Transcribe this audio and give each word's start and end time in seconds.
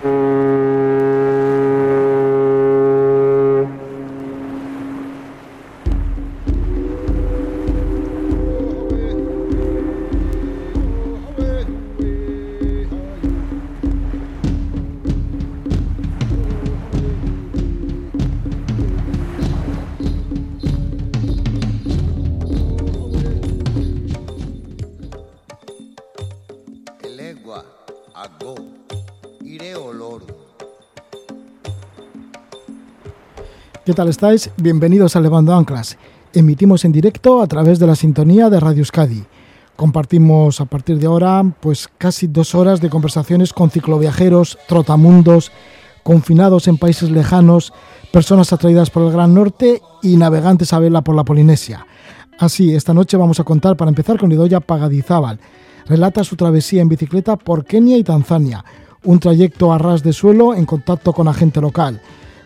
¿Qué 0.00 0.29
tal 34.00 34.08
estáis? 34.08 34.48
Bienvenidos 34.56 35.14
a 35.14 35.20
Levando 35.20 35.54
Anclas. 35.54 35.98
Emitimos 36.32 36.86
en 36.86 36.92
directo 36.92 37.42
a 37.42 37.46
través 37.46 37.78
de 37.78 37.86
la 37.86 37.94
sintonía 37.94 38.48
de 38.48 38.58
Radio 38.58 38.78
Euskadi. 38.78 39.26
Compartimos 39.76 40.58
a 40.62 40.64
partir 40.64 40.98
de 40.98 41.06
ahora 41.06 41.44
pues 41.60 41.86
casi 41.98 42.26
dos 42.26 42.54
horas 42.54 42.80
de 42.80 42.88
conversaciones 42.88 43.52
con 43.52 43.68
cicloviajeros, 43.68 44.56
trotamundos, 44.66 45.52
confinados 46.02 46.66
en 46.66 46.78
países 46.78 47.10
lejanos, 47.10 47.74
personas 48.10 48.54
atraídas 48.54 48.88
por 48.88 49.02
el 49.02 49.12
Gran 49.12 49.34
Norte 49.34 49.82
y 50.02 50.16
navegantes 50.16 50.72
a 50.72 50.78
vela 50.78 51.02
por 51.02 51.14
la 51.14 51.24
Polinesia. 51.24 51.86
Así, 52.38 52.74
esta 52.74 52.94
noche 52.94 53.18
vamos 53.18 53.38
a 53.38 53.44
contar 53.44 53.76
para 53.76 53.90
empezar 53.90 54.18
con 54.18 54.32
Idoya 54.32 54.60
Pagadizábal. 54.60 55.40
Relata 55.84 56.24
su 56.24 56.36
travesía 56.36 56.80
en 56.80 56.88
bicicleta 56.88 57.36
por 57.36 57.66
Kenia 57.66 57.98
y 57.98 58.02
Tanzania, 58.02 58.64
un 59.04 59.18
trayecto 59.18 59.74
a 59.74 59.76
ras 59.76 60.02
de 60.02 60.14
suelo 60.14 60.54
en 60.54 60.64
contacto 60.64 61.12
con 61.12 61.28
agente 61.28 61.60
local. 61.60 62.00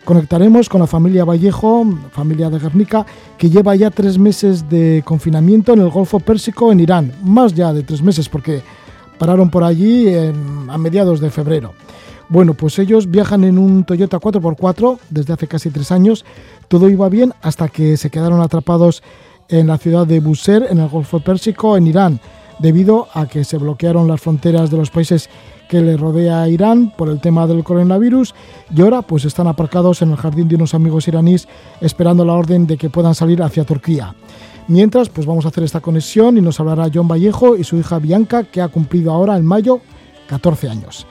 Conectaremos 0.05 0.69
con 0.69 0.81
la 0.81 0.87
familia 0.87 1.25
Vallejo, 1.25 1.83
familia 2.11 2.51
de 2.51 2.59
Guernica, 2.59 3.07
que 3.39 3.49
lleva 3.49 3.75
ya 3.75 3.89
tres 3.89 4.19
meses 4.19 4.69
de 4.69 5.01
confinamiento 5.03 5.73
en 5.73 5.79
el 5.79 5.89
Golfo 5.89 6.19
Pérsico 6.19 6.71
en 6.71 6.79
Irán. 6.79 7.11
Más 7.23 7.55
ya 7.55 7.73
de 7.73 7.81
tres 7.81 8.03
meses 8.03 8.29
porque 8.29 8.61
pararon 9.17 9.49
por 9.49 9.63
allí 9.63 10.07
a 10.69 10.77
mediados 10.77 11.19
de 11.19 11.31
febrero. 11.31 11.73
Bueno, 12.29 12.53
pues 12.53 12.77
ellos 12.77 13.09
viajan 13.09 13.43
en 13.45 13.57
un 13.57 13.83
Toyota 13.83 14.19
4x4 14.19 14.99
desde 15.09 15.33
hace 15.33 15.47
casi 15.47 15.71
tres 15.71 15.91
años. 15.91 16.23
Todo 16.67 16.87
iba 16.87 17.09
bien 17.09 17.33
hasta 17.41 17.67
que 17.67 17.97
se 17.97 18.11
quedaron 18.11 18.41
atrapados 18.41 19.01
en 19.49 19.65
la 19.65 19.79
ciudad 19.79 20.05
de 20.05 20.19
Bushehr, 20.19 20.67
en 20.69 20.77
el 20.77 20.87
Golfo 20.87 21.19
Pérsico, 21.19 21.77
en 21.77 21.87
Irán, 21.87 22.19
debido 22.59 23.07
a 23.15 23.25
que 23.25 23.43
se 23.43 23.57
bloquearon 23.57 24.07
las 24.07 24.21
fronteras 24.21 24.69
de 24.69 24.77
los 24.77 24.91
países 24.91 25.31
que 25.67 25.81
le 25.81 25.97
rodea 25.97 26.43
a 26.43 26.49
Irán 26.49 26.91
por 26.95 27.09
el 27.09 27.19
tema 27.19 27.47
del 27.47 27.63
coronavirus 27.63 28.33
y 28.75 28.81
ahora 28.81 29.01
pues 29.01 29.25
están 29.25 29.47
aparcados 29.47 30.01
en 30.01 30.11
el 30.11 30.17
jardín 30.17 30.47
de 30.47 30.55
unos 30.55 30.73
amigos 30.73 31.07
iraníes 31.07 31.47
esperando 31.81 32.25
la 32.25 32.33
orden 32.33 32.67
de 32.67 32.77
que 32.77 32.89
puedan 32.89 33.15
salir 33.15 33.41
hacia 33.41 33.63
Turquía. 33.63 34.15
Mientras 34.67 35.09
pues 35.09 35.27
vamos 35.27 35.45
a 35.45 35.49
hacer 35.49 35.63
esta 35.63 35.79
conexión 35.79 36.37
y 36.37 36.41
nos 36.41 36.59
hablará 36.59 36.89
John 36.93 37.07
Vallejo 37.07 37.55
y 37.55 37.63
su 37.63 37.77
hija 37.77 37.99
Bianca 37.99 38.43
que 38.43 38.61
ha 38.61 38.67
cumplido 38.67 39.11
ahora 39.11 39.37
en 39.37 39.45
mayo 39.45 39.81
14 40.27 40.69
años. 40.69 41.05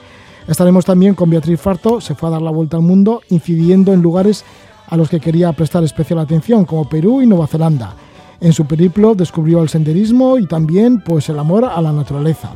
Estaremos 0.47 0.85
también 0.85 1.15
con 1.15 1.29
Beatriz 1.29 1.59
Farto, 1.59 1.99
se 2.01 2.13
fue 2.13 2.29
a 2.29 2.33
dar 2.33 2.41
la 2.41 2.51
vuelta 2.51 2.77
al 2.77 2.83
mundo 2.83 3.21
incidiendo 3.29 3.93
en 3.93 4.01
lugares 4.01 4.45
a 4.87 4.97
los 4.97 5.09
que 5.09 5.19
quería 5.19 5.51
prestar 5.53 5.83
especial 5.83 6.19
atención 6.19 6.65
como 6.65 6.87
Perú 6.87 7.21
y 7.21 7.27
Nueva 7.27 7.47
Zelanda. 7.47 7.95
En 8.39 8.53
su 8.53 8.65
periplo 8.65 9.15
descubrió 9.15 9.63
el 9.63 9.69
senderismo 9.69 10.37
y 10.37 10.45
también 10.45 11.01
pues 11.01 11.29
el 11.29 11.39
amor 11.39 11.65
a 11.65 11.81
la 11.81 11.91
naturaleza. 11.91 12.51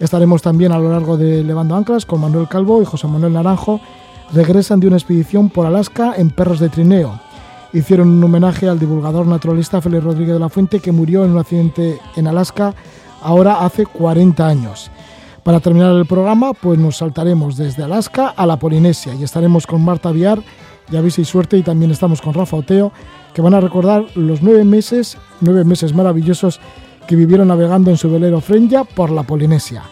Estaremos 0.00 0.40
también 0.40 0.72
a 0.72 0.78
lo 0.78 0.90
largo 0.90 1.18
de 1.18 1.44
Levando 1.44 1.76
Anclas 1.76 2.06
con 2.06 2.22
Manuel 2.22 2.48
Calvo 2.48 2.80
y 2.80 2.86
José 2.86 3.06
Manuel 3.06 3.34
Naranjo. 3.34 3.82
Regresan 4.32 4.80
de 4.80 4.86
una 4.86 4.96
expedición 4.96 5.50
por 5.50 5.66
Alaska 5.66 6.14
en 6.16 6.30
perros 6.30 6.58
de 6.58 6.70
trineo. 6.70 7.20
Hicieron 7.74 8.08
un 8.08 8.24
homenaje 8.24 8.66
al 8.66 8.78
divulgador 8.78 9.26
naturalista 9.26 9.82
Félix 9.82 10.02
Rodríguez 10.02 10.32
de 10.32 10.40
la 10.40 10.48
Fuente 10.48 10.80
que 10.80 10.90
murió 10.90 11.26
en 11.26 11.32
un 11.32 11.38
accidente 11.38 12.00
en 12.16 12.26
Alaska 12.26 12.74
ahora 13.20 13.60
hace 13.60 13.84
40 13.84 14.46
años. 14.46 14.90
Para 15.42 15.60
terminar 15.60 15.94
el 15.94 16.06
programa, 16.06 16.54
pues 16.54 16.78
nos 16.78 16.96
saltaremos 16.96 17.58
desde 17.58 17.82
Alaska 17.82 18.28
a 18.28 18.46
la 18.46 18.58
Polinesia 18.58 19.14
y 19.14 19.22
estaremos 19.22 19.66
con 19.66 19.84
Marta 19.84 20.12
Viar, 20.12 20.42
ya 20.90 21.02
y 21.02 21.24
suerte, 21.24 21.58
y 21.58 21.62
también 21.62 21.90
estamos 21.90 22.22
con 22.22 22.32
Rafa 22.32 22.56
Oteo, 22.56 22.90
que 23.34 23.42
van 23.42 23.54
a 23.54 23.60
recordar 23.60 24.04
los 24.14 24.42
nueve 24.42 24.64
meses, 24.64 25.18
nueve 25.40 25.64
meses 25.64 25.94
maravillosos 25.94 26.58
que 27.06 27.16
vivieron 27.16 27.48
navegando 27.48 27.90
en 27.90 27.96
su 27.96 28.10
velero 28.10 28.40
Frenja 28.40 28.84
por 28.84 29.10
la 29.10 29.22
Polinesia. 29.22 29.82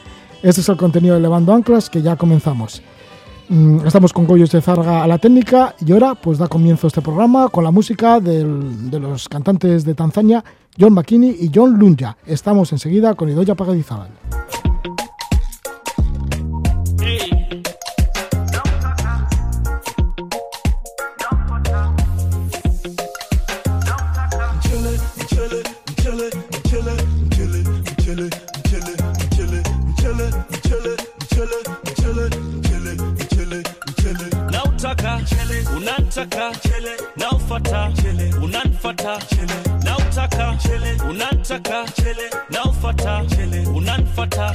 Este 0.43 0.61
es 0.61 0.69
el 0.69 0.77
contenido 0.77 1.15
de 1.15 1.21
Levando 1.21 1.53
Anclas 1.53 1.91
que 1.91 2.03
ya 2.03 2.17
comenzamos. 2.17 2.83
Mm, 3.49 3.87
estamos 3.87 4.13
con 4.13 4.27
Goyos 4.27 4.51
de 4.51 4.61
Zarga 4.61 5.03
a 5.03 5.07
la 5.07 5.19
técnica 5.19 5.75
y 5.85 5.93
ahora 5.93 6.15
pues 6.15 6.39
da 6.39 6.49
comienzo 6.49 6.87
este 6.87 7.01
programa 7.01 7.49
con 7.49 7.65
la 7.65 7.71
música 7.71 8.21
de 8.21 8.45
los 8.45 9.29
cantantes 9.29 9.85
de 9.85 9.95
Tanzania 9.95 10.45
John 10.79 10.93
McKinney 10.93 11.37
y 11.41 11.51
John 11.53 11.79
Lunja. 11.79 12.17
Estamos 12.27 12.73
enseguida 12.73 13.15
con 13.15 13.29
Idoya 13.29 13.55
Pagadizábal. 13.55 14.11
Unataka 36.13 36.53
naufata. 37.17 37.91
Unanfata 38.43 39.19
nautaka. 39.85 40.55
Unataka 41.11 41.85
naufata. 42.51 43.25
Unanfata. 43.75 44.53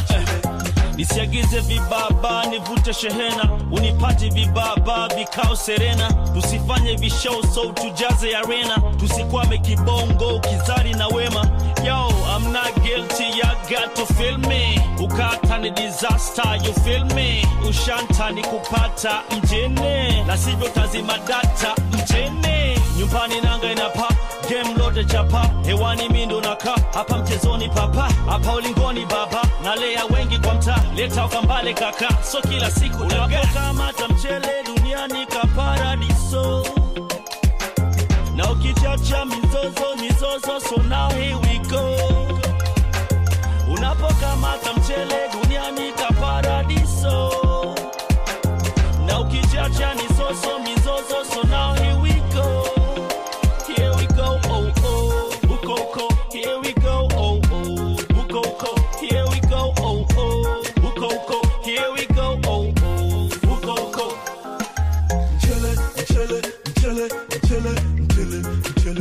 Nisiagize 0.95 1.59
vibaba 1.59 2.45
nivute 2.45 2.93
shehena. 2.93 3.49
Unipati 3.71 4.29
vibaba 4.29 5.07
vikao 5.07 5.55
serena. 5.55 6.13
Tusifanye 6.33 6.95
vishow 6.95 7.43
so 7.53 7.65
tujaze 7.71 8.35
arena. 8.37 8.77
Tusikwame 8.99 9.57
kibongo 9.57 10.39
kizari 10.39 10.93
na 10.93 11.07
wema. 11.07 11.47
Yo 11.85 12.09
i'm 12.37 12.51
not 12.53 12.73
guilty 12.83 13.39
ya 13.39 13.55
got 13.69 13.95
to 13.95 14.05
feel 14.13 14.37
me. 14.37 14.79
Ukata 14.99 15.57
ni 15.57 15.71
disaster 15.71 16.57
you 16.65 16.73
feel 16.73 17.05
me 17.05 17.42
ushanta 17.73 18.31
ni 18.31 18.41
kupata 18.43 19.21
mjene. 19.37 20.23
Na 20.27 20.37
sivyo 20.37 20.69
tazima 20.69 21.17
data 21.17 21.75
mjene. 21.91 22.79
Nyumbani 22.97 23.41
nanga 23.41 23.71
inapa 23.71 24.07
game 24.49 24.73
lote 24.77 25.05
chapa. 25.05 25.49
Hewani 25.65 26.09
mindo 26.09 26.41
naka 26.41 26.75
hapa 26.93 27.17
mchezoni 27.17 27.69
papa. 27.69 28.09
Hapa 28.29 28.53
ulingoni 28.53 29.05
baba 29.05 29.41
nalea 29.63 30.05
wengi 30.05 30.37
kwa 30.37 30.53
mtaa. 30.53 30.83
Leta 30.95 31.25
ukambale 31.25 31.73
kaka 31.73 32.09
so 32.31 32.41
kila 32.41 32.71
siku 32.71 33.03
unapokamata 33.03 34.07
mchele 34.07 34.63
duniani 34.65 35.25
kaparadiso 35.25 36.65
na 38.35 38.51
ukichacha 38.51 39.25
mizozo 39.25 39.95
mizozo 40.01 40.59
so 40.69 40.77
now 40.89 41.09
here 41.09 41.35
we 41.35 41.59
go. 41.69 41.97
Unapokamata 43.77 44.73
mchele 44.73 45.15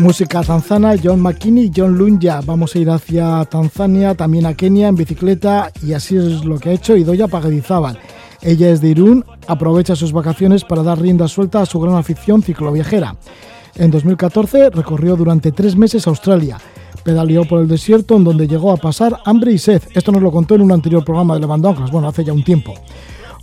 Música 0.02 0.42
tanzana, 0.42 0.96
John 1.00 1.20
McKinney 1.20 1.70
John 1.72 1.96
Lunja. 1.96 2.40
Vamos 2.44 2.74
a 2.74 2.78
ir 2.80 2.90
hacia 2.90 3.44
Tanzania, 3.44 4.16
también 4.16 4.46
a 4.46 4.54
Kenia 4.54 4.88
en 4.88 4.96
bicicleta 4.96 5.70
y 5.80 5.92
así 5.92 6.16
es 6.16 6.44
lo 6.44 6.58
que 6.58 6.70
ha 6.70 6.72
hecho 6.72 6.96
Idoya 6.96 7.28
Pagadizábal. 7.28 8.00
Ella 8.40 8.70
es 8.70 8.80
de 8.80 8.88
Irún, 8.88 9.24
aprovecha 9.46 9.94
sus 9.94 10.12
vacaciones 10.12 10.64
para 10.64 10.82
dar 10.82 11.00
rienda 11.00 11.28
suelta 11.28 11.62
a 11.62 11.66
su 11.66 11.78
gran 11.78 11.94
afición 11.94 12.42
cicloviajera. 12.42 13.14
En 13.76 13.92
2014 13.92 14.70
recorrió 14.70 15.14
durante 15.14 15.52
tres 15.52 15.76
meses 15.76 16.08
Australia. 16.08 16.58
Pedaleó 17.04 17.44
por 17.44 17.60
el 17.60 17.68
desierto 17.68 18.16
en 18.16 18.24
donde 18.24 18.48
llegó 18.48 18.72
a 18.72 18.78
pasar 18.78 19.20
hambre 19.24 19.52
y 19.52 19.58
sed. 19.58 19.82
Esto 19.94 20.10
nos 20.10 20.20
lo 20.20 20.32
contó 20.32 20.56
en 20.56 20.62
un 20.62 20.72
anterior 20.72 21.04
programa 21.04 21.34
de 21.34 21.40
Levando 21.40 21.68
Anclas, 21.68 21.92
bueno, 21.92 22.08
hace 22.08 22.24
ya 22.24 22.32
un 22.32 22.42
tiempo. 22.42 22.74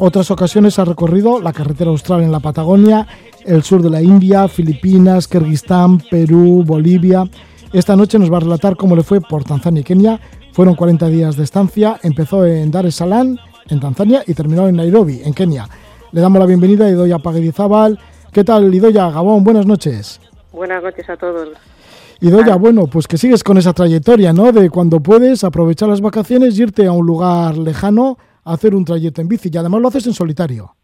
Otras 0.01 0.31
ocasiones 0.31 0.79
ha 0.79 0.85
recorrido 0.85 1.41
la 1.41 1.51
carretera 1.51 1.89
austral 1.89 2.21
en 2.21 2.31
la 2.31 2.39
Patagonia, 2.39 3.06
el 3.45 3.63
sur 3.63 3.81
de 3.81 3.89
la 3.89 4.01
India, 4.01 4.47
Filipinas, 4.47 5.27
Kirguistán, 5.27 6.00
Perú, 6.00 6.63
Bolivia. 6.65 7.24
Esta 7.74 7.95
noche 7.95 8.18
nos 8.18 8.31
va 8.31 8.38
a 8.38 8.41
relatar 8.41 8.75
cómo 8.75 8.95
le 8.95 9.03
fue 9.03 9.21
por 9.21 9.44
Tanzania 9.44 9.81
y 9.81 9.83
Kenia. 9.83 10.19
Fueron 10.53 10.75
40 10.75 11.07
días 11.07 11.38
de 11.38 11.44
estancia, 11.44 12.00
empezó 12.03 12.45
en 12.45 12.71
Dar 12.71 12.86
es 12.86 12.95
Salaam, 12.95 13.38
en 13.69 13.80
Tanzania, 13.80 14.24
y 14.25 14.33
terminó 14.33 14.68
en 14.68 14.75
Nairobi, 14.75 15.21
en 15.24 15.33
Kenia. 15.33 15.68
Le 16.12 16.21
damos 16.21 16.39
la 16.39 16.45
bienvenida 16.45 16.86
a 16.86 16.89
Idoya 16.89 17.19
Paguedizábal. 17.19 18.00
¿Qué 18.31 18.44
tal, 18.44 18.74
Idoya? 18.74 19.12
Gabón, 19.12 19.44
buenas 19.44 19.65
noches. 19.65 20.19
Buenas 20.51 20.81
noches 20.81 21.07
a 21.09 21.18
todos. 21.18 21.50
Idoya, 22.21 22.56
bueno, 22.56 22.88
pues 22.88 23.07
que 23.07 23.18
sigues 23.18 23.44
con 23.44 23.57
esa 23.57 23.74
trayectoria, 23.74 24.33
¿no? 24.33 24.51
De 24.51 24.69
cuando 24.69 25.00
puedes 25.00 25.44
aprovechar 25.44 25.88
las 25.88 26.01
vacaciones 26.01 26.57
y 26.57 26.63
irte 26.63 26.85
a 26.88 26.92
un 26.92 27.06
lugar 27.06 27.57
lejano 27.57 28.18
a 28.44 28.53
hacer 28.53 28.75
un 28.75 28.83
trayecto 28.83 29.21
en 29.21 29.27
bici. 29.27 29.50
Y 29.53 29.57
además 29.57 29.81
lo 29.81 29.88
haces 29.88 30.07
en 30.07 30.13
solitario. 30.13 30.75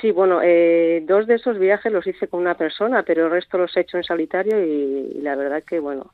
Sí, 0.00 0.12
bueno, 0.12 0.40
eh, 0.42 1.02
dos 1.06 1.26
de 1.26 1.34
esos 1.34 1.58
viajes 1.58 1.92
los 1.92 2.06
hice 2.06 2.28
con 2.28 2.40
una 2.40 2.54
persona, 2.54 3.02
pero 3.02 3.26
el 3.26 3.30
resto 3.30 3.58
los 3.58 3.76
he 3.76 3.80
hecho 3.80 3.96
en 3.96 4.04
solitario 4.04 4.64
y, 4.64 5.20
la 5.22 5.34
verdad 5.34 5.62
que, 5.66 5.80
bueno, 5.80 6.12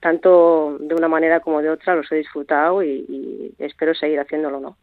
tanto 0.00 0.76
de 0.78 0.94
una 0.94 1.08
manera 1.08 1.40
como 1.40 1.60
de 1.62 1.70
otra 1.70 1.96
los 1.96 2.10
he 2.12 2.16
disfrutado 2.16 2.82
y, 2.82 3.04
y 3.08 3.54
espero 3.58 3.94
seguir 3.94 4.20
haciéndolo, 4.20 4.60
¿no? 4.60 4.76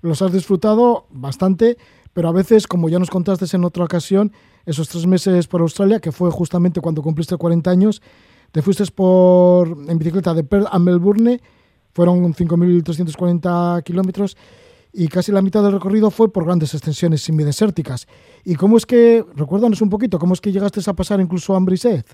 Los 0.00 0.22
has 0.22 0.32
disfrutado 0.32 1.06
bastante, 1.10 1.76
pero 2.12 2.28
a 2.28 2.32
veces, 2.32 2.66
como 2.66 2.88
ya 2.88 2.98
nos 2.98 3.10
contaste 3.10 3.44
en 3.56 3.64
otra 3.64 3.84
ocasión, 3.84 4.32
esos 4.66 4.88
tres 4.88 5.06
meses 5.06 5.46
por 5.46 5.60
Australia, 5.60 6.00
que 6.00 6.12
fue 6.12 6.30
justamente 6.30 6.80
cuando 6.80 7.02
cumpliste 7.02 7.36
40 7.36 7.70
años, 7.70 8.02
te 8.52 8.62
fuiste 8.62 8.84
por, 8.94 9.68
en 9.68 9.98
bicicleta 9.98 10.34
de 10.34 10.44
Perth 10.44 10.68
a 10.70 10.78
Melbourne, 10.78 11.40
fueron 11.92 12.34
5.340 12.34 13.82
kilómetros 13.82 14.36
y 14.92 15.08
casi 15.08 15.32
la 15.32 15.42
mitad 15.42 15.62
del 15.62 15.72
recorrido 15.72 16.10
fue 16.10 16.32
por 16.32 16.44
grandes 16.44 16.74
extensiones 16.74 17.22
semidesérticas. 17.22 18.06
¿Y 18.44 18.56
cómo 18.56 18.76
es 18.76 18.86
que, 18.86 19.24
recuérdanos 19.36 19.80
un 19.80 19.90
poquito, 19.90 20.18
cómo 20.18 20.34
es 20.34 20.40
que 20.40 20.52
llegaste 20.52 20.80
a 20.88 20.94
pasar 20.94 21.20
incluso 21.20 21.54
hambre 21.54 21.74
y 21.74 21.78
sed? 21.78 22.04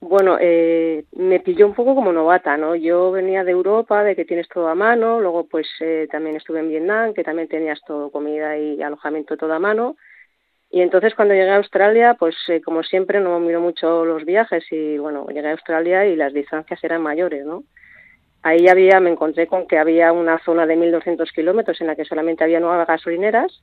Bueno, 0.00 0.36
eh, 0.38 1.04
me 1.16 1.40
pilló 1.40 1.66
un 1.66 1.72
poco 1.72 1.94
como 1.94 2.12
novata, 2.12 2.58
¿no? 2.58 2.74
Yo 2.74 3.10
venía 3.10 3.42
de 3.42 3.52
Europa, 3.52 4.04
de 4.04 4.14
que 4.14 4.26
tienes 4.26 4.48
todo 4.48 4.68
a 4.68 4.74
mano, 4.74 5.18
luego 5.18 5.44
pues 5.44 5.66
eh, 5.80 6.06
también 6.12 6.36
estuve 6.36 6.60
en 6.60 6.68
Vietnam, 6.68 7.14
que 7.14 7.24
también 7.24 7.48
tenías 7.48 7.80
todo 7.86 8.10
comida 8.10 8.58
y 8.58 8.82
alojamiento 8.82 9.38
todo 9.38 9.54
a 9.54 9.58
mano. 9.58 9.96
Y 10.70 10.82
entonces 10.82 11.14
cuando 11.14 11.32
llegué 11.32 11.48
a 11.50 11.56
Australia, 11.56 12.16
pues 12.18 12.34
eh, 12.48 12.60
como 12.60 12.82
siempre 12.82 13.20
no 13.20 13.40
miro 13.40 13.60
mucho 13.62 14.04
los 14.04 14.26
viajes 14.26 14.64
y 14.70 14.98
bueno, 14.98 15.26
llegué 15.28 15.48
a 15.48 15.52
Australia 15.52 16.04
y 16.04 16.16
las 16.16 16.34
distancias 16.34 16.84
eran 16.84 17.00
mayores, 17.00 17.46
¿no? 17.46 17.64
Ahí 18.44 18.68
había, 18.68 19.00
me 19.00 19.10
encontré 19.10 19.46
con 19.46 19.66
que 19.66 19.78
había 19.78 20.12
una 20.12 20.38
zona 20.44 20.66
de 20.66 20.76
1.200 20.76 21.32
kilómetros 21.32 21.80
en 21.80 21.88
la 21.88 21.96
que 21.96 22.04
solamente 22.04 22.44
había 22.44 22.60
nuevas 22.60 22.86
gasolineras 22.86 23.62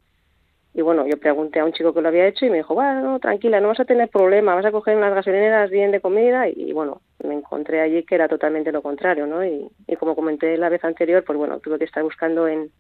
y 0.74 0.82
bueno, 0.82 1.06
yo 1.06 1.18
pregunté 1.20 1.60
a 1.60 1.66
un 1.66 1.74
chico 1.74 1.94
que 1.94 2.02
lo 2.02 2.08
había 2.08 2.28
hecho 2.28 2.46
y 2.46 2.50
me 2.50 2.58
dijo, 2.58 2.74
bueno, 2.74 3.20
tranquila, 3.20 3.60
no 3.60 3.68
vas 3.68 3.82
a 3.82 3.86
tener 3.86 4.10
problema, 4.10 4.56
vas 4.56 4.66
a 4.66 4.72
coger 4.72 4.96
unas 4.96 5.14
gasolineras 5.14 5.70
bien 5.70 5.92
de 5.92 6.00
comida 6.00 6.48
y, 6.48 6.72
bueno, 6.72 7.02
me 7.26 7.34
encontré 7.34 7.82
allí 7.82 8.04
que 8.04 8.16
era 8.16 8.30
totalmente 8.30 8.72
lo 8.72 8.82
contrario, 8.82 9.28
¿no? 9.28 9.46
Y, 9.46 9.68
y, 9.86 9.96
como 9.98 10.16
comenté 10.16 10.58
la 10.58 10.70
vez 10.70 10.82
anterior, 10.86 11.26
pues 11.26 11.38
bueno, 11.38 11.60
tuve 11.60 11.78
que 11.78 11.84
estar 11.84 12.04
buscando 12.04 12.48
en, 12.48 12.72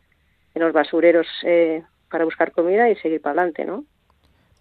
en 0.55 0.61
los 0.61 0.71
basureros 0.71 1.27
eh, 1.43 1.83
para 2.09 2.23
buscar 2.23 2.53
comida 2.53 2.89
y 2.89 2.95
seguir 2.95 3.21
para 3.21 3.41
adelante, 3.41 3.65
¿no? 3.65 3.83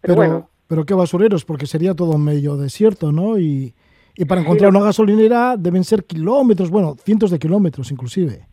Pero, 0.00 0.14
pero, 0.14 0.14
bueno. 0.16 0.50
Pero 0.66 0.84
qué 0.84 0.94
basureros, 0.94 1.44
porque 1.44 1.66
sería 1.66 1.94
todo 1.94 2.18
medio 2.18 2.56
desierto, 2.56 3.12
¿no? 3.12 3.38
Y, 3.38 3.74
y 4.20 4.26
para 4.26 4.42
encontrar 4.42 4.68
una 4.68 4.84
gasolinera 4.84 5.56
deben 5.56 5.82
ser 5.82 6.04
kilómetros, 6.04 6.68
bueno, 6.68 6.94
cientos 7.02 7.30
de 7.30 7.38
kilómetros 7.38 7.90
inclusive. 7.90 8.46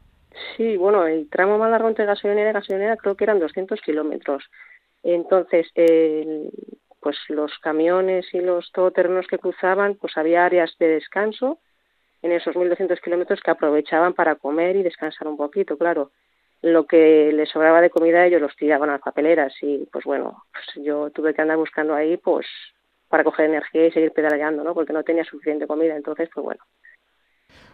Sí, 0.56 0.78
bueno, 0.78 1.06
el 1.06 1.30
tramo 1.30 1.58
más 1.58 1.70
largo 1.70 1.90
entre 1.90 2.06
gasolinera 2.06 2.52
y 2.52 2.54
gasolinera 2.54 2.96
creo 2.96 3.18
que 3.18 3.26
eran 3.26 3.42
200 3.42 3.82
kilómetros. 3.82 4.46
Entonces, 5.04 5.68
eh, 5.76 6.50
pues 7.02 7.18
los 7.28 7.52
camiones 7.60 8.34
y 8.34 8.40
los 8.40 8.72
todoterrenos 8.72 9.28
que 9.28 9.40
cruzaban, 9.40 9.96
pues 9.96 10.16
había 10.16 10.46
áreas 10.46 10.74
de 10.80 10.88
descanso 10.88 11.60
en 12.22 12.32
esos 12.32 12.56
1.200 12.56 13.02
kilómetros 13.02 13.42
que 13.42 13.52
aprovechaban 13.52 14.14
para 14.14 14.36
comer 14.36 14.78
y 14.78 14.84
descansar 14.84 15.28
un 15.28 15.36
poquito, 15.36 15.78
claro. 15.78 16.12
Lo 16.62 16.86
que 16.86 17.34
les 17.34 17.50
sobraba 17.50 17.82
de 17.82 17.90
comida 17.90 18.26
ellos 18.26 18.40
los 18.40 18.56
tiraban 18.56 18.90
a 18.90 18.94
las 18.94 19.02
papeleras 19.02 19.54
y 19.62 19.86
pues 19.92 20.06
bueno, 20.06 20.46
pues 20.54 20.86
yo 20.86 21.10
tuve 21.10 21.34
que 21.34 21.42
andar 21.42 21.58
buscando 21.58 21.94
ahí 21.94 22.16
pues 22.16 22.48
para 23.10 23.24
coger 23.24 23.46
energía 23.46 23.88
y 23.88 23.92
seguir 23.92 24.12
pedaleando, 24.12 24.64
¿no? 24.64 24.74
Porque 24.74 24.94
no 24.94 25.04
tenía 25.04 25.24
suficiente 25.24 25.68
comida, 25.68 25.96
entonces 25.96 26.30
pues 26.34 26.44
bueno, 26.44 26.64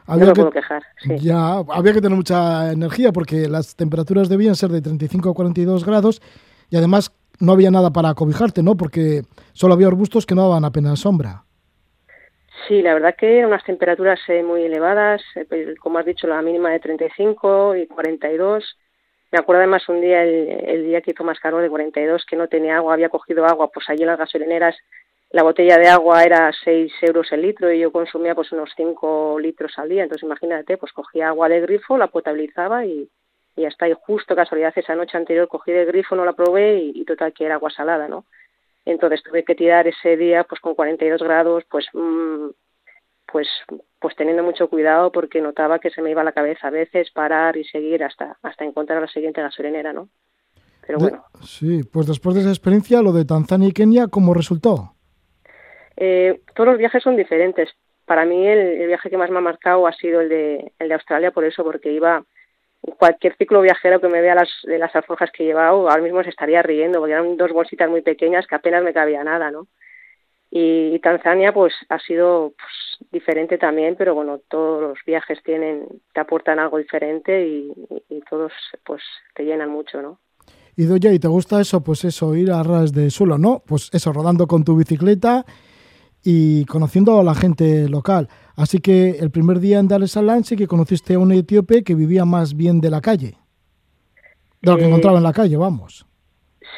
había 0.06 0.26
no 0.26 0.34
que, 0.34 0.42
puedo 0.42 0.52
quejar. 0.52 0.84
Sí. 0.98 1.18
Ya, 1.20 1.58
había 1.58 1.94
que 1.94 2.02
tener 2.02 2.16
mucha 2.16 2.72
energía 2.72 3.12
porque 3.12 3.48
las 3.48 3.76
temperaturas 3.76 4.30
debían 4.30 4.56
ser 4.56 4.70
de 4.70 4.82
35 4.82 5.30
a 5.30 5.34
42 5.34 5.86
grados 5.86 6.22
y 6.70 6.78
además 6.78 7.12
no 7.40 7.54
había 7.54 7.72
nada 7.72 7.92
para 7.92 8.10
acobijarte, 8.10 8.64
¿no? 8.64 8.76
Porque 8.76 9.22
solo 9.54 9.74
había 9.74 9.88
arbustos 9.88 10.26
que 10.26 10.36
no 10.36 10.48
daban 10.48 10.66
apenas 10.66 11.00
sombra. 11.00 11.44
Sí, 12.68 12.82
la 12.82 12.94
verdad 12.94 13.16
que 13.18 13.40
eran 13.40 13.50
unas 13.50 13.64
temperaturas 13.64 14.20
eh, 14.28 14.44
muy 14.44 14.64
elevadas, 14.64 15.22
eh, 15.36 15.76
como 15.80 16.00
has 16.00 16.06
dicho, 16.06 16.28
la 16.28 16.42
mínima 16.42 16.70
de 16.70 16.80
35 16.80 17.76
y 17.76 17.88
42. 17.88 18.78
Me 19.32 19.40
acuerdo 19.40 19.62
además 19.62 19.90
un 19.90 20.00
día, 20.00 20.24
el, 20.24 20.48
el 20.66 20.86
día 20.86 21.02
que 21.02 21.12
hizo 21.12 21.24
más 21.24 21.40
calor 21.40 21.62
de 21.62 21.70
42, 21.70 22.24
que 22.26 22.36
no 22.36 22.48
tenía 22.48 22.78
agua, 22.78 22.94
había 22.94 23.10
cogido 23.10 23.46
agua, 23.46 23.70
pues 23.74 23.90
allí 23.90 24.04
en 24.04 24.08
las 24.08 24.20
gasolineras 24.20 24.76
la 25.34 25.42
botella 25.42 25.80
de 25.80 25.90
agua 25.90 26.24
era 26.24 26.52
6 26.64 26.94
euros 27.02 27.32
el 27.32 27.42
litro 27.42 27.72
y 27.74 27.80
yo 27.80 27.92
consumía 27.92 28.36
pues 28.36 28.52
unos 28.52 28.70
5 28.78 29.40
litros 29.40 29.74
al 29.78 29.90
día. 29.90 30.04
Entonces 30.04 30.24
imagínate, 30.24 30.78
pues 30.78 30.94
cogía 30.94 31.30
agua 31.30 31.50
de 31.50 31.60
grifo, 31.60 31.98
la 31.98 32.06
potabilizaba 32.06 32.86
y, 32.86 33.10
y 33.56 33.66
hasta 33.66 33.86
ahí 33.86 33.94
justo 34.00 34.36
casualidad 34.36 34.72
esa 34.76 34.94
noche 34.94 35.18
anterior 35.18 35.48
cogí 35.48 35.72
de 35.72 35.86
grifo, 35.86 36.16
no 36.16 36.24
la 36.24 36.34
probé 36.34 36.78
y, 36.78 36.92
y, 36.94 37.04
total 37.04 37.34
que 37.34 37.46
era 37.46 37.56
agua 37.56 37.72
salada, 37.72 38.08
¿no? 38.08 38.26
Entonces 38.86 39.24
tuve 39.24 39.44
que 39.44 39.56
tirar 39.56 39.88
ese 39.88 40.18
día 40.18 40.44
pues 40.44 40.62
con 40.62 40.76
42 40.76 41.24
grados, 41.24 41.64
pues 41.68 41.88
mmm, 41.94 42.50
pues 43.26 43.48
pues 44.00 44.16
teniendo 44.16 44.44
mucho 44.44 44.70
cuidado 44.70 45.12
porque 45.12 45.42
notaba 45.42 45.80
que 45.80 45.90
se 45.90 46.04
me 46.04 46.12
iba 46.12 46.24
la 46.24 46.34
cabeza 46.34 46.68
a 46.68 46.72
veces 46.72 47.10
parar 47.10 47.58
y 47.58 47.64
seguir 47.64 48.04
hasta 48.04 48.38
hasta 48.44 48.66
encontrar 48.66 49.02
la 49.02 49.08
siguiente 49.08 49.42
gasolinera, 49.42 49.94
¿no? 49.94 50.10
Pero 50.86 51.00
bueno. 51.00 51.26
De, 51.34 51.48
sí, 51.48 51.82
pues 51.92 52.06
después 52.06 52.36
de 52.36 52.42
esa 52.42 52.52
experiencia, 52.52 53.02
lo 53.02 53.14
de 53.14 53.26
Tanzania 53.26 53.70
y 53.70 53.72
Kenia, 53.72 54.10
¿cómo 54.10 54.36
resultó? 54.36 54.94
Eh, 55.98 56.42
todos 56.56 56.70
los 56.70 56.78
viajes 56.78 57.04
son 57.04 57.16
diferentes. 57.16 57.70
Para 58.06 58.26
mí 58.26 58.48
el, 58.48 58.88
viaje 58.88 59.10
que 59.10 59.18
más 59.18 59.30
me 59.30 59.38
ha 59.38 59.42
marcado 59.42 59.88
ha 59.88 59.94
sido 59.94 60.22
el 60.22 60.30
de, 60.30 60.72
el 60.80 60.88
de 60.88 60.94
Australia, 60.94 61.32
por 61.32 61.46
eso, 61.46 61.64
porque 61.64 61.92
iba 61.92 62.24
cualquier 62.98 63.36
ciclo 63.38 63.62
viajero 63.62 64.02
que 64.02 64.10
me 64.10 64.22
vea 64.22 64.36
las, 64.36 64.50
de 64.64 64.78
las 64.78 64.94
alforjas 64.94 65.32
que 65.32 65.44
he 65.44 65.48
llevado, 65.48 65.90
ahora 65.90 66.04
mismo 66.04 66.22
se 66.22 66.30
estaría 66.30 66.62
riendo, 66.62 67.00
porque 67.00 67.14
eran 67.14 67.38
dos 67.38 67.52
bolsitas 67.54 67.90
muy 67.90 68.02
pequeñas 68.02 68.46
que 68.46 68.56
apenas 68.56 68.84
me 68.84 68.94
cabía 68.94 69.24
nada, 69.24 69.52
¿no? 69.52 69.68
Y, 70.52 71.00
Tanzania, 71.00 71.54
pues, 71.54 71.74
ha 71.90 71.98
sido 72.00 72.54
pues, 72.58 73.10
diferente 73.12 73.58
también, 73.58 73.96
pero 73.98 74.14
bueno, 74.14 74.40
todos 74.50 74.82
los 74.82 75.00
viajes 75.06 75.42
tienen, 75.44 75.88
te 76.14 76.20
aportan 76.20 76.60
algo 76.60 76.78
diferente 76.78 77.48
y 77.48 77.74
todos, 78.30 78.52
pues, 78.86 79.02
te 79.34 79.46
llenan 79.46 79.70
mucho, 79.70 80.02
¿no? 80.02 80.20
Y 80.76 80.86
Doya, 80.86 81.14
¿y 81.14 81.20
te 81.20 81.28
gusta 81.28 81.62
eso? 81.62 81.84
Pues 81.84 82.04
eso, 82.04 82.36
ir 82.36 82.52
a 82.52 82.64
ras 82.64 82.94
de 82.94 83.12
suelo, 83.12 83.38
¿no? 83.38 83.62
Pues 83.66 83.90
eso, 83.94 84.12
rodando 84.12 84.48
con 84.48 84.64
tu 84.64 84.76
bicicleta 84.76 85.46
y 86.24 86.66
conociendo 86.66 87.20
a 87.20 87.24
la 87.24 87.36
gente 87.36 87.88
local. 87.90 88.30
Así 88.56 88.80
que 88.80 89.18
el 89.20 89.32
primer 89.32 89.60
día 89.60 89.80
en 89.80 89.88
Dar 89.88 90.04
es 90.04 90.12
Salaam 90.12 90.44
sí 90.44 90.56
que 90.56 90.68
conociste 90.68 91.16
a 91.16 91.20
un 91.20 91.32
etíope 91.32 91.84
que 91.84 91.96
vivía 91.96 92.26
más 92.26 92.56
bien 92.56 92.80
de 92.82 92.90
la 92.90 93.02
calle, 93.02 93.36
de 94.62 94.72
lo 94.72 94.78
que 94.78 94.84
eh, 94.84 94.88
encontraba 94.88 95.18
en 95.18 95.24
la 95.24 95.34
calle, 95.34 95.58
vamos. 95.58 96.06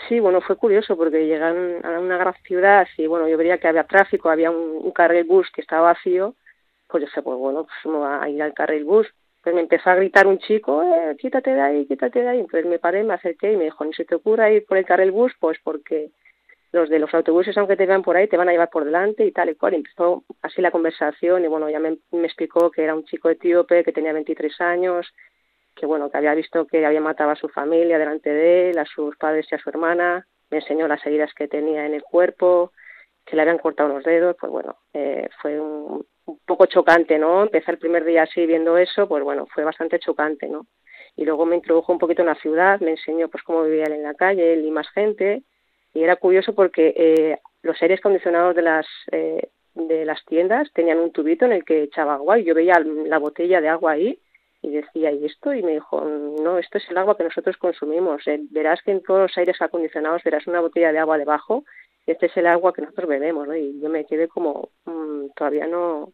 Sí, 0.08 0.20
bueno, 0.20 0.42
fue 0.42 0.56
curioso 0.56 0.98
porque 0.98 1.28
llegan 1.28 1.86
a 1.86 2.00
una 2.00 2.18
gran 2.18 2.34
ciudad 2.44 2.88
y 2.98 3.08
bueno, 3.08 3.28
yo 3.28 3.38
veía 3.38 3.60
que 3.60 3.68
había 3.68 3.84
tráfico, 3.84 4.30
había 4.30 4.52
un, 4.52 4.80
un 4.84 4.92
carril 4.92 5.26
bus 5.26 5.48
que 5.54 5.62
estaba 5.62 5.94
vacío, 5.94 6.36
pues 6.88 7.02
yo 7.02 7.08
dije, 7.08 7.22
pues 7.22 7.38
bueno, 7.38 7.66
pues 7.66 7.94
me 7.94 8.00
va 8.00 8.24
a 8.24 8.30
ir 8.30 8.42
al 8.42 8.54
carril 8.54 8.86
bus. 8.86 9.08
Pues 9.44 9.54
me 9.54 9.62
empezó 9.62 9.92
a 9.92 9.96
gritar 9.96 10.26
un 10.26 10.40
chico, 10.40 10.82
eh, 10.82 11.16
quítate 11.20 11.54
de 11.54 11.62
ahí, 11.62 11.86
quítate 11.86 12.22
de 12.22 12.30
ahí. 12.30 12.40
Entonces 12.40 12.68
me 12.68 12.80
paré, 12.80 13.04
me 13.04 13.14
acerqué 13.14 13.54
y 13.54 13.58
me 13.58 13.66
dijo, 13.66 13.86
ni 13.86 13.94
se 13.94 14.06
te 14.06 14.16
ocurra 14.16 14.52
ir 14.52 14.66
por 14.66 14.78
el 14.78 14.86
carril 14.86 15.12
bus, 15.12 15.34
pues 15.40 15.60
porque 15.64 16.10
los 16.76 16.90
de 16.90 17.00
los 17.00 17.14
autobuses, 17.14 17.58
aunque 17.58 17.78
te 17.78 17.86
vean 17.86 18.04
por 18.04 18.18
ahí, 18.18 18.28
te 18.28 18.36
van 18.36 18.50
a 18.50 18.52
llevar 18.52 18.70
por 18.70 18.84
delante 18.84 19.26
y 19.26 19.32
tal 19.32 19.50
y 19.50 19.56
cual. 19.56 19.74
Y 19.74 19.78
empezó 19.78 20.26
así 20.42 20.62
la 20.62 20.72
conversación 20.72 21.46
y 21.46 21.48
bueno, 21.48 21.70
ya 21.70 21.80
me, 21.80 21.98
explicó 22.24 22.70
que 22.70 22.84
era 22.84 22.94
un 22.94 23.06
chico 23.06 23.30
etíope, 23.30 23.84
que 23.84 23.94
tenía 23.94 24.12
23 24.12 24.60
años, 24.62 25.08
que 25.74 25.86
bueno, 25.86 26.12
que 26.12 26.18
había 26.18 26.36
visto 26.36 26.68
que 26.68 26.86
había 26.86 27.00
matado 27.00 27.32
a 27.32 27.36
su 27.38 27.48
familia 27.48 27.98
delante 27.98 28.30
de 28.30 28.70
él, 28.72 28.78
a 28.78 28.86
sus 28.86 29.16
padres 29.16 29.48
y 29.50 29.56
a 29.56 29.58
su 29.58 29.70
hermana, 29.70 30.28
me 30.50 30.58
enseñó 30.58 30.88
las 30.88 31.06
heridas 31.06 31.34
que 31.34 31.48
tenía 31.48 31.86
en 31.86 31.94
el 31.94 32.04
cuerpo, 32.04 32.72
que 33.26 33.38
le 33.38 33.42
habían 33.42 33.58
cortado 33.58 33.90
los 33.90 34.04
dedos, 34.04 34.36
pues 34.38 34.52
bueno, 34.52 34.78
eh, 34.94 35.30
fue 35.42 35.60
un, 35.60 36.06
un 36.26 36.40
poco 36.46 36.66
chocante, 36.66 37.18
¿no? 37.18 37.44
Empezar 37.44 37.76
el 37.76 37.80
primer 37.80 38.04
día 38.04 38.24
así 38.24 38.46
viendo 38.46 38.78
eso, 38.78 39.08
pues 39.08 39.24
bueno, 39.24 39.48
fue 39.48 39.64
bastante 39.64 39.98
chocante, 40.00 40.50
¿no? 40.50 40.68
Y 41.16 41.24
luego 41.24 41.46
me 41.46 41.56
introdujo 41.56 41.94
un 41.94 42.00
poquito 42.00 42.22
en 42.22 42.28
la 42.28 42.36
ciudad, 42.36 42.82
me 42.82 42.92
enseñó 42.92 43.30
pues 43.30 43.44
cómo 43.44 43.64
vivía 43.64 43.86
él 43.86 43.94
en 43.94 44.04
la 44.04 44.14
calle, 44.14 44.54
él 44.54 44.66
y 44.66 44.72
más 44.72 44.90
gente, 44.90 45.44
y 45.96 46.04
era 46.04 46.18
curioso 46.18 46.54
porque 46.54 46.94
eh, 46.96 47.40
los 47.64 47.82
aires 47.82 48.00
acondicionados 48.00 48.54
de 48.54 48.62
las 48.62 48.86
eh, 49.12 49.50
de 49.74 50.06
las 50.06 50.24
tiendas 50.26 50.72
tenían 50.74 51.00
un 51.00 51.12
tubito 51.12 51.46
en 51.46 51.54
el 51.54 51.66
que 51.66 51.84
echaba 51.84 52.16
agua 52.16 52.38
y 52.38 52.44
yo 52.44 52.54
veía 52.54 52.80
la 52.80 53.18
botella 53.18 53.62
de 53.62 53.70
agua 53.70 53.94
ahí 53.94 54.20
y 54.62 54.70
decía 54.72 55.12
y 55.12 55.26
esto 55.26 55.54
y 55.54 55.64
me 55.64 55.74
dijo 55.74 56.02
no 56.02 56.60
esto 56.60 56.78
es 56.78 56.90
el 56.90 56.98
agua 56.98 57.18
que 57.18 57.24
nosotros 57.24 57.56
consumimos. 57.58 58.28
Eh, 58.28 58.40
verás 58.52 58.82
que 58.84 58.92
en 58.92 59.02
todos 59.04 59.22
los 59.22 59.38
aires 59.38 59.62
acondicionados 59.62 60.22
verás 60.24 60.46
una 60.48 60.60
botella 60.60 60.92
de 60.92 61.00
agua 61.00 61.18
debajo. 61.18 61.64
Este 62.06 62.28
es 62.28 62.38
el 62.38 62.48
agua 62.48 62.74
que 62.74 62.82
nosotros 62.82 63.10
bebemos 63.10 63.48
¿no? 63.48 63.56
y 63.56 63.80
yo 63.80 63.90
me 63.90 64.06
quedé 64.06 64.28
como 64.28 64.70
mmm, 64.86 65.28
todavía 65.36 65.66
no 65.66 66.12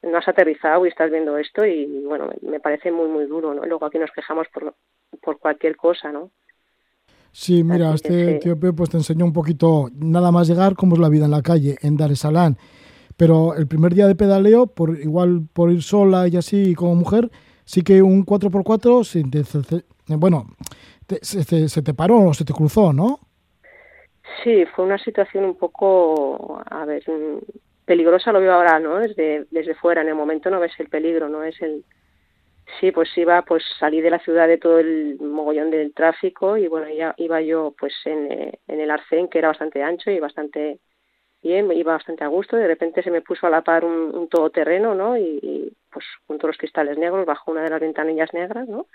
no 0.00 0.16
has 0.16 0.28
aterrizado 0.28 0.86
y 0.86 0.88
estás 0.88 1.10
viendo 1.10 1.36
esto 1.36 1.66
y 1.66 2.04
bueno 2.04 2.30
me 2.40 2.60
parece 2.60 2.90
muy 2.90 3.08
muy 3.08 3.26
duro 3.26 3.52
no 3.52 3.64
luego 3.64 3.84
aquí 3.84 3.98
nos 3.98 4.12
quejamos 4.12 4.48
por 4.48 4.74
por 5.20 5.38
cualquier 5.38 5.76
cosa 5.76 6.10
no 6.12 6.30
Sí, 7.40 7.62
mira, 7.62 7.94
este 7.94 8.34
etíope 8.34 8.72
pues 8.72 8.90
te 8.90 8.96
enseñó 8.96 9.24
un 9.24 9.32
poquito, 9.32 9.90
nada 9.94 10.32
más 10.32 10.48
llegar, 10.48 10.74
cómo 10.74 10.96
es 10.96 11.00
la 11.00 11.08
vida 11.08 11.26
en 11.26 11.30
la 11.30 11.40
calle, 11.40 11.76
en 11.82 11.96
Dar 11.96 12.10
es 12.10 12.18
Salaam. 12.18 12.56
Pero 13.16 13.54
el 13.54 13.68
primer 13.68 13.94
día 13.94 14.08
de 14.08 14.16
pedaleo, 14.16 14.66
por 14.66 14.98
igual 14.98 15.42
por 15.52 15.70
ir 15.70 15.82
sola 15.82 16.26
y 16.26 16.36
así 16.36 16.74
como 16.74 16.96
mujer, 16.96 17.30
sí 17.64 17.82
que 17.82 18.02
un 18.02 18.26
4x4, 18.26 19.84
bueno, 20.18 20.46
se, 21.22 21.68
se, 21.68 21.82
te 21.82 21.94
paró 21.94 22.22
o 22.24 22.34
se 22.34 22.44
te 22.44 22.52
cruzó, 22.52 22.92
¿no? 22.92 23.20
Sí, 24.42 24.64
fue 24.74 24.84
una 24.84 24.98
situación 24.98 25.44
un 25.44 25.54
poco, 25.54 26.60
a 26.68 26.84
ver, 26.86 27.04
peligrosa 27.84 28.32
lo 28.32 28.40
veo 28.40 28.52
ahora, 28.52 28.80
¿no? 28.80 28.98
Desde, 28.98 29.46
desde 29.52 29.76
fuera, 29.76 30.02
en 30.02 30.08
el 30.08 30.16
momento 30.16 30.50
no 30.50 30.58
ves 30.58 30.72
el 30.80 30.88
peligro, 30.88 31.28
no 31.28 31.44
es 31.44 31.54
el... 31.62 31.84
Sí, 32.80 32.92
pues 32.92 33.08
iba, 33.16 33.42
pues 33.42 33.64
salí 33.78 34.00
de 34.00 34.10
la 34.10 34.18
ciudad 34.20 34.46
de 34.46 34.58
todo 34.58 34.78
el 34.78 35.18
mogollón 35.20 35.70
del 35.70 35.92
tráfico 35.94 36.56
y 36.56 36.68
bueno, 36.68 36.88
ya 36.90 37.14
iba 37.16 37.40
yo 37.40 37.74
pues 37.78 37.94
en, 38.04 38.30
eh, 38.30 38.60
en 38.68 38.80
el 38.80 38.90
arcén 38.90 39.28
que 39.28 39.38
era 39.38 39.48
bastante 39.48 39.82
ancho 39.82 40.10
y 40.10 40.20
bastante 40.20 40.78
bien, 41.42 41.72
iba 41.72 41.92
bastante 41.94 42.24
a 42.24 42.28
gusto, 42.28 42.56
de 42.56 42.66
repente 42.68 43.02
se 43.02 43.10
me 43.10 43.22
puso 43.22 43.46
a 43.46 43.50
la 43.50 43.62
par 43.62 43.84
un, 43.84 44.14
un 44.14 44.28
todoterreno, 44.28 44.94
¿no? 44.94 45.16
Y, 45.18 45.72
pues 45.90 46.04
junto 46.26 46.46
a 46.46 46.48
los 46.48 46.58
cristales 46.58 46.98
negros 46.98 47.26
bajo 47.26 47.50
una 47.50 47.62
de 47.62 47.70
las 47.70 47.80
ventanillas 47.80 48.32
negras, 48.34 48.68
¿no? 48.68 48.86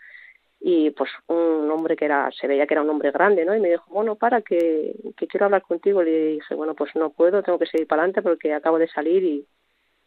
y 0.60 0.92
pues 0.92 1.12
un 1.28 1.70
hombre 1.72 1.96
que 1.98 2.06
era, 2.06 2.32
se 2.32 2.48
veía 2.48 2.68
que 2.68 2.74
era 2.74 2.84
un 2.84 2.90
hombre 2.90 3.12
grande, 3.12 3.46
¿no? 3.46 3.56
Y 3.56 3.60
me 3.60 3.70
dijo, 3.70 3.86
bueno, 3.90 4.16
para, 4.16 4.42
que, 4.42 4.96
que 5.18 5.28
quiero 5.28 5.46
hablar 5.46 5.62
contigo. 5.64 6.02
Le 6.04 6.28
dije, 6.36 6.56
bueno, 6.56 6.74
pues 6.76 6.96
no 6.96 7.12
puedo, 7.12 7.44
tengo 7.44 7.60
que 7.60 7.66
seguir 7.68 7.88
para 7.88 8.04
adelante 8.04 8.22
porque 8.22 8.54
acabo 8.54 8.80
de 8.80 8.88
salir 8.88 9.24
y, 9.24 9.48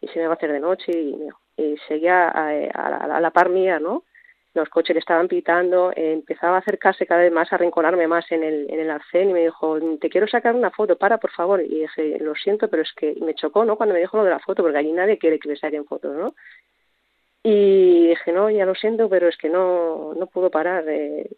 y 0.00 0.08
se 0.08 0.18
me 0.18 0.26
va 0.26 0.34
a 0.34 0.36
hacer 0.36 0.52
de 0.52 0.60
noche. 0.60 0.92
Y, 0.92 1.28
y 1.56 1.76
seguía 1.88 2.28
a, 2.28 3.20
la, 3.20 3.30
par 3.30 3.48
mía, 3.48 3.78
¿no? 3.78 4.04
Los 4.54 4.68
coches 4.68 4.94
le 4.94 5.00
estaban 5.00 5.28
pitando, 5.28 5.92
empezaba 5.94 6.56
a 6.56 6.60
acercarse 6.60 7.06
cada 7.06 7.20
vez 7.20 7.32
más, 7.32 7.52
a 7.52 7.58
rinconarme 7.58 8.08
más 8.08 8.30
en 8.32 8.42
el, 8.42 8.70
en 8.70 8.80
el 8.80 8.90
arcén 8.90 9.30
y 9.30 9.32
me 9.34 9.44
dijo, 9.44 9.78
te 10.00 10.08
quiero 10.08 10.26
sacar 10.26 10.54
una 10.54 10.70
foto, 10.70 10.96
para, 10.96 11.18
por 11.18 11.30
favor. 11.30 11.60
Y 11.60 11.80
dije, 11.80 12.18
lo 12.20 12.34
siento, 12.34 12.68
pero 12.68 12.82
es 12.82 12.92
que 12.94 13.16
me 13.20 13.34
chocó, 13.34 13.64
¿no? 13.64 13.76
Cuando 13.76 13.94
me 13.94 14.00
dijo 14.00 14.16
lo 14.16 14.24
de 14.24 14.30
la 14.30 14.38
foto, 14.38 14.62
porque 14.62 14.78
allí 14.78 14.92
nadie 14.92 15.18
quiere 15.18 15.38
que 15.38 15.50
le 15.50 15.56
saquen 15.56 15.84
fotos, 15.84 16.14
¿no? 16.16 16.34
Y 17.42 18.08
dije, 18.08 18.32
no, 18.32 18.50
ya 18.50 18.64
lo 18.66 18.74
siento, 18.74 19.08
pero 19.08 19.28
es 19.28 19.36
que 19.36 19.48
no, 19.48 20.14
no 20.14 20.26
puedo 20.26 20.50
parar, 20.50 20.84
eh, 20.88 21.28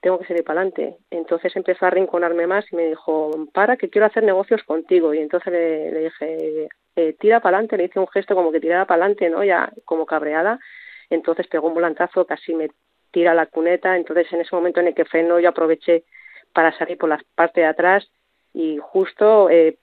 tengo 0.00 0.18
que 0.18 0.26
seguir 0.26 0.44
para 0.44 0.60
adelante. 0.60 0.96
Entonces 1.10 1.54
empezó 1.56 1.86
a 1.86 1.90
rinconarme 1.90 2.46
más 2.46 2.64
y 2.72 2.76
me 2.76 2.86
dijo, 2.86 3.30
para, 3.52 3.76
que 3.76 3.90
quiero 3.90 4.06
hacer 4.06 4.22
negocios 4.22 4.62
contigo. 4.64 5.14
Y 5.14 5.18
entonces 5.18 5.52
le, 5.52 6.00
dije, 6.04 6.68
eh, 6.96 7.16
tira 7.18 7.40
para 7.40 7.58
adelante, 7.58 7.76
le 7.76 7.84
hice 7.84 8.00
un 8.00 8.08
gesto 8.08 8.34
como 8.34 8.52
que 8.52 8.60
tirara 8.60 8.86
para 8.86 9.04
adelante, 9.04 9.28
¿no? 9.30 9.44
Ya 9.44 9.72
como 9.84 10.06
cabreada. 10.06 10.58
Entonces 11.10 11.46
pegó 11.48 11.68
un 11.68 11.74
volantazo, 11.74 12.26
casi 12.26 12.54
me 12.54 12.70
tira 13.10 13.34
la 13.34 13.46
cuneta. 13.46 13.96
Entonces 13.96 14.32
en 14.32 14.40
ese 14.40 14.54
momento 14.54 14.80
en 14.80 14.88
el 14.88 14.94
que 14.94 15.04
freno 15.04 15.38
yo 15.38 15.50
aproveché 15.50 16.04
para 16.52 16.76
salir 16.76 16.98
por 16.98 17.08
la 17.08 17.20
parte 17.34 17.60
de 17.60 17.66
atrás 17.66 18.10
y 18.52 18.78
justo 18.78 19.50
eh, 19.50 19.78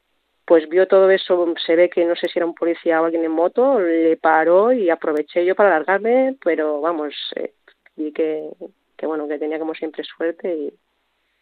pues 0.45 0.67
vio 0.69 0.87
todo 0.87 1.09
eso, 1.11 1.53
se 1.65 1.75
ve 1.75 1.89
que 1.89 2.05
no 2.05 2.15
sé 2.15 2.27
si 2.27 2.39
era 2.39 2.45
un 2.45 2.55
policía 2.55 3.01
o 3.01 3.05
alguien 3.05 3.25
en 3.25 3.31
moto, 3.31 3.81
le 3.81 4.15
paró 4.15 4.71
y 4.71 4.89
aproveché 4.89 5.45
yo 5.45 5.55
para 5.55 5.71
largarme, 5.71 6.37
pero 6.41 6.79
vamos, 6.79 7.13
eh, 7.35 7.53
que, 8.13 8.49
que 8.97 9.05
bueno, 9.05 9.27
que 9.27 9.39
tenía 9.39 9.59
como 9.59 9.73
siempre 9.73 10.03
suerte 10.03 10.55
y, 10.55 10.73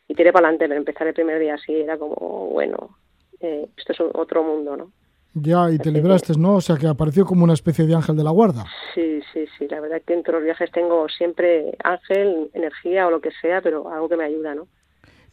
y 0.07 0.15
tiré 0.15 0.31
para 0.31 0.47
adelante, 0.47 0.67
pero 0.67 0.79
empezar 0.79 1.07
el 1.07 1.13
primer 1.13 1.39
día 1.39 1.55
así 1.55 1.73
era 1.73 1.97
como, 1.97 2.49
bueno, 2.51 2.97
eh, 3.39 3.67
esto 3.77 3.93
es 3.93 3.99
otro 4.13 4.43
mundo, 4.43 4.77
¿no? 4.77 4.91
Ya, 5.37 5.69
y 5.69 5.77
te 5.77 5.91
libraste, 5.91 6.33
¿no? 6.37 6.55
O 6.55 6.61
sea, 6.61 6.77
que 6.77 6.87
apareció 6.87 7.25
como 7.25 7.43
una 7.43 7.53
especie 7.53 7.85
de 7.85 7.93
ángel 7.93 8.15
de 8.15 8.23
la 8.23 8.31
guarda. 8.31 8.63
Sí, 8.93 9.19
sí, 9.33 9.45
sí. 9.57 9.67
La 9.67 9.81
verdad 9.81 10.01
que 10.05 10.13
entre 10.13 10.31
los 10.31 10.41
viajes 10.41 10.71
tengo 10.71 11.09
siempre 11.09 11.75
ángel, 11.83 12.49
energía 12.53 13.05
o 13.05 13.11
lo 13.11 13.19
que 13.19 13.31
sea, 13.41 13.61
pero 13.61 13.91
algo 13.91 14.07
que 14.07 14.15
me 14.15 14.23
ayuda, 14.23 14.55
¿no? 14.55 14.67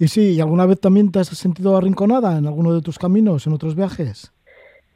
Y 0.01 0.09
sí, 0.09 0.35
¿y 0.35 0.41
alguna 0.41 0.67
vez 0.67 0.81
también 0.81 1.13
te 1.13 1.21
has 1.21 1.29
sentido 1.29 1.77
arrinconada 1.77 2.37
en 2.37 2.47
alguno 2.47 2.75
de 2.75 2.83
tus 2.83 2.99
caminos, 2.99 3.47
en 3.47 3.53
otros 3.53 3.77
viajes? 3.77 4.33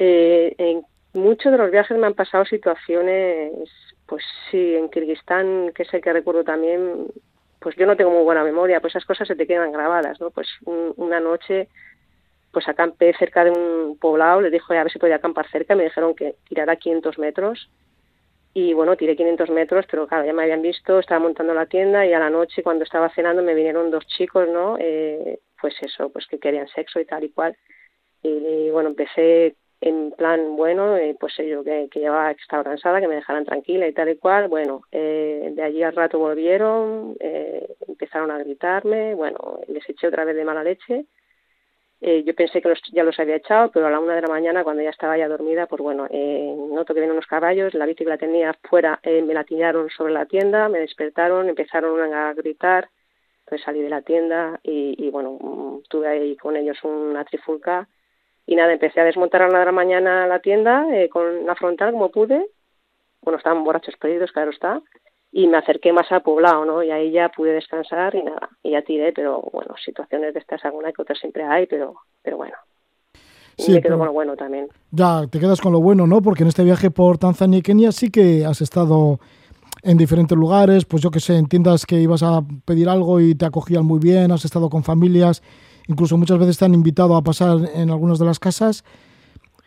Eh, 0.00 0.56
en 0.58 0.82
muchos 1.12 1.52
de 1.52 1.58
los 1.58 1.70
viajes 1.70 1.96
me 1.96 2.08
han 2.08 2.14
pasado 2.14 2.44
situaciones, 2.44 3.52
pues 4.06 4.24
sí, 4.50 4.74
en 4.74 4.88
Kirguistán, 4.88 5.72
que 5.74 5.84
el 5.90 6.02
que 6.02 6.12
recuerdo 6.12 6.44
también, 6.44 7.08
pues 7.60 7.76
yo 7.76 7.86
no 7.86 7.96
tengo 7.96 8.10
muy 8.10 8.22
buena 8.22 8.44
memoria, 8.44 8.80
pues 8.80 8.92
esas 8.92 9.04
cosas 9.04 9.28
se 9.28 9.36
te 9.36 9.46
quedan 9.46 9.72
grabadas, 9.72 10.20
¿no? 10.20 10.30
Pues 10.30 10.48
una 10.64 11.20
noche, 11.20 11.68
pues 12.52 12.68
acampé 12.68 13.12
cerca 13.14 13.44
de 13.44 13.50
un 13.50 13.98
poblado, 13.98 14.40
les 14.40 14.52
dije 14.52 14.76
a 14.76 14.84
ver 14.84 14.92
si 14.92 14.98
podía 14.98 15.16
acampar 15.16 15.48
cerca, 15.50 15.74
me 15.74 15.84
dijeron 15.84 16.14
que 16.14 16.36
tirara 16.48 16.76
500 16.76 17.18
metros 17.18 17.68
y 18.58 18.72
bueno, 18.72 18.96
tiré 18.96 19.16
500 19.16 19.50
metros, 19.50 19.84
pero 19.90 20.06
claro, 20.06 20.24
ya 20.24 20.32
me 20.32 20.44
habían 20.44 20.62
visto, 20.62 20.98
estaba 20.98 21.20
montando 21.20 21.52
la 21.52 21.66
tienda 21.66 22.06
y 22.06 22.14
a 22.14 22.18
la 22.18 22.30
noche 22.30 22.62
cuando 22.62 22.84
estaba 22.84 23.10
cenando 23.10 23.42
me 23.42 23.54
vinieron 23.54 23.90
dos 23.90 24.06
chicos, 24.06 24.48
¿no? 24.48 24.78
Eh, 24.80 25.40
pues 25.60 25.74
eso, 25.82 26.08
pues 26.08 26.26
que 26.26 26.38
querían 26.38 26.66
sexo 26.68 26.98
y 26.98 27.04
tal 27.04 27.24
y 27.24 27.28
cual. 27.28 27.54
Y, 28.22 28.70
bueno, 28.70 28.88
empecé 28.88 29.56
en 29.80 30.12
plan, 30.12 30.56
bueno, 30.56 30.96
eh, 30.96 31.16
pues 31.18 31.34
yo 31.36 31.62
que, 31.62 31.88
que 31.90 32.00
llevaba, 32.00 32.34
que 32.34 32.42
estaba 32.42 32.64
cansada, 32.64 33.00
que 33.00 33.08
me 33.08 33.16
dejaran 33.16 33.44
tranquila 33.44 33.86
y 33.86 33.92
tal 33.92 34.08
y 34.08 34.16
cual. 34.16 34.48
Bueno, 34.48 34.82
eh, 34.92 35.52
de 35.54 35.62
allí 35.62 35.82
al 35.82 35.94
rato 35.94 36.18
volvieron, 36.18 37.16
eh, 37.20 37.66
empezaron 37.86 38.30
a 38.30 38.38
gritarme, 38.38 39.14
bueno, 39.14 39.60
les 39.68 39.88
eché 39.88 40.08
otra 40.08 40.24
vez 40.24 40.36
de 40.36 40.44
mala 40.44 40.64
leche 40.64 41.06
eh, 42.00 42.24
yo 42.24 42.34
pensé 42.34 42.60
que 42.60 42.68
los, 42.68 42.80
ya 42.92 43.02
los 43.04 43.18
había 43.18 43.36
echado, 43.36 43.70
pero 43.70 43.86
a 43.86 43.90
la 43.90 44.00
una 44.00 44.14
de 44.14 44.20
la 44.20 44.28
mañana, 44.28 44.64
cuando 44.64 44.82
ya 44.82 44.90
estaba 44.90 45.16
ya 45.16 45.28
dormida, 45.28 45.66
pues 45.66 45.80
bueno, 45.80 46.06
eh, 46.10 46.54
noto 46.70 46.92
que 46.92 47.00
vienen 47.00 47.12
unos 47.12 47.26
caballos, 47.26 47.72
la 47.74 47.86
bici 47.86 48.04
que 48.04 48.10
la 48.10 48.18
tenía 48.18 48.54
fuera, 48.68 49.00
me 49.04 49.32
la 49.32 49.44
tiraron 49.44 49.88
sobre 49.90 50.12
la 50.12 50.26
tienda, 50.26 50.68
me 50.68 50.78
despertaron, 50.80 51.48
empezaron 51.48 52.12
a 52.12 52.34
gritar, 52.34 52.90
entonces 53.40 53.64
salí 53.64 53.80
de 53.80 53.88
la 53.88 54.02
tienda 54.02 54.60
y, 54.62 54.94
y 54.98 55.10
bueno, 55.10 55.38
mm, 55.40 55.84
tuve 55.88 56.08
ahí 56.08 56.36
con 56.36 56.56
ellos 56.56 56.78
una 56.84 57.24
trifulca 57.24 57.88
y 58.46 58.54
nada, 58.54 58.72
empecé 58.72 59.00
a 59.00 59.04
desmontar 59.04 59.42
a 59.42 59.48
la 59.48 59.58
de 59.58 59.64
la 59.66 59.72
mañana 59.72 60.26
la 60.26 60.38
tienda 60.38 60.86
eh, 60.94 61.08
con 61.08 61.44
la 61.44 61.54
frontal 61.56 61.92
como 61.92 62.10
pude, 62.10 62.46
bueno, 63.22 63.38
estaban 63.38 63.64
borrachos 63.64 63.96
perdidos, 63.96 64.30
claro 64.32 64.50
está, 64.50 64.80
y 65.32 65.48
me 65.48 65.58
acerqué 65.58 65.92
más 65.92 66.10
al 66.12 66.22
poblado, 66.22 66.64
¿no? 66.64 66.82
Y 66.82 66.90
ahí 66.90 67.10
ya 67.10 67.28
pude 67.28 67.52
descansar 67.52 68.14
y 68.14 68.22
nada, 68.22 68.48
y 68.62 68.70
ya 68.70 68.82
tiré, 68.82 69.12
pero 69.12 69.42
bueno, 69.52 69.74
situaciones 69.84 70.32
de 70.32 70.40
estas 70.40 70.64
alguna 70.64 70.92
que 70.92 71.02
otras 71.02 71.18
siempre 71.18 71.44
hay, 71.44 71.66
pero, 71.66 71.96
pero 72.22 72.36
bueno. 72.36 72.54
Sí, 73.58 73.72
me 73.72 73.80
quedo 73.80 73.98
con 73.98 74.06
lo 74.06 74.12
bueno 74.12 74.36
también. 74.36 74.68
Ya, 74.90 75.26
te 75.30 75.40
quedas 75.40 75.60
con 75.60 75.72
lo 75.72 75.80
bueno, 75.80 76.06
¿no? 76.06 76.20
Porque 76.20 76.42
en 76.42 76.48
este 76.48 76.62
viaje 76.62 76.90
por 76.90 77.18
Tanzania 77.18 77.58
y 77.58 77.62
Kenia 77.62 77.90
sí 77.90 78.10
que 78.10 78.44
has 78.44 78.60
estado 78.60 79.18
en 79.82 79.96
diferentes 79.96 80.36
lugares, 80.36 80.84
pues 80.84 81.02
yo 81.02 81.10
que 81.10 81.20
sé, 81.20 81.36
entiendas 81.36 81.86
que 81.86 81.96
ibas 81.96 82.22
a 82.22 82.42
pedir 82.64 82.88
algo 82.88 83.20
y 83.20 83.34
te 83.34 83.46
acogían 83.46 83.84
muy 83.84 83.98
bien, 83.98 84.30
has 84.30 84.44
estado 84.44 84.68
con 84.68 84.84
familias, 84.84 85.42
incluso 85.88 86.16
muchas 86.16 86.38
veces 86.38 86.58
te 86.58 86.64
han 86.64 86.74
invitado 86.74 87.16
a 87.16 87.22
pasar 87.22 87.58
en 87.74 87.90
algunas 87.90 88.18
de 88.18 88.24
las 88.24 88.38
casas 88.38 88.84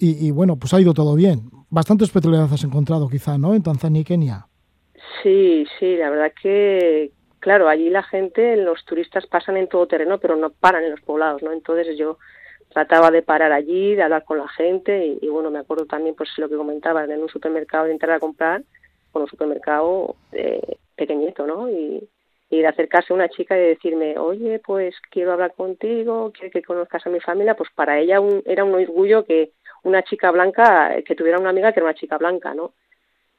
y, 0.01 0.31
bueno, 0.31 0.55
pues 0.55 0.73
ha 0.73 0.79
ido 0.79 0.93
todo 0.93 1.13
bien. 1.13 1.49
Bastante 1.69 2.05
especialidades 2.05 2.53
has 2.53 2.63
encontrado 2.63 3.09
quizá, 3.09 3.38
¿no? 3.38 3.53
En 3.53 3.61
Tanzania 3.61 3.99
y 3.99 4.05
Kenia. 4.05 4.47
Sí, 5.21 5.65
sí, 5.77 5.97
la 5.97 6.09
verdad 6.09 6.31
que, 6.41 7.11
claro, 7.39 7.67
allí 7.67 7.89
la 7.89 8.03
gente, 8.03 8.55
los 8.55 8.85
turistas 8.85 9.27
pasan 9.27 9.57
en 9.57 9.67
todo 9.67 9.88
terreno, 9.88 10.17
pero 10.17 10.38
no 10.38 10.51
paran 10.51 10.85
en 10.85 10.91
los 10.91 11.01
poblados, 11.01 11.43
¿no? 11.43 11.51
Entonces 11.51 11.97
yo 11.97 12.17
trataba 12.69 13.11
de 13.11 13.23
parar 13.23 13.51
allí, 13.51 13.95
de 13.95 14.03
hablar 14.03 14.23
con 14.23 14.38
la 14.38 14.47
gente 14.47 15.17
y, 15.21 15.27
bueno, 15.27 15.51
me 15.51 15.59
acuerdo 15.59 15.85
también 15.85 16.15
pues 16.15 16.29
lo 16.38 16.47
que 16.47 16.55
comentaba, 16.55 17.03
en 17.03 17.21
un 17.21 17.29
supermercado 17.29 17.85
de 17.85 17.91
entrar 17.91 18.15
a 18.15 18.19
comprar, 18.21 18.63
con 19.11 19.23
un 19.23 19.27
supermercado 19.27 20.15
eh, 20.31 20.77
pequeñito, 20.95 21.45
¿no? 21.45 21.69
Y, 21.69 22.07
y 22.50 22.62
de 22.62 22.68
acercarse 22.68 23.13
a 23.13 23.15
una 23.15 23.29
chica 23.29 23.58
y 23.58 23.62
decirme, 23.62 24.18
oye, 24.18 24.60
pues 24.60 24.96
quiero 25.12 25.34
hablar 25.34 25.53
contigo, 25.53 26.32
quiero 26.34 26.51
que 26.51 26.63
conozcas 26.63 27.06
a 27.06 27.10
mi 27.10 27.20
familia, 27.20 27.56
pues 27.56 27.70
para 27.75 28.00
ella 28.00 28.20
un, 28.20 28.41
era 28.46 28.63
un 28.63 28.74
orgullo 28.74 29.25
que 29.25 29.51
una 29.84 30.03
chica 30.03 30.32
blanca, 30.32 30.96
que 31.06 31.15
tuviera 31.15 31.39
una 31.39 31.50
amiga 31.50 31.72
que 31.72 31.79
era 31.79 31.88
una 31.89 31.96
chica 32.00 32.18
blanca, 32.18 32.53
¿no? 32.53 32.74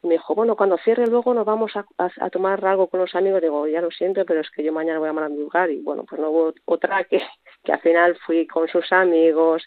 me 0.03 0.15
dijo, 0.15 0.35
bueno, 0.35 0.57
cuando 0.57 0.79
cierre 0.79 1.07
luego 1.07 1.35
nos 1.35 1.45
vamos 1.45 1.73
a, 1.77 1.85
a, 1.99 2.31
tomar 2.31 2.65
algo 2.65 2.89
con 2.89 3.01
los 3.01 3.15
amigos. 3.15 3.43
Digo, 3.43 3.67
ya 3.67 3.81
lo 3.81 3.91
siento, 3.91 4.25
pero 4.25 4.41
es 4.41 4.51
que 4.51 4.63
yo 4.63 4.73
mañana 4.73 4.99
voy 4.99 5.09
a 5.09 5.29
lugar 5.29 5.71
Y 5.71 5.81
bueno, 5.81 6.05
pues 6.09 6.21
no 6.21 6.31
hubo 6.31 6.55
otra 6.65 7.05
que, 7.05 7.21
que 7.65 7.73
al 7.73 7.81
final 7.81 8.17
fui 8.27 8.47
con 8.47 8.69
sus 8.69 8.91
amigos. 8.93 9.63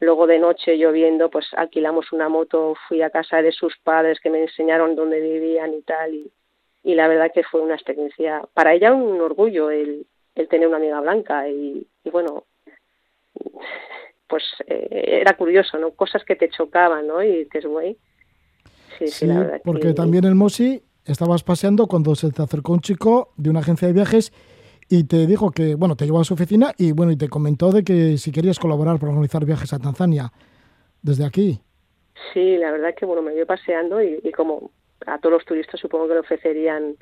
Luego 0.00 0.26
de 0.26 0.38
noche 0.38 0.76
lloviendo, 0.76 1.30
pues 1.30 1.46
alquilamos 1.54 2.12
una 2.12 2.28
moto, 2.28 2.74
fui 2.88 3.02
a 3.02 3.10
casa 3.10 3.42
de 3.42 3.52
sus 3.52 3.76
padres 3.78 4.18
que 4.20 4.30
me 4.30 4.42
enseñaron 4.42 4.96
dónde 4.96 5.20
vivían 5.20 5.74
y 5.74 5.82
tal. 5.82 6.14
Y, 6.14 6.32
y 6.82 6.94
la 6.94 7.08
verdad 7.08 7.30
que 7.32 7.42
fue 7.44 7.60
una 7.60 7.74
experiencia, 7.74 8.42
para 8.54 8.74
ella 8.74 8.92
un 8.92 9.20
orgullo 9.20 9.70
el, 9.70 10.06
el 10.34 10.48
tener 10.48 10.68
una 10.68 10.78
amiga 10.78 11.00
blanca. 11.00 11.48
Y, 11.48 11.86
y 12.04 12.10
bueno, 12.10 12.44
pues 14.26 14.44
eh, 14.66 15.20
era 15.20 15.36
curioso, 15.36 15.78
¿no? 15.78 15.90
Cosas 15.92 16.24
que 16.24 16.36
te 16.36 16.48
chocaban, 16.48 17.06
¿no? 17.06 17.22
Y 17.22 17.46
que 17.48 17.58
es 17.58 17.66
güey 17.66 17.96
sí, 19.06 19.28
porque 19.64 19.94
también 19.94 20.24
en 20.24 20.36
Mosi 20.36 20.82
estabas 21.04 21.42
paseando 21.42 21.86
cuando 21.86 22.14
se 22.14 22.30
te 22.30 22.42
acercó 22.42 22.72
un 22.72 22.80
chico 22.80 23.32
de 23.36 23.50
una 23.50 23.60
agencia 23.60 23.88
de 23.88 23.94
viajes 23.94 24.32
y 24.88 25.04
te 25.04 25.26
dijo 25.26 25.50
que, 25.50 25.74
bueno, 25.74 25.96
te 25.96 26.04
llevó 26.04 26.20
a 26.20 26.24
su 26.24 26.34
oficina 26.34 26.72
y, 26.76 26.92
bueno, 26.92 27.12
y 27.12 27.16
te 27.16 27.28
comentó 27.28 27.70
de 27.70 27.84
que 27.84 28.18
si 28.18 28.32
querías 28.32 28.58
colaborar 28.58 28.98
para 28.98 29.12
organizar 29.12 29.44
viajes 29.44 29.72
a 29.72 29.78
Tanzania 29.78 30.32
desde 31.02 31.24
aquí. 31.24 31.60
Sí, 32.34 32.56
la 32.56 32.72
verdad 32.72 32.94
que, 32.94 33.06
bueno, 33.06 33.22
me 33.22 33.34
vio 33.34 33.46
paseando 33.46 34.02
y, 34.02 34.20
como 34.32 34.72
a 35.06 35.18
todos 35.18 35.32
los 35.32 35.44
turistas 35.44 35.80
supongo 35.80 36.08
que 36.08 36.14
le 36.14 36.20
ofrecerían 36.20 36.96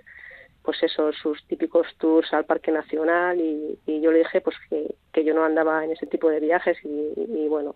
pues 0.62 0.82
eso, 0.82 1.12
sus 1.12 1.42
típicos 1.46 1.86
tours 1.98 2.32
al 2.34 2.44
Parque 2.44 2.70
Nacional 2.70 3.40
y, 3.40 3.78
yo 4.00 4.12
le 4.12 4.18
dije 4.18 4.40
pues 4.40 4.56
que, 4.68 5.24
yo 5.24 5.34
no 5.34 5.44
andaba 5.44 5.84
en 5.84 5.92
ese 5.92 6.06
tipo 6.06 6.28
de 6.28 6.40
viajes 6.40 6.76
y, 6.84 7.48
bueno, 7.48 7.74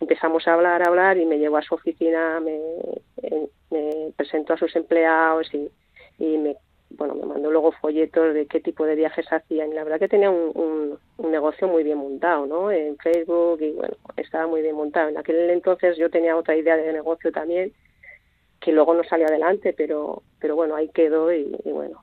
empezamos 0.00 0.48
a 0.48 0.54
hablar, 0.54 0.82
a 0.82 0.86
hablar 0.86 1.18
y 1.18 1.26
me 1.26 1.38
llevó 1.38 1.58
a 1.58 1.62
su 1.62 1.74
oficina, 1.74 2.40
me, 2.40 2.58
me 3.70 4.12
presentó 4.16 4.54
a 4.54 4.56
sus 4.56 4.74
empleados 4.74 5.52
y, 5.52 5.70
y 6.18 6.38
me 6.38 6.56
bueno, 6.90 7.14
me 7.14 7.24
mandó 7.24 7.50
luego 7.50 7.72
folletos 7.72 8.34
de 8.34 8.46
qué 8.46 8.60
tipo 8.60 8.84
de 8.84 8.96
viajes 8.96 9.26
hacían 9.32 9.70
y 9.70 9.74
la 9.74 9.84
verdad 9.84 9.98
que 9.98 10.08
tenía 10.08 10.30
un, 10.30 10.98
negocio 11.18 11.68
muy 11.68 11.84
bien 11.84 11.98
montado, 11.98 12.46
¿no? 12.46 12.72
En 12.72 12.96
Facebook 12.98 13.62
y 13.62 13.70
bueno, 13.70 13.94
estaba 14.16 14.46
muy 14.48 14.62
bien 14.62 14.74
montado. 14.74 15.08
En 15.08 15.16
aquel 15.16 15.48
entonces 15.50 15.96
yo 15.96 16.10
tenía 16.10 16.36
otra 16.36 16.56
idea 16.56 16.76
de 16.76 16.92
negocio 16.92 17.30
también 17.30 17.72
que 18.60 18.72
luego 18.72 18.94
no 18.94 19.02
salió 19.04 19.26
adelante, 19.26 19.74
pero, 19.76 20.22
pero 20.38 20.54
bueno, 20.54 20.76
ahí 20.76 20.90
quedó 20.92 21.32
y, 21.32 21.56
bueno, 21.64 22.02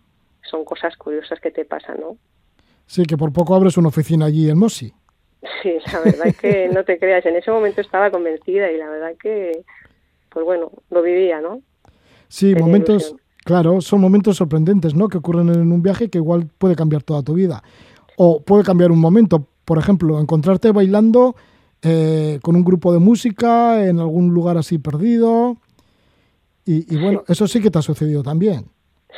son 0.49 0.65
cosas 0.65 0.95
curiosas 0.97 1.39
que 1.39 1.51
te 1.51 1.65
pasan, 1.65 1.99
¿no? 1.99 2.17
Sí, 2.85 3.03
que 3.05 3.17
por 3.17 3.31
poco 3.31 3.53
abres 3.53 3.77
una 3.77 3.89
oficina 3.89 4.25
allí 4.25 4.49
en 4.49 4.57
Mosi. 4.57 4.91
Sí, 5.61 5.77
la 5.91 5.99
verdad 5.99 6.27
es 6.27 6.37
que 6.37 6.67
no 6.73 6.83
te 6.83 6.97
creas, 6.97 7.25
en 7.25 7.35
ese 7.35 7.51
momento 7.51 7.81
estaba 7.81 8.09
convencida 8.09 8.71
y 8.71 8.77
la 8.77 8.89
verdad 8.89 9.13
que, 9.21 9.63
pues 10.29 10.45
bueno, 10.45 10.71
lo 10.89 11.01
vivía, 11.01 11.41
¿no? 11.41 11.61
Sí, 12.27 12.55
momentos, 12.55 13.15
Claro, 13.47 13.79
son 13.79 14.01
momentos 14.01 14.35
sorprendentes, 14.35 14.93
¿no? 14.93 15.07
Que 15.07 15.19
ocurren 15.19 15.47
en 15.47 15.71
un 15.71 15.81
viaje 15.81 16.09
que 16.09 16.17
igual 16.17 16.49
puede 16.57 16.75
cambiar 16.75 17.01
toda 17.03 17.23
tu 17.23 17.33
vida. 17.33 17.63
O 18.17 18.41
puede 18.41 18.65
cambiar 18.65 18.91
un 18.91 18.99
momento. 18.99 19.47
Por 19.63 19.77
ejemplo, 19.77 20.19
encontrarte 20.19 20.73
bailando 20.73 21.33
eh, 21.81 22.39
con 22.41 22.57
un 22.57 22.65
grupo 22.65 22.91
de 22.91 22.99
música 22.99 23.87
en 23.87 23.99
algún 23.99 24.33
lugar 24.33 24.57
así 24.57 24.79
perdido. 24.79 25.55
Y, 26.67 26.97
bueno, 27.01 27.23
eso 27.27 27.47
sí 27.47 27.61
que 27.61 27.71
te 27.71 27.79
ha 27.79 27.81
sucedido 27.81 28.21
también. 28.21 28.65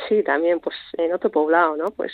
Sí, 0.08 0.22
también, 0.22 0.60
pues 0.60 0.76
en 0.96 1.12
otro 1.12 1.30
poblado, 1.30 1.76
¿no? 1.76 1.90
Pues 1.90 2.12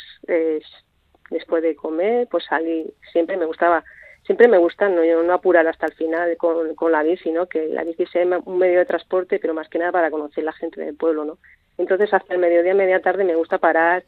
después 1.31 1.63
de 1.63 1.77
comer, 1.77 2.27
pues 2.31 2.45
salí. 2.49 2.87
Siempre 3.13 3.37
me 3.37 3.45
gustaba, 3.45 3.85
siempre 4.25 4.49
me 4.49 4.59
gusta 4.59 4.89
no, 4.89 5.03
no 5.23 5.33
apurar 5.35 5.67
hasta 5.67 5.87
el 5.87 5.93
final 5.93 6.37
con, 6.39 6.75
con 6.75 6.91
la 6.91 7.03
bici, 7.03 7.31
¿no? 7.31 7.47
Que 7.47 7.69
la 7.69 7.85
bici 7.85 8.07
sea 8.07 8.27
un 8.45 8.59
medio 8.59 8.79
de 8.79 8.87
transporte, 8.87 9.39
pero 9.39 9.55
más 9.55 9.69
que 9.69 9.79
nada 9.79 9.93
para 9.93 10.11
conocer 10.11 10.43
la 10.43 10.53
gente 10.53 10.81
del 10.81 10.97
pueblo, 10.97 11.25
¿no? 11.25 11.39
Entonces, 11.79 12.13
hasta 12.13 12.35
el 12.35 12.41
mediodía, 12.41 12.75
media 12.75 13.01
tarde, 13.01 13.25
me 13.25 13.35
gusta 13.35 13.59
parar, 13.59 14.05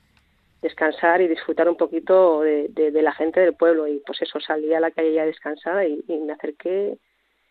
descansar 0.63 1.21
y 1.21 1.29
disfrutar 1.29 1.69
un 1.69 1.77
poquito 1.77 2.41
de, 2.41 2.91
la 3.03 3.13
gente 3.13 3.41
del 3.41 3.55
pueblo. 3.55 3.87
Y 3.87 4.03
pues 4.07 4.23
eso, 4.23 4.41
salí 4.41 4.73
a 4.73 4.81
la 4.81 4.91
calle 4.91 5.15
ya 5.15 5.27
descansada 5.27 5.85
y, 5.87 6.03
me 6.09 6.33
acerqué 6.33 6.99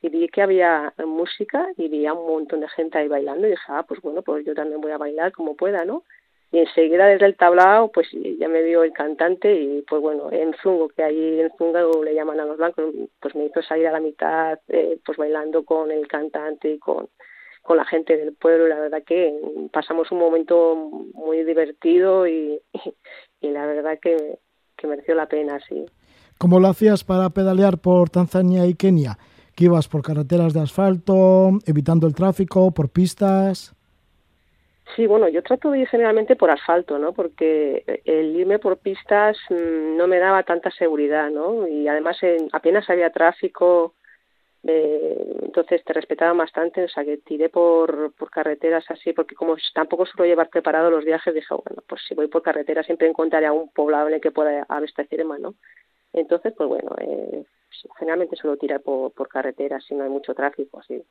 y 0.08 0.10
vi 0.10 0.28
que 0.28 0.42
había 0.42 0.94
música 1.06 1.68
y 1.78 1.88
vi 1.90 2.06
a 2.06 2.14
un 2.14 2.28
montón 2.28 2.62
de 2.62 2.70
gente 2.70 2.98
ahí 2.98 3.08
bailando 3.08 3.48
y 3.48 3.52
dije, 3.52 3.64
ah, 3.68 3.84
pues 3.88 4.02
bueno, 4.02 4.22
pues 4.22 4.46
yo 4.46 4.54
también 4.54 4.82
voy 4.82 4.92
a 4.92 4.98
bailar 4.98 5.32
como 5.32 5.56
pueda, 5.56 5.86
¿no? 5.86 6.04
Y 6.52 6.60
enseguida 6.60 7.08
desde 7.08 7.26
el 7.26 7.36
tablao, 7.36 7.92
pues 7.92 8.08
ya 8.40 8.48
me 8.48 8.64
vio 8.64 8.84
el 8.84 8.94
cantante 8.94 9.54
y 9.54 9.82
pues 9.82 10.02
bueno, 10.02 10.32
en 10.32 10.54
Zungo, 10.64 10.88
que 10.88 11.04
ahí 11.04 11.42
en 11.42 11.52
Zungo 11.58 12.04
le 12.04 12.14
llaman 12.14 12.40
a 12.40 12.46
los 12.46 12.58
blancos, 12.58 12.86
pues 13.20 13.36
me 13.36 13.46
hizo 13.46 13.62
salir 13.62 13.88
a 13.88 13.92
la 13.92 14.00
mitad, 14.00 14.58
eh, 14.70 14.98
pues 15.06 15.18
bailando 15.18 15.66
con 15.66 15.92
el 15.92 16.08
cantante 16.08 16.72
y 16.72 16.80
con, 16.80 17.10
con 17.64 17.76
la 17.76 17.84
gente 17.84 18.16
del 18.16 18.34
pueblo. 18.34 18.70
La 18.70 18.80
verdad 18.80 19.04
que 19.06 19.38
pasamos 19.74 20.10
un 20.12 20.20
momento 20.20 20.76
muy 21.14 21.44
divertido 21.44 22.26
y, 22.26 22.62
y, 23.42 23.50
la 23.50 23.66
verdad 23.66 24.00
que, 24.02 24.40
que, 24.78 24.88
mereció 24.88 25.16
la 25.16 25.26
pena, 25.26 25.60
sí. 25.68 25.86
¿Cómo 26.38 26.62
lo 26.62 26.70
hacías 26.70 27.04
para 27.04 27.30
pedalear 27.30 27.80
por 27.80 28.10
Tanzania 28.10 28.66
y 28.68 28.74
Kenia? 28.74 29.18
¿Que 29.58 29.66
ibas 29.66 29.88
por 29.88 30.04
carreteras 30.04 30.54
de 30.54 30.60
asfalto, 30.60 31.50
evitando 31.66 32.06
el 32.06 32.14
tráfico, 32.14 32.70
por 32.70 32.90
pistas? 32.90 33.74
Sí, 34.96 35.08
bueno, 35.08 35.28
yo 35.30 35.42
trato 35.42 35.72
de 35.72 35.80
ir 35.80 35.88
generalmente 35.88 36.36
por 36.36 36.52
asfalto, 36.52 37.00
¿no? 37.00 37.12
Porque 37.12 37.84
el 38.06 38.36
irme 38.36 38.60
por 38.60 38.78
pistas 38.78 39.36
mm, 39.50 39.98
no 39.98 40.06
me 40.06 40.20
daba 40.20 40.44
tanta 40.44 40.70
seguridad, 40.70 41.32
¿no? 41.32 41.68
Y 41.68 41.88
además 41.88 42.18
apenas 42.52 42.88
había 42.88 43.10
tráfico, 43.10 43.96
eh, 44.64 45.38
entonces 45.42 45.84
te 45.84 45.92
respetaban 45.92 46.38
bastante, 46.38 46.84
o 46.84 46.90
sea 46.90 47.04
que 47.04 47.18
tiré 47.18 47.50
por, 47.50 48.14
por 48.14 48.30
carreteras 48.30 48.86
así, 48.92 49.12
porque 49.12 49.34
como 49.34 49.56
tampoco 49.74 50.06
suelo 50.06 50.30
llevar 50.30 50.50
preparado 50.50 50.92
los 50.92 51.04
viajes, 51.04 51.34
dije, 51.34 51.56
bueno, 51.56 51.82
pues 51.88 52.04
si 52.08 52.14
voy 52.14 52.28
por 52.28 52.44
carretera 52.44 52.84
siempre 52.84 53.08
encontraré 53.08 53.48
algún 53.48 53.70
poblado 53.70 54.08
en 54.08 54.14
el 54.14 54.22
que 54.22 54.30
pueda 54.30 54.68
abastecerme, 54.70 55.40
¿no? 55.40 55.56
Entonces, 56.14 56.54
pues 56.56 56.70
bueno, 56.70 56.96
eh, 57.00 57.44
generalmente 57.98 58.36
suelo 58.36 58.58
tirar 58.58 58.82
por, 58.82 59.12
por 59.12 59.28
carreteras 59.28 59.84
si 59.86 59.96
no 59.96 60.04
hay 60.04 60.10
mucho 60.10 60.34
tráfico, 60.34 60.80
así. 60.80 61.04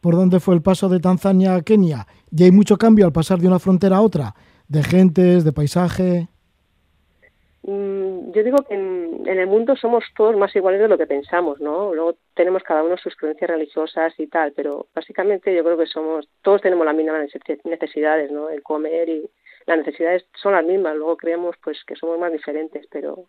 ¿Por 0.00 0.16
dónde 0.16 0.40
fue 0.40 0.54
el 0.54 0.62
paso 0.62 0.88
de 0.88 0.98
Tanzania 0.98 1.54
a 1.54 1.62
Kenia? 1.62 2.06
¿Y 2.30 2.44
hay 2.44 2.50
mucho 2.50 2.76
cambio 2.76 3.06
al 3.06 3.12
pasar 3.12 3.38
de 3.38 3.46
una 3.46 3.60
frontera 3.60 3.98
a 3.98 4.02
otra? 4.02 4.34
¿De 4.66 4.82
gentes, 4.82 5.44
de 5.44 5.52
paisaje? 5.52 6.28
Mm, 7.62 8.32
yo 8.32 8.42
digo 8.42 8.58
que 8.68 8.74
en, 8.74 9.26
el 9.26 9.46
mundo 9.46 9.76
somos 9.76 10.04
todos 10.16 10.36
más 10.36 10.54
iguales 10.56 10.80
de 10.80 10.88
lo 10.88 10.98
que 10.98 11.06
pensamos, 11.06 11.60
¿no? 11.60 11.94
Luego 11.94 12.16
tenemos 12.34 12.64
cada 12.64 12.82
uno 12.82 12.96
sus 12.96 13.14
creencias 13.14 13.50
religiosas 13.50 14.12
y 14.18 14.26
tal, 14.26 14.52
pero 14.52 14.88
básicamente 14.94 15.54
yo 15.54 15.62
creo 15.62 15.78
que 15.78 15.86
somos, 15.86 16.28
todos 16.42 16.60
tenemos 16.60 16.84
las 16.84 16.96
mismas 16.96 17.28
necesidades, 17.64 18.32
¿no? 18.32 18.50
El 18.50 18.62
comer 18.62 19.08
y 19.08 19.30
las 19.66 19.78
necesidades 19.78 20.26
son 20.34 20.54
las 20.54 20.64
mismas, 20.64 20.96
luego 20.96 21.16
creemos 21.16 21.56
pues 21.62 21.84
que 21.84 21.94
somos 21.94 22.18
más 22.18 22.32
diferentes, 22.32 22.86
pero 22.90 23.26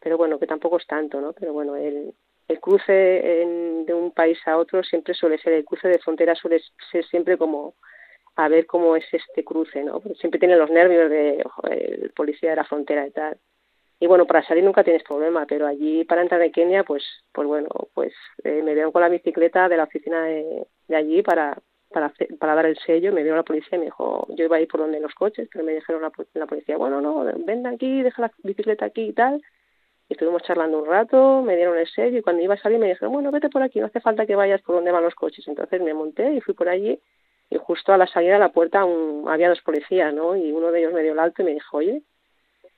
pero 0.00 0.16
bueno, 0.16 0.38
que 0.38 0.46
tampoco 0.46 0.78
es 0.78 0.86
tanto, 0.86 1.20
¿no? 1.20 1.32
Pero 1.32 1.52
bueno, 1.52 1.76
el, 1.76 2.14
el 2.48 2.60
cruce 2.60 2.92
de 2.92 3.94
un 3.94 4.12
país 4.12 4.38
a 4.46 4.56
otro 4.56 4.82
siempre 4.82 5.14
suele 5.14 5.38
ser, 5.38 5.52
el 5.52 5.64
cruce 5.64 5.88
de 5.88 5.98
frontera 5.98 6.34
suele 6.34 6.60
ser 6.90 7.04
siempre 7.06 7.36
como 7.36 7.74
a 8.36 8.48
ver 8.48 8.66
cómo 8.66 8.96
es 8.96 9.04
este 9.12 9.44
cruce, 9.44 9.82
¿no? 9.82 10.00
Porque 10.00 10.18
siempre 10.18 10.38
tiene 10.38 10.56
los 10.56 10.70
nervios 10.70 11.10
de 11.10 11.44
el 11.70 12.10
policía 12.10 12.50
de 12.50 12.56
la 12.56 12.64
frontera 12.64 13.06
y 13.06 13.10
tal. 13.10 13.36
Y 14.00 14.06
bueno, 14.06 14.26
para 14.26 14.44
salir 14.46 14.62
nunca 14.62 14.84
tienes 14.84 15.02
problema, 15.02 15.44
pero 15.46 15.66
allí 15.66 16.04
para 16.04 16.22
entrar 16.22 16.40
en 16.42 16.52
Kenia, 16.52 16.84
pues, 16.84 17.04
pues 17.32 17.48
bueno, 17.48 17.68
pues 17.94 18.12
eh, 18.44 18.62
me 18.62 18.74
vieron 18.74 18.92
con 18.92 19.02
la 19.02 19.08
bicicleta 19.08 19.68
de 19.68 19.76
la 19.76 19.84
oficina 19.84 20.22
de, 20.22 20.66
allí 20.94 21.20
para, 21.22 21.58
para, 21.90 22.12
para 22.38 22.54
dar 22.54 22.66
el 22.66 22.78
sello, 22.78 23.12
me 23.12 23.24
vio 23.24 23.34
la 23.34 23.42
policía 23.42 23.76
y 23.76 23.78
me 23.78 23.84
dijo, 23.86 24.26
yo 24.30 24.44
iba 24.44 24.56
a 24.56 24.60
ir 24.60 24.68
por 24.68 24.80
donde 24.80 25.00
los 25.00 25.14
coches, 25.14 25.48
pero 25.52 25.64
me 25.64 25.74
dijeron 25.74 26.02
la, 26.02 26.12
la 26.34 26.46
policía, 26.46 26.76
bueno, 26.76 27.00
no, 27.00 27.24
ven 27.44 27.66
aquí, 27.66 28.02
deja 28.02 28.22
la 28.22 28.32
bicicleta 28.44 28.86
aquí 28.86 29.08
y 29.08 29.12
tal. 29.12 29.42
Estuvimos 30.08 30.42
charlando 30.42 30.78
un 30.78 30.86
rato, 30.86 31.42
me 31.42 31.56
dieron 31.56 31.76
el 31.76 31.86
sello 31.86 32.18
y 32.18 32.22
cuando 32.22 32.42
iba 32.42 32.54
a 32.54 32.58
salir 32.58 32.78
me 32.78 32.88
dijeron, 32.88 33.12
bueno, 33.12 33.30
vete 33.30 33.50
por 33.50 33.62
aquí, 33.62 33.78
no 33.78 33.86
hace 33.86 34.00
falta 34.00 34.24
que 34.24 34.36
vayas 34.36 34.62
por 34.62 34.76
donde 34.76 34.90
van 34.90 35.04
los 35.04 35.14
coches. 35.14 35.46
Entonces 35.46 35.82
me 35.82 35.92
monté 35.92 36.32
y 36.32 36.40
fui 36.40 36.54
por 36.54 36.68
allí 36.68 36.98
y 37.50 37.56
justo 37.56 37.92
a 37.92 37.98
la 37.98 38.06
salida 38.06 38.34
de 38.34 38.38
la 38.38 38.52
puerta 38.52 38.86
había 39.26 39.48
dos 39.48 39.62
policías, 39.62 40.12
¿no? 40.14 40.36
Y 40.36 40.52
uno 40.52 40.70
de 40.70 40.80
ellos 40.80 40.92
me 40.92 41.02
dio 41.02 41.12
el 41.12 41.18
alto 41.18 41.42
y 41.42 41.44
me 41.46 41.54
dijo, 41.54 41.78
oye, 41.78 42.02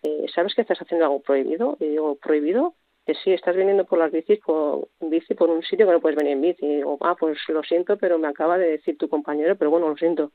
eh, 0.03 0.27
¿sabes 0.35 0.55
que 0.55 0.63
estás 0.63 0.81
haciendo 0.81 1.07
algo 1.07 1.21
prohibido? 1.21 1.77
Y 1.81 1.89
digo, 1.89 2.17
¿prohibido? 2.17 2.75
Que 3.07 3.15
sí, 3.15 3.33
estás 3.33 3.57
viniendo 3.57 3.85
por 3.85 3.99
las 3.99 4.13
bicis, 4.13 4.39
por 4.41 4.89
bici 5.01 5.35
por 5.35 5.51
un 5.51 5.63
sitio 5.63 5.87
que 5.87 5.93
no 5.93 6.01
puedes 6.01 6.17
venir 6.17 6.33
en 6.33 6.41
bici. 6.43 6.65
Y 6.65 6.77
digo, 6.77 6.99
ah, 7.01 7.17
pues 7.19 7.39
lo 7.49 7.63
siento, 7.63 7.97
pero 7.97 8.19
me 8.19 8.29
acaba 8.29 8.59
de 8.59 8.71
decir 8.71 8.97
tu 8.97 9.09
compañero, 9.09 9.57
pero 9.57 9.71
bueno, 9.71 9.89
lo 9.89 9.97
siento. 9.97 10.33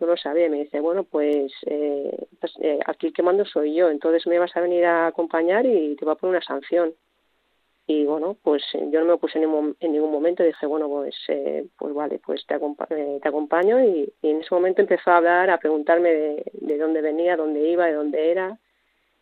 No 0.00 0.06
lo 0.06 0.16
sabía. 0.16 0.48
Me 0.48 0.58
dice, 0.64 0.80
bueno, 0.80 1.04
pues, 1.04 1.52
eh, 1.66 2.26
pues 2.40 2.52
eh, 2.60 2.78
aquí 2.86 3.08
el 3.08 3.12
que 3.12 3.22
mando 3.22 3.44
soy 3.44 3.74
yo, 3.74 3.90
entonces 3.90 4.26
me 4.26 4.38
vas 4.38 4.56
a 4.56 4.60
venir 4.60 4.84
a 4.84 5.08
acompañar 5.08 5.66
y 5.66 5.96
te 5.96 6.04
va 6.04 6.12
a 6.12 6.16
poner 6.16 6.36
una 6.36 6.44
sanción 6.44 6.94
y 7.90 8.04
bueno 8.04 8.36
pues 8.42 8.62
yo 8.74 9.00
no 9.00 9.06
me 9.06 9.12
opuse 9.14 9.38
en 9.38 9.50
ningún, 9.92 10.12
momento 10.12 10.42
dije 10.42 10.66
bueno 10.66 10.88
pues 10.88 11.16
eh, 11.28 11.64
pues 11.78 11.94
vale 11.94 12.20
pues 12.24 12.46
te, 12.46 12.54
eh, 12.54 13.18
te 13.20 13.28
acompaño 13.28 13.82
y, 13.82 14.12
en 14.22 14.42
ese 14.42 14.54
momento 14.54 14.82
empezó 14.82 15.10
a 15.10 15.16
hablar 15.16 15.48
a 15.48 15.58
preguntarme 15.58 16.10
de, 16.52 16.78
dónde 16.78 17.00
venía 17.00 17.36
dónde 17.36 17.66
iba 17.66 17.86
de 17.86 17.94
dónde 17.94 18.30
era. 18.30 18.58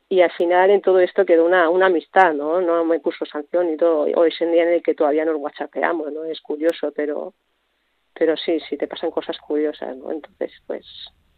Y 0.09 0.21
al 0.21 0.31
final 0.33 0.71
en 0.71 0.83
todo 0.83 1.01
esto 1.01 1.25
quedó 1.25 1.45
una, 1.45 1.69
una 1.69 1.87
amistad 1.87 2.35
no 2.35 2.61
no 2.61 2.85
me 2.85 2.99
puso 2.99 3.25
sanción 3.25 3.73
y 3.73 3.77
todo. 3.77 4.01
Hoy 4.17 4.29
es 4.29 4.41
el 4.41 4.51
día 4.51 4.65
en 4.65 4.71
el 4.71 4.83
que 4.83 4.95
todavía 4.95 5.25
nos 5.25 5.37
whatsappeamos 5.37 6.13
no 6.13 6.25
es 6.25 6.41
curioso 6.41 6.93
pero 6.95 7.35
pero 8.19 8.37
sí 8.37 8.59
sí 8.69 8.77
te 8.77 8.87
pasan 8.87 9.11
cosas 9.11 9.39
curiosas 9.39 9.97
no 9.97 10.11
entonces 10.11 10.53
pues 10.67 10.87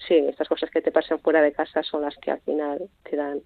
sí 0.06 0.14
estas 0.14 0.48
cosas 0.48 0.70
que 0.70 0.80
te 0.80 0.92
pasan 0.92 1.18
fuera 1.18 1.42
de 1.42 1.52
casa 1.52 1.82
son 1.82 2.02
las 2.02 2.16
que 2.16 2.30
al 2.30 2.40
final 2.40 2.88
te 3.08 3.16
dan 3.16 3.40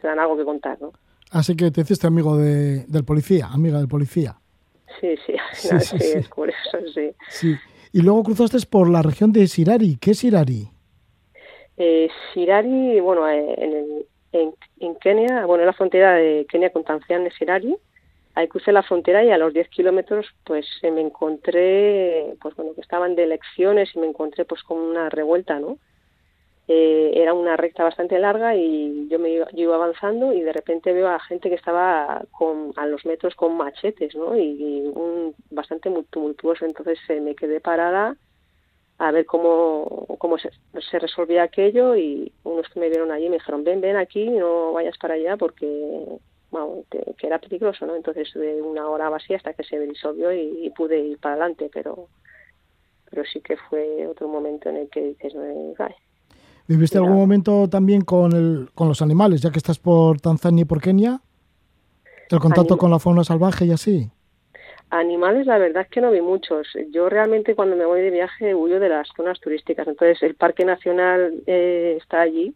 te 0.00 0.06
dan 0.06 0.18
algo 0.18 0.36
que 0.36 0.44
contar 0.44 0.80
no 0.80 0.92
Así 1.30 1.56
que 1.56 1.70
te 1.70 1.80
hiciste 1.80 2.06
amigo 2.06 2.36
de, 2.36 2.84
del 2.86 3.04
policía, 3.04 3.48
amiga 3.52 3.78
del 3.78 3.88
policía. 3.88 4.36
Sí, 5.00 5.16
sí, 5.26 5.34
sí, 5.52 5.80
sí, 5.80 6.12
es 6.18 6.28
curioso, 6.28 6.78
sí. 6.94 7.10
sí. 7.28 7.56
Y 7.92 8.02
luego 8.02 8.22
cruzaste 8.22 8.58
por 8.70 8.88
la 8.88 9.02
región 9.02 9.32
de 9.32 9.46
Sirari. 9.46 9.96
¿Qué 10.00 10.12
es 10.12 10.18
Sirari? 10.18 10.68
Eh, 11.76 12.08
Sirari, 12.32 13.00
bueno, 13.00 13.28
eh, 13.28 14.06
en, 14.32 14.54
en, 14.80 14.94
Kenia, 14.96 15.44
bueno, 15.46 15.62
en 15.62 15.66
la 15.66 15.72
frontera 15.72 16.14
de 16.14 16.46
Kenia 16.48 16.70
con 16.70 16.84
Tanzania, 16.84 17.30
Sirari. 17.36 17.76
Ahí 18.36 18.48
crucé 18.48 18.70
la 18.70 18.82
frontera 18.82 19.24
y 19.24 19.30
a 19.30 19.38
los 19.38 19.54
10 19.54 19.70
kilómetros, 19.70 20.26
pues 20.44 20.66
me 20.82 21.00
encontré, 21.00 22.36
pues 22.42 22.54
bueno, 22.54 22.74
que 22.74 22.82
estaban 22.82 23.14
de 23.16 23.24
elecciones 23.24 23.88
y 23.94 23.98
me 23.98 24.06
encontré 24.06 24.44
pues 24.44 24.62
con 24.62 24.76
una 24.78 25.08
revuelta, 25.08 25.58
¿no? 25.58 25.78
Eh, 26.68 27.12
era 27.14 27.32
una 27.32 27.56
recta 27.56 27.82
bastante 27.82 28.18
larga 28.18 28.54
y 28.54 29.08
yo 29.08 29.18
me 29.18 29.30
iba, 29.30 29.48
yo 29.52 29.62
iba 29.62 29.76
avanzando 29.76 30.34
y 30.34 30.42
de 30.42 30.52
repente 30.52 30.92
veo 30.92 31.08
a 31.08 31.18
gente 31.18 31.48
que 31.48 31.54
estaba 31.54 32.24
con, 32.30 32.74
a 32.76 32.86
los 32.86 33.06
metros 33.06 33.34
con 33.36 33.56
machetes, 33.56 34.14
¿no? 34.14 34.36
Y, 34.36 34.92
un, 34.94 35.34
bastante 35.50 35.90
tumultuoso. 36.10 36.66
Entonces 36.66 36.98
eh, 37.08 37.20
me 37.22 37.34
quedé 37.34 37.60
parada 37.60 38.16
a 38.98 39.12
ver 39.12 39.24
cómo, 39.24 40.06
cómo 40.18 40.36
se, 40.36 40.50
se, 40.90 40.98
resolvía 40.98 41.44
aquello 41.44 41.96
y 41.96 42.30
unos 42.44 42.68
que 42.68 42.80
me 42.80 42.90
vieron 42.90 43.10
allí 43.12 43.30
me 43.30 43.36
dijeron, 43.36 43.64
ven, 43.64 43.80
ven 43.80 43.96
aquí, 43.96 44.28
no 44.28 44.72
vayas 44.72 44.98
para 44.98 45.14
allá 45.14 45.38
porque 45.38 46.18
bueno, 46.64 46.84
que 46.90 47.26
era 47.26 47.38
peligroso, 47.38 47.86
¿no? 47.86 47.96
Entonces 47.96 48.32
de 48.34 48.62
una 48.62 48.88
hora 48.88 49.08
así 49.14 49.34
hasta 49.34 49.52
que 49.52 49.64
se 49.64 49.78
disolvió 49.80 50.32
y, 50.32 50.70
pude 50.76 50.98
ir 50.98 51.18
para 51.18 51.34
adelante, 51.34 51.70
pero 51.72 52.08
pero 53.08 53.24
sí 53.24 53.40
que 53.40 53.56
fue 53.56 54.06
otro 54.06 54.28
momento 54.28 54.68
en 54.68 54.76
el 54.76 54.88
que 54.90 55.00
dices, 55.00 55.34
no, 55.34 55.42
¿Viviste 56.66 56.98
algún 56.98 57.16
momento 57.16 57.68
también 57.68 58.00
con, 58.02 58.32
el, 58.32 58.68
con 58.74 58.88
los 58.88 59.00
animales, 59.00 59.40
ya 59.40 59.50
que 59.52 59.58
estás 59.58 59.78
por 59.78 60.20
Tanzania 60.20 60.62
y 60.62 60.64
por 60.64 60.80
Kenia? 60.80 61.20
¿El 62.28 62.40
contacto 62.40 62.76
con 62.76 62.90
la 62.90 62.98
fauna 62.98 63.22
salvaje 63.22 63.64
y 63.66 63.70
así? 63.70 64.10
Animales, 64.90 65.46
la 65.46 65.58
verdad 65.58 65.84
es 65.84 65.88
que 65.88 66.00
no 66.00 66.10
vi 66.10 66.20
muchos. 66.20 66.66
Yo 66.92 67.08
realmente 67.08 67.54
cuando 67.54 67.76
me 67.76 67.86
voy 67.86 68.00
de 68.00 68.10
viaje 68.10 68.54
huyo 68.54 68.80
de 68.80 68.88
las 68.88 69.08
zonas 69.16 69.38
turísticas. 69.40 69.86
Entonces, 69.86 70.20
el 70.24 70.34
Parque 70.34 70.64
Nacional 70.64 71.42
eh, 71.46 71.96
está 72.00 72.20
allí 72.20 72.54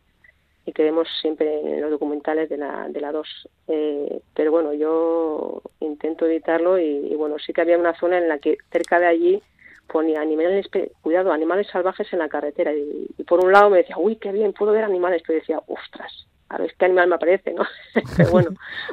y 0.71 0.73
que 0.73 0.85
vemos 0.85 1.09
siempre 1.21 1.61
en 1.61 1.81
los 1.81 1.91
documentales 1.91 2.49
de 2.49 2.57
la, 2.57 2.87
de 2.89 3.01
la 3.01 3.11
2. 3.11 3.49
Eh, 3.67 4.21
pero 4.33 4.53
bueno, 4.53 4.73
yo 4.73 5.63
intento 5.81 6.27
evitarlo 6.27 6.79
y, 6.79 7.13
bueno, 7.17 7.41
sí 7.45 7.53
que 7.53 7.61
había 7.61 7.77
una 7.77 7.99
zona 7.99 8.19
en 8.19 8.29
la 8.29 8.39
que 8.39 8.57
cerca 8.71 9.01
de 9.01 9.07
allí 9.07 9.43
ponía 9.89 10.21
animales, 10.21 10.69
cuidado, 11.03 11.33
animales 11.33 11.67
salvajes 11.73 12.13
en 12.13 12.21
la 12.21 12.29
carretera. 12.29 12.73
Y, 12.73 13.09
por 13.25 13.45
un 13.45 13.51
lado 13.51 13.69
me 13.69 13.79
decía, 13.79 13.97
uy, 13.99 14.15
qué 14.15 14.31
bien, 14.31 14.53
puedo 14.53 14.71
ver 14.71 14.85
animales. 14.85 15.23
Pero 15.27 15.41
decía, 15.41 15.61
ostras, 15.67 16.27
a 16.49 16.59
ver 16.59 16.73
qué 16.79 16.85
animal 16.85 17.09
me 17.09 17.17
aparece, 17.17 17.53
¿no? 17.53 17.65
Pero 18.17 18.31
bueno, 18.31 18.51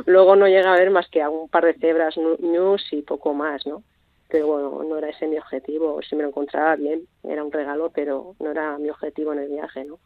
luego 0.08 0.36
no 0.36 0.48
llega 0.48 0.74
a 0.74 0.80
ver 0.80 0.90
más 0.90 1.08
que 1.10 1.22
a 1.22 1.30
un 1.30 1.48
par 1.48 1.66
de 1.66 1.76
cebras 1.76 2.18
news 2.18 2.88
y 2.92 3.04
poco 3.04 3.36
más, 3.36 3.68
¿no? 3.68 3.84
Pero 4.30 4.48
bueno, 4.48 4.84
no 4.84 4.98
era 4.98 5.10
ese 5.10 5.28
mi 5.28 5.38
objetivo. 5.38 6.02
Si 6.02 6.16
me 6.16 6.24
lo 6.24 6.30
encontraba 6.30 6.76
bien, 6.76 7.04
era 7.24 7.44
un 7.44 7.52
regalo, 7.52 7.92
pero 7.94 8.36
no 8.40 8.50
era 8.50 8.80
mi 8.80 8.90
objetivo 8.90 9.32
en 9.34 9.40
el 9.40 9.50
viaje, 9.50 9.86
¿no? 9.86 10.00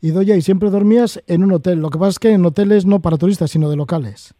Y 0.00 0.10
Doya, 0.10 0.36
y 0.36 0.42
siempre 0.42 0.70
dormías 0.70 1.22
en 1.26 1.42
un 1.42 1.52
hotel. 1.52 1.80
Lo 1.80 1.90
que 1.90 1.98
pasa 1.98 2.10
es 2.10 2.18
que 2.18 2.30
en 2.30 2.44
hoteles 2.44 2.86
no 2.86 3.00
para 3.00 3.16
turistas, 3.16 3.50
sino 3.50 3.70
de 3.70 3.76
locales. 3.76 4.34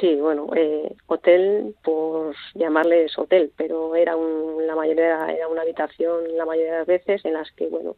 Sí, 0.00 0.16
bueno, 0.16 0.48
eh, 0.56 0.94
hotel, 1.06 1.74
por 1.82 2.34
llamarles 2.54 3.16
hotel, 3.18 3.52
pero 3.56 3.94
era 3.94 4.16
un, 4.16 4.66
la 4.66 4.74
mayoría 4.74 5.26
era 5.30 5.48
una 5.48 5.62
habitación 5.62 6.36
la 6.36 6.44
mayoría 6.44 6.72
de 6.72 6.78
las 6.78 6.86
veces 6.86 7.24
en 7.24 7.34
las 7.34 7.50
que, 7.52 7.68
bueno, 7.68 7.96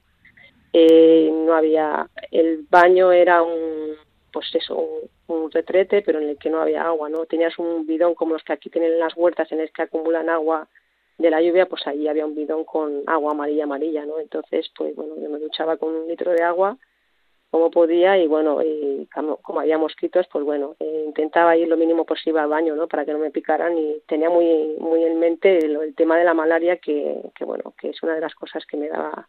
eh, 0.72 1.30
no 1.32 1.54
había, 1.54 2.08
el 2.30 2.66
baño 2.68 3.12
era 3.12 3.42
un, 3.42 3.94
pues 4.32 4.46
eso, 4.54 4.86
un, 5.28 5.50
retrete, 5.50 6.02
pero 6.02 6.20
en 6.20 6.28
el 6.28 6.38
que 6.38 6.50
no 6.50 6.60
había 6.60 6.84
agua, 6.84 7.08
¿no? 7.08 7.24
Tenías 7.24 7.58
un 7.58 7.86
bidón 7.86 8.14
como 8.14 8.34
los 8.34 8.42
que 8.42 8.52
aquí 8.52 8.68
tienen 8.68 8.98
las 8.98 9.16
huertas 9.16 9.50
en 9.52 9.60
el 9.60 9.70
que 9.72 9.82
acumulan 9.82 10.28
agua 10.28 10.68
de 11.18 11.30
la 11.30 11.40
lluvia, 11.40 11.66
pues 11.66 11.86
allí 11.86 12.08
había 12.08 12.26
un 12.26 12.34
bidón 12.34 12.64
con 12.64 13.02
agua 13.06 13.32
amarilla, 13.32 13.64
amarilla, 13.64 14.04
¿no? 14.04 14.18
Entonces, 14.18 14.70
pues 14.76 14.94
bueno, 14.94 15.14
yo 15.16 15.30
me 15.30 15.38
duchaba 15.38 15.76
con 15.76 15.94
un 15.94 16.08
litro 16.08 16.32
de 16.32 16.42
agua 16.42 16.76
como 17.50 17.70
podía 17.70 18.18
y 18.18 18.26
bueno, 18.26 18.62
y 18.62 19.08
como, 19.14 19.60
había 19.60 19.78
mosquitos, 19.78 20.26
pues 20.30 20.44
bueno, 20.44 20.76
eh, 20.80 21.04
intentaba 21.06 21.56
ir 21.56 21.68
lo 21.68 21.76
mínimo 21.76 22.04
posible 22.04 22.40
al 22.40 22.48
baño, 22.48 22.74
¿no? 22.74 22.86
Para 22.86 23.04
que 23.04 23.12
no 23.12 23.18
me 23.18 23.30
picaran 23.30 23.78
y 23.78 24.00
tenía 24.06 24.28
muy 24.28 24.76
muy 24.78 25.04
en 25.04 25.18
mente 25.18 25.58
el, 25.58 25.94
tema 25.94 26.18
de 26.18 26.24
la 26.24 26.34
malaria 26.34 26.76
que, 26.76 27.22
que 27.34 27.44
bueno, 27.44 27.72
que 27.80 27.90
es 27.90 28.02
una 28.02 28.14
de 28.14 28.20
las 28.20 28.34
cosas 28.34 28.66
que 28.66 28.76
me 28.76 28.88
daba 28.88 29.28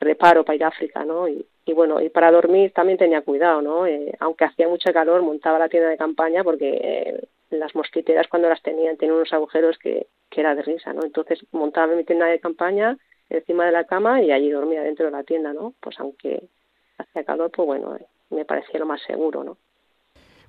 reparo 0.00 0.44
para 0.44 0.56
ir 0.56 0.64
a 0.64 0.68
África, 0.68 1.04
¿no? 1.04 1.28
Y, 1.28 1.46
bueno, 1.74 2.00
y 2.00 2.08
para 2.08 2.32
dormir 2.32 2.72
también 2.72 2.98
tenía 2.98 3.22
cuidado, 3.22 3.62
¿no? 3.62 3.86
Eh, 3.86 4.12
aunque 4.18 4.44
hacía 4.44 4.66
mucho 4.66 4.92
calor, 4.92 5.22
montaba 5.22 5.58
la 5.58 5.68
tienda 5.68 5.88
de 5.88 5.96
campaña 5.96 6.42
porque 6.42 6.68
eh, 6.82 7.20
las 7.50 7.74
mosquiteras 7.74 8.28
cuando 8.28 8.48
las 8.48 8.62
tenían 8.62 8.96
tenían 8.96 9.16
unos 9.16 9.32
agujeros 9.32 9.78
que, 9.78 10.06
era 10.30 10.54
de 10.54 10.62
risa, 10.62 10.92
¿no? 10.92 11.04
Entonces 11.04 11.44
montaba 11.52 11.94
mi 11.94 12.04
tienda 12.04 12.26
de 12.26 12.40
campaña 12.40 12.96
encima 13.28 13.66
de 13.66 13.72
la 13.72 13.84
cama 13.84 14.22
y 14.22 14.32
allí 14.32 14.50
dormía 14.50 14.82
dentro 14.82 15.06
de 15.06 15.12
la 15.12 15.24
tienda, 15.24 15.52
¿no? 15.52 15.74
Pues 15.80 15.98
aunque 15.98 16.48
hacía 16.96 17.24
calor, 17.24 17.50
pues 17.50 17.66
bueno, 17.66 17.96
eh, 17.96 18.06
me 18.30 18.44
parecía 18.44 18.80
lo 18.80 18.86
más 18.86 19.02
seguro, 19.06 19.44
¿no? 19.44 19.58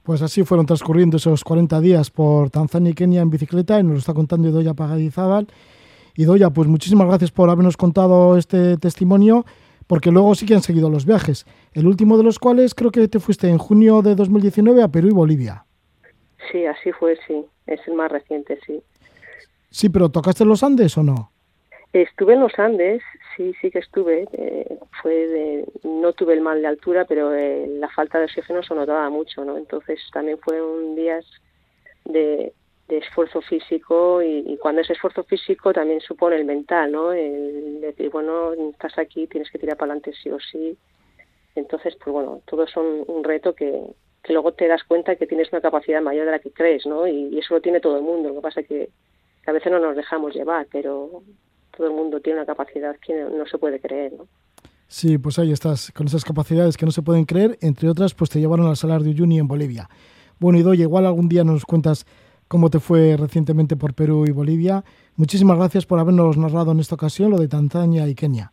Pues 0.04 0.22
así 0.22 0.44
fueron 0.44 0.66
transcurriendo 0.66 1.18
esos 1.18 1.44
40 1.44 1.80
días 1.82 2.10
por 2.10 2.50
Tanzania 2.50 2.92
y 2.92 2.94
Kenia 2.94 3.22
en 3.22 3.30
bicicleta 3.30 3.80
y 3.80 3.84
nos 3.84 3.92
lo 3.92 4.00
está 4.00 4.14
contando 4.14 4.48
Idoya 4.48 4.74
Pagadizábal 4.74 5.48
y 6.16 6.26
Doya, 6.26 6.50
pues 6.50 6.68
muchísimas 6.68 7.08
gracias 7.08 7.32
por 7.32 7.50
habernos 7.50 7.78
contado 7.78 8.38
este 8.38 8.78
testimonio, 8.78 9.46
porque 9.88 10.12
luego 10.12 10.36
sí 10.36 10.46
que 10.46 10.56
han 10.56 10.62
seguido 10.62 10.90
los 10.90 11.06
viajes, 11.06 11.46
el 11.74 11.88
último 11.88 12.18
de 12.18 12.24
los 12.24 12.40
cuales 12.40 12.76
creo 12.76 12.92
que 12.92 13.08
te 13.08 13.20
fuiste 13.20 13.48
en 13.48 13.58
junio 13.58 14.02
de 14.02 14.16
2019 14.16 14.84
a 14.84 14.88
Perú 14.90 15.08
y 15.10 15.14
Bolivia. 15.14 15.66
Sí, 16.50 16.66
así 16.66 16.92
fue, 16.92 17.18
sí, 17.28 17.46
es 17.68 17.80
el 17.88 17.94
más 17.94 18.12
reciente, 18.12 18.60
sí. 18.66 18.82
Sí, 19.70 19.90
pero 19.90 20.10
¿tocaste 20.10 20.46
los 20.46 20.64
Andes 20.64 20.98
o 20.98 21.04
no? 21.04 21.32
Estuve 21.94 22.34
en 22.34 22.40
los 22.40 22.58
Andes, 22.58 23.02
sí, 23.36 23.54
sí 23.62 23.70
que 23.70 23.80
estuve. 23.80 24.28
Eh, 24.32 24.80
fue 25.02 25.14
de, 25.14 25.66
no 25.84 26.14
tuve 26.14 26.34
el 26.34 26.42
mal 26.42 26.62
de 26.62 26.68
altura, 26.68 27.06
pero 27.06 27.34
eh, 27.34 27.68
la 27.68 27.90
falta 27.90 28.18
de 28.18 28.26
oxígeno 28.26 28.64
se 28.64 28.74
notaba 28.74 29.10
mucho, 29.10 29.44
¿no? 29.44 29.58
Entonces 29.58 30.00
también 30.14 30.38
fueron 30.40 30.96
días 30.96 31.26
de, 32.06 32.54
de 32.92 32.98
esfuerzo 32.98 33.42
físico 33.42 34.22
y, 34.22 34.58
cuando 34.58 34.82
ese 34.82 34.94
esfuerzo 34.94 35.24
físico 35.24 35.72
también 35.72 36.02
supone 36.02 36.36
el 36.36 36.46
mental, 36.46 36.92
¿no? 36.92 37.14
El 37.14 37.80
decir, 37.80 38.10
bueno, 38.10 38.52
estás 38.72 38.98
aquí, 38.98 39.28
tienes 39.28 39.50
que 39.50 39.60
tirar 39.60 39.78
para 39.78 39.94
adelante 39.94 40.12
sí 40.22 40.30
o 40.30 40.40
sí. 40.40 40.78
Entonces, 41.56 41.96
pues 41.96 42.14
bueno, 42.14 42.42
todo 42.46 42.64
es 42.64 42.76
un, 42.76 43.24
reto 43.24 43.56
que, 43.56 43.82
que, 44.24 44.34
luego 44.34 44.54
te 44.54 44.68
das 44.68 44.84
cuenta 44.84 45.16
que 45.16 45.28
tienes 45.28 45.52
una 45.52 45.62
capacidad 45.62 46.02
mayor 46.02 46.26
de 46.26 46.32
la 46.32 46.40
que 46.40 46.52
crees, 46.52 46.86
¿no? 46.86 47.08
Y, 47.08 47.38
eso 47.38 47.56
lo 47.56 47.62
tiene 47.62 47.80
todo 47.80 47.98
el 47.98 48.04
mundo. 48.04 48.30
Lo 48.30 48.36
que 48.36 48.42
pasa 48.42 48.62
es 48.62 48.68
que, 48.68 48.90
a 49.48 49.52
veces 49.52 49.72
no 49.72 49.80
nos 49.80 49.96
dejamos 49.96 50.36
llevar, 50.36 50.68
pero 50.72 51.24
todo 51.76 51.88
el 51.88 51.94
mundo 51.94 52.20
tiene 52.20 52.40
una 52.40 52.46
capacidad 52.46 52.96
que 53.00 53.14
no, 53.24 53.46
se 53.46 53.58
puede 53.58 53.80
creer, 53.80 54.14
¿no? 54.14 54.28
Sí, 54.88 55.18
pues 55.18 55.40
ahí 55.40 55.52
estás, 55.52 55.92
con 55.92 56.08
esas 56.08 56.26
capacidades 56.26 56.78
que 56.78 56.86
no 56.86 56.92
se 56.92 57.02
pueden 57.02 57.26
creer, 57.26 57.58
entre 57.62 57.90
otras, 57.90 58.14
pues 58.14 58.30
te 58.30 58.40
llevaron 58.40 58.68
al 58.68 58.76
Salar 58.76 59.02
de 59.02 59.10
Uyuni 59.10 59.40
en 59.40 59.48
Bolivia. 59.48 59.90
Bueno, 60.38 60.60
y 60.60 60.64
doy 60.64 60.82
igual 60.82 61.06
algún 61.06 61.30
día 61.30 61.44
nos 61.44 61.66
cuentas 61.66 62.06
cómo 62.48 62.70
te 62.70 62.80
fue 62.80 63.16
recientemente 63.18 63.78
por 63.78 63.94
Perú 63.94 64.26
y 64.28 64.32
Bolivia. 64.32 64.84
Muchísimas 65.16 65.58
gracias 65.58 65.86
por 65.86 66.00
habernos 66.00 66.38
narrado 66.38 66.74
en 66.74 66.82
esta 66.82 66.96
ocasión 66.96 67.32
lo 67.32 67.38
de 67.38 67.48
Tanzania 67.48 68.08
y 68.10 68.16
Kenia. 68.16 68.52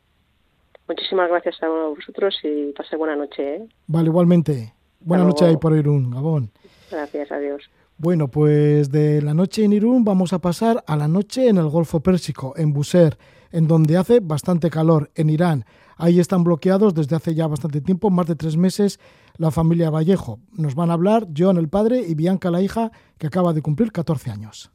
Muchísimas 0.86 1.28
gracias 1.28 1.62
a 1.62 1.68
vosotros 1.68 2.38
y 2.44 2.72
pase 2.72 2.96
buena 2.96 3.16
noche. 3.16 3.56
¿eh? 3.56 3.68
Vale, 3.88 4.06
igualmente. 4.06 4.72
Buena 5.00 5.24
noche 5.24 5.44
ahí 5.44 5.56
por 5.56 5.76
Irún, 5.76 6.10
Gabón. 6.10 6.50
Gracias, 6.90 7.30
adiós. 7.30 7.70
Bueno, 7.96 8.28
pues 8.28 8.90
de 8.90 9.20
la 9.22 9.34
noche 9.34 9.64
en 9.64 9.72
Irún 9.72 10.04
vamos 10.04 10.32
a 10.32 10.38
pasar 10.38 10.84
a 10.86 10.96
la 10.96 11.08
noche 11.08 11.48
en 11.48 11.56
el 11.56 11.68
Golfo 11.68 12.00
Pérsico, 12.00 12.54
en 12.56 12.72
Buser, 12.72 13.18
en 13.50 13.66
donde 13.66 13.96
hace 13.96 14.20
bastante 14.20 14.70
calor, 14.70 15.10
en 15.14 15.30
Irán. 15.30 15.64
Ahí 15.96 16.20
están 16.20 16.44
bloqueados 16.44 16.94
desde 16.94 17.16
hace 17.16 17.34
ya 17.34 17.48
bastante 17.48 17.80
tiempo, 17.80 18.10
más 18.10 18.26
de 18.26 18.36
tres 18.36 18.56
meses, 18.56 19.00
la 19.36 19.50
familia 19.50 19.90
Vallejo. 19.90 20.38
Nos 20.52 20.76
van 20.76 20.90
a 20.90 20.94
hablar 20.94 21.26
John 21.36 21.56
el 21.56 21.68
padre 21.68 22.00
y 22.06 22.14
Bianca 22.14 22.50
la 22.50 22.62
hija, 22.62 22.92
que 23.18 23.26
acaba 23.26 23.52
de 23.52 23.62
cumplir 23.62 23.90
14 23.90 24.30
años. 24.30 24.70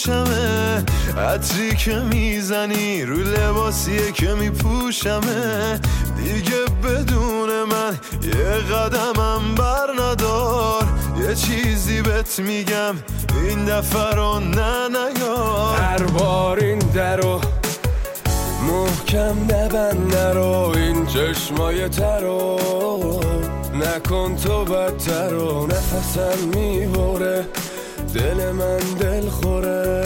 گوشمه 0.00 0.84
عطری 1.18 1.76
که 1.76 1.94
می‌زنی 1.94 3.02
رو 3.02 3.16
لباسیه 3.16 4.12
که 4.12 4.34
میپوشمه. 4.34 5.80
دیگه 6.16 6.64
بدون 6.84 7.50
من 7.64 7.98
یه 8.22 8.74
قدمم 8.74 9.54
بر 9.54 9.86
ندار. 9.98 10.84
یه 11.20 11.34
چیزی 11.34 12.02
بهت 12.02 12.38
میگم 12.38 12.94
این 13.48 13.64
دفعه 13.64 14.14
رو 14.14 14.40
نه 14.40 14.88
نگار 14.88 15.78
هر 15.78 16.02
بار 16.02 16.58
این 16.58 16.78
درو 16.78 17.40
محکم 18.68 19.36
نبند 19.44 20.14
نرو 20.16 20.72
این 20.76 21.06
چشمای 21.06 21.88
ترو 21.88 22.60
نکن 23.74 24.36
تو 24.36 24.64
بدتر 24.64 25.34
و 25.34 25.66
نفسم 25.66 26.48
می‌بره. 26.54 27.44
دل 28.13 28.51
من 28.51 28.79
دل 28.99 29.29
خوره 29.29 30.03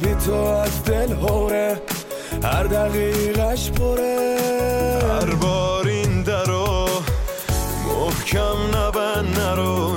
بی 0.00 0.14
تو 0.14 0.34
از 0.34 0.84
دل 0.84 1.12
هوره 1.12 1.80
هر 2.42 2.64
دقیقش 2.64 3.70
پره 3.70 4.38
هر 5.10 5.34
بار 5.34 5.86
این 5.86 6.22
درو 6.22 6.88
محکم 7.86 8.76
نبن 8.76 9.40
نرو 9.40 9.92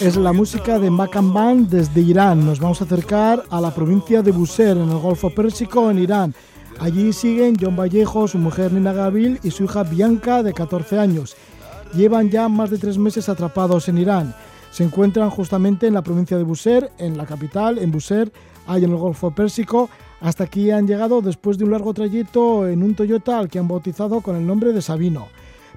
Es 0.00 0.14
la 0.16 0.34
música 0.34 0.78
de 0.78 0.90
Makan 0.90 1.32
Band 1.32 1.70
desde 1.70 2.02
Irán. 2.02 2.44
Nos 2.44 2.60
vamos 2.60 2.82
a 2.82 2.84
acercar 2.84 3.42
a 3.48 3.58
la 3.62 3.70
provincia 3.74 4.20
de 4.20 4.30
Bushehr, 4.30 4.76
en 4.76 4.90
el 4.90 4.98
Golfo 4.98 5.30
Pérsico, 5.30 5.90
en 5.90 5.98
Irán. 5.98 6.34
Allí 6.78 7.14
siguen 7.14 7.56
John 7.58 7.76
Vallejo, 7.76 8.28
su 8.28 8.36
mujer 8.36 8.72
Nina 8.72 8.92
Gabil 8.92 9.40
y 9.42 9.50
su 9.50 9.64
hija 9.64 9.84
Bianca, 9.84 10.42
de 10.42 10.52
14 10.52 10.98
años. 10.98 11.34
llevan 11.94 12.30
ya 12.30 12.48
más 12.48 12.70
de 12.70 12.78
tres 12.78 12.98
meses 12.98 13.28
atrapados 13.28 13.88
en 13.88 13.98
Irán. 13.98 14.34
Se 14.71 14.85
encuentran 14.85 15.29
justamente 15.29 15.87
en 15.87 15.93
la 15.93 16.01
provincia 16.01 16.37
de 16.37 16.43
Bushehr, 16.43 16.91
en 16.97 17.17
la 17.17 17.25
capital, 17.25 17.77
en 17.77 17.91
Bushehr, 17.91 18.31
hay 18.67 18.85
en 18.85 18.91
el 18.91 18.97
Golfo 18.97 19.31
Pérsico. 19.31 19.89
Hasta 20.21 20.45
aquí 20.45 20.71
han 20.71 20.87
llegado 20.87 21.21
después 21.21 21.57
de 21.57 21.65
un 21.65 21.71
largo 21.71 21.93
trayecto 21.93 22.67
en 22.67 22.81
un 22.81 22.95
Toyota 22.95 23.37
al 23.37 23.49
que 23.49 23.59
han 23.59 23.67
bautizado 23.67 24.21
con 24.21 24.37
el 24.37 24.47
nombre 24.47 24.71
de 24.71 24.81
Sabino. 24.81 25.27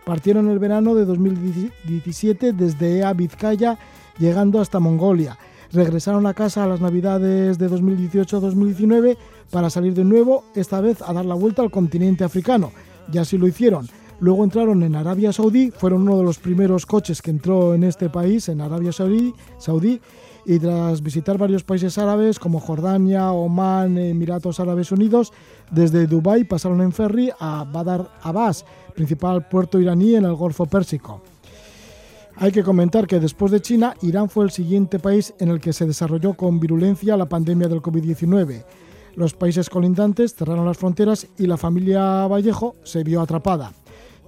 Partieron 0.05 0.49
el 0.49 0.61
verano 0.61 0.95
de 0.95 1.07
2017 1.07 2.53
desde 2.53 2.99
Ea, 2.99 3.13
Vizcaya, 3.15 3.79
llegando 4.19 4.61
hasta 4.61 4.79
Mongolia. 4.79 5.39
Regresaron 5.73 6.27
a 6.27 6.35
casa 6.35 6.63
a 6.63 6.69
las 6.69 6.81
navidades 6.81 7.59
de 7.59 7.69
2018-2019 7.69 9.17
para 9.51 9.71
salir 9.71 9.95
de 9.95 10.05
nuevo, 10.05 10.45
esta 10.55 10.81
vez 10.81 11.03
a 11.03 11.13
dar 11.13 11.25
la 11.25 11.35
vuelta 11.35 11.63
al 11.63 11.71
continente 11.71 12.23
africano. 12.23 12.71
Y 13.13 13.19
así 13.19 13.39
lo 13.39 13.49
hicieron. 13.49 13.89
Luego 14.21 14.45
entraron 14.45 14.83
en 14.83 14.95
Arabia 14.95 15.33
Saudí, 15.33 15.71
fueron 15.71 16.03
uno 16.03 16.19
de 16.19 16.25
los 16.25 16.39
primeros 16.39 16.87
coches 16.87 17.21
que 17.21 17.31
entró 17.31 17.75
en 17.75 17.85
este 17.85 18.09
país, 18.09 18.49
en 18.49 18.61
Arabia 18.61 18.93
Saudí, 18.93 19.35
Saudí 19.59 20.01
y 20.47 20.59
tras 20.59 21.03
visitar 21.03 21.39
varios 21.39 21.65
países 21.65 21.97
árabes 21.99 22.39
como 22.39 22.61
Jordania, 22.61 23.33
Omán, 23.33 23.99
Emiratos 23.99 24.61
Árabes 24.61 24.93
Unidos, 24.93 25.33
desde 25.71 26.07
Dubái 26.07 26.45
pasaron 26.45 26.83
en 26.83 26.93
ferry 26.93 27.31
a 27.41 27.65
Badar 27.65 28.11
Abbas, 28.23 28.65
principal 28.95 29.49
puerto 29.49 29.81
iraní 29.81 30.15
en 30.15 30.25
el 30.25 30.35
Golfo 30.35 30.67
Pérsico. 30.67 31.23
Hay 32.37 32.51
que 32.51 32.65
comentar 32.65 33.07
que 33.07 33.21
después 33.21 33.53
de 33.53 33.63
China, 33.63 33.95
Irán 34.03 34.29
fue 34.29 34.45
el 34.45 34.51
siguiente 34.51 34.99
país 34.99 35.35
en 35.39 35.49
el 35.49 35.61
que 35.61 35.73
se 35.73 35.87
desarrolló 35.87 36.35
con 36.35 36.59
virulencia 36.59 37.17
la 37.17 37.29
pandemia 37.29 37.69
del 37.69 37.81
COVID-19. 37.81 38.65
Los 39.15 39.35
países 39.35 39.71
colindantes 39.71 40.35
cerraron 40.35 40.67
las 40.67 40.77
fronteras 40.77 41.29
y 41.39 41.47
la 41.47 41.57
familia 41.57 42.27
Vallejo 42.27 42.75
se 42.83 43.05
vio 43.05 43.21
atrapada. 43.21 43.73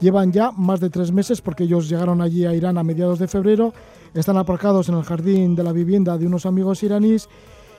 Llevan 0.01 0.31
ya 0.31 0.51
más 0.53 0.81
de 0.81 0.91
tres 0.91 1.11
meses 1.11 1.41
porque 1.41 1.65
ellos 1.65 1.89
llegaron 1.89 2.21
allí 2.21 2.45
a 2.45 2.55
Irán 2.55 2.77
a 2.77 2.83
mediados 2.83 3.19
de 3.19 3.29
febrero, 3.29 3.73
están 4.15 4.37
aparcados 4.37 4.89
en 4.89 4.97
el 4.97 5.05
jardín 5.05 5.55
de 5.57 5.63
la 5.63 5.73
vivienda 5.73 6.19
de 6.19 6.27
unos 6.27 6.45
amigos 6.45 6.83
iraníes 6.83 7.29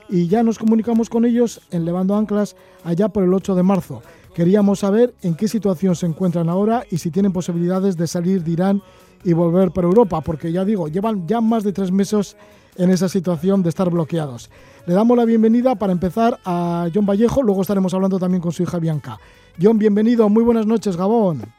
y 0.08 0.26
ya 0.26 0.42
nos 0.42 0.58
comunicamos 0.58 1.10
con 1.10 1.24
ellos 1.24 1.60
en 1.70 1.84
Levando 1.84 2.16
Anclas 2.16 2.56
allá 2.82 3.08
por 3.08 3.22
el 3.22 3.32
8 3.34 3.54
de 3.54 3.62
marzo. 3.62 4.02
Queríamos 4.34 4.80
saber 4.80 5.14
en 5.22 5.34
qué 5.34 5.48
situación 5.48 5.94
se 5.96 6.06
encuentran 6.06 6.48
ahora 6.48 6.84
y 6.90 6.98
si 6.98 7.10
tienen 7.10 7.32
posibilidades 7.32 7.96
de 7.96 8.06
salir 8.06 8.42
de 8.42 8.52
Irán 8.52 8.82
y 9.24 9.32
volver 9.32 9.70
para 9.70 9.86
Europa, 9.86 10.20
porque 10.20 10.52
ya 10.52 10.64
digo, 10.64 10.88
llevan 10.88 11.26
ya 11.26 11.40
más 11.40 11.64
de 11.64 11.72
tres 11.72 11.90
meses 11.90 12.36
en 12.76 12.90
esa 12.90 13.08
situación 13.08 13.62
de 13.62 13.68
estar 13.68 13.90
bloqueados. 13.90 14.50
Le 14.86 14.94
damos 14.94 15.16
la 15.16 15.24
bienvenida 15.24 15.74
para 15.74 15.92
empezar 15.92 16.38
a 16.44 16.88
John 16.94 17.06
Vallejo, 17.06 17.42
luego 17.42 17.62
estaremos 17.62 17.92
hablando 17.94 18.18
también 18.18 18.40
con 18.40 18.52
su 18.52 18.62
hija 18.62 18.78
Bianca. 18.78 19.18
John, 19.60 19.78
bienvenido, 19.78 20.28
muy 20.28 20.44
buenas 20.44 20.66
noches, 20.66 20.96
Gabón. 20.96 21.57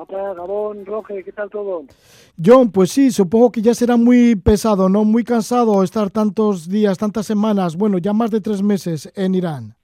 Hola, 0.00 0.32
Gabón, 0.32 0.86
Roge, 0.86 1.24
¿qué 1.24 1.32
tal 1.32 1.50
todo? 1.50 1.84
John, 2.40 2.70
pues 2.70 2.92
sí, 2.92 3.10
supongo 3.10 3.50
que 3.50 3.60
ya 3.60 3.74
será 3.74 3.96
muy 3.96 4.36
pesado, 4.36 4.88
¿no? 4.88 5.02
Muy 5.02 5.24
cansado 5.24 5.82
estar 5.82 6.08
tantos 6.08 6.68
días, 6.68 6.96
tantas 6.96 7.26
semanas, 7.26 7.76
bueno, 7.76 7.98
ya 7.98 8.12
más 8.12 8.30
de 8.30 8.40
tres 8.40 8.62
meses 8.62 9.12
en 9.16 9.34
Irán. 9.34 9.74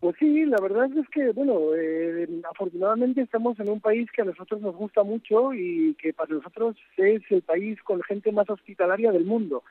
Pues 0.00 0.16
sí, 0.18 0.44
la 0.44 0.60
verdad 0.60 0.90
es 0.98 1.08
que, 1.08 1.32
bueno, 1.32 1.74
eh, 1.74 2.28
afortunadamente 2.50 3.22
estamos 3.22 3.58
en 3.58 3.70
un 3.70 3.80
país 3.80 4.10
que 4.12 4.20
a 4.20 4.26
nosotros 4.26 4.60
nos 4.60 4.76
gusta 4.76 5.02
mucho 5.02 5.54
y 5.54 5.94
que 5.94 6.12
para 6.12 6.34
nosotros 6.34 6.76
es 6.98 7.22
el 7.30 7.40
país 7.40 7.82
con 7.84 8.02
gente 8.02 8.32
más 8.32 8.50
hospitalaria 8.50 9.12
del 9.12 9.24
mundo. 9.24 9.62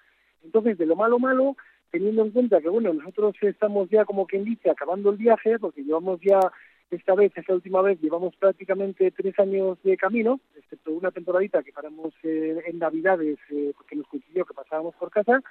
Entonces, 0.44 0.76
de 0.80 0.88
lo 0.88 0.96
malo 0.96 1.20
malo, 1.20 1.56
teniendo 1.92 2.24
en 2.24 2.32
cuenta 2.32 2.62
que, 2.62 2.70
bueno, 2.70 2.92
nosotros 2.92 3.36
estamos 3.44 3.92
ya, 3.92 4.06
como 4.06 4.26
quien 4.26 4.44
dice, 4.44 4.72
acabando 4.72 5.12
el 5.12 5.18
viaje, 5.18 5.60
porque 5.60 5.84
llevamos 5.84 6.20
ya 6.22 6.40
esta 6.96 7.16
vez, 7.16 7.32
esta 7.36 7.54
última 7.54 7.82
vez, 7.82 8.00
llevamos 8.02 8.36
prácticamente 8.36 9.12
tres 9.12 9.38
años 9.40 9.78
de 9.84 9.98
camino, 9.98 10.40
excepto 10.56 10.92
una 10.92 11.12
temporadita 11.12 11.64
que 11.64 11.74
paramos 11.74 12.14
eh, 12.24 12.64
en 12.68 12.80
Navidades, 12.80 13.38
eh, 13.50 13.74
porque 13.76 13.96
nos 13.96 14.08
coincidió 14.08 14.46
que 14.46 14.54
pasábamos 14.54 14.96
por 14.96 15.10
casa, 15.10 15.42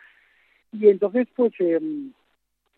y 0.73 0.89
entonces, 0.89 1.29
pues... 1.35 1.53
Eh, 1.59 1.81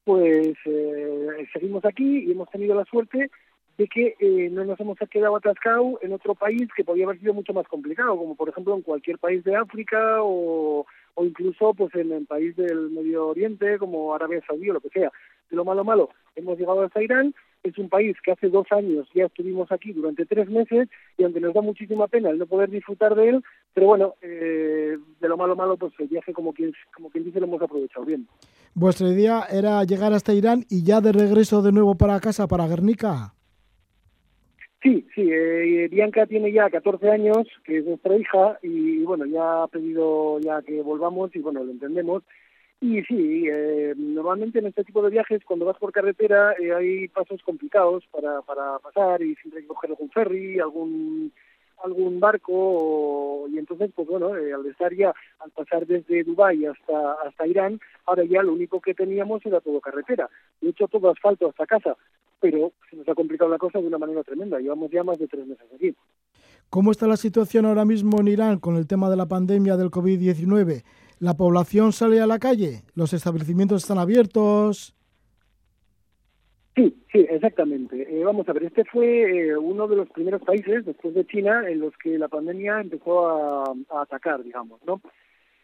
pues 0.05 0.55
eh, 0.67 1.49
seguimos 1.51 1.83
aquí 1.87 2.25
y 2.27 2.33
hemos 2.33 2.51
tenido 2.51 2.75
la 2.75 2.85
suerte 2.85 3.31
de 3.79 3.87
que 3.89 4.15
eh, 4.21 4.51
no 4.53 4.63
nos 4.67 4.79
hemos 4.79 4.99
quedado 5.11 5.35
atascados 5.35 5.95
en 6.03 6.13
otro 6.13 6.35
país 6.35 6.69
que 6.77 6.85
podía 6.85 7.07
haber 7.07 7.19
sido 7.21 7.33
mucho 7.33 7.55
más 7.55 7.67
complicado, 7.67 8.15
como 8.15 8.35
por 8.35 8.51
ejemplo 8.51 8.75
en 8.75 8.83
cualquier 8.83 9.19
país 9.19 9.43
de 9.45 9.57
África 9.57 10.23
o, 10.23 10.85
o 11.15 11.25
incluso 11.25 11.73
pues 11.73 11.95
en 11.95 12.13
el 12.13 12.27
país 12.27 12.55
del 12.55 12.91
Medio 12.91 13.29
Oriente 13.29 13.79
como 13.79 14.15
Arabia 14.15 14.43
Saudí 14.47 14.69
o 14.69 14.75
lo 14.75 14.81
que 14.81 14.91
sea. 14.91 15.11
De 15.49 15.57
lo 15.57 15.65
malo 15.65 15.85
malo, 15.85 16.11
hemos 16.37 16.59
llegado 16.59 16.83
hasta 16.83 17.03
Irán, 17.03 17.35
es 17.65 17.79
un 17.79 17.89
país 17.89 18.17
que 18.23 18.31
hace 18.31 18.49
dos 18.49 18.67
años 18.71 19.09
ya 19.15 19.25
estuvimos 19.25 19.73
aquí 19.73 19.93
durante 19.93 20.27
tres 20.27 20.49
meses 20.49 20.89
y 21.17 21.25
aunque 21.25 21.41
nos 21.41 21.55
da 21.55 21.63
muchísima 21.63 22.07
pena 22.07 22.31
el 22.31 22.39
no 22.39 22.47
poder 22.47 22.71
disfrutar 22.71 23.15
de 23.15 23.31
él, 23.31 23.45
pero 23.73 23.87
bueno, 23.89 24.15
eh, 24.23 24.97
de 25.21 25.29
lo 25.29 25.37
malo 25.37 25.57
malo, 25.57 25.77
pues 25.77 25.93
el 25.99 26.09
viaje 26.09 26.33
como 26.33 26.53
quien, 26.53 26.73
como 26.95 27.11
quien 27.11 27.25
dice 27.25 27.41
lo 27.41 27.47
hemos 27.47 27.63
aprovechado 27.63 28.05
bien. 28.05 28.29
Vuestra 28.75 29.09
idea 29.09 29.47
era 29.51 29.83
llegar 29.85 30.13
hasta 30.13 30.35
Irán 30.35 30.65
y 30.69 30.85
ya 30.85 31.01
de 31.01 31.13
regreso 31.13 31.63
de 31.63 31.73
nuevo 31.73 31.97
para 31.97 32.21
casa, 32.21 32.47
para 32.47 32.69
Guernica. 32.69 33.35
Sí, 34.83 35.07
sí, 35.15 35.23
eh, 35.33 35.89
Bianca 35.91 36.27
tiene 36.27 36.53
ya 36.53 36.69
14 36.69 37.11
años, 37.11 37.49
que 37.65 37.79
es 37.79 37.87
nuestra 37.87 38.19
hija, 38.19 38.59
y 38.63 39.03
bueno, 39.05 39.25
ya 39.25 39.63
ha 39.63 39.69
pedido 39.69 40.39
ya 40.41 40.61
que 40.61 40.83
volvamos 40.83 41.35
y 41.35 41.39
bueno, 41.39 41.65
lo 41.65 41.73
entendemos. 41.73 42.23
Y 42.85 43.03
sí, 43.05 43.47
eh, 43.51 43.95
normalmente 43.97 44.59
en 44.59 44.67
este 44.67 44.85
tipo 44.85 45.01
de 45.01 45.09
viajes, 45.09 45.43
cuando 45.47 45.65
vas 45.65 45.79
por 45.79 45.91
carretera, 45.91 46.53
eh, 46.61 46.71
hay 46.71 47.09
pasos 47.09 47.41
complicados 47.43 48.05
para, 48.11 48.43
para 48.43 48.79
pasar 48.79 49.23
y 49.23 49.35
siempre 49.37 49.61
hay 49.61 49.63
que 49.63 49.69
coger 49.69 49.91
algún 49.93 50.11
ferry, 50.11 50.61
algún 50.61 51.33
algún 51.83 52.21
barco 52.21 53.47
y 53.51 53.59
entonces 53.59 53.91
pues 53.95 54.07
bueno 54.09 54.37
eh, 54.37 54.55
al 54.55 54.65
estar 54.65 54.95
ya 54.95 55.13
al 55.41 55.51
pasar 55.51 55.87
desde 55.87 56.25
Dubái 56.25 56.65
hasta 56.65 57.13
hasta 57.27 57.47
Irán 57.47 57.81
ahora 58.07 58.25
ya 58.25 58.43
lo 58.43 58.53
único 58.53 58.81
que 58.81 58.95
teníamos 58.95 59.45
era 59.45 59.61
todo 59.61 59.81
carretera. 59.81 60.29
De 60.61 60.69
hecho 60.69 60.87
todo 60.87 61.11
asfalto 61.11 61.49
hasta 61.49 61.67
casa 61.67 61.97
pero 62.41 62.73
se 62.91 62.97
nos 62.97 63.09
ha 63.09 63.15
complicado 63.15 63.51
la 63.51 63.57
cosa 63.57 63.81
de 63.81 63.87
una 63.87 63.97
manera 63.97 64.23
tremenda. 64.23 64.59
Llevamos 64.59 64.91
ya 64.91 65.03
más 65.03 65.19
de 65.19 65.27
tres 65.27 65.47
meses 65.47 65.67
aquí. 65.75 65.95
¿Cómo 66.69 66.91
está 66.91 67.07
la 67.07 67.17
situación 67.17 67.65
ahora 67.65 67.87
mismo 67.87 68.21
en 68.21 68.29
Irán 68.29 68.59
con 68.59 68.77
el 68.77 68.87
tema 68.87 69.09
de 69.09 69.17
la 69.17 69.27
pandemia 69.27 69.79
del 69.79 69.91
COVID-19? 69.91 70.83
¿La 71.25 71.33
población 71.33 71.93
sale 71.93 72.21
a 72.21 72.27
la 72.27 72.39
calle? 72.39 72.83
¿Los 72.95 73.15
establecimientos 73.15 73.83
están 73.83 73.97
abiertos? 73.97 74.95
Sí, 76.77 77.03
sí, 77.11 77.27
exactamente. 77.31 77.97
Eh, 78.03 78.23
vamos 78.23 78.47
a 78.47 78.53
ver, 78.53 78.65
este 78.65 78.85
fue 78.85 79.23
eh, 79.23 79.57
uno 79.57 79.89
de 79.89 79.97
los 79.97 80.11
primeros 80.11 80.43
países 80.43 80.85
después 80.85 81.15
de 81.15 81.25
China 81.25 81.67
en 81.67 81.81
los 81.81 81.97
que 81.97 82.19
la 82.19 82.29
pandemia 82.29 82.79
empezó 82.79 83.27
a, 83.27 83.75
atacar, 84.03 84.45
digamos, 84.45 84.83
¿no? 84.87 85.01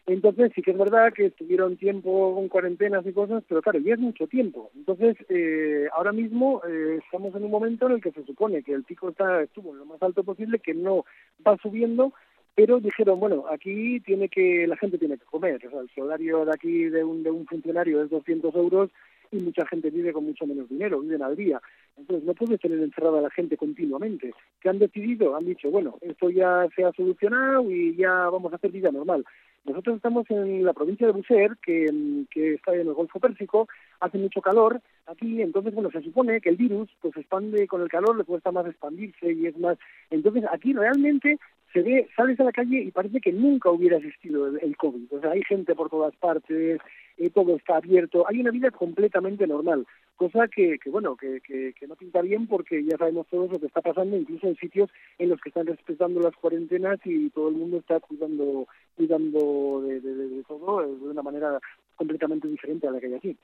Entonces 0.07 0.51
sí 0.55 0.62
que 0.62 0.70
es 0.70 0.79
verdad 0.79 1.12
que 1.12 1.27
estuvieron 1.27 1.77
tiempo 1.77 2.35
con 2.35 2.49
cuarentenas 2.49 3.07
y 3.07 3.12
cosas, 3.12 3.44
pero 3.46 3.61
claro, 3.61 3.81
ya 3.81 3.92
es 3.92 4.01
mucho 4.01 4.27
tiempo. 4.29 4.70
Entonces 4.75 5.14
eh, 5.29 5.88
ahora 5.94 6.12
mismo 6.12 6.62
estamos 7.05 7.35
en 7.35 7.44
un 7.44 7.51
momento 7.51 7.85
en 7.85 7.96
el 7.96 8.01
que 8.01 8.12
se 8.12 8.25
supone 8.25 8.62
que 8.62 8.73
el 8.73 8.85
pico 8.85 9.11
está 9.11 9.42
estuvo 9.42 9.73
en 9.73 9.79
lo 9.81 9.85
más 9.85 10.03
alto 10.03 10.25
posible, 10.25 10.59
que 10.59 10.73
no 10.73 11.05
va 11.46 11.59
subiendo, 11.59 12.14
pero 12.61 12.79
dijeron, 12.79 13.18
bueno, 13.18 13.44
aquí 13.51 14.01
tiene 14.01 14.29
que 14.29 14.66
la 14.66 14.77
gente 14.77 14.99
tiene 14.99 15.16
que 15.16 15.25
comer. 15.25 15.66
O 15.66 15.70
sea, 15.70 15.81
el 15.81 15.88
salario 15.94 16.44
de 16.44 16.53
aquí 16.53 16.85
de 16.90 17.03
un, 17.03 17.23
de 17.23 17.31
un 17.31 17.46
funcionario 17.46 18.03
es 18.03 18.11
200 18.11 18.55
euros 18.55 18.90
y 19.33 19.38
mucha 19.38 19.64
gente 19.64 19.88
vive 19.88 20.12
con 20.12 20.27
mucho 20.27 20.46
menos 20.46 20.68
dinero, 20.68 21.01
viven 21.01 21.23
al 21.23 21.35
día. 21.37 21.59
Entonces 21.96 22.23
no 22.23 22.35
puedes 22.35 22.61
tener 22.61 22.79
encerrada 22.81 23.20
a 23.20 23.23
la 23.23 23.31
gente 23.31 23.57
continuamente. 23.57 24.35
¿Qué 24.61 24.68
han 24.68 24.79
decidido? 24.79 25.35
Han 25.37 25.46
dicho, 25.46 25.70
bueno, 25.70 25.96
esto 26.03 26.29
ya 26.29 26.68
se 26.77 26.85
ha 26.85 26.92
solucionado 26.92 27.70
y 27.70 27.96
ya 27.96 28.12
vamos 28.29 28.53
a 28.53 28.57
hacer 28.57 28.73
vida 28.73 28.90
normal. 28.90 29.25
Nosotros 29.64 29.96
estamos 29.96 30.31
en 30.31 30.62
la 30.62 30.75
provincia 30.75 31.07
de 31.07 31.12
Buser, 31.14 31.57
que, 31.62 31.87
que 32.31 32.55
está 32.55 32.75
en 32.75 32.88
el 32.88 32.94
Golfo 32.94 33.20
Pérsico, 33.20 33.68
hace 34.01 34.18
mucho 34.18 34.42
calor 34.42 34.83
aquí, 35.07 35.42
entonces, 35.42 35.75
bueno, 35.75 35.90
se 35.90 36.03
supone 36.03 36.40
que 36.40 36.51
el 36.51 36.57
virus 36.57 36.88
pues 37.01 37.16
expande 37.16 37.66
con 37.66 37.83
el 37.83 37.88
calor, 37.88 38.16
le 38.16 38.25
cuesta 38.25 38.53
más 38.53 38.66
expandirse 38.66 39.33
y 39.33 39.46
es 39.46 39.59
más... 39.59 39.77
Entonces, 40.11 40.44
aquí 40.51 40.73
realmente 40.73 41.38
se 41.72 41.83
ve, 41.83 42.09
sales 42.16 42.38
a 42.40 42.44
la 42.44 42.52
calle 42.52 42.83
y 42.83 42.90
parece 42.90 43.20
que 43.20 43.33
nunca 43.33 43.70
hubiera 43.70 43.96
existido 43.96 44.46
el, 44.46 44.76
COVID. 44.76 45.12
O 45.12 45.20
sea, 45.20 45.30
hay 45.30 45.42
gente 45.42 45.74
por 45.74 45.88
todas 45.88 46.14
partes, 46.16 46.80
eh, 47.16 47.30
todo 47.30 47.56
está 47.56 47.76
abierto, 47.76 48.26
hay 48.28 48.40
una 48.40 48.50
vida 48.50 48.70
completamente 48.70 49.46
normal, 49.46 49.87
cosa 50.16 50.48
que, 50.48 50.78
que 50.78 50.90
bueno, 50.90 51.16
que, 51.16 51.40
que, 51.40 51.87
no 51.87 51.96
pinta 51.96 52.22
bien 52.22 52.46
porque 52.46 52.85
ya 52.85 52.96
sabemos 52.96 53.26
todos 53.28 53.50
lo 53.50 53.59
que 53.61 53.66
está 53.66 53.80
pasando, 53.80 54.16
incluso 54.16 54.46
en 54.46 54.56
sitios 54.56 54.90
en 55.18 55.28
los 55.28 55.40
que 55.40 55.50
están 55.50 55.66
respetando 55.66 56.20
las 56.20 56.35
cuarentenas 56.35 56.98
y 57.04 57.30
todo 57.30 57.48
el 57.48 57.56
mundo 57.56 57.78
está 57.78 58.00
cuidando, 58.00 58.66
cuidando 58.96 59.83
de, 59.87 60.00
de 60.00 60.42
todo 60.44 60.80
de 60.80 61.09
una 61.09 61.22
manera 61.22 61.59
completamente 61.96 62.48
diferente 62.48 62.88
a 62.88 62.90
la 62.90 63.00
que 63.00 63.06
hay 63.06 63.14
aquí. 63.14 63.37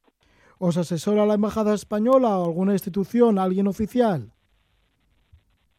¿Os 0.58 0.78
asesora 0.78 1.26
la 1.26 1.34
Embajada 1.34 1.74
Española 1.74 2.38
o 2.38 2.46
alguna 2.46 2.72
institución, 2.72 3.38
alguien 3.38 3.66
oficial? 3.66 4.32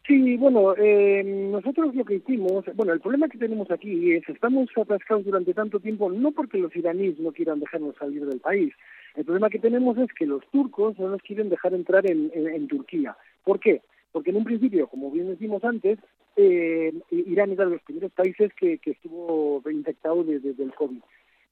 Sí, 0.08 0.38
bueno, 0.38 0.74
eh, 0.78 1.22
nosotros 1.22 1.93
lo 1.93 2.06
que 2.06 2.15
hicimos, 2.15 2.63
bueno, 2.76 2.93
el 2.93 3.02
problema 3.02 3.28
que 3.28 3.38
tenemos 3.38 3.70
aquí 3.70 4.13
es 4.13 4.24
estamos 4.30 4.70
atascados 4.78 5.26
durante 5.26 5.54
tanto 5.54 5.82
tiempo 5.82 6.10
no 6.10 6.32
porque 6.32 6.58
los 6.60 6.74
iraníes 6.78 7.20
no 7.20 7.34
quieran 7.34 7.60
dejarnos 7.60 7.98
salir 7.98 8.26
del 8.26 8.39
país. 8.39 8.74
El 9.17 9.26
problema 9.26 9.50
que 9.50 9.60
tenemos 9.60 9.98
es 9.98 10.08
que 10.13 10.26
los 10.26 10.48
turcos 10.50 10.98
no 10.98 11.10
nos 11.10 11.22
quieren 11.24 11.50
dejar 11.50 11.74
entrar 11.74 12.10
en, 12.10 12.67
Turquía. 12.70 13.17
¿Por 13.43 13.60
qué? 13.60 13.82
Porque 14.13 14.30
en 14.30 14.38
un 14.38 14.46
principio, 14.46 14.88
como 14.88 15.12
bien 15.12 15.28
decimos 15.28 15.62
antes, 15.65 16.00
eh, 16.38 16.93
Irán 17.12 17.52
era 17.52 17.65
de 17.65 17.72
los 17.72 17.82
primeros 17.82 18.13
países 18.13 18.54
que, 18.54 18.80
estuvo 18.86 19.62
infectado 19.70 20.24
desde 20.24 20.63
el 20.63 20.74
COVID. 20.74 21.02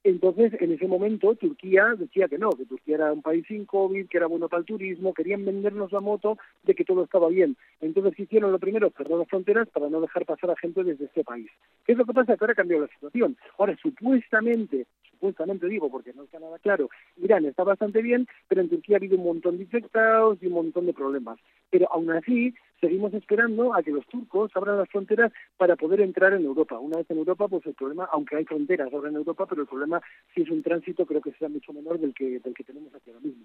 Entonces, 0.06 0.54
en 0.62 0.72
ese 0.72 0.88
momento, 0.88 1.34
Turquía 1.34 1.96
decía 1.98 2.28
que 2.28 2.38
no, 2.38 2.52
que 2.52 2.68
Turquía 2.68 2.94
era 2.94 3.12
un 3.12 3.24
país 3.24 3.44
sin 3.48 3.66
COVID, 3.66 4.08
que 4.08 4.18
era 4.18 4.28
bueno 4.28 4.48
para 4.48 4.60
el 4.60 4.66
turismo, 4.68 5.16
querían 5.16 5.44
vendernos 5.44 5.92
la 5.92 6.00
moto 6.00 6.38
de 6.62 6.76
que 6.76 6.86
todo 6.86 7.04
estaba 7.04 7.28
bien. 7.30 7.58
Entonces, 7.82 8.20
hicieron 8.20 8.52
lo 8.52 8.60
primero? 8.60 8.92
Cerrar 8.96 9.18
las 9.18 9.28
fronteras 9.28 9.68
para 9.70 9.90
no 9.90 10.00
dejar 10.02 10.28
pasar 10.28 10.52
a 10.52 10.58
gente 10.58 10.84
desde 10.84 11.06
este 11.06 11.24
país. 11.24 11.50
¿Qué 11.88 11.94
es 11.94 11.98
lo 11.98 12.06
que 12.06 12.14
pasa? 12.14 12.38
Que 12.38 12.44
ahora 12.44 12.52
ha 12.54 12.56
cambiado 12.56 12.84
la 12.84 12.94
situación. 12.94 13.36
Ahora, 13.58 13.76
supuestamente, 13.82 14.86
supuestamente 15.10 15.68
digo, 15.68 15.90
porque 15.90 16.14
no 16.14 16.26
está 16.26 16.40
nada 16.40 16.60
claro, 16.60 16.92
Irán 17.18 17.46
está 17.46 17.64
bastante 17.64 18.04
bien, 18.04 18.28
pero 18.48 18.62
en 18.62 18.70
Turquía 18.70 18.98
ha 18.98 19.00
habido 19.00 19.18
un 19.18 19.24
montón 19.24 19.58
de 19.58 19.64
infectados 19.64 20.38
y 20.40 20.46
un 20.46 20.54
montón 20.54 20.86
de 20.86 20.94
problemas. 20.94 21.40
Pero 21.72 21.92
aún 21.92 22.12
así, 22.12 22.54
seguimos 22.86 23.12
esperando 23.16 23.74
a 23.74 23.82
que 23.82 23.90
los 23.90 24.06
turcos 24.06 24.52
abran 24.54 24.78
las 24.78 24.88
fronteras 24.90 25.32
para 25.58 25.76
poder 25.76 26.02
entrar 26.02 26.34
en 26.34 26.46
Europa. 26.46 26.78
Una 26.78 26.98
vez 26.98 27.10
en 27.10 27.18
Europa, 27.18 27.48
pues 27.48 27.66
el 27.66 27.74
problema, 27.74 28.08
aunque 28.12 28.36
hay 28.36 28.46
fronteras 28.46 28.94
ahora 28.94 29.10
en 29.10 29.16
Europa, 29.16 29.48
pero 29.50 29.64
el 29.64 29.68
problema 29.68 30.00
si 30.36 30.44
es 30.44 30.50
un 30.52 30.62
tránsito 30.62 31.04
creo 31.06 31.20
que 31.20 31.32
será 31.32 31.50
mucho 31.50 31.74
menor 31.74 32.00
del 32.00 32.14
que, 32.14 32.40
del 32.40 32.54
que 32.54 32.64
tenemos 32.64 32.94
aquí 32.94 33.10
ahora 33.10 33.22
mismo. 33.22 33.44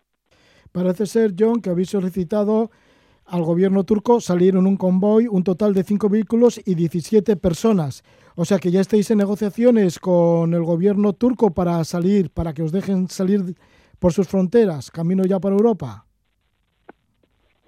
Parece 0.73 1.07
ser, 1.07 1.33
John, 1.39 1.63
que 1.63 1.71
habéis 1.71 1.89
solicitado 1.89 2.71
al 3.25 3.43
gobierno 3.43 3.85
turco 3.85 4.21
salir 4.21 4.57
en 4.57 4.67
un 4.67 4.77
convoy 4.77 5.27
un 5.27 5.43
total 5.43 5.73
de 5.73 5.85
cinco 5.85 6.11
vehículos 6.11 6.61
y 6.63 6.75
17 6.75 7.37
personas. 7.37 8.03
O 8.35 8.45
sea 8.45 8.59
que 8.59 8.71
ya 8.71 8.83
estáis 8.83 9.11
en 9.11 9.19
negociaciones 9.19 9.99
con 9.99 10.53
el 10.53 10.65
gobierno 10.65 11.15
turco 11.15 11.55
para 11.55 11.83
salir, 11.85 12.31
para 12.31 12.53
que 12.53 12.63
os 12.63 12.73
dejen 12.73 13.09
salir 13.09 13.57
por 13.99 14.13
sus 14.13 14.29
fronteras, 14.29 14.91
camino 14.91 15.25
ya 15.25 15.41
para 15.41 15.55
Europa. 15.55 16.10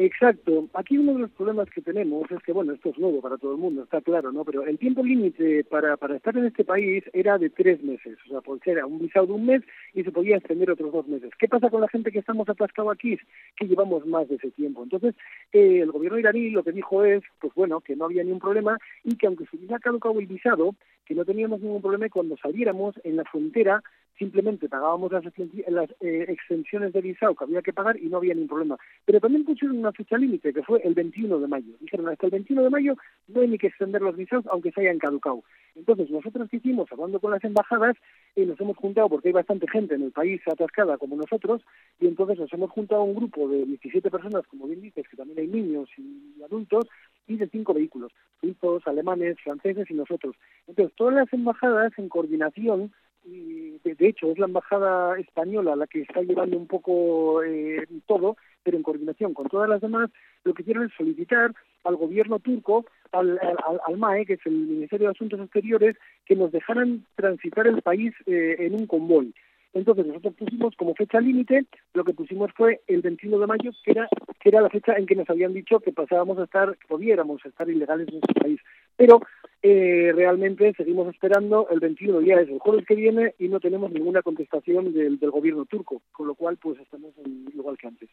Exacto. 0.05 0.69
Aquí 0.75 0.99
uno 0.99 1.15
de 1.15 1.21
los 1.21 1.31
problemas 1.31 1.71
que 1.71 1.81
tenemos 1.81 2.29
es 2.29 2.43
que, 2.43 2.53
bueno, 2.53 2.73
esto 2.73 2.91
es 2.91 2.99
nuevo 2.99 3.21
para 3.21 3.39
todo 3.39 3.53
el 3.53 3.59
mundo, 3.59 3.85
está 3.85 4.01
claro, 4.01 4.33
¿no? 4.33 4.45
Pero 4.45 4.67
el 4.67 4.77
tiempo 4.77 5.05
límite 5.05 5.63
para, 5.63 5.97
para 5.97 6.17
estar 6.17 6.37
en 6.37 6.47
este 6.47 6.65
país 6.65 7.05
era 7.13 7.39
de 7.39 7.51
tres 7.51 7.81
meses. 7.85 8.19
O 8.27 8.31
sea, 8.31 8.41
pues 8.41 8.61
era 8.67 8.85
un 8.85 8.99
visado 8.99 9.27
de 9.29 9.35
un 9.35 9.47
mes 9.47 9.63
y 9.95 10.03
se 10.03 10.11
podía 10.11 10.39
extender 10.39 10.73
otros 10.73 10.93
dos 10.93 11.07
meses. 11.07 11.31
¿Qué 11.39 11.47
pasa 11.47 11.71
con 11.71 11.83
la 11.83 11.89
gente 11.89 12.11
que 12.11 12.19
estamos 12.19 12.49
atascados 12.49 12.93
aquí? 12.93 13.17
Que 13.55 13.69
llevamos 13.69 14.05
más 14.05 14.29
de 14.29 14.35
ese 14.35 14.51
tiempo. 14.51 14.83
Entonces, 14.83 15.15
eh, 15.53 15.79
el 15.83 15.93
gobierno 15.93 16.19
iraní 16.19 16.51
lo 16.51 16.65
que 16.65 16.73
dijo 16.73 17.05
es, 17.05 17.23
pues 17.41 17.55
bueno, 17.55 17.81
que 17.81 17.95
no 17.95 18.07
había 18.07 18.25
ningún 18.25 18.41
problema 18.41 18.79
y 19.05 19.15
que 19.15 19.29
aunque 19.29 19.47
se 19.47 19.57
hubiera 19.57 19.79
caducado 19.79 20.19
el 20.19 20.27
visado, 20.27 20.75
que 21.05 21.15
no 21.15 21.25
teníamos 21.25 21.61
ningún 21.61 21.81
problema 21.81 22.09
cuando 22.09 22.37
saliéramos 22.39 22.97
en 23.05 23.17
la 23.17 23.25
frontera 23.25 23.85
simplemente 24.19 24.69
pagábamos 24.69 25.13
las, 25.13 25.25
las 25.25 25.91
eh, 26.01 26.27
extensiones 26.29 26.93
de 26.93 27.01
visado 27.01 27.35
que 27.35 27.45
había 27.45 27.63
que 27.63 27.73
pagar 27.73 27.99
y 27.99 28.07
no 28.07 28.19
había 28.19 28.35
ningún 28.35 28.49
problema. 28.49 28.79
Pero 29.05 29.21
también 29.21 29.45
pusieron 29.45 29.79
una 29.79 29.93
fecha 29.93 30.17
límite, 30.17 30.53
que 30.53 30.63
fue 30.63 30.81
el 30.85 30.95
21 30.95 31.39
de 31.39 31.49
mayo. 31.49 31.73
Dijeron, 31.81 32.09
hasta 32.09 32.27
el 32.27 32.33
21 32.33 32.63
de 32.63 32.71
mayo 32.71 32.97
no 33.29 33.41
hay 33.41 33.49
ni 33.49 33.59
que 33.59 33.69
extender 33.69 34.03
los 34.03 34.17
visados 34.17 34.47
aunque 34.49 34.73
se 34.73 34.83
hayan 34.83 34.99
caducado. 34.99 35.43
Entonces, 35.75 36.11
nosotros 36.11 36.49
que 36.51 36.59
hicimos, 36.59 36.91
hablando 36.93 37.19
con 37.21 37.31
las 37.31 37.43
embajadas, 37.45 37.97
y 38.35 38.45
nos 38.45 38.61
hemos 38.61 38.77
juntado, 38.77 39.09
porque 39.09 39.29
hay 39.29 39.33
bastante 39.33 39.67
gente 39.69 39.95
en 39.95 40.03
el 40.03 40.13
país 40.13 40.41
atascada 40.47 40.99
como 40.99 41.17
nosotros, 41.17 41.63
y 42.01 42.07
entonces 42.07 42.39
nos 42.39 42.53
hemos 42.53 42.71
juntado 42.71 43.03
un 43.03 43.15
grupo 43.15 43.49
de 43.49 43.65
17 43.65 44.11
personas, 44.11 44.47
como 44.47 44.67
bien 44.67 44.81
dices, 44.81 45.07
que 45.09 45.17
también 45.17 45.39
hay 45.39 45.49
niños 45.49 45.89
y 45.97 46.43
adultos, 46.43 46.87
y 47.27 47.37
de 47.37 47.49
cinco 47.49 47.73
vehículos, 47.75 48.13
suizos, 48.41 48.87
alemanes, 48.87 49.37
franceses 49.43 49.91
y 49.91 49.95
nosotros. 49.95 50.37
Entonces, 50.67 50.95
todas 50.97 51.15
las 51.15 51.33
embajadas 51.33 51.93
en 51.99 52.09
coordinación 52.09 52.93
y 53.25 53.79
de, 53.85 54.09
hecho 54.09 54.31
es 54.31 54.39
la 54.39 54.47
embajada 54.47 55.19
española 55.19 55.77
la 55.77 55.87
que 55.87 56.03
está 56.03 56.23
llevando 56.23 56.57
un 56.57 56.67
poco 56.67 57.43
eh, 57.43 57.87
todo, 58.07 58.37
pero 58.63 58.77
en 58.77 58.83
coordinación 58.83 59.35
con 59.35 59.49
todas 59.49 59.69
las 59.69 59.81
demás, 59.81 60.11
lo 60.45 60.55
que 60.55 60.65
quieren 60.65 60.85
es 60.85 60.93
solicitar 60.97 61.53
al 61.85 61.97
gobierno 61.97 62.39
turco, 62.39 62.85
al, 63.13 63.39
al, 63.87 63.97
MAE, 63.97 64.27
que 64.27 64.35
es 64.35 64.47
el 64.47 64.53
Ministerio 64.53 65.09
de 65.09 65.13
Asuntos 65.13 65.41
Exteriores, 65.41 65.97
que 66.25 66.37
nos 66.37 66.53
dejaran 66.53 67.05
transitar 67.17 67.67
el 67.67 67.83
país 67.83 68.15
eh, 68.27 68.57
en 68.59 68.75
un 68.75 68.87
convoy. 68.87 69.35
Entonces 69.75 70.07
nosotros 70.07 70.35
pusimos 70.35 70.77
como 70.77 70.95
fecha 70.95 71.21
límite, 71.21 71.65
lo 71.95 72.05
que 72.05 72.13
pusimos 72.13 72.53
fue 72.53 72.83
el 72.87 73.01
21 73.01 73.39
de 73.39 73.47
mayo, 73.47 73.71
que 73.85 73.93
era, 73.93 74.09
que 74.39 74.51
era 74.51 74.61
la 74.61 74.69
fecha 74.69 74.95
en 74.97 75.07
que 75.07 75.15
nos 75.15 75.29
habían 75.31 75.55
dicho 75.55 75.81
que 75.81 75.93
pasábamos 75.93 76.39
a 76.39 76.45
estar, 76.45 76.77
que 76.77 76.89
pudiéramos 76.89 77.45
estar 77.45 77.69
ilegales 77.69 78.09
en 78.09 78.17
este 78.17 78.35
país. 78.35 78.61
Pero 78.97 79.21
eh, 79.63 80.13
realmente 80.15 80.73
seguimos 80.77 81.09
esperando, 81.15 81.69
el 81.71 81.79
21 81.79 82.19
día 82.19 82.41
es 82.41 82.49
el 82.49 82.59
jueves 82.59 82.85
que 82.85 82.97
viene 82.97 83.35
y 83.39 83.49
no 83.49 83.61
tenemos 83.61 83.93
ninguna 83.93 84.23
contestación 84.23 84.93
del, 84.93 85.21
del 85.21 85.31
gobierno 85.31 85.65
turco, 85.67 86.03
con 86.11 86.27
lo 86.27 86.35
cual 86.35 86.57
pues 86.57 86.81
estamos 86.81 87.13
igual 87.55 87.79
que 87.79 87.87
antes. 87.87 88.11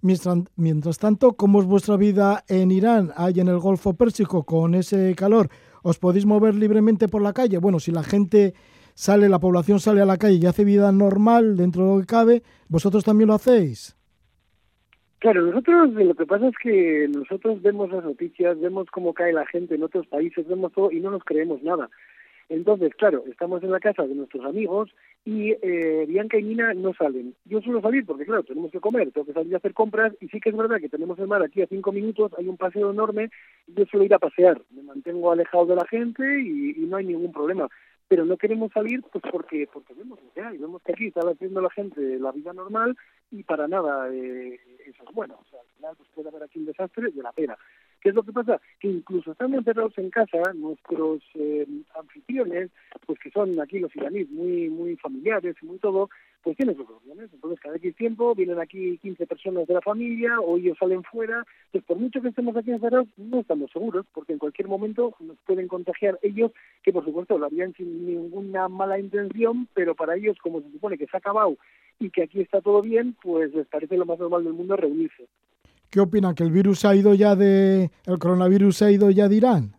Mientras, 0.00 0.38
mientras 0.56 0.98
tanto, 0.98 1.32
¿cómo 1.32 1.60
es 1.60 1.66
vuestra 1.66 1.96
vida 1.96 2.44
en 2.48 2.70
Irán, 2.70 3.10
ahí 3.16 3.40
en 3.40 3.48
el 3.48 3.58
Golfo 3.58 3.94
Pérsico, 3.94 4.44
con 4.44 4.74
ese 4.74 5.14
calor? 5.14 5.48
¿Os 5.82 5.98
podéis 5.98 6.24
mover 6.24 6.54
libremente 6.54 7.08
por 7.08 7.20
la 7.20 7.32
calle? 7.32 7.58
Bueno, 7.58 7.80
si 7.80 7.90
la 7.90 8.02
gente 8.02 8.54
sale, 8.94 9.28
la 9.28 9.40
población 9.40 9.80
sale 9.80 10.00
a 10.00 10.06
la 10.06 10.16
calle 10.16 10.38
y 10.40 10.46
hace 10.46 10.64
vida 10.64 10.90
normal 10.92 11.56
dentro 11.56 11.84
de 11.84 11.94
lo 11.94 12.00
que 12.00 12.06
cabe, 12.06 12.42
¿vosotros 12.68 13.04
también 13.04 13.28
lo 13.28 13.34
hacéis? 13.34 13.97
Claro, 15.18 15.42
nosotros 15.42 15.92
lo 15.94 16.14
que 16.14 16.26
pasa 16.26 16.46
es 16.46 16.54
que 16.62 17.08
nosotros 17.08 17.60
vemos 17.60 17.90
las 17.90 18.04
noticias, 18.04 18.60
vemos 18.60 18.88
cómo 18.90 19.12
cae 19.12 19.32
la 19.32 19.46
gente 19.46 19.74
en 19.74 19.82
otros 19.82 20.06
países, 20.06 20.46
vemos 20.46 20.72
todo 20.72 20.92
y 20.92 21.00
no 21.00 21.10
nos 21.10 21.24
creemos 21.24 21.60
nada. 21.62 21.90
Entonces, 22.48 22.94
claro, 22.94 23.24
estamos 23.28 23.62
en 23.64 23.72
la 23.72 23.80
casa 23.80 24.06
de 24.06 24.14
nuestros 24.14 24.44
amigos 24.44 24.94
y 25.24 25.50
eh, 25.60 26.06
Bianca 26.08 26.38
y 26.38 26.44
Nina 26.44 26.72
no 26.72 26.94
salen. 26.94 27.34
Yo 27.44 27.60
suelo 27.60 27.82
salir 27.82 28.06
porque, 28.06 28.24
claro, 28.24 28.44
tenemos 28.44 28.70
que 28.70 28.80
comer, 28.80 29.10
tengo 29.10 29.26
que 29.26 29.32
salir 29.32 29.52
a 29.54 29.58
hacer 29.58 29.74
compras 29.74 30.14
y 30.20 30.28
sí 30.28 30.40
que 30.40 30.50
es 30.50 30.56
verdad 30.56 30.78
que 30.80 30.88
tenemos 30.88 31.18
el 31.18 31.26
mar 31.26 31.42
aquí 31.42 31.62
a 31.62 31.66
cinco 31.66 31.90
minutos, 31.90 32.32
hay 32.38 32.48
un 32.48 32.56
paseo 32.56 32.90
enorme 32.92 33.28
y 33.66 33.74
yo 33.74 33.86
suelo 33.86 34.06
ir 34.06 34.14
a 34.14 34.20
pasear. 34.20 34.62
Me 34.70 34.82
mantengo 34.82 35.32
alejado 35.32 35.66
de 35.66 35.76
la 35.76 35.86
gente 35.86 36.22
y 36.40 36.86
no 36.86 36.96
hay 36.96 37.06
ningún 37.06 37.32
problema 37.32 37.68
pero 38.08 38.24
no 38.24 38.36
queremos 38.38 38.72
salir 38.72 39.02
pues 39.12 39.22
porque 39.30 39.68
porque 39.72 39.94
vemos 39.94 40.18
lo 40.22 40.32
que 40.32 40.40
hay, 40.40 40.56
vemos 40.56 40.82
que 40.82 40.92
aquí 40.92 41.06
está 41.08 41.20
haciendo 41.20 41.60
la 41.60 41.70
gente 41.70 42.18
la 42.18 42.32
vida 42.32 42.52
normal 42.52 42.96
y 43.30 43.42
para 43.42 43.68
nada 43.68 44.08
eh, 44.12 44.58
eso 44.86 45.04
es 45.06 45.14
bueno, 45.14 45.38
o 45.40 45.50
sea, 45.50 45.60
al 45.60 45.66
final 45.76 45.94
pues 45.96 46.08
puede 46.14 46.28
haber 46.28 46.42
aquí 46.42 46.58
un 46.58 46.66
desastre 46.66 47.10
de 47.10 47.22
la 47.22 47.32
pena. 47.32 47.56
¿Qué 48.00 48.10
es 48.10 48.14
lo 48.14 48.22
que 48.22 48.32
pasa? 48.32 48.60
Que 48.78 48.88
incluso 48.88 49.32
estando 49.32 49.58
encerrados 49.58 49.98
en 49.98 50.10
casa, 50.10 50.38
nuestros 50.54 51.20
eh, 51.34 51.66
anfitriones, 51.98 52.70
pues 53.04 53.18
que 53.18 53.30
son 53.30 53.60
aquí 53.60 53.80
los 53.80 53.94
iraníes 53.96 54.30
muy 54.30 54.68
muy 54.68 54.96
familiares 54.96 55.56
y 55.60 55.66
muy 55.66 55.78
todo, 55.78 56.08
pues 56.42 56.56
tienen 56.56 56.76
sus 56.76 56.88
opciones. 56.88 57.28
Entonces, 57.32 57.58
cada 57.60 57.76
X 57.76 57.96
tiempo 57.96 58.34
vienen 58.34 58.60
aquí 58.60 58.98
15 58.98 59.26
personas 59.26 59.66
de 59.66 59.74
la 59.74 59.80
familia 59.80 60.40
o 60.40 60.56
ellos 60.56 60.78
salen 60.78 61.02
fuera. 61.02 61.44
Pues 61.72 61.82
por 61.84 61.98
mucho 61.98 62.22
que 62.22 62.28
estemos 62.28 62.56
aquí 62.56 62.70
encerrados, 62.70 63.08
no 63.16 63.40
estamos 63.40 63.70
seguros, 63.72 64.06
porque 64.14 64.32
en 64.32 64.38
cualquier 64.38 64.68
momento 64.68 65.14
nos 65.18 65.36
pueden 65.38 65.66
contagiar 65.66 66.18
ellos, 66.22 66.52
que 66.82 66.92
por 66.92 67.04
supuesto 67.04 67.36
lo 67.36 67.46
harían 67.46 67.74
sin 67.74 68.06
ninguna 68.06 68.68
mala 68.68 68.98
intención, 68.98 69.68
pero 69.74 69.94
para 69.96 70.16
ellos, 70.16 70.38
como 70.40 70.60
se 70.60 70.70
supone 70.70 70.96
que 70.96 71.06
se 71.06 71.16
ha 71.16 71.18
acabado 71.18 71.56
y 72.00 72.10
que 72.10 72.22
aquí 72.22 72.40
está 72.40 72.60
todo 72.60 72.82
bien, 72.82 73.16
pues 73.22 73.54
les 73.54 73.66
parece 73.66 73.96
lo 73.96 74.06
más 74.06 74.18
normal 74.18 74.44
del 74.44 74.52
mundo 74.52 74.76
reunirse. 74.76 75.26
¿Qué 75.90 76.00
opinan? 76.00 76.34
¿Que 76.34 76.44
el 76.44 76.50
virus 76.50 76.84
ha 76.84 76.94
ido 76.94 77.14
ya 77.14 77.34
de. 77.34 77.90
el 78.06 78.18
coronavirus 78.18 78.82
ha 78.82 78.90
ido 78.90 79.10
ya 79.10 79.28
de 79.28 79.36
Irán? 79.36 79.78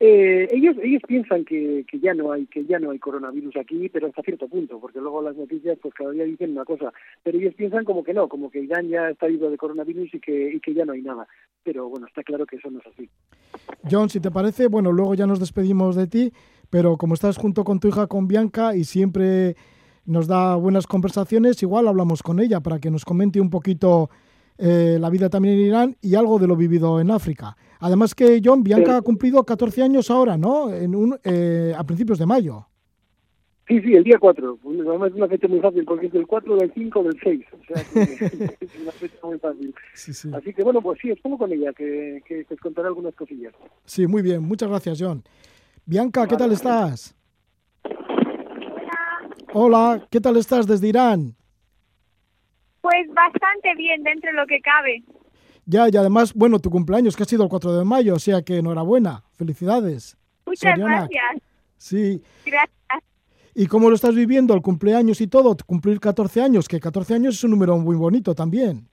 Eh, 0.00 0.46
ellos 0.52 0.76
ellos 0.80 1.02
piensan 1.08 1.44
que, 1.44 1.84
que 1.90 1.98
ya 1.98 2.14
no 2.14 2.30
hay 2.30 2.46
que 2.46 2.64
ya 2.64 2.78
no 2.78 2.92
hay 2.92 3.00
coronavirus 3.00 3.56
aquí 3.56 3.88
pero 3.88 4.06
hasta 4.06 4.22
cierto 4.22 4.46
punto 4.46 4.78
porque 4.78 5.00
luego 5.00 5.20
las 5.22 5.34
noticias 5.34 5.76
pues 5.82 5.92
cada 5.92 6.12
día 6.12 6.22
dicen 6.22 6.52
una 6.52 6.64
cosa 6.64 6.92
pero 7.24 7.36
ellos 7.36 7.52
piensan 7.54 7.84
como 7.84 8.04
que 8.04 8.14
no 8.14 8.28
como 8.28 8.48
que 8.48 8.60
Irán 8.60 8.88
ya 8.88 9.10
está 9.10 9.28
ido 9.28 9.50
de 9.50 9.56
coronavirus 9.56 10.14
y 10.14 10.20
que 10.20 10.54
y 10.54 10.60
que 10.60 10.72
ya 10.72 10.84
no 10.84 10.92
hay 10.92 11.02
nada 11.02 11.26
pero 11.64 11.88
bueno 11.88 12.06
está 12.06 12.22
claro 12.22 12.46
que 12.46 12.58
eso 12.58 12.70
no 12.70 12.78
es 12.78 12.86
así 12.86 13.10
John 13.90 14.08
si 14.08 14.20
te 14.20 14.30
parece 14.30 14.68
bueno 14.68 14.92
luego 14.92 15.16
ya 15.16 15.26
nos 15.26 15.40
despedimos 15.40 15.96
de 15.96 16.06
ti 16.06 16.32
pero 16.70 16.96
como 16.96 17.14
estás 17.14 17.36
junto 17.36 17.64
con 17.64 17.80
tu 17.80 17.88
hija 17.88 18.06
con 18.06 18.28
Bianca 18.28 18.76
y 18.76 18.84
siempre 18.84 19.56
nos 20.08 20.26
da 20.26 20.56
buenas 20.56 20.86
conversaciones, 20.86 21.62
igual 21.62 21.86
hablamos 21.86 22.22
con 22.22 22.40
ella 22.40 22.60
para 22.60 22.78
que 22.78 22.90
nos 22.90 23.04
comente 23.04 23.40
un 23.40 23.50
poquito 23.50 24.08
eh, 24.56 24.96
la 24.98 25.10
vida 25.10 25.28
también 25.28 25.54
en 25.54 25.60
Irán 25.60 25.96
y 26.00 26.14
algo 26.14 26.38
de 26.38 26.46
lo 26.46 26.56
vivido 26.56 26.98
en 27.00 27.10
África. 27.10 27.56
Además 27.78 28.14
que 28.14 28.40
John, 28.42 28.64
Bianca 28.64 28.96
ha 28.96 29.02
cumplido 29.02 29.44
14 29.44 29.82
años 29.82 30.10
ahora, 30.10 30.36
¿no? 30.36 30.72
En 30.72 30.94
un, 30.94 31.16
eh, 31.22 31.74
a 31.76 31.84
principios 31.84 32.18
de 32.18 32.26
mayo. 32.26 32.66
Sí, 33.68 33.82
sí, 33.82 33.92
el 33.94 34.02
día 34.02 34.16
4. 34.18 34.58
Además 34.88 35.10
es 35.10 35.16
una 35.16 35.28
fecha 35.28 35.46
muy 35.46 35.60
fácil 35.60 35.84
porque 35.84 36.06
es 36.06 36.12
del 36.12 36.26
4, 36.26 36.56
del 36.56 36.72
5, 36.72 37.02
del 37.02 37.20
6. 37.22 37.44
O 37.52 37.64
sea, 37.66 37.82
es 38.60 38.80
una 38.80 38.92
fecha 38.92 39.18
muy 39.22 39.38
fácil. 39.38 39.74
Así 40.32 40.54
que 40.54 40.64
bueno, 40.64 40.80
pues 40.80 40.98
sí, 41.02 41.12
pongo 41.22 41.36
con 41.36 41.52
ella, 41.52 41.72
que, 41.74 42.22
que, 42.26 42.46
que, 42.46 42.54
os 42.54 42.60
contaré 42.60 42.88
algunas 42.88 43.14
cosillas. 43.14 43.52
Sí, 43.84 44.06
muy 44.06 44.22
bien. 44.22 44.42
Muchas 44.42 44.70
gracias, 44.70 44.98
John. 44.98 45.22
Bianca, 45.84 46.26
¿qué 46.26 46.36
tal 46.36 46.52
estás? 46.52 47.17
Hola, 49.54 50.06
¿qué 50.10 50.20
tal 50.20 50.36
estás 50.36 50.66
desde 50.66 50.88
Irán? 50.88 51.34
Pues 52.82 53.08
bastante 53.14 53.74
bien, 53.76 54.02
dentro 54.02 54.30
de 54.30 54.36
lo 54.36 54.46
que 54.46 54.60
cabe. 54.60 55.02
Ya, 55.64 55.88
y 55.90 55.96
además, 55.96 56.34
bueno, 56.34 56.58
tu 56.58 56.70
cumpleaños 56.70 57.16
que 57.16 57.22
ha 57.22 57.26
sido 57.26 57.44
el 57.44 57.48
4 57.48 57.78
de 57.78 57.84
mayo, 57.84 58.14
o 58.14 58.18
sea 58.18 58.42
que 58.42 58.58
enhorabuena, 58.58 59.24
felicidades. 59.32 60.16
Muchas 60.46 60.78
gracias. 60.78 61.42
Sí. 61.78 62.22
Gracias. 62.44 62.74
¿Y 63.54 63.66
cómo 63.66 63.88
lo 63.88 63.94
estás 63.94 64.14
viviendo, 64.14 64.54
el 64.54 64.62
cumpleaños 64.62 65.20
y 65.20 65.26
todo? 65.26 65.56
Cumplir 65.66 65.98
14 65.98 66.42
años, 66.42 66.68
que 66.68 66.78
14 66.78 67.14
años 67.14 67.34
es 67.34 67.44
un 67.44 67.50
número 67.50 67.76
muy 67.78 67.96
bonito 67.96 68.34
también. 68.34 68.88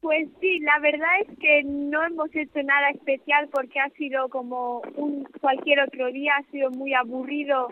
Pues 0.00 0.28
sí, 0.40 0.60
la 0.60 0.78
verdad 0.78 1.08
es 1.26 1.38
que 1.38 1.64
no 1.64 2.02
hemos 2.04 2.34
hecho 2.34 2.62
nada 2.62 2.90
especial 2.90 3.48
porque 3.52 3.78
ha 3.78 3.90
sido 3.90 4.28
como 4.28 4.80
un 4.96 5.24
cualquier 5.40 5.80
otro 5.80 6.10
día, 6.12 6.32
ha 6.38 6.50
sido 6.50 6.70
muy 6.70 6.94
aburrido 6.94 7.68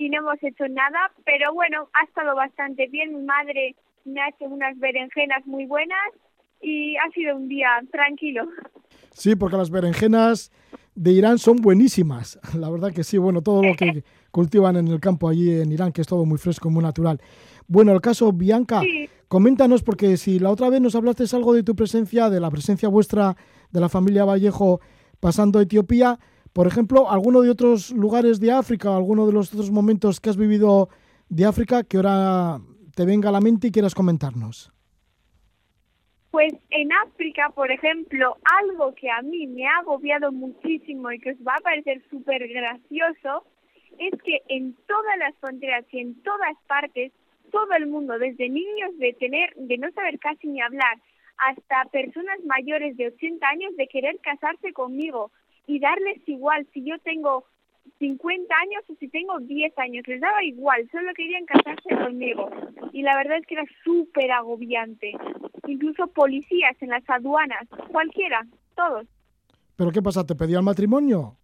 y 0.00 0.08
no 0.08 0.20
hemos 0.20 0.42
hecho 0.42 0.66
nada, 0.66 1.12
pero 1.26 1.52
bueno, 1.52 1.90
ha 1.92 2.04
estado 2.06 2.34
bastante 2.34 2.86
bien. 2.86 3.14
Mi 3.14 3.22
madre 3.22 3.76
me 4.06 4.22
ha 4.22 4.30
hecho 4.30 4.46
unas 4.46 4.78
berenjenas 4.78 5.46
muy 5.46 5.66
buenas 5.66 5.98
y 6.62 6.96
ha 6.96 7.10
sido 7.12 7.36
un 7.36 7.48
día 7.48 7.68
tranquilo. 7.92 8.48
Sí, 9.12 9.36
porque 9.36 9.58
las 9.58 9.68
berenjenas 9.68 10.50
de 10.94 11.12
Irán 11.12 11.38
son 11.38 11.56
buenísimas. 11.56 12.40
La 12.58 12.70
verdad 12.70 12.94
que 12.94 13.04
sí, 13.04 13.18
bueno, 13.18 13.42
todo 13.42 13.62
lo 13.62 13.76
que 13.76 14.02
cultivan 14.30 14.76
en 14.76 14.88
el 14.88 15.00
campo 15.00 15.28
allí 15.28 15.60
en 15.60 15.70
Irán, 15.70 15.92
que 15.92 16.00
es 16.00 16.06
todo 16.06 16.24
muy 16.24 16.38
fresco, 16.38 16.70
muy 16.70 16.82
natural. 16.82 17.20
Bueno, 17.68 17.92
el 17.92 18.00
caso 18.00 18.32
Bianca, 18.32 18.80
coméntanos, 19.28 19.82
porque 19.82 20.16
si 20.16 20.38
la 20.38 20.48
otra 20.48 20.70
vez 20.70 20.80
nos 20.80 20.94
hablaste 20.94 21.24
algo 21.36 21.52
de 21.52 21.62
tu 21.62 21.76
presencia, 21.76 22.30
de 22.30 22.40
la 22.40 22.50
presencia 22.50 22.88
vuestra 22.88 23.36
de 23.70 23.80
la 23.80 23.90
familia 23.90 24.24
Vallejo 24.24 24.80
pasando 25.20 25.58
a 25.58 25.62
Etiopía, 25.62 26.18
por 26.52 26.66
ejemplo, 26.66 27.10
alguno 27.10 27.42
de 27.42 27.50
otros 27.50 27.90
lugares 27.92 28.40
de 28.40 28.50
África, 28.50 28.94
alguno 28.94 29.26
de 29.26 29.32
los 29.32 29.52
otros 29.52 29.70
momentos 29.70 30.20
que 30.20 30.30
has 30.30 30.36
vivido 30.36 30.88
de 31.28 31.44
África 31.44 31.84
que 31.84 31.96
ahora 31.96 32.58
te 32.94 33.04
venga 33.04 33.28
a 33.28 33.32
la 33.32 33.40
mente 33.40 33.68
y 33.68 33.72
quieras 33.72 33.94
comentarnos. 33.94 34.72
Pues 36.30 36.52
en 36.70 36.92
África, 36.92 37.50
por 37.54 37.70
ejemplo, 37.70 38.36
algo 38.62 38.94
que 38.94 39.10
a 39.10 39.22
mí 39.22 39.46
me 39.48 39.66
ha 39.66 39.78
agobiado 39.80 40.30
muchísimo 40.30 41.10
y 41.10 41.18
que 41.18 41.32
os 41.32 41.38
va 41.38 41.54
a 41.54 41.62
parecer 41.62 42.02
súper 42.08 42.46
gracioso, 42.48 43.44
es 43.98 44.12
que 44.22 44.40
en 44.48 44.74
todas 44.86 45.18
las 45.18 45.34
fronteras 45.38 45.84
y 45.90 45.98
en 45.98 46.22
todas 46.22 46.56
partes 46.68 47.12
todo 47.50 47.72
el 47.76 47.88
mundo, 47.88 48.18
desde 48.18 48.48
niños 48.48 48.96
de 48.98 49.12
tener, 49.14 49.52
de 49.56 49.78
no 49.78 49.90
saber 49.90 50.18
casi 50.20 50.46
ni 50.46 50.60
hablar, 50.60 50.98
hasta 51.36 51.90
personas 51.90 52.38
mayores 52.44 52.96
de 52.96 53.08
80 53.08 53.48
años 53.48 53.76
de 53.76 53.88
querer 53.88 54.18
casarse 54.20 54.72
conmigo 54.72 55.32
y 55.70 55.78
darles 55.78 56.18
igual 56.26 56.66
si 56.74 56.82
yo 56.84 56.98
tengo 56.98 57.44
50 58.00 58.54
años 58.56 58.82
o 58.88 58.94
si 58.96 59.06
tengo 59.06 59.38
10 59.38 59.78
años, 59.78 60.02
les 60.08 60.20
daba 60.20 60.42
igual, 60.42 60.88
solo 60.90 61.14
querían 61.14 61.46
casarse 61.46 61.96
conmigo. 61.96 62.50
Y 62.92 63.02
la 63.02 63.16
verdad 63.16 63.38
es 63.38 63.46
que 63.46 63.54
era 63.54 63.64
súper 63.84 64.32
agobiante. 64.32 65.12
Incluso 65.68 66.08
policías 66.08 66.74
en 66.80 66.88
las 66.88 67.08
aduanas, 67.08 67.68
cualquiera, 67.92 68.44
todos. 68.74 69.06
¿Pero 69.76 69.92
qué 69.92 70.02
pasa? 70.02 70.26
¿Te 70.26 70.34
pedían 70.34 70.64
matrimonio? 70.64 71.36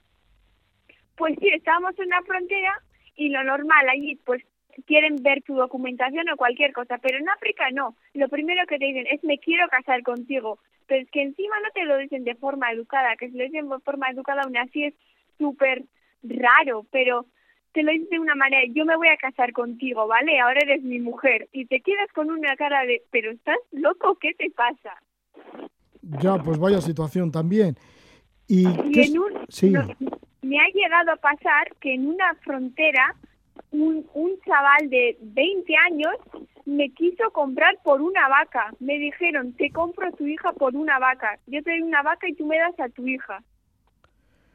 Pues 1.17 1.37
sí, 1.39 1.49
estábamos 1.49 1.97
en 2.01 2.09
la 2.09 2.21
frontera 2.23 2.83
y 3.15 3.29
lo 3.29 3.45
normal 3.45 3.89
allí, 3.89 4.17
pues 4.17 4.43
quieren 4.87 5.23
ver 5.23 5.43
tu 5.43 5.55
documentación 5.55 6.29
o 6.31 6.37
cualquier 6.37 6.73
cosa, 6.73 6.99
pero 6.99 7.19
en 7.19 7.29
África 7.29 7.71
no. 7.73 7.95
Lo 8.13 8.29
primero 8.29 8.67
que 8.67 8.79
te 8.79 8.87
dicen 8.87 9.07
es 9.09 9.23
me 9.23 9.39
quiero 9.39 9.69
casar 9.69 10.03
contigo, 10.03 10.59
pero 10.87 11.03
es 11.03 11.11
que 11.11 11.23
encima 11.23 11.57
no 11.61 11.71
te 11.75 11.85
lo 11.85 11.99
dicen 11.99 12.25
de 12.25 12.35
forma 12.35 12.71
educada, 12.73 13.17
que 13.17 13.29
si 13.29 13.37
lo 13.37 13.45
dicen 13.45 13.69
de 13.69 13.79
forma 13.81 14.09
educada 14.11 14.43
aún 14.43 14.57
así 14.57 14.85
es 14.85 14.95
súper 15.39 15.85
raro, 16.23 16.87
pero 16.91 17.27
te 17.73 17.83
lo 17.83 17.93
dicen 17.93 18.09
de 18.11 18.19
una 18.21 18.35
manera, 18.35 18.63
yo 18.73 18.85
me 18.85 18.97
voy 18.97 19.09
a 19.09 19.17
casar 19.17 19.53
contigo, 19.53 20.07
¿vale? 20.07 20.41
Ahora 20.41 20.61
eres 20.63 20.83
mi 20.83 20.99
mujer 20.99 21.49
y 21.53 21.67
te 21.67 21.81
quedas 21.81 22.11
con 22.15 22.31
una 22.31 22.57
cara 22.57 22.85
de, 22.87 23.03
pero 23.11 23.31
estás 23.31 23.59
loco, 23.73 24.17
¿qué 24.17 24.33
te 24.35 24.51
pasa? 24.51 24.95
Ya, 26.23 26.37
pues 26.39 26.59
vaya 26.59 26.81
situación 26.81 27.31
también. 27.31 27.77
Y, 28.49 28.65
sí. 29.49 29.73
me 30.43 30.61
ha 30.61 30.69
llegado 30.73 31.13
a 31.13 31.17
pasar 31.17 31.75
que 31.81 31.95
en 31.95 32.07
una 32.07 32.35
frontera 32.37 33.15
un, 33.73 34.07
un 34.15 34.31
chaval 34.47 34.89
de 34.89 35.19
20 35.21 35.75
años 35.91 36.15
me 36.67 36.91
quiso 36.91 37.31
comprar 37.33 37.79
por 37.83 38.03
una 38.03 38.29
vaca. 38.29 38.75
Me 38.81 38.99
dijeron, 38.99 39.53
te 39.53 39.71
compro 39.71 40.09
a 40.09 40.11
tu 40.11 40.27
hija 40.27 40.53
por 40.53 40.75
una 40.77 40.99
vaca. 40.99 41.39
Yo 41.47 41.63
te 41.63 41.71
doy 41.71 41.83
una 41.83 42.03
vaca 42.03 42.29
y 42.29 42.35
tú 42.35 42.45
me 42.45 42.59
das 42.59 42.79
a 42.81 42.89
tu 42.89 43.07
hija. 43.07 43.43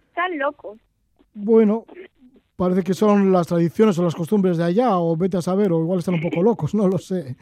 Están 0.10 0.38
locos. 0.38 0.78
Bueno, 1.34 1.86
parece 2.58 2.84
que 2.84 2.94
son 2.94 3.32
las 3.32 3.48
tradiciones 3.48 3.98
o 3.98 4.04
las 4.04 4.14
costumbres 4.14 4.58
de 4.58 4.66
allá, 4.66 4.98
o 5.00 5.16
vete 5.16 5.38
a 5.38 5.42
saber, 5.42 5.72
o 5.72 5.82
igual 5.82 6.00
están 6.00 6.16
un 6.16 6.22
poco 6.22 6.44
locos, 6.44 6.76
no 6.76 6.88
lo 6.88 6.98
sé. 6.98 7.38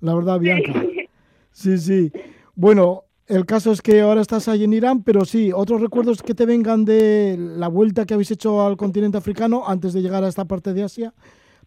La 0.00 0.14
verdad, 0.14 0.38
Bianca. 0.38 0.72
Sí, 1.50 1.76
sí. 1.76 2.12
Bueno, 2.54 3.04
el 3.26 3.44
caso 3.44 3.72
es 3.72 3.82
que 3.82 4.02
ahora 4.02 4.20
estás 4.20 4.46
ahí 4.46 4.62
en 4.62 4.72
Irán, 4.72 5.02
pero 5.02 5.24
sí, 5.24 5.52
otros 5.52 5.80
recuerdos 5.80 6.22
que 6.22 6.34
te 6.34 6.46
vengan 6.46 6.84
de 6.84 7.36
la 7.38 7.66
vuelta 7.66 8.06
que 8.06 8.14
habéis 8.14 8.30
hecho 8.30 8.64
al 8.64 8.76
continente 8.76 9.18
africano 9.18 9.64
antes 9.66 9.92
de 9.92 10.00
llegar 10.00 10.22
a 10.22 10.28
esta 10.28 10.44
parte 10.44 10.72
de 10.72 10.84
Asia. 10.84 11.12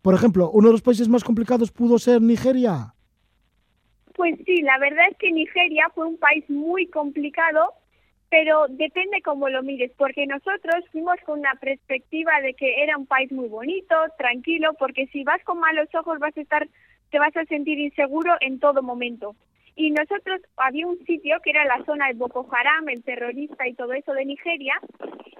Por 0.05 0.13
ejemplo, 0.13 0.51
uno 0.51 0.67
de 0.67 0.73
los 0.73 0.83
países 0.83 1.09
más 1.09 1.23
complicados 1.23 1.71
pudo 1.71 1.97
ser 1.97 2.21
Nigeria. 2.21 2.93
Pues 4.13 4.35
sí, 4.45 4.61
la 4.61 4.77
verdad 4.77 5.07
es 5.09 5.17
que 5.17 5.31
Nigeria 5.31 5.89
fue 5.95 6.05
un 6.05 6.19
país 6.19 6.47
muy 6.47 6.85
complicado, 6.85 7.73
pero 8.29 8.67
depende 8.69 9.23
cómo 9.23 9.49
lo 9.49 9.63
mires, 9.63 9.91
porque 9.97 10.27
nosotros 10.27 10.85
fuimos 10.91 11.15
con 11.25 11.39
una 11.39 11.55
perspectiva 11.55 12.39
de 12.43 12.53
que 12.53 12.83
era 12.83 12.99
un 12.99 13.07
país 13.07 13.31
muy 13.31 13.47
bonito, 13.47 13.95
tranquilo, 14.15 14.75
porque 14.77 15.07
si 15.07 15.23
vas 15.23 15.43
con 15.43 15.57
malos 15.57 15.89
ojos 15.95 16.19
vas 16.19 16.37
a 16.37 16.41
estar, 16.41 16.67
te 17.09 17.17
vas 17.17 17.35
a 17.35 17.45
sentir 17.45 17.79
inseguro 17.79 18.35
en 18.41 18.59
todo 18.59 18.83
momento. 18.83 19.35
Y 19.75 19.91
nosotros 19.91 20.41
había 20.55 20.87
un 20.87 20.97
sitio 21.05 21.37
que 21.43 21.49
era 21.49 21.65
la 21.65 21.83
zona 21.85 22.07
de 22.07 22.13
Boko 22.13 22.47
Haram, 22.49 22.87
el 22.89 23.03
terrorista 23.03 23.67
y 23.67 23.73
todo 23.73 23.93
eso 23.93 24.13
de 24.13 24.25
Nigeria, 24.25 24.79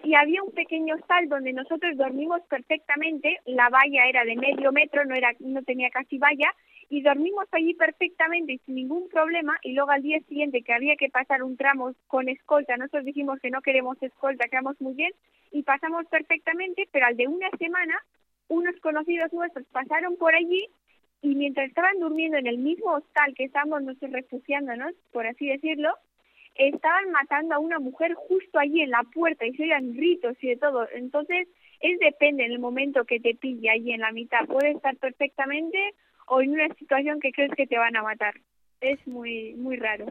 y 0.04 0.14
había 0.14 0.44
un 0.44 0.52
pequeño 0.52 0.96
hostal 0.96 1.30
donde 1.30 1.54
nosotros 1.54 1.98
dormimos 1.98 2.42
perfectamente, 2.50 3.40
la 3.46 3.70
valla 3.70 4.08
era 4.08 4.24
de 4.26 4.36
medio 4.36 4.72
metro, 4.72 5.06
no 5.06 5.16
era 5.16 5.32
no 5.40 5.64
tenía 5.64 5.90
casi 5.90 6.18
valla, 6.18 6.54
y 6.90 7.02
dormimos 7.02 7.48
allí 7.52 7.74
perfectamente 7.74 8.60
sin 8.66 8.76
ningún 8.76 9.10
problema, 9.10 9.58
y 9.64 9.72
luego 9.72 9.92
al 9.92 10.04
día 10.04 10.20
siguiente 10.28 10.62
que 10.62 10.74
había 10.74 10.96
que 10.96 11.10
pasar 11.10 11.42
un 11.42 11.58
tramo 11.58 11.94
con 12.08 12.30
escolta, 12.30 12.78
nosotros 12.78 13.06
dijimos 13.06 13.40
que 13.40 13.50
no 13.50 13.62
queremos 13.62 14.02
escolta, 14.04 14.48
quedamos 14.50 14.80
muy 14.82 14.94
bien, 14.94 15.12
y 15.52 15.64
pasamos 15.64 16.06
perfectamente, 16.08 16.88
pero 16.92 17.08
al 17.08 17.18
de 17.18 17.28
una 17.28 17.50
semana, 17.58 17.96
unos 18.50 18.76
conocidos 18.82 19.34
nuestros 19.34 19.66
pasaron 19.72 20.18
por 20.18 20.36
allí 20.36 20.68
y 21.26 21.34
mientras 21.34 21.68
estaban 21.68 22.00
durmiendo 22.00 22.38
en 22.38 22.46
el 22.46 22.60
mismo 22.60 22.92
hostal 22.92 23.34
que 23.36 23.46
estábamos 23.46 23.82
nosotros 23.82 24.12
refugiándonos, 24.12 24.94
por 25.12 25.26
así 25.26 25.48
decirlo, 25.48 25.90
estaban 26.54 27.12
matando 27.12 27.56
a 27.56 27.60
una 27.60 27.80
mujer 27.80 28.14
justo 28.14 28.60
allí 28.60 28.82
en 28.82 28.92
la 28.92 29.04
puerta 29.12 29.44
y 29.44 29.56
se 29.56 29.64
oían 29.64 29.94
gritos 29.94 30.36
y 30.42 30.50
de 30.50 30.58
todo. 30.58 30.88
Entonces, 30.94 31.48
es 31.80 32.00
depende 32.00 32.46
en 32.46 32.52
el 32.52 32.60
momento 32.60 33.06
que 33.06 33.20
te 33.20 33.34
pille 33.34 33.72
allí 33.72 33.92
en 33.92 34.02
la 34.02 34.12
mitad. 34.12 34.46
Puede 34.46 34.72
estar 34.72 34.96
perfectamente 34.98 35.96
o 36.28 36.42
en 36.42 36.52
una 36.52 36.68
situación 36.76 37.20
que 37.20 37.32
crees 37.32 37.52
que 37.58 37.66
te 37.66 37.78
van 37.78 37.96
a 37.96 38.04
matar. 38.04 38.36
Es 38.80 39.00
muy, 39.08 39.56
muy 39.56 39.78
raro. 39.78 40.06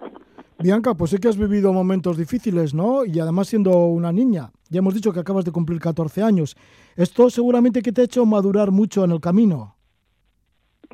Bianca, 0.58 0.94
pues 0.94 1.12
sé 1.12 1.20
que 1.20 1.28
has 1.28 1.38
vivido 1.38 1.72
momentos 1.72 2.18
difíciles, 2.18 2.74
¿no? 2.74 3.04
Y 3.04 3.20
además 3.20 3.48
siendo 3.48 3.86
una 3.86 4.10
niña. 4.10 4.50
Ya 4.68 4.80
hemos 4.80 4.94
dicho 4.94 5.12
que 5.12 5.20
acabas 5.20 5.44
de 5.44 5.52
cumplir 5.52 5.78
14 5.78 6.22
años. 6.22 6.56
Esto 6.96 7.30
seguramente 7.30 7.82
que 7.82 7.92
te 7.92 8.00
ha 8.00 8.04
hecho 8.04 8.26
madurar 8.26 8.72
mucho 8.72 9.04
en 9.04 9.12
el 9.12 9.20
camino. 9.20 9.76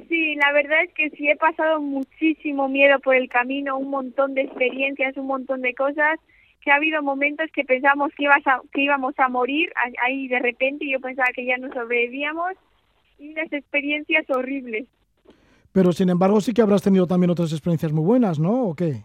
Sí, 0.09 0.35
la 0.37 0.53
verdad 0.53 0.83
es 0.85 0.93
que 0.95 1.11
sí 1.11 1.29
he 1.29 1.37
pasado 1.37 1.81
muchísimo 1.81 2.69
miedo 2.69 2.99
por 3.01 3.15
el 3.15 3.29
camino, 3.29 3.79
un 3.79 3.91
montón 3.91 4.35
de 4.35 4.43
experiencias, 4.43 5.17
un 5.17 5.27
montón 5.27 5.63
de 5.63 5.75
cosas, 5.75 6.19
que 6.61 6.71
ha 6.71 6.77
habido 6.77 7.03
momentos 7.03 7.51
que 7.53 7.65
pensamos 7.65 8.13
que, 8.17 8.29
que 8.73 8.81
íbamos 8.83 9.19
a 9.19 9.29
morir 9.29 9.73
ahí 10.03 10.29
de 10.29 10.39
repente 10.39 10.85
y 10.85 10.93
yo 10.93 11.01
pensaba 11.01 11.29
que 11.35 11.47
ya 11.47 11.57
no 11.57 11.73
sobrevivíamos 11.73 12.53
y 13.19 13.31
unas 13.31 13.53
experiencias 13.53 14.29
horribles. 14.29 14.87
Pero 15.73 15.93
sin 15.93 16.11
embargo 16.11 16.41
sí 16.41 16.53
que 16.53 16.63
habrás 16.63 16.83
tenido 16.83 17.07
también 17.07 17.31
otras 17.31 17.53
experiencias 17.53 17.93
muy 17.93 18.05
buenas, 18.05 18.39
¿no? 18.39 18.65
¿O 18.65 18.75
qué? 18.75 19.05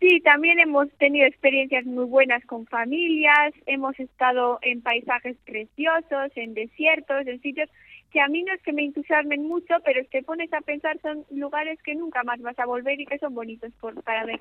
Sí, 0.00 0.20
también 0.20 0.60
hemos 0.60 0.88
tenido 0.98 1.26
experiencias 1.26 1.84
muy 1.84 2.04
buenas 2.04 2.44
con 2.46 2.66
familias, 2.66 3.52
hemos 3.66 3.98
estado 3.98 4.58
en 4.62 4.80
paisajes 4.80 5.36
preciosos, 5.44 6.30
en 6.36 6.54
desiertos, 6.54 7.26
en 7.26 7.40
sitios 7.40 7.68
que 8.10 8.20
a 8.20 8.28
mí 8.28 8.42
no 8.42 8.54
es 8.54 8.62
que 8.62 8.72
me 8.72 8.84
entusiasmen 8.84 9.46
mucho, 9.46 9.74
pero 9.84 10.00
es 10.00 10.08
que 10.08 10.22
pones 10.22 10.52
a 10.52 10.60
pensar 10.60 10.98
son 11.02 11.24
lugares 11.30 11.78
que 11.82 11.94
nunca 11.94 12.22
más 12.24 12.40
vas 12.40 12.58
a 12.58 12.66
volver 12.66 13.00
y 13.00 13.06
que 13.06 13.18
son 13.18 13.34
bonitos 13.34 13.72
por, 13.80 14.02
para 14.02 14.24
ver. 14.24 14.38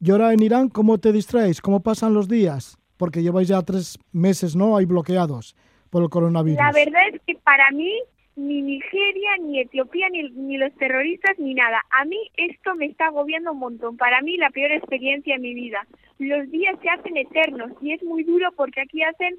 Y 0.00 0.10
ahora 0.10 0.32
en 0.32 0.42
Irán, 0.42 0.68
¿cómo 0.68 0.98
te 0.98 1.12
distraes? 1.12 1.60
¿Cómo 1.60 1.82
pasan 1.82 2.14
los 2.14 2.28
días? 2.28 2.78
Porque 2.96 3.22
lleváis 3.22 3.48
ya 3.48 3.62
tres 3.62 3.98
meses, 4.12 4.54
¿no? 4.54 4.76
Ahí 4.76 4.84
bloqueados 4.84 5.56
por 5.90 6.02
el 6.02 6.10
coronavirus. 6.10 6.58
La 6.58 6.72
verdad 6.72 7.02
es 7.12 7.20
que 7.26 7.34
para 7.36 7.70
mí 7.70 7.92
ni 8.36 8.62
Nigeria, 8.62 9.30
ni 9.40 9.60
Etiopía, 9.60 10.08
ni, 10.08 10.28
ni 10.30 10.58
los 10.58 10.74
terroristas, 10.74 11.38
ni 11.38 11.54
nada. 11.54 11.82
A 11.90 12.04
mí 12.04 12.18
esto 12.36 12.74
me 12.74 12.86
está 12.86 13.06
agobiando 13.06 13.52
un 13.52 13.58
montón. 13.58 13.96
Para 13.96 14.20
mí 14.22 14.36
la 14.36 14.50
peor 14.50 14.72
experiencia 14.72 15.36
en 15.36 15.42
mi 15.42 15.54
vida. 15.54 15.86
Los 16.18 16.50
días 16.50 16.76
se 16.82 16.88
hacen 16.88 17.16
eternos 17.16 17.70
y 17.80 17.92
es 17.92 18.02
muy 18.02 18.24
duro 18.24 18.50
porque 18.56 18.80
aquí 18.80 19.02
hacen 19.02 19.38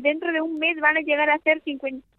dentro 0.00 0.32
de 0.32 0.40
un 0.40 0.58
mes 0.58 0.78
van 0.80 0.96
a 0.96 1.00
llegar 1.00 1.30
a 1.30 1.38
ser 1.38 1.62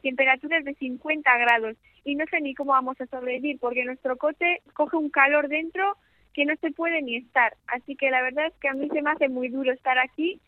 temperaturas 0.02 0.64
de 0.66 0.76
50 0.76 1.38
grados 1.38 1.78
y 2.04 2.16
no 2.16 2.26
sé 2.28 2.42
ni 2.42 2.54
cómo 2.56 2.72
vamos 2.72 3.00
a 3.00 3.06
sobrevivir 3.06 3.60
porque 3.60 3.86
nuestro 3.86 4.18
coche 4.18 4.62
coge 4.74 4.98
un 4.98 5.10
calor 5.10 5.48
dentro 5.48 5.98
que 6.34 6.46
no 6.46 6.56
se 6.58 6.72
puede 6.72 7.02
ni 7.02 7.18
estar. 7.18 7.56
Así 7.68 7.96
que 7.96 8.10
la 8.10 8.22
verdad 8.22 8.48
es 8.48 8.54
que 8.56 8.70
a 8.70 8.74
mí 8.74 8.90
se 8.90 9.02
me 9.02 9.12
hace 9.12 9.30
muy 9.30 9.50
duro 9.50 9.72
estar 9.72 9.98
aquí 10.00 10.40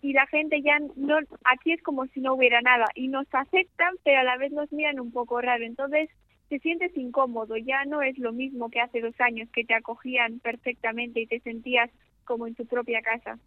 y 0.00 0.12
la 0.12 0.26
gente 0.26 0.62
ya 0.62 0.78
no, 0.96 1.18
aquí 1.44 1.72
es 1.72 1.82
como 1.82 2.06
si 2.08 2.20
no 2.20 2.34
hubiera 2.34 2.60
nada 2.60 2.86
y 2.94 3.08
nos 3.08 3.26
aceptan 3.32 3.94
pero 4.04 4.20
a 4.20 4.24
la 4.24 4.36
vez 4.36 4.52
nos 4.52 4.72
miran 4.72 5.00
un 5.00 5.12
poco 5.12 5.40
raro. 5.40 5.64
Entonces 5.64 6.10
te 6.48 6.58
sientes 6.58 6.96
incómodo, 6.96 7.56
ya 7.56 7.84
no 7.84 8.02
es 8.02 8.18
lo 8.18 8.32
mismo 8.32 8.70
que 8.70 8.80
hace 8.80 9.00
dos 9.00 9.18
años 9.20 9.48
que 9.50 9.64
te 9.64 9.74
acogían 9.74 10.40
perfectamente 10.40 11.20
y 11.20 11.26
te 11.26 11.40
sentías 11.40 11.90
como 12.24 12.46
en 12.46 12.54
tu 12.54 12.66
propia 12.66 13.00
casa. 13.02 13.38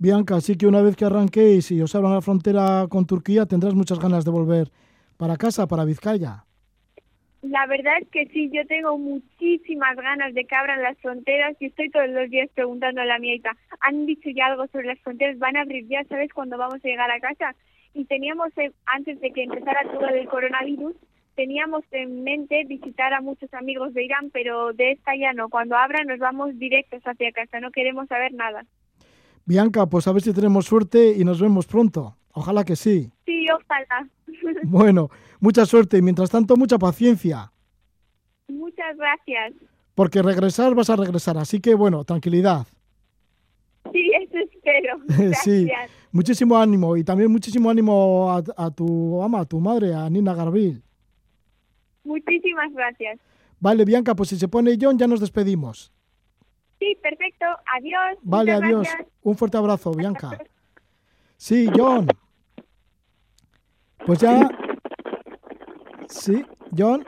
Bianca, 0.00 0.36
así 0.36 0.56
que 0.56 0.66
una 0.66 0.80
vez 0.80 0.96
que 0.96 1.04
arranquéis 1.04 1.70
y 1.70 1.82
os 1.82 1.94
abran 1.94 2.14
la 2.14 2.22
frontera 2.22 2.86
con 2.88 3.06
Turquía, 3.06 3.44
tendrás 3.44 3.74
muchas 3.74 3.98
ganas 3.98 4.24
de 4.24 4.30
volver 4.30 4.68
para 5.18 5.36
casa, 5.36 5.66
para 5.66 5.84
Vizcaya. 5.84 6.46
La 7.42 7.66
verdad 7.66 7.98
es 8.00 8.08
que 8.08 8.24
sí, 8.28 8.50
yo 8.50 8.66
tengo 8.66 8.96
muchísimas 8.96 9.96
ganas 9.96 10.32
de 10.32 10.46
que 10.46 10.54
abran 10.54 10.82
las 10.82 10.96
fronteras 11.00 11.54
y 11.60 11.66
estoy 11.66 11.90
todos 11.90 12.08
los 12.08 12.30
días 12.30 12.48
preguntando 12.54 13.02
a 13.02 13.04
la 13.04 13.18
mieta, 13.18 13.54
¿han 13.80 14.06
dicho 14.06 14.30
ya 14.30 14.46
algo 14.46 14.66
sobre 14.68 14.86
las 14.86 14.98
fronteras? 15.00 15.38
¿Van 15.38 15.58
a 15.58 15.62
abrir 15.62 15.86
ya? 15.86 16.02
¿Sabes 16.04 16.32
cuándo 16.32 16.56
vamos 16.56 16.82
a 16.82 16.88
llegar 16.88 17.10
a 17.10 17.20
casa? 17.20 17.54
Y 17.92 18.06
teníamos, 18.06 18.54
antes 18.86 19.20
de 19.20 19.32
que 19.32 19.42
empezara 19.42 19.82
todo 19.92 20.08
el 20.08 20.26
coronavirus, 20.28 20.96
teníamos 21.36 21.84
en 21.90 22.24
mente 22.24 22.64
visitar 22.64 23.12
a 23.12 23.20
muchos 23.20 23.52
amigos 23.52 23.92
de 23.92 24.04
Irán, 24.04 24.30
pero 24.32 24.72
de 24.72 24.92
esta 24.92 25.14
ya 25.14 25.34
no. 25.34 25.50
Cuando 25.50 25.76
abran 25.76 26.06
nos 26.06 26.20
vamos 26.20 26.58
directos 26.58 27.02
hacia 27.04 27.32
casa, 27.32 27.60
no 27.60 27.70
queremos 27.70 28.08
saber 28.08 28.32
nada. 28.32 28.64
Bianca, 29.44 29.86
pues 29.86 30.06
a 30.06 30.12
ver 30.12 30.22
si 30.22 30.32
tenemos 30.32 30.66
suerte 30.66 31.14
y 31.16 31.24
nos 31.24 31.40
vemos 31.40 31.66
pronto. 31.66 32.16
Ojalá 32.32 32.64
que 32.64 32.76
sí. 32.76 33.10
Sí, 33.26 33.46
ojalá. 33.50 34.08
Bueno, 34.62 35.08
mucha 35.40 35.66
suerte 35.66 35.98
y 35.98 36.02
mientras 36.02 36.30
tanto 36.30 36.56
mucha 36.56 36.78
paciencia. 36.78 37.52
Muchas 38.48 38.96
gracias. 38.96 39.54
Porque 39.94 40.22
regresar 40.22 40.74
vas 40.74 40.90
a 40.90 40.96
regresar, 40.96 41.36
así 41.38 41.60
que 41.60 41.74
bueno, 41.74 42.04
tranquilidad. 42.04 42.66
Sí, 43.92 44.10
eso 44.22 44.38
espero. 44.38 44.98
Gracias. 45.06 45.42
Sí, 45.42 45.68
muchísimo 46.12 46.56
ánimo 46.56 46.96
y 46.96 47.02
también 47.02 47.32
muchísimo 47.32 47.70
ánimo 47.70 48.30
a, 48.30 48.42
a 48.56 48.70
tu 48.70 49.22
ama, 49.22 49.40
a 49.40 49.44
tu 49.44 49.58
madre, 49.58 49.94
a 49.94 50.08
Nina 50.08 50.34
Garbil. 50.34 50.82
Muchísimas 52.04 52.72
gracias. 52.72 53.18
Vale, 53.58 53.84
Bianca, 53.84 54.14
pues 54.14 54.28
si 54.30 54.36
se 54.36 54.48
pone 54.48 54.76
John 54.80 54.98
ya 54.98 55.06
nos 55.06 55.20
despedimos. 55.20 55.92
Sí, 56.80 56.96
perfecto. 57.02 57.44
Adiós. 57.76 58.18
Vale, 58.22 58.54
Muchas 58.54 58.66
adiós. 58.66 58.82
gracias. 58.88 59.08
Un 59.22 59.36
fuerte 59.36 59.58
abrazo, 59.58 59.92
Bianca. 59.92 60.38
Sí, 61.36 61.68
John. 61.76 62.08
Pues 64.06 64.18
ya. 64.18 64.48
Sí, 66.08 66.44
John. 66.76 67.04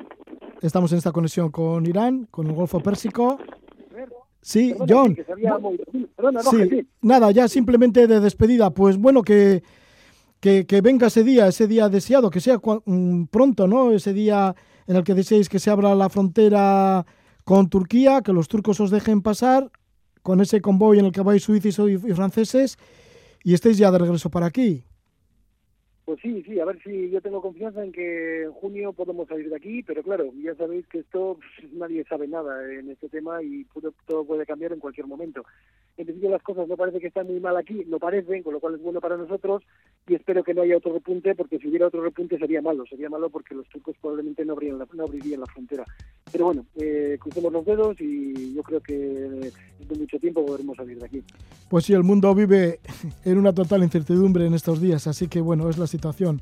Estamos 0.60 0.92
en 0.92 0.98
esta 0.98 1.10
conexión 1.10 1.50
con 1.50 1.84
Irán, 1.86 2.28
con 2.30 2.46
el 2.46 2.52
Golfo 2.52 2.80
Pérsico. 2.80 3.38
Sí, 4.42 4.74
John. 4.88 5.16
Sí, 6.50 6.86
nada, 7.00 7.30
ya 7.30 7.48
simplemente 7.48 8.06
de 8.06 8.20
despedida. 8.20 8.70
Pues 8.70 8.98
bueno, 8.98 9.22
que, 9.22 9.62
que, 10.38 10.66
que 10.66 10.80
venga 10.82 11.06
ese 11.06 11.24
día, 11.24 11.46
ese 11.46 11.66
día 11.66 11.88
deseado, 11.88 12.28
que 12.28 12.40
sea 12.40 12.60
mm, 12.84 13.24
pronto, 13.24 13.66
¿no? 13.66 13.90
Ese 13.90 14.12
día 14.12 14.54
en 14.86 14.96
el 14.96 15.04
que 15.04 15.14
deseéis 15.14 15.48
que 15.48 15.58
se 15.58 15.70
abra 15.70 15.94
la 15.94 16.08
frontera 16.10 17.06
con 17.45 17.68
Turquía, 17.68 18.22
que 18.22 18.32
los 18.32 18.49
turcos 18.49 18.80
os 18.80 18.90
dejen 18.90 19.22
pasar 19.22 19.70
con 20.22 20.40
ese 20.40 20.61
convoy 20.61 20.99
en 20.99 21.07
el 21.07 21.12
que 21.12 21.22
vais 21.22 21.43
suizos 21.43 21.90
y, 21.90 21.99
franceses 22.14 22.78
y 23.43 23.55
estéis 23.55 23.78
ya 23.78 23.90
de 23.90 23.99
regreso 23.99 24.30
para 24.30 24.47
aquí. 24.47 24.84
Pues 26.05 26.20
sí, 26.20 26.43
sí, 26.43 26.59
a 26.59 26.64
ver 26.64 26.82
si 26.82 27.11
yo 27.11 27.20
tengo 27.20 27.40
confianza 27.40 27.82
en 27.82 27.93
que 27.93 28.43
en 28.43 28.53
junio 28.53 28.93
podemos 28.93 29.28
salir 29.28 29.49
de 29.49 29.57
aquí, 29.57 29.82
pero 29.82 30.03
claro, 30.03 30.32
ya 30.43 30.55
sabéis 30.57 30.86
que 30.88 30.99
esto 30.99 31.38
pff, 31.38 31.72
nadie 31.72 32.05
sabe 32.05 32.26
nada 32.26 32.72
en 32.72 32.90
este 32.90 33.09
tema 33.09 33.43
y 33.43 33.66
todo 34.07 34.24
puede 34.24 34.45
cambiar 34.45 34.72
en 34.72 34.80
cualquier 34.80 35.07
momento. 35.07 35.45
En 35.99 36.07
principio 36.07 36.30
las 36.30 36.43
cosas 36.43 36.66
no 36.68 36.76
parece 36.76 37.01
que 37.01 37.09
están 37.09 37.26
muy 37.26 37.38
mal 37.38 37.57
aquí, 37.57 37.84
no 37.86 37.99
parecen, 37.99 38.43
con 38.43 38.55
lo 38.55 38.61
cual 38.61 38.74
es 38.76 38.82
bueno 38.82 39.01
para 39.01 39.16
nosotros 39.16 39.62
y 40.09 40.14
espero 40.14 40.43
que 40.43 40.55
no 40.55 40.62
haya 40.62 40.78
otro 40.78 40.93
repunte, 40.95 41.34
porque 41.34 41.59
si 41.59 41.68
hubiera 41.68 41.86
otro 41.86 42.03
repunte 42.03 42.38
sería 42.38 42.62
malo, 42.62 42.84
sería 42.88 43.11
malo 43.11 43.28
porque 43.28 43.55
los 43.55 43.68
turcos 43.68 43.95
probablemente 44.01 44.45
no 44.45 44.55
abrirían 44.55 44.78
la, 44.78 44.88
no 44.95 45.05
abrirían 45.05 45.40
la 45.40 45.47
frontera. 45.47 45.84
Pero 46.30 46.47
bueno, 46.47 46.64
eh, 46.76 47.18
crucemos 47.20 47.53
los 47.53 47.64
dedos 47.66 48.01
y 48.01 48.55
yo 48.55 48.62
creo 48.62 48.80
que 48.80 48.95
de 48.95 49.99
mucho 49.99 50.18
tiempo 50.18 50.47
podremos 50.47 50.76
salir 50.76 50.99
de 50.99 51.05
aquí. 51.07 51.22
Pues 51.68 51.84
sí, 51.84 51.93
el 51.93 52.05
mundo 52.05 52.34
vive 52.34 52.80
en 53.24 53.38
una 53.38 53.53
total 53.53 53.82
incertidumbre 53.82 54.47
en 54.47 54.55
estos 54.55 54.80
días, 54.80 55.07
así 55.07 55.28
que 55.28 55.40
bueno, 55.43 55.68
es 55.68 55.76
la 55.76 55.86
situación 55.86 56.40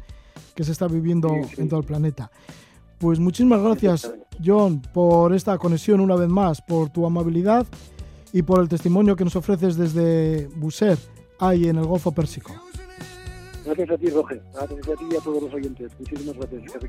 que 0.55 0.63
se 0.63 0.73
está 0.73 0.87
viviendo 0.87 1.29
Sí, 1.29 1.57
sí. 1.57 1.63
en 1.63 1.69
todo 1.69 1.81
el 1.81 1.87
planeta. 1.87 2.31
Pues 2.99 3.19
muchísimas 3.19 3.63
gracias, 3.63 4.13
John, 4.45 4.81
por 4.95 5.33
esta 5.35 5.59
conexión 5.59 6.01
una 6.01 6.17
vez 6.17 6.29
más, 6.29 6.61
por 6.63 6.91
tu 6.91 7.05
amabilidad 7.07 7.67
y 8.33 8.43
por 8.43 8.61
el 8.61 8.69
testimonio 8.69 9.17
que 9.17 9.25
nos 9.25 9.37
ofreces 9.37 9.77
desde 9.77 10.49
Buser, 10.57 10.99
ahí 11.39 11.69
en 11.69 11.79
el 11.79 11.87
Golfo 11.87 12.13
Pérsico. 12.13 12.53
Gracias 13.65 13.91
a 13.91 13.99
ti, 13.99 14.11
Roger. 14.11 14.43
Gracias 14.55 14.89
a 14.89 14.97
ti 14.97 15.05
y 15.11 15.17
a 15.17 15.21
todos 15.21 15.43
los 15.43 15.55
oyentes. 15.55 15.93
Muchísimas 15.99 16.37
gracias. 16.37 16.63
Que 16.73 16.89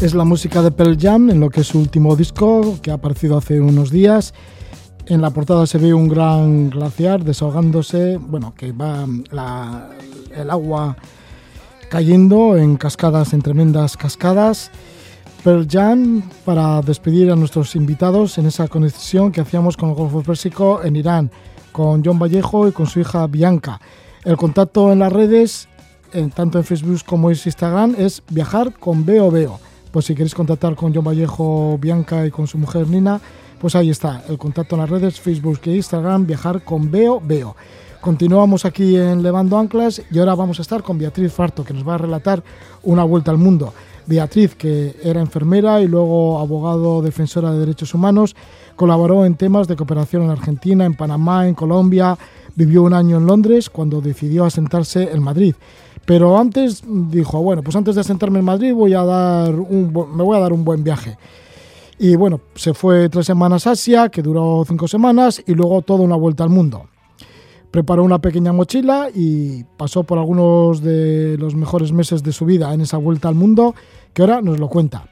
Es 0.00 0.14
la 0.14 0.24
música 0.24 0.62
de 0.62 0.70
Pearl 0.70 0.96
Jam 0.98 1.28
en 1.30 1.40
lo 1.40 1.50
que 1.50 1.62
es 1.62 1.66
su 1.66 1.78
último 1.78 2.14
disco 2.14 2.78
que 2.82 2.90
ha 2.90 2.94
aparecido 2.94 3.36
hace 3.36 3.60
unos 3.60 3.90
días. 3.90 4.32
En 5.06 5.20
la 5.20 5.30
portada 5.30 5.66
se 5.66 5.78
ve 5.78 5.92
un 5.92 6.08
gran 6.08 6.70
glaciar 6.70 7.24
desahogándose, 7.24 8.16
bueno, 8.18 8.54
que 8.56 8.72
va 8.72 9.06
el 10.36 10.50
agua 10.50 10.96
cayendo 11.90 12.56
en 12.56 12.76
cascadas, 12.76 13.32
en 13.32 13.42
tremendas 13.42 13.96
cascadas. 13.96 14.70
Pearl 15.42 15.66
Jam 15.68 16.22
para 16.44 16.80
despedir 16.82 17.30
a 17.30 17.36
nuestros 17.36 17.74
invitados 17.74 18.38
en 18.38 18.46
esa 18.46 18.68
conexión 18.68 19.32
que 19.32 19.40
hacíamos 19.40 19.76
con 19.76 19.88
el 19.90 19.94
Golfo 19.94 20.22
Pérsico 20.22 20.80
en 20.82 20.96
Irán, 20.96 21.30
con 21.72 22.04
John 22.04 22.18
Vallejo 22.18 22.68
y 22.68 22.72
con 22.72 22.86
su 22.86 23.00
hija 23.00 23.26
Bianca. 23.26 23.80
El 24.24 24.36
contacto 24.36 24.92
en 24.92 24.98
las 25.00 25.12
redes, 25.12 25.68
en- 26.12 26.30
tanto 26.30 26.58
en 26.58 26.64
Facebook 26.64 27.00
como 27.06 27.30
en 27.30 27.36
Instagram, 27.44 27.94
es 27.98 28.22
viajar 28.30 28.74
con 28.74 29.04
Veo 29.04 29.30
Veo. 29.30 29.58
Pues 29.90 30.04
si 30.04 30.14
queréis 30.14 30.34
contactar 30.34 30.74
con 30.74 30.94
John 30.94 31.04
Vallejo, 31.04 31.78
Bianca 31.78 32.26
y 32.26 32.30
con 32.30 32.46
su 32.46 32.58
mujer 32.58 32.86
Nina, 32.88 33.20
pues 33.60 33.74
ahí 33.74 33.90
está, 33.90 34.22
el 34.28 34.38
contacto 34.38 34.76
en 34.76 34.82
las 34.82 34.90
redes, 34.90 35.18
Facebook 35.18 35.60
e 35.64 35.76
Instagram, 35.76 36.26
viajar 36.26 36.62
con 36.62 36.90
Veo 36.90 37.20
Veo. 37.20 37.56
Continuamos 38.00 38.64
aquí 38.64 38.96
en 38.96 39.22
Levando 39.22 39.58
Anclas 39.58 40.00
y 40.10 40.18
ahora 40.18 40.36
vamos 40.36 40.58
a 40.60 40.62
estar 40.62 40.82
con 40.82 40.98
Beatriz 40.98 41.32
Farto, 41.32 41.64
que 41.64 41.74
nos 41.74 41.86
va 41.86 41.94
a 41.94 41.98
relatar 41.98 42.44
una 42.84 43.02
vuelta 43.02 43.32
al 43.32 43.38
mundo. 43.38 43.72
Beatriz, 44.06 44.54
que 44.54 44.96
era 45.02 45.20
enfermera 45.20 45.80
y 45.80 45.88
luego 45.88 46.38
abogado 46.38 47.02
defensora 47.02 47.52
de 47.52 47.58
derechos 47.58 47.94
humanos, 47.94 48.36
colaboró 48.76 49.26
en 49.26 49.34
temas 49.34 49.66
de 49.66 49.76
cooperación 49.76 50.22
en 50.22 50.30
Argentina, 50.30 50.84
en 50.84 50.94
Panamá, 50.94 51.48
en 51.48 51.54
Colombia, 51.54 52.16
vivió 52.54 52.84
un 52.84 52.94
año 52.94 53.18
en 53.18 53.26
Londres 53.26 53.68
cuando 53.68 54.00
decidió 54.00 54.44
asentarse 54.44 55.10
en 55.12 55.22
Madrid. 55.22 55.54
Pero 56.08 56.38
antes 56.38 56.82
dijo, 56.88 57.42
bueno, 57.42 57.62
pues 57.62 57.76
antes 57.76 57.94
de 57.94 58.00
asentarme 58.00 58.38
en 58.38 58.44
Madrid 58.46 58.72
voy 58.72 58.94
a 58.94 59.04
dar 59.04 59.54
un, 59.54 59.92
me 60.16 60.22
voy 60.22 60.38
a 60.38 60.40
dar 60.40 60.54
un 60.54 60.64
buen 60.64 60.82
viaje. 60.82 61.18
Y 61.98 62.16
bueno, 62.16 62.40
se 62.54 62.72
fue 62.72 63.10
tres 63.10 63.26
semanas 63.26 63.66
a 63.66 63.72
Asia, 63.72 64.08
que 64.08 64.22
duró 64.22 64.64
cinco 64.66 64.88
semanas, 64.88 65.42
y 65.46 65.52
luego 65.52 65.82
toda 65.82 66.00
una 66.00 66.16
vuelta 66.16 66.44
al 66.44 66.48
mundo. 66.48 66.86
Preparó 67.70 68.04
una 68.04 68.20
pequeña 68.20 68.54
mochila 68.54 69.10
y 69.14 69.64
pasó 69.76 70.02
por 70.02 70.16
algunos 70.16 70.80
de 70.80 71.36
los 71.36 71.54
mejores 71.54 71.92
meses 71.92 72.22
de 72.22 72.32
su 72.32 72.46
vida 72.46 72.72
en 72.72 72.80
esa 72.80 72.96
vuelta 72.96 73.28
al 73.28 73.34
mundo, 73.34 73.74
que 74.14 74.22
ahora 74.22 74.40
nos 74.40 74.58
lo 74.58 74.68
cuenta. 74.70 75.06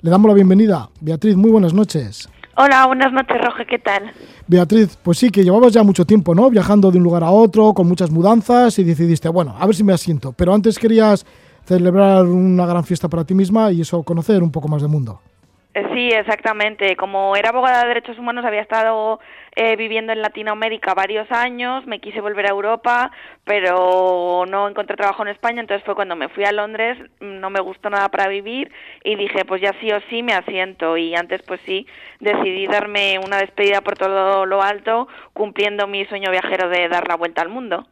Le 0.00 0.10
damos 0.10 0.28
la 0.28 0.34
bienvenida. 0.34 0.90
Beatriz, 1.00 1.34
muy 1.34 1.50
buenas 1.50 1.74
noches. 1.74 2.28
Hola, 2.58 2.86
buenas 2.86 3.12
noches, 3.12 3.36
Roge, 3.44 3.66
¿qué 3.66 3.78
tal? 3.78 4.10
Beatriz, 4.46 4.96
pues 5.02 5.18
sí, 5.18 5.28
que 5.28 5.44
llevabas 5.44 5.74
ya 5.74 5.82
mucho 5.82 6.06
tiempo, 6.06 6.34
¿no? 6.34 6.48
Viajando 6.48 6.90
de 6.90 6.96
un 6.96 7.04
lugar 7.04 7.22
a 7.22 7.30
otro, 7.30 7.74
con 7.74 7.86
muchas 7.86 8.10
mudanzas 8.10 8.78
y 8.78 8.84
decidiste, 8.84 9.28
bueno, 9.28 9.54
a 9.58 9.66
ver 9.66 9.74
si 9.74 9.84
me 9.84 9.92
asiento. 9.92 10.32
Pero 10.32 10.54
antes 10.54 10.78
querías 10.78 11.26
celebrar 11.66 12.24
una 12.24 12.64
gran 12.64 12.82
fiesta 12.82 13.08
para 13.08 13.24
ti 13.24 13.34
misma 13.34 13.70
y 13.72 13.82
eso, 13.82 14.02
conocer 14.04 14.42
un 14.42 14.50
poco 14.50 14.68
más 14.68 14.80
del 14.80 14.90
mundo. 14.90 15.20
Sí, 15.92 16.08
exactamente. 16.08 16.96
Como 16.96 17.36
era 17.36 17.50
abogada 17.50 17.82
de 17.82 17.88
derechos 17.88 18.18
humanos, 18.18 18.42
había 18.46 18.62
estado 18.62 19.20
eh, 19.58 19.74
viviendo 19.74 20.12
en 20.12 20.20
Latinoamérica 20.20 20.92
varios 20.92 21.32
años, 21.32 21.86
me 21.86 21.98
quise 21.98 22.20
volver 22.20 22.46
a 22.46 22.50
Europa, 22.50 23.10
pero 23.44 24.44
no 24.46 24.68
encontré 24.68 24.96
trabajo 24.96 25.22
en 25.22 25.28
España, 25.28 25.62
entonces 25.62 25.82
fue 25.84 25.94
cuando 25.94 26.14
me 26.14 26.28
fui 26.28 26.44
a 26.44 26.52
Londres, 26.52 26.98
no 27.20 27.48
me 27.48 27.60
gustó 27.60 27.88
nada 27.88 28.10
para 28.10 28.28
vivir 28.28 28.70
y 29.02 29.16
dije, 29.16 29.46
pues 29.46 29.62
ya 29.62 29.72
sí 29.80 29.90
o 29.90 29.98
sí 30.10 30.22
me 30.22 30.34
asiento 30.34 30.98
y 30.98 31.14
antes 31.14 31.40
pues 31.40 31.58
sí 31.64 31.86
decidí 32.20 32.66
darme 32.66 33.18
una 33.18 33.38
despedida 33.38 33.80
por 33.80 33.96
todo 33.96 34.44
lo 34.44 34.62
alto, 34.62 35.08
cumpliendo 35.32 35.86
mi 35.86 36.04
sueño 36.04 36.30
viajero 36.30 36.68
de 36.68 36.88
dar 36.88 37.08
la 37.08 37.16
vuelta 37.16 37.40
al 37.40 37.48
mundo. 37.48 37.86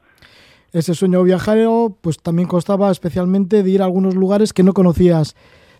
Ese 0.74 0.92
sueño 0.92 1.22
viajero 1.22 1.96
pues 2.02 2.20
también 2.20 2.46
constaba 2.46 2.90
especialmente 2.90 3.62
de 3.62 3.70
ir 3.70 3.80
a 3.80 3.86
algunos 3.86 4.14
lugares 4.16 4.52
que 4.52 4.64
no 4.64 4.74
conocías 4.74 5.34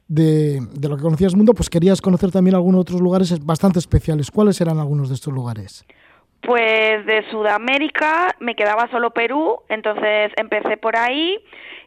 de, 0.09 0.61
de 0.72 0.88
lo 0.88 0.96
que 0.96 1.02
conocías 1.02 1.34
mundo, 1.34 1.55
pues 1.55 1.70
querías 1.70 2.00
conocer 2.00 2.30
también 2.30 2.55
algunos 2.55 2.82
otros 2.82 3.00
lugares 3.00 3.44
bastante 3.44 3.78
especiales. 3.78 4.30
¿Cuáles 4.30 4.61
eran 4.61 4.78
algunos 4.78 5.09
de 5.09 5.14
estos 5.14 5.32
lugares? 5.32 5.84
Pues 6.42 7.07
de 7.07 7.24
Sudamérica 7.30 8.36
me 8.40 8.55
quedaba 8.55 8.88
solo 8.90 9.12
Perú, 9.12 9.61
entonces 9.68 10.30
empecé 10.36 10.76
por 10.76 10.96
ahí 10.96 11.38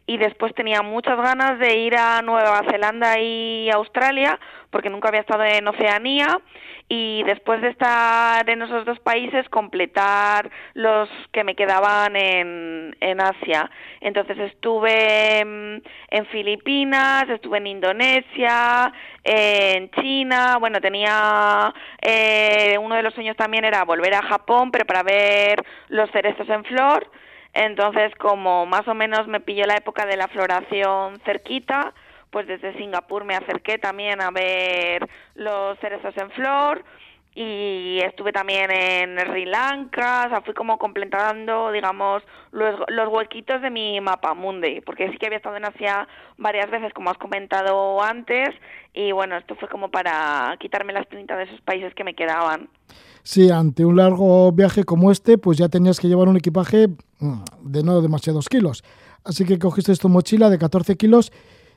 y 0.08 0.16
después 0.16 0.54
tenía 0.54 0.80
muchas 0.80 1.18
ganas 1.18 1.58
de 1.58 1.76
ir 1.76 1.94
a 1.94 2.22
Nueva 2.22 2.62
Zelanda 2.70 3.20
y 3.20 3.68
Australia 3.68 4.40
porque 4.70 4.88
nunca 4.88 5.08
había 5.08 5.20
estado 5.20 5.44
en 5.44 5.68
Oceanía 5.68 6.40
y 6.88 7.22
después 7.24 7.60
de 7.60 7.68
estar 7.68 8.48
en 8.48 8.62
esos 8.62 8.86
dos 8.86 8.98
países 9.00 9.46
completar 9.50 10.50
los 10.72 11.10
que 11.30 11.44
me 11.44 11.54
quedaban 11.54 12.16
en, 12.16 12.96
en 13.00 13.20
Asia. 13.20 13.70
Entonces 14.00 14.38
estuve 14.38 15.40
en, 15.40 15.82
en 16.08 16.26
Filipinas, 16.28 17.28
estuve 17.28 17.58
en 17.58 17.66
Indonesia, 17.66 18.90
en 19.22 19.90
China, 19.90 20.56
bueno, 20.58 20.80
tenía 20.80 21.74
eh, 22.00 22.78
uno 22.80 22.94
de 22.94 23.02
los 23.02 23.12
sueños 23.12 23.36
también 23.36 23.66
era 23.66 23.84
volver 23.84 24.14
a 24.14 24.22
Japón, 24.22 24.70
pero 24.70 24.86
para 24.86 25.02
ver 25.02 25.62
los 25.88 26.10
cerezos 26.12 26.48
en 26.48 26.64
flor. 26.64 27.10
Entonces, 27.58 28.14
como 28.20 28.66
más 28.66 28.86
o 28.86 28.94
menos 28.94 29.26
me 29.26 29.40
pilló 29.40 29.66
la 29.66 29.74
época 29.74 30.06
de 30.06 30.16
la 30.16 30.28
floración 30.28 31.18
cerquita, 31.24 31.92
pues 32.30 32.46
desde 32.46 32.72
Singapur 32.74 33.24
me 33.24 33.34
acerqué 33.34 33.78
también 33.78 34.20
a 34.20 34.30
ver 34.30 35.08
los 35.34 35.76
cerezos 35.80 36.16
en 36.16 36.30
flor 36.30 36.84
y 37.40 38.00
estuve 38.00 38.32
también 38.32 38.68
en 38.72 39.16
Sri 39.16 39.44
Lanka, 39.44 40.24
o 40.26 40.28
sea, 40.28 40.40
fui 40.40 40.54
como 40.54 40.76
completando, 40.76 41.70
digamos, 41.70 42.24
los, 42.50 42.74
los 42.88 43.08
huequitos 43.08 43.62
de 43.62 43.70
mi 43.70 44.00
mapa 44.00 44.34
mundi, 44.34 44.80
porque 44.80 45.08
sí 45.12 45.18
que 45.18 45.26
había 45.26 45.36
estado 45.36 45.56
en 45.56 45.64
Asia 45.64 46.08
varias 46.36 46.68
veces, 46.68 46.92
como 46.92 47.10
has 47.10 47.18
comentado 47.18 48.02
antes, 48.02 48.48
y 48.92 49.12
bueno, 49.12 49.36
esto 49.36 49.54
fue 49.54 49.68
como 49.68 49.88
para 49.88 50.56
quitarme 50.58 50.92
las 50.92 51.06
pintas 51.06 51.38
de 51.38 51.44
esos 51.44 51.60
países 51.60 51.94
que 51.94 52.02
me 52.02 52.14
quedaban. 52.14 52.70
Sí, 53.22 53.52
ante 53.52 53.84
un 53.84 53.94
largo 53.94 54.50
viaje 54.50 54.82
como 54.82 55.12
este, 55.12 55.38
pues 55.38 55.58
ya 55.58 55.68
tenías 55.68 56.00
que 56.00 56.08
llevar 56.08 56.26
un 56.26 56.38
equipaje 56.38 56.88
mm, 57.20 57.42
de 57.62 57.84
no 57.84 58.02
demasiados 58.02 58.48
kilos. 58.48 58.82
Así 59.24 59.44
que 59.44 59.60
cogiste 59.60 59.94
tu 59.94 60.08
mochila 60.08 60.50
de 60.50 60.58
14 60.58 60.96
kilos 60.96 61.30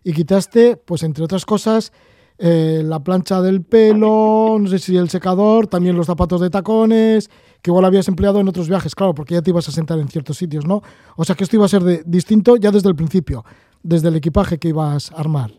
y 0.03 0.13
quitaste, 0.13 0.75
pues 0.77 1.03
entre 1.03 1.23
otras 1.23 1.45
cosas, 1.45 1.93
eh, 2.41 2.81
la 2.83 2.99
plancha 3.01 3.41
del 3.41 3.63
pelo, 3.63 4.57
no 4.59 4.67
sé 4.67 4.79
si 4.79 4.97
el 4.97 5.09
secador, 5.09 5.67
también 5.67 5.95
los 5.95 6.07
zapatos 6.07 6.41
de 6.41 6.49
tacones, 6.49 7.29
que 7.61 7.69
igual 7.69 7.85
habías 7.85 8.07
empleado 8.07 8.39
en 8.39 8.47
otros 8.47 8.67
viajes, 8.67 8.95
claro, 8.95 9.13
porque 9.13 9.35
ya 9.35 9.41
te 9.41 9.51
ibas 9.51 9.67
a 9.69 9.71
sentar 9.71 9.99
en 9.99 10.07
ciertos 10.07 10.37
sitios, 10.37 10.65
¿no? 10.65 10.81
O 11.15 11.23
sea 11.23 11.35
que 11.35 11.43
esto 11.43 11.55
iba 11.55 11.65
a 11.65 11.69
ser 11.69 11.83
de- 11.83 12.01
distinto 12.05 12.57
ya 12.57 12.71
desde 12.71 12.89
el 12.89 12.95
principio, 12.95 13.45
desde 13.83 14.07
el 14.09 14.15
equipaje 14.15 14.57
que 14.57 14.69
ibas 14.69 15.11
a 15.11 15.15
armar. 15.19 15.51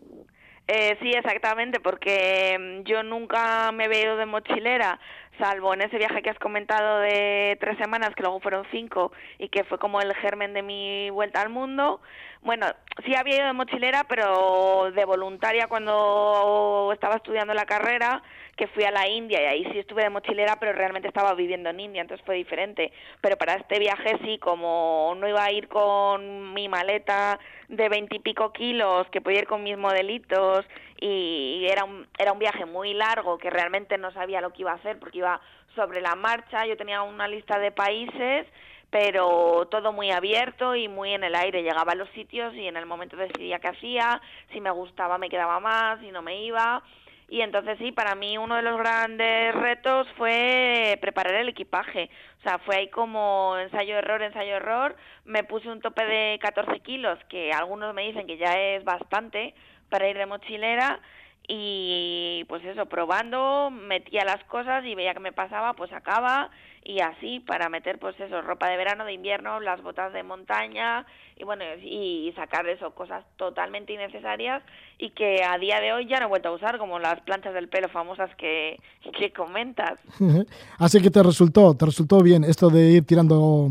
Eh, 0.67 0.97
sí, 1.01 1.09
exactamente, 1.11 1.79
porque 1.81 2.57
mm, 2.57 2.83
yo 2.87 3.03
nunca 3.03 3.71
me 3.73 3.83
había 3.85 4.03
ido 4.03 4.17
de 4.17 4.25
mochilera, 4.25 4.97
salvo 5.37 5.73
en 5.73 5.81
ese 5.81 5.97
viaje 5.97 6.21
que 6.21 6.29
has 6.29 6.39
comentado 6.39 6.99
de 6.99 7.57
tres 7.59 7.77
semanas, 7.77 8.13
que 8.15 8.23
luego 8.23 8.39
fueron 8.39 8.65
cinco, 8.71 9.11
y 9.39 9.49
que 9.49 9.63
fue 9.63 9.77
como 9.77 10.01
el 10.01 10.13
germen 10.15 10.53
de 10.53 10.61
mi 10.61 11.09
vuelta 11.09 11.41
al 11.41 11.49
mundo. 11.49 12.01
Bueno, 12.41 12.67
sí 13.05 13.15
había 13.15 13.37
ido 13.37 13.47
de 13.47 13.53
mochilera, 13.53 14.03
pero 14.05 14.91
de 14.91 15.05
voluntaria 15.05 15.67
cuando 15.67 16.91
estaba 16.93 17.15
estudiando 17.15 17.53
la 17.53 17.65
carrera, 17.65 18.21
que 18.55 18.67
fui 18.67 18.83
a 18.83 18.91
la 18.91 19.07
India 19.07 19.41
y 19.41 19.45
ahí 19.45 19.71
sí 19.71 19.79
estuve 19.79 20.03
de 20.03 20.09
mochilera, 20.09 20.57
pero 20.59 20.73
realmente 20.73 21.07
estaba 21.07 21.33
viviendo 21.33 21.69
en 21.69 21.79
India, 21.79 22.01
entonces 22.01 22.23
fue 22.25 22.35
diferente. 22.35 22.91
Pero 23.21 23.37
para 23.37 23.55
este 23.55 23.79
viaje 23.79 24.17
sí, 24.23 24.37
como 24.37 25.13
no 25.17 25.27
iba 25.27 25.43
a 25.43 25.51
ir 25.51 25.67
con 25.67 26.53
mi 26.53 26.69
maleta 26.69 27.39
de 27.67 27.89
veintipico 27.89 28.53
kilos, 28.53 29.07
que 29.09 29.21
podía 29.21 29.39
ir 29.39 29.47
con 29.47 29.63
mis 29.63 29.77
modelitos 29.77 30.65
y 30.99 31.65
era 31.67 31.83
un, 31.83 32.07
era 32.17 32.31
un 32.31 32.39
viaje 32.39 32.65
muy 32.65 32.93
largo 32.93 33.37
que 33.37 33.49
realmente 33.49 33.97
no 33.97 34.11
sabía 34.11 34.41
lo 34.41 34.53
que 34.53 34.61
iba 34.61 34.71
a 34.71 34.75
hacer 34.75 34.99
porque 34.99 35.17
iba 35.17 35.41
sobre 35.75 36.01
la 36.01 36.15
marcha, 36.15 36.65
yo 36.67 36.77
tenía 36.77 37.01
una 37.01 37.27
lista 37.27 37.57
de 37.57 37.71
países 37.71 38.45
pero 38.91 39.67
todo 39.71 39.91
muy 39.91 40.11
abierto 40.11 40.75
y 40.75 40.87
muy 40.87 41.15
en 41.15 41.23
el 41.23 41.33
aire. 41.33 41.63
Llegaba 41.63 41.93
a 41.93 41.95
los 41.95 42.07
sitios 42.11 42.53
y 42.53 42.67
en 42.67 42.77
el 42.77 42.85
momento 42.85 43.17
decidía 43.17 43.57
qué 43.57 43.69
hacía, 43.69 44.21
si 44.51 44.61
me 44.61 44.69
gustaba 44.69 45.17
me 45.17 45.29
quedaba 45.29 45.59
más, 45.59 45.99
si 45.99 46.11
no 46.11 46.21
me 46.21 46.43
iba. 46.43 46.83
Y 47.27 47.41
entonces 47.41 47.77
sí, 47.79 47.91
para 47.91 48.15
mí 48.15 48.37
uno 48.37 48.55
de 48.55 48.61
los 48.61 48.77
grandes 48.77 49.55
retos 49.55 50.07
fue 50.17 50.97
preparar 51.01 51.35
el 51.35 51.49
equipaje. 51.49 52.09
O 52.39 52.41
sea, 52.43 52.59
fue 52.59 52.75
ahí 52.75 52.89
como 52.89 53.57
ensayo-error, 53.57 54.21
ensayo-error. 54.21 54.95
Me 55.25 55.43
puse 55.43 55.69
un 55.69 55.81
tope 55.81 56.05
de 56.05 56.39
14 56.41 56.79
kilos, 56.81 57.17
que 57.29 57.51
algunos 57.51 57.93
me 57.93 58.03
dicen 58.03 58.27
que 58.27 58.37
ya 58.37 58.59
es 58.59 58.83
bastante 58.83 59.55
para 59.89 60.07
ir 60.07 60.17
de 60.17 60.25
mochilera. 60.25 60.99
Y 61.47 62.02
pues 62.45 62.63
eso, 62.65 62.85
probando, 62.85 63.69
metía 63.71 64.23
las 64.25 64.43
cosas 64.45 64.85
y 64.85 64.95
veía 64.95 65.13
que 65.13 65.19
me 65.19 65.31
pasaba, 65.31 65.73
pues 65.73 65.89
sacaba 65.89 66.49
y 66.85 66.99
así 66.99 67.39
para 67.39 67.69
meter 67.69 67.97
pues 67.99 68.19
eso, 68.19 68.41
ropa 68.41 68.67
de 68.67 68.77
verano, 68.77 69.05
de 69.05 69.13
invierno, 69.13 69.59
las 69.59 69.81
botas 69.81 70.11
de 70.13 70.23
montaña 70.23 71.05
y 71.37 71.43
bueno, 71.43 71.63
y 71.81 72.31
sacar 72.35 72.67
eso, 72.67 72.91
cosas 72.93 73.23
totalmente 73.37 73.93
innecesarias 73.93 74.61
y 74.97 75.11
que 75.11 75.43
a 75.43 75.57
día 75.57 75.79
de 75.79 75.93
hoy 75.93 76.07
ya 76.07 76.19
no 76.19 76.25
he 76.25 76.29
vuelto 76.29 76.49
a 76.49 76.53
usar, 76.53 76.77
como 76.77 76.99
las 76.99 77.21
planchas 77.21 77.53
del 77.53 77.69
pelo 77.69 77.89
famosas 77.89 78.29
que, 78.35 78.79
que 79.17 79.31
comentas. 79.31 79.99
Así 80.77 81.01
que 81.01 81.09
te 81.09 81.23
resultó, 81.23 81.75
te 81.75 81.85
resultó 81.85 82.21
bien 82.21 82.43
esto 82.43 82.69
de 82.69 82.91
ir 82.91 83.05
tirando, 83.05 83.69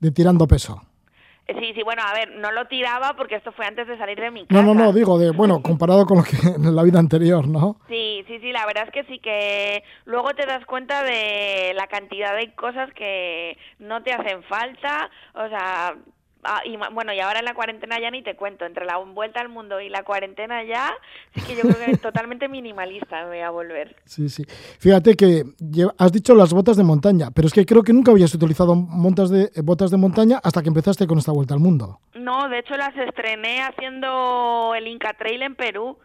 de 0.00 0.10
tirando 0.10 0.46
peso. 0.46 0.82
Sí, 1.46 1.72
sí, 1.74 1.82
bueno, 1.82 2.00
a 2.02 2.14
ver, 2.14 2.30
no 2.36 2.50
lo 2.52 2.66
tiraba 2.68 3.14
porque 3.16 3.34
esto 3.36 3.52
fue 3.52 3.66
antes 3.66 3.86
de 3.86 3.98
salir 3.98 4.18
de 4.18 4.30
mi 4.30 4.40
No, 4.42 4.46
casa. 4.48 4.62
no, 4.62 4.74
no, 4.74 4.92
digo 4.94 5.18
de, 5.18 5.30
bueno, 5.30 5.60
comparado 5.62 6.06
con 6.06 6.18
lo 6.18 6.24
que 6.24 6.36
en 6.56 6.74
la 6.74 6.82
vida 6.82 6.98
anterior, 6.98 7.46
¿no? 7.46 7.76
Sí, 7.88 8.24
sí, 8.26 8.38
sí, 8.40 8.50
la 8.50 8.64
verdad 8.64 8.84
es 8.86 8.92
que 8.92 9.04
sí 9.04 9.18
que 9.18 9.82
luego 10.06 10.30
te 10.34 10.46
das 10.46 10.64
cuenta 10.64 11.02
de 11.02 11.72
la 11.74 11.86
cantidad 11.86 12.34
de 12.34 12.54
cosas 12.54 12.90
que 12.94 13.58
no 13.78 14.02
te 14.02 14.12
hacen 14.14 14.42
falta, 14.44 15.10
o 15.34 15.46
sea, 15.48 15.94
ah, 16.44 16.62
y 16.64 16.76
bueno, 16.92 17.12
y 17.12 17.20
ahora 17.20 17.40
en 17.40 17.44
la 17.44 17.54
cuarentena 17.54 17.98
ya 18.00 18.10
ni 18.10 18.22
te 18.22 18.36
cuento, 18.36 18.64
entre 18.64 18.84
la 18.84 18.98
vuelta 18.98 19.40
al 19.40 19.48
mundo 19.48 19.80
y 19.80 19.88
la 19.88 20.02
cuarentena 20.02 20.62
ya, 20.64 20.92
sí 21.34 21.40
que 21.42 21.56
yo 21.56 21.62
creo 21.62 21.86
que 21.86 21.96
totalmente 21.98 22.48
minimalista 22.48 23.22
me 23.22 23.28
voy 23.28 23.40
a 23.40 23.50
volver. 23.50 23.96
Sí, 24.04 24.28
sí. 24.28 24.44
Fíjate 24.78 25.14
que 25.14 25.44
has 25.98 26.12
dicho 26.12 26.34
las 26.34 26.52
botas 26.52 26.76
de 26.76 26.84
montaña, 26.84 27.30
pero 27.34 27.48
es 27.48 27.54
que 27.54 27.66
creo 27.66 27.82
que 27.82 27.92
nunca 27.92 28.12
habías 28.12 28.34
utilizado 28.34 28.74
montas 28.74 29.30
de, 29.30 29.50
eh, 29.54 29.62
botas 29.62 29.90
de 29.90 29.96
montaña 29.96 30.40
hasta 30.42 30.62
que 30.62 30.68
empezaste 30.68 31.06
con 31.06 31.18
esta 31.18 31.32
vuelta 31.32 31.54
al 31.54 31.60
mundo. 31.60 32.00
No, 32.14 32.48
de 32.48 32.58
hecho 32.58 32.76
las 32.76 32.96
estrené 32.96 33.62
haciendo 33.62 34.74
el 34.76 34.86
Inca 34.86 35.14
Trail 35.14 35.42
en 35.42 35.54
Perú. 35.54 35.98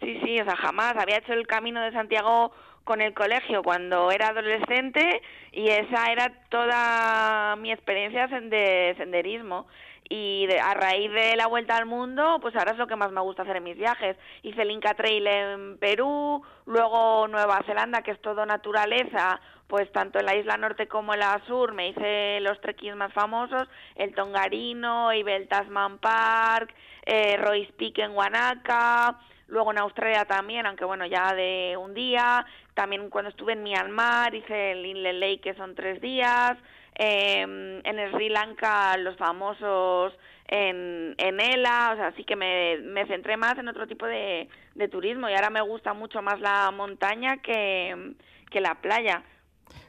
Sí, 0.00 0.18
sí, 0.24 0.40
o 0.40 0.44
sea, 0.44 0.56
jamás. 0.56 0.96
Había 0.96 1.18
hecho 1.18 1.32
el 1.32 1.46
camino 1.46 1.80
de 1.80 1.92
Santiago 1.92 2.52
con 2.84 3.00
el 3.00 3.14
colegio 3.14 3.62
cuando 3.62 4.10
era 4.10 4.28
adolescente 4.28 5.22
y 5.52 5.68
esa 5.68 6.10
era 6.12 6.32
toda 6.48 7.56
mi 7.56 7.72
experiencia 7.72 8.26
de 8.26 8.94
senderismo. 8.96 9.66
Y 10.08 10.46
de- 10.46 10.60
a 10.60 10.74
raíz 10.74 11.10
de 11.10 11.36
la 11.36 11.46
vuelta 11.46 11.76
al 11.76 11.86
mundo, 11.86 12.38
pues 12.42 12.54
ahora 12.54 12.72
es 12.72 12.76
lo 12.76 12.86
que 12.86 12.96
más 12.96 13.10
me 13.12 13.20
gusta 13.22 13.42
hacer 13.42 13.56
en 13.56 13.62
mis 13.62 13.78
viajes. 13.78 14.16
Hice 14.42 14.60
el 14.62 14.70
Inca 14.70 14.92
Trail 14.94 15.26
en 15.26 15.78
Perú, 15.78 16.42
luego 16.66 17.28
Nueva 17.28 17.62
Zelanda, 17.64 18.02
que 18.02 18.10
es 18.10 18.20
todo 18.20 18.44
naturaleza, 18.44 19.40
pues 19.68 19.90
tanto 19.92 20.18
en 20.18 20.26
la 20.26 20.34
isla 20.34 20.58
norte 20.58 20.86
como 20.86 21.14
en 21.14 21.20
la 21.20 21.40
sur 21.46 21.72
me 21.72 21.88
hice 21.88 22.40
los 22.40 22.60
trekkings 22.60 22.96
más 22.96 23.12
famosos, 23.14 23.66
el 23.94 24.14
Tongarino, 24.14 25.14
iba 25.14 25.32
el 25.32 25.48
Tasman 25.48 25.96
Park, 25.98 26.74
eh, 27.06 27.38
Royce 27.38 27.72
Peak 27.72 27.98
en 27.98 28.10
Wanaka, 28.10 29.18
luego 29.52 29.70
en 29.70 29.78
Australia 29.78 30.24
también, 30.24 30.66
aunque 30.66 30.86
bueno, 30.86 31.04
ya 31.06 31.34
de 31.34 31.76
un 31.76 31.92
día, 31.92 32.44
también 32.74 33.10
cuando 33.10 33.30
estuve 33.30 33.52
en 33.52 33.62
Myanmar 33.62 34.34
hice 34.34 34.72
el 34.72 34.86
Inle 34.86 35.12
Lake, 35.12 35.42
que 35.42 35.54
son 35.54 35.74
tres 35.74 36.00
días, 36.00 36.56
eh, 36.98 37.42
en 37.42 38.12
Sri 38.12 38.30
Lanka 38.30 38.96
los 38.96 39.16
famosos 39.16 40.14
en, 40.48 41.14
en 41.18 41.40
Ela, 41.40 41.90
o 41.92 41.96
sea, 41.96 42.12
sí 42.16 42.24
que 42.24 42.34
me, 42.34 42.78
me 42.78 43.06
centré 43.06 43.36
más 43.36 43.58
en 43.58 43.68
otro 43.68 43.86
tipo 43.86 44.06
de, 44.06 44.48
de 44.74 44.88
turismo 44.88 45.28
y 45.28 45.34
ahora 45.34 45.50
me 45.50 45.60
gusta 45.60 45.92
mucho 45.92 46.22
más 46.22 46.40
la 46.40 46.70
montaña 46.70 47.36
que, 47.42 48.14
que 48.50 48.60
la 48.60 48.74
playa. 48.80 49.22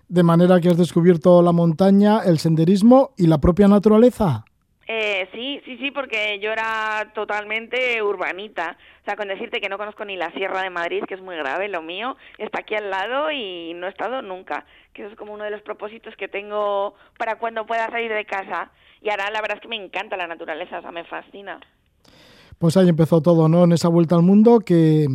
De 0.09 0.23
manera 0.23 0.59
que 0.59 0.69
has 0.69 0.77
descubierto 0.77 1.41
la 1.41 1.53
montaña, 1.53 2.19
el 2.19 2.37
senderismo 2.37 3.13
y 3.17 3.27
la 3.27 3.39
propia 3.39 3.67
naturaleza. 3.69 4.43
Eh, 4.87 5.29
sí, 5.33 5.61
sí, 5.65 5.77
sí, 5.77 5.91
porque 5.91 6.39
yo 6.39 6.51
era 6.51 7.11
totalmente 7.13 8.01
urbanita. 8.01 8.77
O 9.01 9.05
sea, 9.05 9.15
con 9.15 9.27
decirte 9.27 9.61
que 9.61 9.69
no 9.69 9.77
conozco 9.77 10.03
ni 10.03 10.17
la 10.17 10.31
Sierra 10.31 10.61
de 10.61 10.69
Madrid, 10.69 11.03
que 11.07 11.13
es 11.13 11.21
muy 11.21 11.35
grave, 11.35 11.69
lo 11.69 11.81
mío, 11.81 12.17
está 12.37 12.59
aquí 12.59 12.75
al 12.75 12.89
lado 12.89 13.31
y 13.31 13.73
no 13.75 13.87
he 13.87 13.89
estado 13.89 14.21
nunca. 14.21 14.65
Que 14.93 15.03
eso 15.03 15.11
es 15.11 15.17
como 15.17 15.33
uno 15.33 15.45
de 15.45 15.51
los 15.51 15.61
propósitos 15.61 16.15
que 16.17 16.27
tengo 16.27 16.95
para 17.17 17.37
cuando 17.37 17.65
pueda 17.65 17.87
salir 17.89 18.11
de 18.11 18.25
casa. 18.25 18.71
Y 19.01 19.09
ahora 19.09 19.29
la 19.31 19.41
verdad 19.41 19.57
es 19.57 19.61
que 19.61 19.67
me 19.67 19.75
encanta 19.75 20.17
la 20.17 20.27
naturaleza, 20.27 20.79
o 20.79 20.81
sea, 20.81 20.91
me 20.91 21.05
fascina. 21.05 21.59
Pues 22.59 22.77
ahí 22.77 22.87
empezó 22.87 23.21
todo, 23.21 23.47
¿no? 23.49 23.63
En 23.63 23.71
esa 23.71 23.89
vuelta 23.89 24.15
al 24.15 24.21
mundo 24.21 24.59
que 24.59 25.07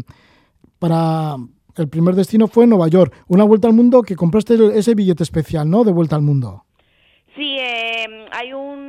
para 0.79 1.37
el 1.77 1.89
primer 1.89 2.15
destino 2.15 2.49
fue 2.49 2.67
Nueva 2.67 2.89
York. 2.89 3.15
Una 3.29 3.45
vuelta 3.45 3.69
al 3.69 3.75
mundo 3.75 4.03
que 4.03 4.17
compraste 4.17 4.55
ese 4.77 4.95
billete 4.95 5.23
especial, 5.23 5.69
¿no? 5.69 5.85
De 5.85 5.93
vuelta 5.93 6.17
al 6.17 6.23
mundo. 6.23 6.65
Sí, 7.37 7.57
eh, 7.59 8.27
hay 8.33 8.53
un 8.53 8.88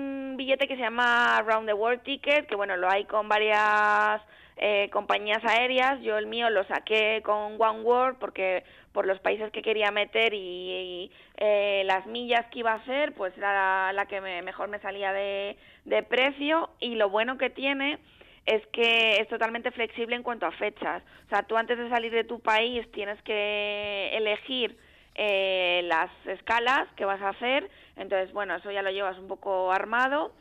billete 0.50 0.68
que 0.68 0.78
se 0.78 0.82
llama 0.82 1.44
Round 1.46 1.68
the 1.68 1.74
World 1.76 2.02
Ticket, 2.02 2.48
que 2.48 2.56
bueno, 2.56 2.76
lo 2.76 2.90
hay 2.90 3.06
con 3.06 3.30
varias 3.30 4.20
eh, 4.58 4.90
compañías 4.92 5.44
aéreas. 5.46 6.02
Yo 6.02 6.18
el 6.18 6.26
mío 6.26 6.50
lo 6.50 6.64
saqué 6.64 7.22
con 7.24 7.62
One 7.62 7.82
World 7.82 8.18
porque 8.18 8.64
por 8.92 9.06
los 9.06 9.20
países 9.20 9.52
que 9.52 9.62
quería 9.62 9.92
meter 9.92 10.34
y, 10.34 10.38
y, 10.40 11.12
eh, 11.38 11.84
las 11.86 12.08
millas 12.08 12.48
que 12.48 12.60
iba 12.60 12.72
a 12.72 12.78
hacer, 12.78 13.14
pues 13.14 13.38
era 13.38 13.94
la, 13.94 14.08
que 14.08 14.22
me- 14.22 14.42
mejor 14.42 14.70
me 14.70 14.80
salía 14.80 15.14
de, 15.14 15.56
de 15.86 16.02
precio. 16.02 16.72
Y 16.80 16.96
lo 16.96 17.12
bueno 17.12 17.38
que 17.38 17.52
tiene 17.52 18.00
es 18.48 18.66
que 18.74 19.18
es 19.22 19.28
totalmente 19.28 19.70
flexible 19.70 20.16
en 20.16 20.24
cuanto 20.24 20.48
a 20.48 20.52
fechas. 20.54 21.04
O 21.28 21.30
sea, 21.30 21.44
tú 21.44 21.58
antes 21.58 21.78
de 21.78 21.90
salir 21.90 22.12
de 22.12 22.24
tu 22.24 22.40
país 22.40 22.92
tienes 22.92 23.22
que 23.22 24.10
elegir 24.18 24.76
eh, 25.22 25.82
las 25.84 26.10
escalas 26.28 26.88
que 26.96 27.04
vas 27.04 27.22
a 27.22 27.30
hacer. 27.30 27.70
Entonces, 27.98 28.32
bueno, 28.32 28.56
eso 28.56 28.72
ya 28.72 28.82
lo 28.82 28.90
llevas 28.90 29.18
un 29.20 29.28
poco 29.28 29.70
armado. 29.70 30.32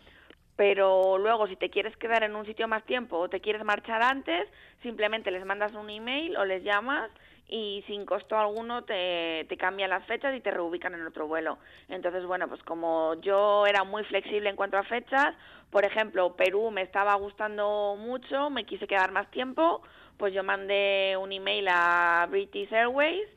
Pero 0.55 1.18
luego, 1.18 1.49
si 1.49 1.57
te 1.57 1.68
quieres 1.68 1.97
quedar 1.97 2.22
en 2.22 2.37
un 2.37 2.47
sitio 2.47 2.68
más 2.68 2.85
tiempo 2.85 3.18
o 3.18 3.29
te 3.29 3.41
quieres 3.41 3.64
marchar 3.64 4.03
antes, 4.03 4.49
simplemente 4.83 5.33
les 5.33 5.45
mandas 5.45 5.72
un 5.74 5.91
email 5.91 6.37
o 6.37 6.45
les 6.45 6.62
llamas 6.62 7.11
y 7.49 7.83
sin 7.89 8.05
costo 8.05 8.39
alguno 8.39 8.85
te, 8.85 9.47
te 9.49 9.57
cambian 9.57 9.91
las 9.91 10.05
fechas 10.07 10.37
y 10.37 10.41
te 10.41 10.53
reubican 10.53 10.95
en 10.95 11.07
otro 11.07 11.26
vuelo. 11.26 11.59
Entonces, 11.89 12.24
bueno, 12.24 12.47
pues 12.47 12.62
como 12.62 13.14
yo 13.20 13.66
era 13.66 13.83
muy 13.83 14.05
flexible 14.05 14.49
en 14.49 14.57
cuanto 14.57 14.79
a 14.79 14.85
fechas, 14.85 15.35
por 15.70 15.85
ejemplo, 15.85 16.37
Perú 16.37 16.70
me 16.70 16.83
estaba 16.83 17.14
gustando 17.14 17.97
mucho, 17.99 18.49
me 18.51 18.64
quise 18.64 18.87
quedar 18.87 19.11
más 19.11 19.29
tiempo, 19.33 19.83
pues 20.18 20.33
yo 20.33 20.45
mandé 20.45 21.16
un 21.16 21.33
email 21.33 21.66
a 21.68 22.26
British 22.31 22.72
Airways 22.72 23.29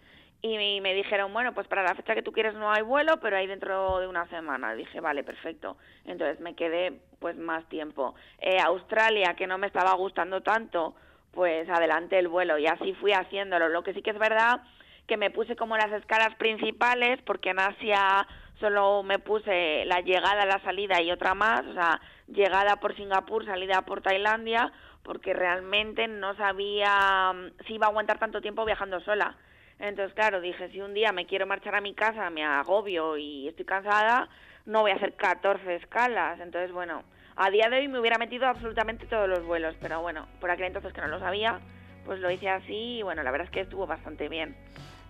y 0.41 0.81
me 0.81 0.93
dijeron, 0.95 1.31
bueno, 1.33 1.53
pues 1.53 1.67
para 1.67 1.83
la 1.83 1.93
fecha 1.93 2.15
que 2.15 2.23
tú 2.23 2.31
quieres 2.31 2.55
no 2.55 2.71
hay 2.71 2.81
vuelo, 2.81 3.19
pero 3.19 3.37
hay 3.37 3.45
dentro 3.45 3.99
de 3.99 4.07
una 4.07 4.27
semana. 4.27 4.73
Dije, 4.73 4.99
vale, 4.99 5.23
perfecto. 5.23 5.77
Entonces 6.05 6.39
me 6.39 6.55
quedé 6.55 6.99
pues 7.19 7.37
más 7.37 7.67
tiempo. 7.69 8.15
Eh, 8.39 8.57
Australia, 8.59 9.35
que 9.35 9.45
no 9.45 9.59
me 9.59 9.67
estaba 9.67 9.93
gustando 9.93 10.41
tanto, 10.41 10.95
pues 11.31 11.69
adelanté 11.69 12.17
el 12.17 12.27
vuelo 12.27 12.57
y 12.57 12.65
así 12.65 12.93
fui 12.95 13.11
haciéndolo. 13.11 13.69
Lo 13.69 13.83
que 13.83 13.93
sí 13.93 14.01
que 14.01 14.09
es 14.09 14.19
verdad 14.19 14.61
que 15.07 15.17
me 15.17 15.29
puse 15.29 15.55
como 15.55 15.77
las 15.77 15.91
escalas 15.91 16.33
principales, 16.35 17.21
porque 17.25 17.49
en 17.49 17.59
Asia 17.59 18.25
solo 18.59 19.03
me 19.03 19.19
puse 19.19 19.83
la 19.85 19.99
llegada, 19.99 20.45
la 20.45 20.61
salida 20.61 21.01
y 21.01 21.11
otra 21.11 21.33
más, 21.33 21.65
o 21.65 21.73
sea, 21.73 21.99
llegada 22.27 22.77
por 22.77 22.95
Singapur, 22.95 23.45
salida 23.45 23.81
por 23.81 24.01
Tailandia, 24.01 24.71
porque 25.03 25.33
realmente 25.33 26.07
no 26.07 26.35
sabía 26.35 27.33
mm, 27.33 27.65
si 27.67 27.73
iba 27.73 27.87
a 27.87 27.89
aguantar 27.89 28.19
tanto 28.19 28.41
tiempo 28.41 28.65
viajando 28.65 29.01
sola. 29.01 29.35
Entonces, 29.81 30.13
claro, 30.13 30.41
dije, 30.41 30.69
si 30.69 30.79
un 30.79 30.93
día 30.93 31.11
me 31.11 31.25
quiero 31.25 31.47
marchar 31.47 31.75
a 31.75 31.81
mi 31.81 31.93
casa, 31.93 32.29
me 32.29 32.43
agobio 32.43 33.17
y 33.17 33.47
estoy 33.47 33.65
cansada, 33.65 34.29
no 34.65 34.81
voy 34.81 34.91
a 34.91 34.95
hacer 34.95 35.15
14 35.15 35.75
escalas. 35.75 36.39
Entonces, 36.39 36.71
bueno, 36.71 37.01
a 37.35 37.49
día 37.49 37.67
de 37.69 37.79
hoy 37.79 37.87
me 37.87 37.99
hubiera 37.99 38.19
metido 38.19 38.45
absolutamente 38.45 39.07
todos 39.07 39.27
los 39.27 39.43
vuelos, 39.43 39.75
pero 39.81 40.01
bueno, 40.01 40.27
por 40.39 40.51
aquel 40.51 40.67
entonces 40.67 40.93
que 40.93 41.01
no 41.01 41.07
lo 41.07 41.19
sabía, 41.19 41.59
pues 42.05 42.19
lo 42.19 42.29
hice 42.29 42.49
así 42.49 42.99
y 42.99 43.01
bueno, 43.01 43.23
la 43.23 43.31
verdad 43.31 43.47
es 43.47 43.51
que 43.51 43.61
estuvo 43.61 43.87
bastante 43.87 44.29
bien. 44.29 44.55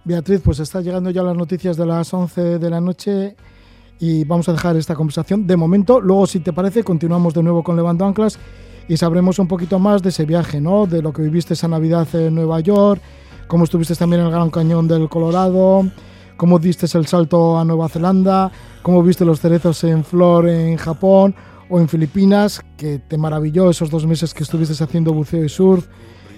Beatriz, 0.06 0.42
pues 0.44 0.60
están 0.60 0.84
llegando 0.84 1.10
ya 1.10 1.22
las 1.22 1.36
noticias 1.36 1.76
de 1.76 1.86
las 1.86 2.14
11 2.14 2.58
de 2.58 2.70
la 2.70 2.80
noche 2.80 3.36
y 4.00 4.24
vamos 4.24 4.48
a 4.50 4.54
dejar 4.54 4.78
esta 4.78 4.96
conversación 4.96 5.46
de 5.46 5.58
momento. 5.58 6.00
Luego, 6.00 6.26
si 6.26 6.40
te 6.40 6.54
parece, 6.54 6.84
continuamos 6.84 7.34
de 7.34 7.44
nuevo 7.44 7.62
con 7.62 7.76
Levando 7.76 8.06
Anclas 8.06 8.40
y 8.88 8.98
sabremos 8.98 9.38
un 9.38 9.48
poquito 9.48 9.78
más 9.78 10.02
de 10.02 10.10
ese 10.10 10.26
viaje, 10.26 10.60
¿no? 10.60 10.88
De 10.88 11.02
lo 11.02 11.12
que 11.14 11.22
viviste 11.22 11.54
esa 11.54 11.68
Navidad 11.68 12.08
en 12.16 12.34
Nueva 12.34 12.62
York, 12.62 13.02
cómo 13.52 13.66
estuviste 13.66 13.94
también 13.96 14.22
en 14.22 14.28
el 14.28 14.32
Gran 14.32 14.50
Cañón 14.50 14.88
del 14.88 15.10
Colorado, 15.10 15.84
cómo 16.38 16.58
diste 16.58 16.86
el 16.98 17.06
salto 17.06 17.60
a 17.60 17.66
Nueva 17.66 17.90
Zelanda, 17.90 18.50
cómo 18.82 19.04
viste 19.04 19.26
los 19.26 19.42
cerezos 19.42 19.84
en 19.84 20.06
flor 20.06 20.48
en 20.48 20.78
Japón 20.78 21.36
o 21.70 21.78
en 21.78 21.90
Filipinas, 21.90 22.62
que 22.78 23.00
te 23.00 23.18
maravilló 23.18 23.70
esos 23.70 23.90
dos 23.90 24.08
meses 24.08 24.34
que 24.34 24.44
estuviste 24.44 24.82
haciendo 24.82 25.12
buceo 25.12 25.44
y 25.44 25.50
surf, 25.50 25.86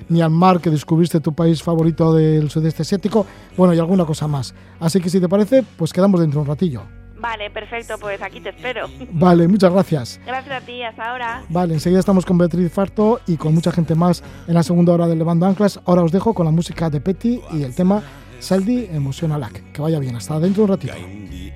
Myanmar, 0.10 0.60
que 0.60 0.72
descubriste 0.72 1.20
tu 1.20 1.36
país 1.36 1.62
favorito 1.62 2.16
del 2.16 2.50
sudeste 2.50 2.82
asiático, 2.82 3.28
bueno, 3.56 3.76
y 3.76 3.78
alguna 3.78 4.06
cosa 4.06 4.28
más. 4.28 4.56
Así 4.80 5.00
que 5.00 5.12
si 5.12 5.20
te 5.20 5.30
parece, 5.30 5.64
pues 5.78 5.94
quedamos 5.94 6.20
dentro 6.20 6.40
de 6.40 6.42
un 6.42 6.48
ratillo. 6.48 7.03
Vale, 7.24 7.50
perfecto, 7.50 7.96
pues 8.02 8.22
aquí 8.22 8.42
te 8.42 8.50
espero. 8.50 8.90
Vale, 9.14 9.48
muchas 9.48 9.72
gracias. 9.72 10.20
Gracias 10.26 10.62
a 10.62 10.66
ti, 10.66 10.84
hasta 10.84 11.10
ahora. 11.10 11.42
Vale, 11.48 11.76
enseguida 11.76 12.02
estamos 12.02 12.26
con 12.26 12.38
Beatriz 12.38 12.70
Farto 12.70 13.22
y 13.26 13.38
con 13.38 13.56
mucha 13.56 13.72
gente 13.72 13.96
más 13.96 14.22
en 14.46 14.56
la 14.56 14.62
segunda 14.62 14.92
hora 14.92 15.08
de 15.08 15.16
Levando 15.16 15.46
Anclas. 15.46 15.80
Ahora 15.86 16.04
os 16.04 16.12
dejo 16.12 16.34
con 16.34 16.46
la 16.46 16.52
música 16.52 16.90
de 16.90 17.00
Petty 17.00 17.40
y 17.54 17.64
el 17.64 17.74
tema 17.74 18.04
Saldi 18.40 18.90
Emocionalak. 18.92 19.72
Que 19.72 19.82
vaya 19.82 20.00
bien, 20.00 20.18
hasta 20.18 20.38
dentro 20.38 20.66
de 20.66 20.72
un 20.72 20.78
ratito. 20.78 20.96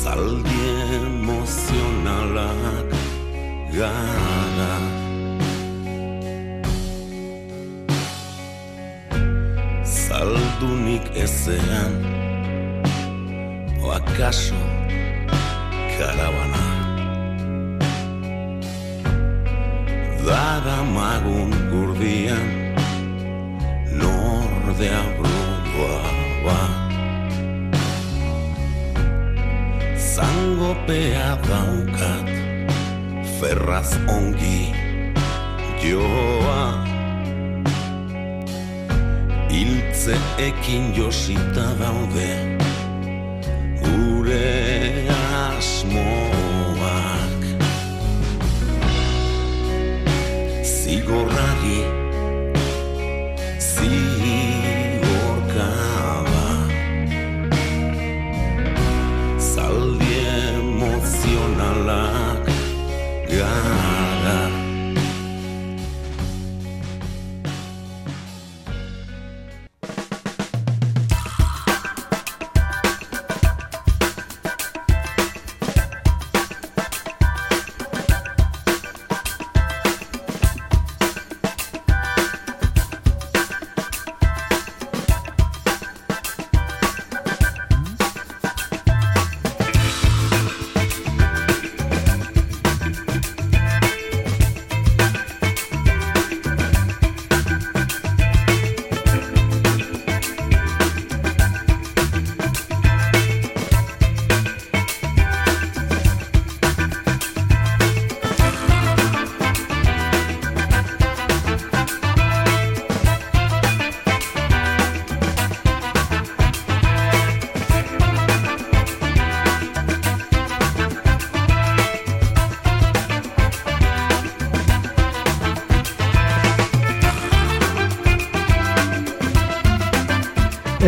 Zaldi 0.06 0.62
emozionalak 1.02 2.92
gara. 3.74 4.76
Zaldunik 9.82 11.10
ezean 11.18 11.94
O 13.82 13.90
acaso 13.98 14.62
caravana 15.98 16.66
Dara 20.22 20.86
magun 20.86 21.50
gurdian 21.74 22.48
Nordea 23.98 25.02
brudua 25.18 25.98
ba 26.46 26.85
Zangopea 30.14 31.38
daukat 31.50 32.30
Ferraz 33.40 33.98
ongi 34.08 34.70
joa. 35.82 36.86
Hiltzeekin 39.50 40.94
josita 40.96 41.74
daude 41.80 42.58
gure 43.82 45.10
asmoak. 45.42 47.42
Zigorrari 50.62 51.82
zigorkaba 53.58 54.15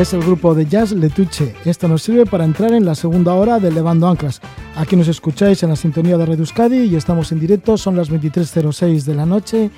es 0.02 0.14
el 0.14 0.22
grupo 0.22 0.54
de 0.54 0.68
jazz 0.68 0.92
Letuche. 0.92 1.56
Esto 1.66 1.88
nos 1.88 2.04
sirve 2.04 2.28
para 2.28 2.46
entrar 2.46 2.72
en 2.74 2.86
la 2.86 2.94
segunda 2.94 3.34
hora 3.34 3.60
de 3.60 3.72
Levando 3.72 4.08
Anclas. 4.08 4.42
Aquí 4.76 4.96
nos 4.96 5.08
escucháis 5.08 5.64
en 5.64 5.70
la 5.70 5.76
sintonía 5.76 6.18
de 6.18 6.26
Radio 6.26 6.42
Euskadi 6.42 6.84
y 6.84 6.96
estamos 6.96 7.32
en 7.32 7.40
directo, 7.40 7.78
son 7.78 7.96
las 7.96 8.12
23.06 8.12 9.06
de 9.06 9.16
la 9.16 9.26
noche. 9.26 9.72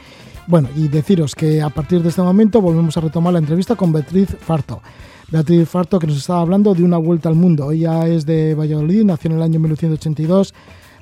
Bueno, 0.46 0.68
y 0.76 0.90
deciros 0.90 1.36
que 1.36 1.62
a 1.62 1.70
partir 1.70 2.04
de 2.04 2.10
este 2.10 2.22
momento 2.22 2.60
volvemos 2.60 2.98
a 2.98 3.02
retomar 3.02 3.32
la 3.32 3.40
entrevista 3.40 3.76
con 3.76 3.94
Beatriz 3.94 4.36
Farto. 4.42 4.82
Beatriz 5.32 5.70
Farto 5.70 6.00
que 6.00 6.08
nos 6.08 6.18
estaba 6.18 6.42
hablando 6.42 6.74
de 6.74 6.84
una 6.84 6.98
vuelta 6.98 7.30
al 7.30 7.36
mundo. 7.36 7.72
Ella 7.72 8.06
es 8.06 8.26
de 8.26 8.56
Valladolid, 8.56 9.06
nació 9.06 9.32
en 9.32 9.38
el 9.38 9.44
año 9.44 9.60
1982, 9.62 10.54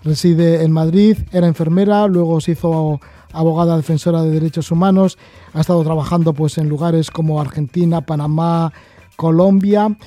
reside 0.03 0.63
en 0.63 0.71
Madrid, 0.71 1.17
era 1.31 1.47
enfermera, 1.47 2.05
luego 2.07 2.39
se 2.39 2.51
hizo 2.51 3.01
abogada 3.33 3.77
defensora 3.77 4.21
de 4.21 4.29
derechos 4.29 4.69
humanos, 4.71 5.17
ha 5.53 5.61
estado 5.61 5.83
trabajando 5.83 6.33
pues 6.33 6.59
en 6.59 6.69
lugares 6.69 7.09
como 7.09 7.41
Argentina, 7.41 8.01
Panamá, 8.01 8.71
Colombia 9.17 9.97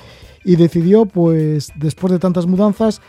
y 0.43 0.55
decidió 0.55 1.05
pues 1.05 1.71
después 1.75 2.11
de 2.11 2.17
tantas 2.17 2.47
mudanzas 2.47 3.01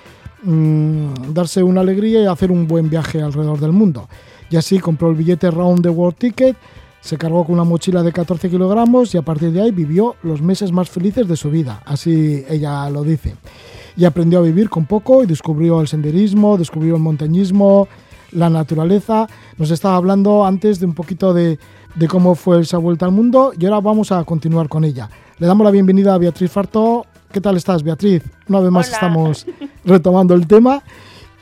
mmm, 0.42 1.32
darse 1.32 1.62
una 1.62 1.80
alegría 1.80 2.22
y 2.22 2.26
hacer 2.26 2.52
un 2.52 2.68
buen 2.68 2.90
viaje 2.90 3.22
alrededor 3.22 3.58
del 3.58 3.72
mundo. 3.72 4.08
Y 4.50 4.56
así 4.56 4.78
compró 4.78 5.08
el 5.08 5.16
billete 5.16 5.50
Round 5.50 5.82
the 5.82 5.88
World 5.88 6.18
Ticket, 6.18 6.56
se 7.00 7.16
cargó 7.16 7.44
con 7.44 7.54
una 7.54 7.64
mochila 7.64 8.02
de 8.02 8.12
14 8.12 8.50
kilogramos 8.50 9.14
y 9.14 9.18
a 9.18 9.22
partir 9.22 9.50
de 9.50 9.62
ahí 9.62 9.70
vivió 9.70 10.16
los 10.22 10.42
meses 10.42 10.70
más 10.72 10.90
felices 10.90 11.26
de 11.26 11.36
su 11.36 11.50
vida, 11.50 11.82
así 11.86 12.44
ella 12.48 12.88
lo 12.90 13.02
dice. 13.02 13.34
Y 13.96 14.04
aprendió 14.04 14.38
a 14.38 14.42
vivir 14.42 14.68
con 14.68 14.86
poco 14.86 15.22
y 15.22 15.26
descubrió 15.26 15.80
el 15.80 15.88
senderismo, 15.88 16.56
descubrió 16.56 16.96
el 16.96 17.02
montañismo, 17.02 17.88
la 18.30 18.48
naturaleza. 18.48 19.26
Nos 19.58 19.70
estaba 19.70 19.96
hablando 19.96 20.46
antes 20.46 20.80
de 20.80 20.86
un 20.86 20.94
poquito 20.94 21.34
de 21.34 21.58
cómo 22.08 22.34
fue 22.34 22.60
esa 22.60 22.78
vuelta 22.78 23.04
al 23.04 23.12
mundo 23.12 23.52
y 23.58 23.64
ahora 23.66 23.80
vamos 23.80 24.12
a 24.12 24.24
continuar 24.24 24.68
con 24.68 24.84
ella. 24.84 25.10
Le 25.38 25.46
damos 25.46 25.64
la 25.64 25.70
bienvenida 25.70 26.14
a 26.14 26.18
Beatriz 26.18 26.50
Farto. 26.50 27.06
¿Qué 27.32 27.40
tal 27.40 27.56
estás, 27.56 27.82
Beatriz? 27.82 28.22
Una 28.48 28.60
vez 28.60 28.70
más 28.70 28.88
Hola. 28.88 28.96
estamos 28.96 29.46
retomando 29.84 30.34
el 30.34 30.46
tema 30.46 30.82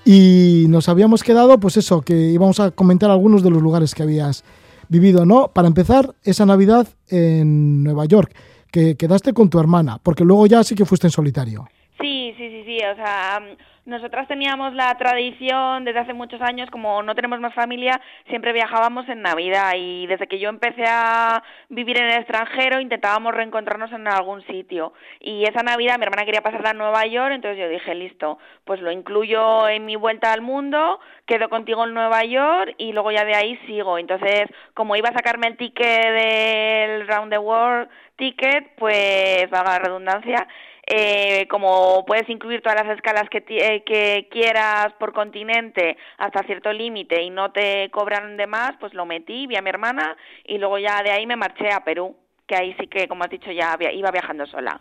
y 0.04 0.66
nos 0.68 0.88
habíamos 0.88 1.22
quedado, 1.22 1.58
pues 1.58 1.76
eso, 1.76 2.00
que 2.00 2.14
íbamos 2.14 2.60
a 2.60 2.70
comentar 2.70 3.10
algunos 3.10 3.42
de 3.42 3.50
los 3.50 3.62
lugares 3.62 3.94
que 3.94 4.02
habías 4.02 4.44
vivido, 4.88 5.26
¿no? 5.26 5.48
Para 5.48 5.68
empezar, 5.68 6.14
esa 6.24 6.46
Navidad 6.46 6.88
en 7.08 7.82
Nueva 7.84 8.06
York, 8.06 8.34
que 8.70 8.96
quedaste 8.96 9.32
con 9.32 9.50
tu 9.50 9.58
hermana, 9.60 9.98
porque 10.02 10.24
luego 10.24 10.46
ya 10.46 10.64
sí 10.64 10.74
que 10.74 10.84
fuiste 10.84 11.06
en 11.06 11.12
solitario. 11.12 11.68
Sí, 12.00 12.32
sí, 12.38 12.48
sí, 12.48 12.62
sí. 12.64 12.78
O 12.78 12.96
sea, 12.96 13.40
nosotras 13.86 14.28
teníamos 14.28 14.74
la 14.74 14.94
tradición 14.96 15.84
desde 15.84 16.00
hace 16.00 16.12
muchos 16.12 16.40
años, 16.42 16.70
como 16.70 17.02
no 17.02 17.14
tenemos 17.14 17.40
más 17.40 17.54
familia, 17.54 18.00
siempre 18.28 18.52
viajábamos 18.52 19.08
en 19.08 19.22
Navidad 19.22 19.72
y 19.76 20.06
desde 20.06 20.26
que 20.26 20.38
yo 20.38 20.48
empecé 20.48 20.84
a 20.86 21.42
vivir 21.68 21.98
en 21.98 22.06
el 22.06 22.18
extranjero 22.18 22.80
intentábamos 22.80 23.34
reencontrarnos 23.34 23.90
en 23.92 24.06
algún 24.06 24.42
sitio. 24.46 24.92
Y 25.18 25.44
esa 25.44 25.62
Navidad 25.62 25.98
mi 25.98 26.04
hermana 26.04 26.24
quería 26.24 26.42
pasarla 26.42 26.70
en 26.70 26.78
Nueva 26.78 27.06
York, 27.06 27.32
entonces 27.34 27.58
yo 27.58 27.68
dije, 27.68 27.94
listo, 27.94 28.38
pues 28.64 28.80
lo 28.80 28.92
incluyo 28.92 29.68
en 29.68 29.86
mi 29.86 29.96
vuelta 29.96 30.32
al 30.32 30.42
mundo, 30.42 31.00
quedo 31.26 31.48
contigo 31.48 31.84
en 31.84 31.94
Nueva 31.94 32.24
York 32.24 32.74
y 32.78 32.92
luego 32.92 33.10
ya 33.10 33.24
de 33.24 33.34
ahí 33.34 33.56
sigo. 33.66 33.98
Entonces, 33.98 34.44
como 34.74 34.96
iba 34.96 35.08
a 35.08 35.14
sacarme 35.14 35.46
el 35.46 35.56
ticket 35.56 36.12
del 36.12 37.08
Round 37.08 37.32
the 37.32 37.38
World 37.38 37.88
ticket, 38.20 38.74
pues 38.76 39.48
valga 39.50 39.72
la 39.72 39.78
redundancia, 39.78 40.46
eh, 40.92 41.46
como 41.48 42.04
puedes 42.04 42.28
incluir 42.28 42.62
todas 42.62 42.84
las 42.84 42.96
escalas 42.96 43.28
que, 43.30 43.44
eh, 43.48 43.84
que 43.86 44.28
quieras 44.30 44.92
por 44.98 45.12
continente 45.12 45.96
hasta 46.18 46.42
cierto 46.42 46.72
límite 46.72 47.22
y 47.22 47.30
no 47.30 47.52
te 47.52 47.88
cobran 47.90 48.36
de 48.36 48.46
más, 48.48 48.72
pues 48.80 48.92
lo 48.92 49.06
metí, 49.06 49.46
vi 49.46 49.56
a 49.56 49.62
mi 49.62 49.70
hermana 49.70 50.16
y 50.44 50.58
luego 50.58 50.78
ya 50.78 51.00
de 51.02 51.12
ahí 51.12 51.26
me 51.26 51.36
marché 51.36 51.70
a 51.70 51.84
Perú, 51.84 52.16
que 52.46 52.56
ahí 52.56 52.74
sí 52.80 52.88
que, 52.88 53.06
como 53.06 53.22
has 53.22 53.30
dicho, 53.30 53.52
ya 53.52 53.78
iba 53.92 54.10
viajando 54.10 54.44
sola. 54.46 54.80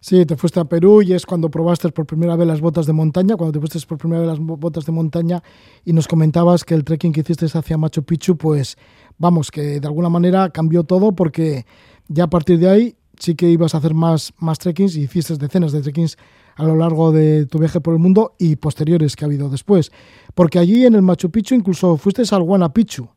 Sí, 0.00 0.24
te 0.24 0.36
fuiste 0.36 0.60
a 0.60 0.64
Perú 0.64 1.02
y 1.02 1.12
es 1.12 1.26
cuando 1.26 1.50
probaste 1.50 1.88
por 1.90 2.06
primera 2.06 2.36
vez 2.36 2.46
las 2.46 2.60
botas 2.60 2.86
de 2.86 2.92
montaña, 2.92 3.34
cuando 3.36 3.52
te 3.52 3.60
pusiste 3.60 3.88
por 3.88 3.98
primera 3.98 4.20
vez 4.20 4.28
las 4.28 4.38
bo- 4.38 4.56
botas 4.56 4.86
de 4.86 4.92
montaña 4.92 5.42
y 5.84 5.92
nos 5.92 6.06
comentabas 6.06 6.64
que 6.64 6.74
el 6.74 6.84
trekking 6.84 7.12
que 7.12 7.20
hiciste 7.20 7.46
hacia 7.46 7.76
Machu 7.76 8.04
Picchu, 8.04 8.36
pues 8.36 8.76
vamos, 9.18 9.50
que 9.50 9.80
de 9.80 9.86
alguna 9.88 10.08
manera 10.08 10.50
cambió 10.50 10.84
todo 10.84 11.10
porque 11.12 11.64
ya 12.06 12.24
a 12.24 12.30
partir 12.30 12.58
de 12.60 12.70
ahí 12.70 12.94
sí 13.18 13.34
que 13.34 13.46
ibas 13.46 13.74
a 13.74 13.78
hacer 13.78 13.94
más, 13.94 14.32
más 14.38 14.58
trekkings 14.58 14.96
y 14.96 15.02
hiciste 15.02 15.36
decenas 15.36 15.72
de 15.72 15.82
trekkings 15.82 16.16
a 16.56 16.64
lo 16.64 16.74
largo 16.74 17.12
de 17.12 17.46
tu 17.46 17.58
viaje 17.58 17.80
por 17.80 17.94
el 17.94 18.00
mundo 18.00 18.34
y 18.38 18.56
posteriores 18.56 19.14
que 19.16 19.24
ha 19.24 19.26
habido 19.26 19.48
después. 19.48 19.92
Porque 20.34 20.58
allí 20.58 20.86
en 20.86 20.94
el 20.94 21.02
Machu 21.02 21.30
Picchu 21.30 21.54
incluso 21.54 21.96
fuiste 21.96 22.22
al 22.34 22.42
Huayna 22.42 22.72
Picchu, 22.72 23.08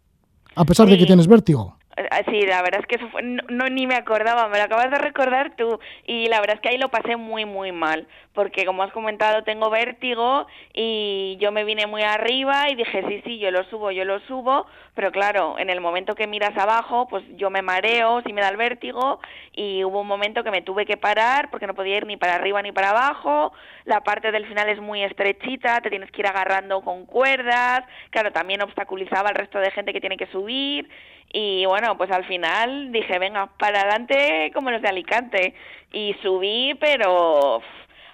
a 0.56 0.66
pesar 0.66 0.88
de 0.88 0.98
que 0.98 1.06
tienes 1.06 1.28
vértigo. 1.28 1.78
Eh, 1.98 2.24
Sí, 2.30 2.42
la 2.48 2.62
verdad 2.62 2.82
es 2.82 2.88
que 2.88 2.96
eso 2.96 3.10
fue, 3.12 3.22
no, 3.24 3.44
no, 3.50 3.68
ni 3.70 3.88
me 3.88 3.96
acordaba, 3.96 4.48
me 4.48 4.58
lo 4.58 4.64
acabas 4.64 4.90
de 4.90 4.98
recordar 4.98 5.56
tú 5.58 5.80
y 6.08 6.28
la 6.28 6.40
verdad 6.40 6.56
es 6.56 6.62
que 6.62 6.70
ahí 6.70 6.78
lo 6.78 6.90
pasé 6.90 7.18
muy 7.18 7.46
muy 7.46 7.72
mal, 7.72 8.08
porque 8.34 8.66
como 8.66 8.84
has 8.84 8.92
comentado 8.92 9.44
tengo 9.44 9.70
vértigo 9.70 10.48
y 10.74 11.38
yo 11.40 11.52
me 11.52 11.64
vine 11.64 11.86
muy 11.86 12.04
arriba 12.04 12.70
y 12.70 12.76
dije 12.76 13.04
sí, 13.08 13.22
sí, 13.26 13.40
yo 13.40 13.52
lo 13.52 13.64
subo, 13.66 13.92
yo 13.92 14.06
lo 14.06 14.20
subo, 14.22 14.66
pero 14.96 15.12
claro, 15.12 15.58
en 15.58 15.70
el 15.70 15.82
momento 15.82 16.16
que 16.16 16.28
miras 16.28 16.58
abajo, 16.58 17.08
pues 17.10 17.24
yo 17.36 17.50
me 17.50 17.62
mareo, 17.62 18.22
sí 18.26 18.34
me 18.34 18.42
da 18.42 18.50
el 18.50 18.58
vértigo. 18.58 19.20
Y 19.54 19.84
hubo 19.84 20.02
un 20.02 20.08
momento 20.08 20.44
que 20.44 20.52
me 20.52 20.62
tuve 20.62 20.86
que 20.86 20.98
parar 20.98 21.50
porque 21.50 21.68
no 21.68 21.74
podía 21.74 21.98
ir 21.98 22.06
ni 22.06 22.18
para 22.18 22.36
arriba 22.36 22.62
ni 22.62 22.72
para 22.72 22.92
abajo, 22.92 23.54
la 23.86 24.02
parte 24.02 24.32
del 24.32 24.46
final 24.48 24.70
es 24.70 24.80
muy 24.80 25.04
estrechita, 25.04 25.82
te 25.82 25.90
tienes 25.90 26.12
que 26.12 26.22
ir 26.22 26.28
agarrando 26.28 26.82
con 26.82 27.06
cuerdas, 27.06 27.82
claro, 28.10 28.32
también 28.32 28.62
obstaculizaba 28.62 29.30
al 29.30 29.36
resto 29.36 29.60
de 29.60 29.72
gente 29.72 29.94
que 29.94 30.02
tiene 30.02 30.18
que 30.18 30.28
subir. 30.28 30.90
Y 31.34 31.66
bueno, 31.66 31.98
pues 31.98 32.12
al 32.12 32.26
final 32.26 32.92
dije, 32.92 33.18
venga, 33.18 33.48
para 33.58 33.82
adelante 33.82 34.52
como 34.54 34.70
los 34.70 34.82
de 34.82 34.90
Alicante. 34.90 35.56
Y 35.94 36.14
subí, 36.22 36.74
pero 36.80 37.62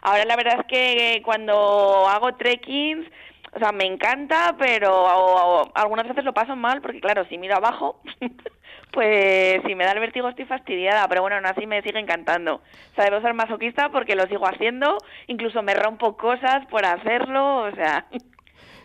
ahora 0.02 0.26
la 0.26 0.36
verdad 0.36 0.60
es 0.60 0.66
que 0.68 1.22
cuando 1.24 2.08
hago 2.08 2.36
trekkings, 2.36 3.08
o 3.54 3.60
sea, 3.60 3.72
me 3.72 3.86
encanta, 3.86 4.56
pero 4.60 5.72
algunas 5.74 6.08
veces 6.08 6.24
lo 6.24 6.34
paso 6.34 6.56
mal, 6.56 6.82
porque 6.82 7.00
claro, 7.00 7.26
si 7.28 7.38
miro 7.38 7.56
abajo, 7.56 8.02
pues 8.92 9.62
si 9.66 9.76
me 9.76 9.86
da 9.86 9.94
el 9.94 10.00
vértigo 10.00 10.30
estoy 10.30 10.46
fastidiada, 10.46 11.08
pero 11.08 11.22
bueno, 11.22 11.38
aún 11.38 11.46
así 11.46 11.66
me 11.66 11.82
sigue 11.82 12.00
encantando. 12.00 12.56
O 12.56 12.96
sea, 12.96 13.06
debo 13.06 13.22
ser 13.22 13.34
masoquista 13.34 13.90
porque 13.90 14.16
lo 14.16 14.28
sigo 14.28 14.48
haciendo, 14.48 14.98
incluso 15.28 15.64
me 15.64 15.74
rompo 15.74 16.18
cosas 16.18 16.66
por 16.70 16.86
hacerlo, 16.86 17.64
o 17.64 17.72
sea... 17.72 18.06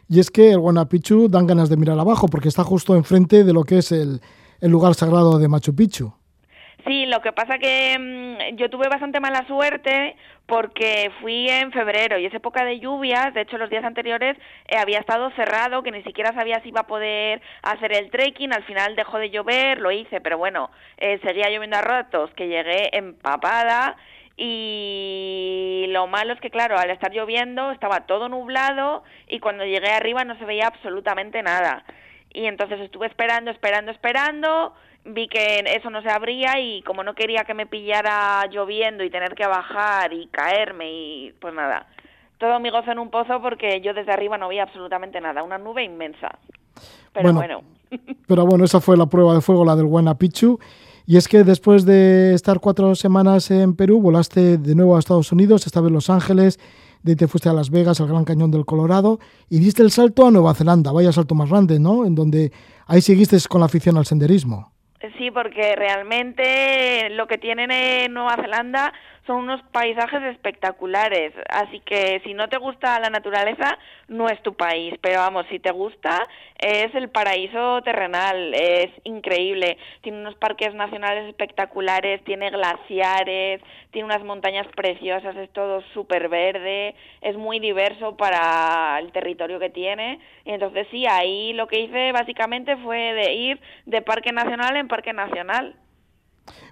Y 0.08 0.20
es 0.20 0.30
que 0.30 0.52
el 0.52 0.58
Huayna 0.58 0.86
Picchu 0.86 1.28
dan 1.28 1.46
ganas 1.46 1.68
de 1.70 1.76
mirar 1.76 1.98
abajo 1.98 2.28
porque 2.28 2.48
está 2.48 2.64
justo 2.64 2.94
enfrente 2.94 3.44
de 3.44 3.52
lo 3.52 3.64
que 3.64 3.78
es 3.78 3.92
el 3.92 4.20
lugar 4.60 4.94
sagrado 4.94 5.38
de 5.38 5.48
Machu 5.48 5.74
Picchu. 5.74 6.12
Sí, 6.84 7.06
lo 7.06 7.20
que 7.20 7.32
pasa 7.32 7.58
que 7.58 7.96
mm, 7.98 8.56
yo 8.56 8.68
tuve 8.68 8.88
bastante 8.88 9.20
mala 9.20 9.46
suerte 9.46 10.16
porque 10.46 11.12
fui 11.20 11.48
en 11.48 11.70
febrero 11.70 12.18
y 12.18 12.26
es 12.26 12.34
época 12.34 12.64
de 12.64 12.80
lluvias, 12.80 13.32
de 13.34 13.42
hecho 13.42 13.56
los 13.56 13.70
días 13.70 13.84
anteriores 13.84 14.36
eh, 14.66 14.76
había 14.76 14.98
estado 14.98 15.30
cerrado, 15.32 15.84
que 15.84 15.92
ni 15.92 16.02
siquiera 16.02 16.34
sabía 16.34 16.60
si 16.60 16.70
iba 16.70 16.80
a 16.80 16.86
poder 16.86 17.40
hacer 17.62 17.92
el 17.92 18.10
trekking, 18.10 18.52
al 18.52 18.64
final 18.64 18.96
dejó 18.96 19.18
de 19.18 19.30
llover, 19.30 19.80
lo 19.80 19.92
hice, 19.92 20.20
pero 20.20 20.38
bueno, 20.38 20.70
eh, 20.98 21.20
seguía 21.22 21.50
lloviendo 21.50 21.76
a 21.76 21.82
ratos, 21.82 22.30
que 22.34 22.48
llegué 22.48 22.96
empapada. 22.96 23.96
Y 24.36 25.84
lo 25.90 26.06
malo 26.06 26.32
es 26.32 26.40
que 26.40 26.50
claro, 26.50 26.76
al 26.78 26.90
estar 26.90 27.12
lloviendo 27.12 27.70
estaba 27.70 28.06
todo 28.06 28.28
nublado 28.28 29.04
y 29.28 29.38
cuando 29.40 29.64
llegué 29.64 29.90
arriba 29.90 30.24
no 30.24 30.36
se 30.38 30.46
veía 30.46 30.66
absolutamente 30.66 31.42
nada. 31.42 31.84
Y 32.32 32.46
entonces 32.46 32.80
estuve 32.80 33.06
esperando, 33.06 33.50
esperando, 33.50 33.92
esperando, 33.92 34.74
vi 35.04 35.28
que 35.28 35.64
eso 35.66 35.90
no 35.90 36.02
se 36.02 36.10
abría 36.10 36.58
y 36.60 36.82
como 36.82 37.02
no 37.02 37.14
quería 37.14 37.44
que 37.44 37.54
me 37.54 37.66
pillara 37.66 38.46
lloviendo 38.46 39.04
y 39.04 39.10
tener 39.10 39.34
que 39.34 39.46
bajar 39.46 40.12
y 40.12 40.26
caerme 40.28 40.92
y 40.92 41.32
pues 41.40 41.54
nada, 41.54 41.86
todo 42.38 42.60
mi 42.60 42.70
gozo 42.70 42.92
en 42.92 42.98
un 42.98 43.10
pozo 43.10 43.40
porque 43.42 43.80
yo 43.80 43.94
desde 43.94 44.12
arriba 44.12 44.38
no 44.38 44.48
veía 44.48 44.62
absolutamente 44.64 45.20
nada, 45.20 45.42
una 45.42 45.58
nube 45.58 45.84
inmensa. 45.84 46.38
Pero 47.12 47.32
Bueno. 47.32 47.38
bueno, 47.38 47.62
Pero 48.26 48.46
bueno, 48.46 48.64
esa 48.64 48.80
fue 48.80 48.96
la 48.96 49.06
prueba 49.06 49.34
de 49.34 49.40
fuego, 49.40 49.64
la 49.64 49.76
del 49.76 49.86
Huayna 49.86 50.16
Picchu. 50.16 50.58
Y 51.04 51.16
es 51.16 51.28
que 51.28 51.44
después 51.44 51.84
de 51.84 52.32
estar 52.32 52.60
cuatro 52.60 52.94
semanas 52.94 53.50
en 53.50 53.74
Perú, 53.74 54.00
volaste 54.00 54.56
de 54.56 54.74
nuevo 54.74 54.96
a 54.96 55.00
Estados 55.00 55.32
Unidos, 55.32 55.66
esta 55.66 55.80
vez 55.80 55.90
Los 55.90 56.08
Ángeles, 56.08 56.58
de 57.02 57.12
ahí 57.12 57.16
te 57.16 57.26
fuiste 57.26 57.48
a 57.48 57.52
Las 57.52 57.70
Vegas, 57.70 58.00
al 58.00 58.06
Gran 58.06 58.24
Cañón 58.24 58.50
del 58.52 58.64
Colorado, 58.64 59.18
y 59.50 59.58
diste 59.58 59.82
el 59.82 59.90
salto 59.90 60.26
a 60.26 60.30
Nueva 60.30 60.54
Zelanda, 60.54 60.92
vaya 60.92 61.12
salto 61.12 61.34
más 61.34 61.50
grande, 61.50 61.80
¿no? 61.80 62.06
En 62.06 62.14
donde 62.14 62.52
ahí 62.86 63.00
seguiste 63.00 63.36
con 63.48 63.60
la 63.60 63.66
afición 63.66 63.96
al 63.96 64.06
senderismo. 64.06 64.71
Sí, 65.18 65.30
porque 65.32 65.74
realmente 65.74 67.10
lo 67.10 67.26
que 67.26 67.38
tienen 67.38 67.72
en 67.72 68.14
Nueva 68.14 68.36
Zelanda 68.36 68.92
son 69.26 69.36
unos 69.36 69.62
paisajes 69.72 70.22
espectaculares. 70.24 71.32
Así 71.48 71.80
que 71.80 72.20
si 72.24 72.34
no 72.34 72.48
te 72.48 72.58
gusta 72.58 72.98
la 73.00 73.10
naturaleza, 73.10 73.78
no 74.08 74.28
es 74.28 74.42
tu 74.42 74.54
país. 74.54 74.94
Pero 75.00 75.20
vamos, 75.20 75.46
si 75.48 75.58
te 75.58 75.70
gusta, 75.70 76.26
es 76.58 76.94
el 76.94 77.08
paraíso 77.08 77.80
terrenal. 77.82 78.52
Es 78.54 78.90
increíble. 79.04 79.78
Tiene 80.00 80.18
unos 80.18 80.34
parques 80.36 80.74
nacionales 80.74 81.28
espectaculares, 81.28 82.22
tiene 82.24 82.50
glaciares, 82.50 83.60
tiene 83.90 84.06
unas 84.06 84.24
montañas 84.24 84.66
preciosas, 84.74 85.36
es 85.36 85.50
todo 85.52 85.82
súper 85.94 86.28
verde, 86.28 86.94
es 87.20 87.36
muy 87.36 87.60
diverso 87.60 88.16
para 88.16 88.98
el 88.98 89.12
territorio 89.12 89.60
que 89.60 89.70
tiene. 89.70 90.18
Y 90.44 90.50
entonces 90.50 90.86
sí, 90.90 91.06
ahí 91.06 91.52
lo 91.52 91.68
que 91.68 91.80
hice 91.80 92.12
básicamente 92.12 92.76
fue 92.78 93.12
de 93.14 93.32
ir 93.32 93.60
de 93.86 94.02
parque 94.02 94.32
nacional 94.32 94.76
en 94.76 94.88
parque 94.88 95.12
nacional. 95.12 95.76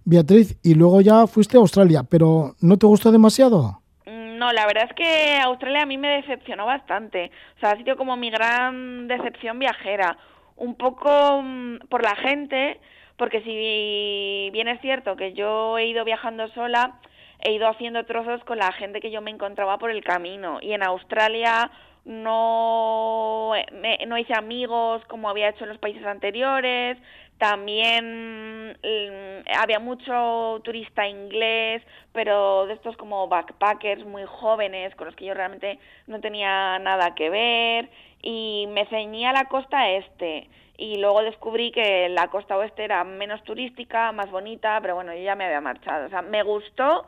Beatriz, 0.05 0.59
y 0.62 0.75
luego 0.75 1.01
ya 1.01 1.27
fuiste 1.27 1.57
a 1.57 1.61
Australia, 1.61 2.03
pero 2.09 2.55
¿no 2.61 2.77
te 2.77 2.87
gustó 2.87 3.11
demasiado? 3.12 3.81
Mm, 4.07 4.39
No, 4.39 4.53
la 4.53 4.66
verdad 4.66 4.85
es 4.89 4.95
que 4.97 5.37
Australia 5.43 5.83
a 5.83 5.87
mí 5.87 5.99
me 5.99 6.09
decepcionó 6.09 6.66
bastante. 6.66 7.31
O 7.57 7.61
sea, 7.61 7.71
ha 7.73 7.77
sido 7.77 7.97
como 7.97 8.16
mi 8.16 8.31
gran 8.31 9.07
decepción 9.09 9.59
viajera. 9.59 10.16
Un 10.57 10.75
poco 10.75 11.43
mm, 11.43 11.87
por 11.89 12.03
la 12.03 12.16
gente, 12.16 12.81
porque 13.16 13.43
si 13.43 14.51
bien 14.53 14.68
es 14.68 14.81
cierto 14.81 15.16
que 15.16 15.33
yo 15.35 15.77
he 15.79 15.87
ido 15.87 16.05
viajando 16.05 16.49
sola, 16.49 16.99
he 17.43 17.53
ido 17.53 17.68
haciendo 17.68 18.05
trozos 18.05 18.43
con 18.45 18.59
la 18.59 18.73
gente 18.73 19.01
que 19.01 19.11
yo 19.11 19.21
me 19.21 19.31
encontraba 19.31 19.79
por 19.79 19.91
el 19.91 20.03
camino. 20.03 20.59
Y 20.62 20.73
en 20.73 20.83
Australia 20.83 21.71
no, 22.05 23.53
me- 23.81 23.99
no 24.07 24.18
hice 24.18 24.35
amigos 24.35 25.03
como 25.09 25.29
había 25.29 25.51
hecho 25.51 25.64
en 25.64 25.71
los 25.71 25.79
países 25.79 26.05
anteriores. 26.05 26.97
También 27.41 28.72
mm, 28.84 29.49
había 29.59 29.78
mucho 29.78 30.61
turista 30.62 31.09
inglés, 31.09 31.82
pero 32.12 32.66
de 32.66 32.74
estos 32.74 32.99
como 32.99 33.28
backpackers 33.28 34.05
muy 34.05 34.24
jóvenes 34.26 34.95
con 34.95 35.07
los 35.07 35.16
que 35.16 35.24
yo 35.24 35.32
realmente 35.32 35.78
no 36.07 36.20
tenía 36.20 36.78
nada 36.80 37.14
que 37.14 37.30
ver. 37.30 37.88
Y 38.20 38.66
me 38.68 38.84
ceñía 38.88 39.30
a 39.30 39.32
la 39.32 39.47
costa 39.47 39.88
este. 39.88 40.51
Y 40.76 40.99
luego 40.99 41.22
descubrí 41.22 41.72
que 41.72 42.11
la 42.11 42.28
costa 42.28 42.59
oeste 42.59 42.84
era 42.84 43.05
menos 43.05 43.43
turística, 43.45 44.12
más 44.12 44.30
bonita, 44.30 44.78
pero 44.82 44.97
bueno, 44.97 45.14
yo 45.14 45.22
ya 45.22 45.34
me 45.34 45.47
había 45.47 45.62
marchado. 45.62 46.09
O 46.09 46.11
sea, 46.11 46.20
me 46.20 46.43
gustó, 46.43 47.07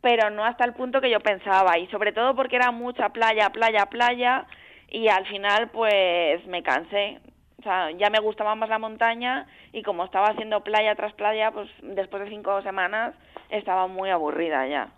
pero 0.00 0.30
no 0.30 0.46
hasta 0.46 0.64
el 0.64 0.72
punto 0.72 1.02
que 1.02 1.10
yo 1.10 1.20
pensaba. 1.20 1.76
Y 1.78 1.88
sobre 1.88 2.12
todo 2.12 2.34
porque 2.34 2.56
era 2.56 2.70
mucha 2.70 3.10
playa, 3.10 3.50
playa, 3.50 3.84
playa. 3.84 4.46
Y 4.88 5.08
al 5.08 5.26
final, 5.26 5.68
pues 5.68 6.46
me 6.46 6.62
cansé. 6.62 7.20
O 7.64 7.66
sea, 7.66 7.90
ya 7.92 8.10
me 8.10 8.20
gustaba 8.20 8.54
más 8.54 8.68
la 8.68 8.78
montaña 8.78 9.46
y 9.72 9.82
como 9.82 10.04
estaba 10.04 10.26
haciendo 10.28 10.60
playa 10.62 10.94
tras 10.96 11.14
playa, 11.14 11.50
pues 11.50 11.70
después 11.80 12.22
de 12.22 12.28
cinco 12.28 12.60
semanas 12.60 13.14
estaba 13.48 13.86
muy 13.86 14.10
aburrida 14.10 14.66
ya. 14.68 14.88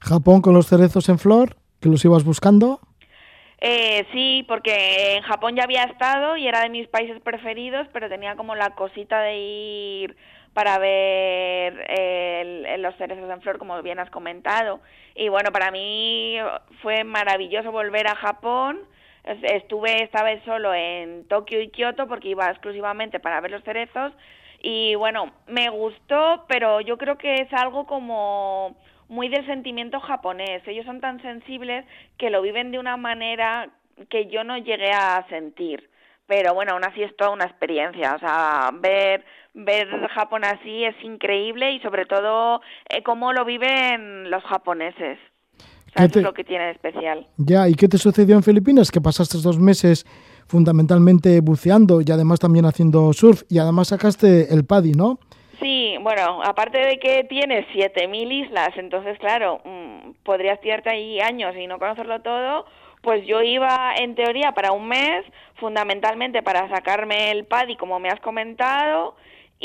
Japón 0.00 0.40
con 0.40 0.54
los 0.54 0.68
cerezos 0.68 1.08
en 1.08 1.18
flor, 1.18 1.56
que 1.80 1.88
los 1.88 2.04
ibas 2.04 2.22
buscando. 2.24 2.78
Eh, 3.60 4.06
sí, 4.12 4.44
porque 4.46 5.16
en 5.16 5.22
Japón 5.24 5.56
ya 5.56 5.64
había 5.64 5.82
estado 5.84 6.36
y 6.36 6.46
era 6.46 6.60
de 6.62 6.68
mis 6.68 6.86
países 6.86 7.20
preferidos, 7.20 7.88
pero 7.92 8.08
tenía 8.08 8.36
como 8.36 8.54
la 8.54 8.70
cosita 8.76 9.20
de 9.20 9.36
ir 9.38 10.16
para 10.52 10.78
ver 10.78 11.84
eh, 11.88 12.40
el- 12.42 12.66
el- 12.66 12.82
los 12.82 12.94
cerezos 12.94 13.28
en 13.28 13.40
flor, 13.40 13.58
como 13.58 13.82
bien 13.82 13.98
has 13.98 14.10
comentado. 14.10 14.78
Y 15.16 15.30
bueno, 15.30 15.50
para 15.50 15.72
mí 15.72 16.36
fue 16.80 17.02
maravilloso 17.02 17.72
volver 17.72 18.06
a 18.06 18.14
Japón. 18.14 18.78
Es- 19.24 19.42
Estuve 19.42 20.02
esta 20.02 20.22
vez 20.22 20.42
solo 20.44 20.72
en 20.74 21.26
Tokio 21.28 21.60
y 21.60 21.68
Kioto 21.70 22.06
porque 22.06 22.28
iba 22.28 22.50
exclusivamente 22.50 23.20
para 23.20 23.40
ver 23.40 23.50
los 23.50 23.64
cerezos. 23.64 24.12
Y 24.62 24.94
bueno, 24.94 25.32
me 25.46 25.68
gustó, 25.68 26.44
pero 26.48 26.80
yo 26.80 26.96
creo 26.96 27.18
que 27.18 27.34
es 27.42 27.52
algo 27.52 27.86
como 27.86 28.76
muy 29.08 29.28
del 29.28 29.44
sentimiento 29.46 30.00
japonés. 30.00 30.66
Ellos 30.66 30.86
son 30.86 31.00
tan 31.00 31.20
sensibles 31.22 31.84
que 32.18 32.30
lo 32.30 32.40
viven 32.42 32.70
de 32.70 32.78
una 32.78 32.96
manera 32.96 33.68
que 34.08 34.26
yo 34.26 34.42
no 34.44 34.56
llegué 34.58 34.90
a 34.92 35.24
sentir. 35.28 35.90
Pero 36.26 36.54
bueno, 36.54 36.72
aún 36.72 36.84
así 36.84 37.02
es 37.02 37.14
toda 37.16 37.30
una 37.30 37.44
experiencia. 37.44 38.14
O 38.14 38.18
sea, 38.18 38.70
ver, 38.72 39.24
ver 39.52 39.88
Japón 40.08 40.44
así 40.44 40.84
es 40.84 40.96
increíble 41.02 41.72
y 41.72 41.80
sobre 41.80 42.06
todo 42.06 42.62
eh, 42.88 43.02
cómo 43.02 43.32
lo 43.34 43.44
viven 43.44 44.30
los 44.30 44.42
japoneses. 44.44 45.18
O 45.94 45.96
¿Qué 45.96 46.00
sea, 46.00 46.04
eso 46.06 46.12
te- 46.14 46.18
es 46.20 46.24
lo 46.24 46.34
que 46.34 46.44
tiene 46.44 46.64
de 46.66 46.70
especial. 46.72 47.26
Ya, 47.36 47.68
¿y 47.68 47.74
qué 47.74 47.88
te 47.88 47.98
sucedió 47.98 48.34
en 48.36 48.42
Filipinas? 48.42 48.90
Que 48.90 49.00
pasaste 49.00 49.38
dos 49.42 49.58
meses 49.58 50.04
fundamentalmente 50.46 51.40
buceando 51.40 52.00
y 52.00 52.10
además 52.10 52.38
también 52.40 52.64
haciendo 52.64 53.12
surf 53.12 53.42
y 53.48 53.58
además 53.58 53.88
sacaste 53.88 54.52
el 54.52 54.64
paddy, 54.64 54.92
¿no? 54.92 55.18
Sí, 55.60 55.94
bueno, 56.02 56.42
aparte 56.42 56.78
de 56.78 56.98
que 56.98 57.24
tiene 57.28 57.66
7.000 57.72 58.30
islas, 58.30 58.70
entonces, 58.76 59.18
claro, 59.18 59.60
mm, 59.64 60.10
podrías 60.24 60.60
tirarte 60.60 60.90
ahí 60.90 61.20
años 61.20 61.54
y 61.56 61.66
no 61.66 61.78
conocerlo 61.78 62.20
todo, 62.22 62.66
pues 63.02 63.26
yo 63.26 63.40
iba, 63.42 63.94
en 63.96 64.14
teoría, 64.14 64.52
para 64.52 64.72
un 64.72 64.88
mes, 64.88 65.24
fundamentalmente 65.60 66.42
para 66.42 66.68
sacarme 66.68 67.30
el 67.30 67.44
paddy, 67.46 67.76
como 67.76 67.98
me 68.00 68.08
has 68.10 68.20
comentado, 68.20 69.14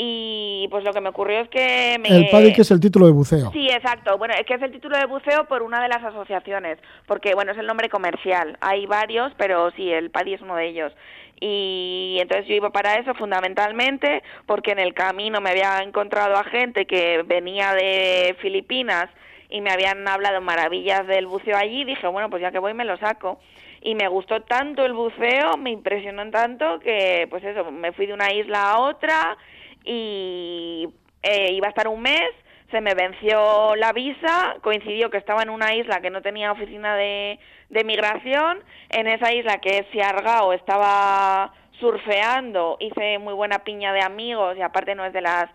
y 0.02 0.66
pues 0.70 0.82
lo 0.82 0.94
que 0.94 1.02
me 1.02 1.10
ocurrió 1.10 1.40
es 1.40 1.50
que 1.50 1.98
me... 2.00 2.08
El 2.08 2.30
paddy 2.30 2.54
que 2.54 2.62
es 2.62 2.70
el 2.70 2.80
título 2.80 3.04
de 3.04 3.12
buceo. 3.12 3.50
Sí, 3.52 3.68
exacto. 3.68 4.16
Bueno, 4.16 4.32
es 4.32 4.46
que 4.46 4.54
es 4.54 4.62
el 4.62 4.72
título 4.72 4.96
de 4.96 5.04
buceo 5.04 5.44
por 5.44 5.60
una 5.60 5.82
de 5.82 5.88
las 5.88 6.02
asociaciones, 6.02 6.78
porque 7.06 7.34
bueno, 7.34 7.52
es 7.52 7.58
el 7.58 7.66
nombre 7.66 7.90
comercial. 7.90 8.56
Hay 8.62 8.86
varios, 8.86 9.30
pero 9.36 9.70
sí, 9.72 9.92
el 9.92 10.08
PADI 10.08 10.34
es 10.34 10.40
uno 10.40 10.56
de 10.56 10.68
ellos. 10.68 10.94
Y 11.38 12.16
entonces 12.18 12.48
yo 12.48 12.54
iba 12.54 12.70
para 12.70 12.94
eso 12.94 13.12
fundamentalmente, 13.12 14.22
porque 14.46 14.72
en 14.72 14.78
el 14.78 14.94
camino 14.94 15.42
me 15.42 15.50
había 15.50 15.82
encontrado 15.82 16.34
a 16.34 16.44
gente 16.44 16.86
que 16.86 17.22
venía 17.26 17.74
de 17.74 18.34
Filipinas 18.40 19.10
y 19.50 19.60
me 19.60 19.70
habían 19.70 20.08
hablado 20.08 20.40
maravillas 20.40 21.06
del 21.08 21.26
buceo 21.26 21.58
allí. 21.58 21.84
Dije, 21.84 22.06
bueno, 22.06 22.30
pues 22.30 22.40
ya 22.40 22.50
que 22.50 22.58
voy 22.58 22.72
me 22.72 22.86
lo 22.86 22.96
saco. 22.96 23.38
Y 23.82 23.94
me 23.94 24.08
gustó 24.08 24.40
tanto 24.40 24.82
el 24.82 24.94
buceo, 24.94 25.58
me 25.58 25.70
impresionó 25.70 26.30
tanto 26.30 26.80
que, 26.80 27.26
pues 27.28 27.44
eso, 27.44 27.70
me 27.70 27.92
fui 27.92 28.06
de 28.06 28.14
una 28.14 28.32
isla 28.32 28.70
a 28.70 28.80
otra 28.80 29.36
y 29.84 30.88
eh, 31.22 31.52
iba 31.52 31.66
a 31.66 31.70
estar 31.70 31.88
un 31.88 32.02
mes, 32.02 32.30
se 32.70 32.80
me 32.80 32.94
venció 32.94 33.74
la 33.76 33.92
visa, 33.92 34.56
coincidió 34.62 35.10
que 35.10 35.18
estaba 35.18 35.42
en 35.42 35.50
una 35.50 35.74
isla 35.74 36.00
que 36.00 36.10
no 36.10 36.22
tenía 36.22 36.52
oficina 36.52 36.96
de, 36.96 37.38
migración, 37.84 38.62
en 38.90 39.06
esa 39.06 39.32
isla 39.32 39.58
que 39.58 39.78
es 39.78 39.86
Siargao 39.92 40.52
estaba 40.52 41.52
surfeando, 41.78 42.76
hice 42.78 43.18
muy 43.18 43.34
buena 43.34 43.60
piña 43.60 43.92
de 43.92 44.02
amigos 44.02 44.56
y 44.56 44.62
aparte 44.62 44.94
no 44.94 45.04
es 45.04 45.12
de 45.12 45.22
las 45.22 45.46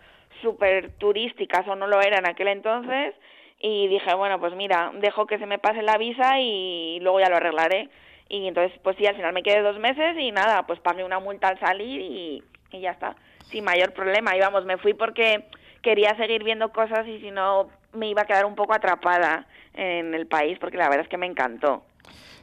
super 0.42 0.90
turísticas 0.98 1.66
o 1.68 1.76
no 1.76 1.86
lo 1.86 2.00
era 2.00 2.18
en 2.18 2.28
aquel 2.28 2.48
entonces 2.48 3.14
y 3.60 3.88
dije, 3.88 4.14
bueno, 4.14 4.38
pues 4.38 4.54
mira, 4.54 4.90
dejo 4.94 5.26
que 5.26 5.38
se 5.38 5.46
me 5.46 5.58
pase 5.58 5.82
la 5.82 5.96
visa 5.96 6.38
y 6.40 6.98
luego 7.00 7.20
ya 7.20 7.30
lo 7.30 7.36
arreglaré. 7.36 7.88
Y 8.28 8.46
entonces, 8.48 8.78
pues 8.82 8.96
sí, 8.96 9.06
al 9.06 9.14
final 9.14 9.32
me 9.32 9.42
quedé 9.42 9.62
dos 9.62 9.78
meses 9.78 10.16
y 10.18 10.32
nada, 10.32 10.66
pues 10.66 10.80
pagué 10.80 11.04
una 11.04 11.20
multa 11.20 11.48
al 11.48 11.60
salir 11.60 12.00
y 12.00 12.42
ya 12.80 12.90
está, 12.90 13.16
sin 13.50 13.64
mayor 13.64 13.92
problema. 13.92 14.36
Y 14.36 14.40
vamos, 14.40 14.64
me 14.64 14.78
fui 14.78 14.94
porque 14.94 15.48
quería 15.82 16.16
seguir 16.16 16.42
viendo 16.44 16.70
cosas 16.70 17.06
y 17.06 17.20
si 17.20 17.30
no 17.30 17.68
me 17.92 18.08
iba 18.08 18.22
a 18.22 18.26
quedar 18.26 18.44
un 18.44 18.54
poco 18.54 18.74
atrapada 18.74 19.46
en 19.74 20.14
el 20.14 20.26
país 20.26 20.58
porque 20.60 20.76
la 20.76 20.88
verdad 20.88 21.04
es 21.04 21.08
que 21.08 21.18
me 21.18 21.26
encantó. 21.26 21.82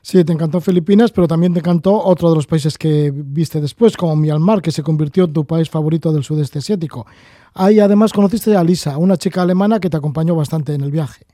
Sí, 0.01 0.25
te 0.25 0.33
encantó 0.33 0.59
Filipinas, 0.59 1.13
pero 1.13 1.27
también 1.27 1.53
te 1.53 1.59
encantó 1.59 1.93
otro 1.93 2.29
de 2.29 2.35
los 2.35 2.45
países 2.45 2.77
que 2.77 3.09
viste 3.13 3.61
después, 3.61 3.95
como 3.95 4.17
Myanmar, 4.17 4.61
que 4.61 4.71
se 4.71 4.83
convirtió 4.83 5.23
en 5.23 5.33
tu 5.33 5.45
país 5.45 5.69
favorito 5.69 6.11
del 6.11 6.23
sudeste 6.23 6.59
asiático. 6.59 7.05
Ahí 7.53 7.79
además 7.79 8.11
conociste 8.11 8.53
a 8.57 8.63
Lisa, 8.65 8.97
una 8.97 9.15
chica 9.15 9.41
alemana 9.41 9.79
que 9.79 9.89
te 9.89 9.95
acompañó 9.95 10.35
bastante 10.35 10.73
en 10.73 10.81
el 10.81 10.91
viaje. 10.91 11.25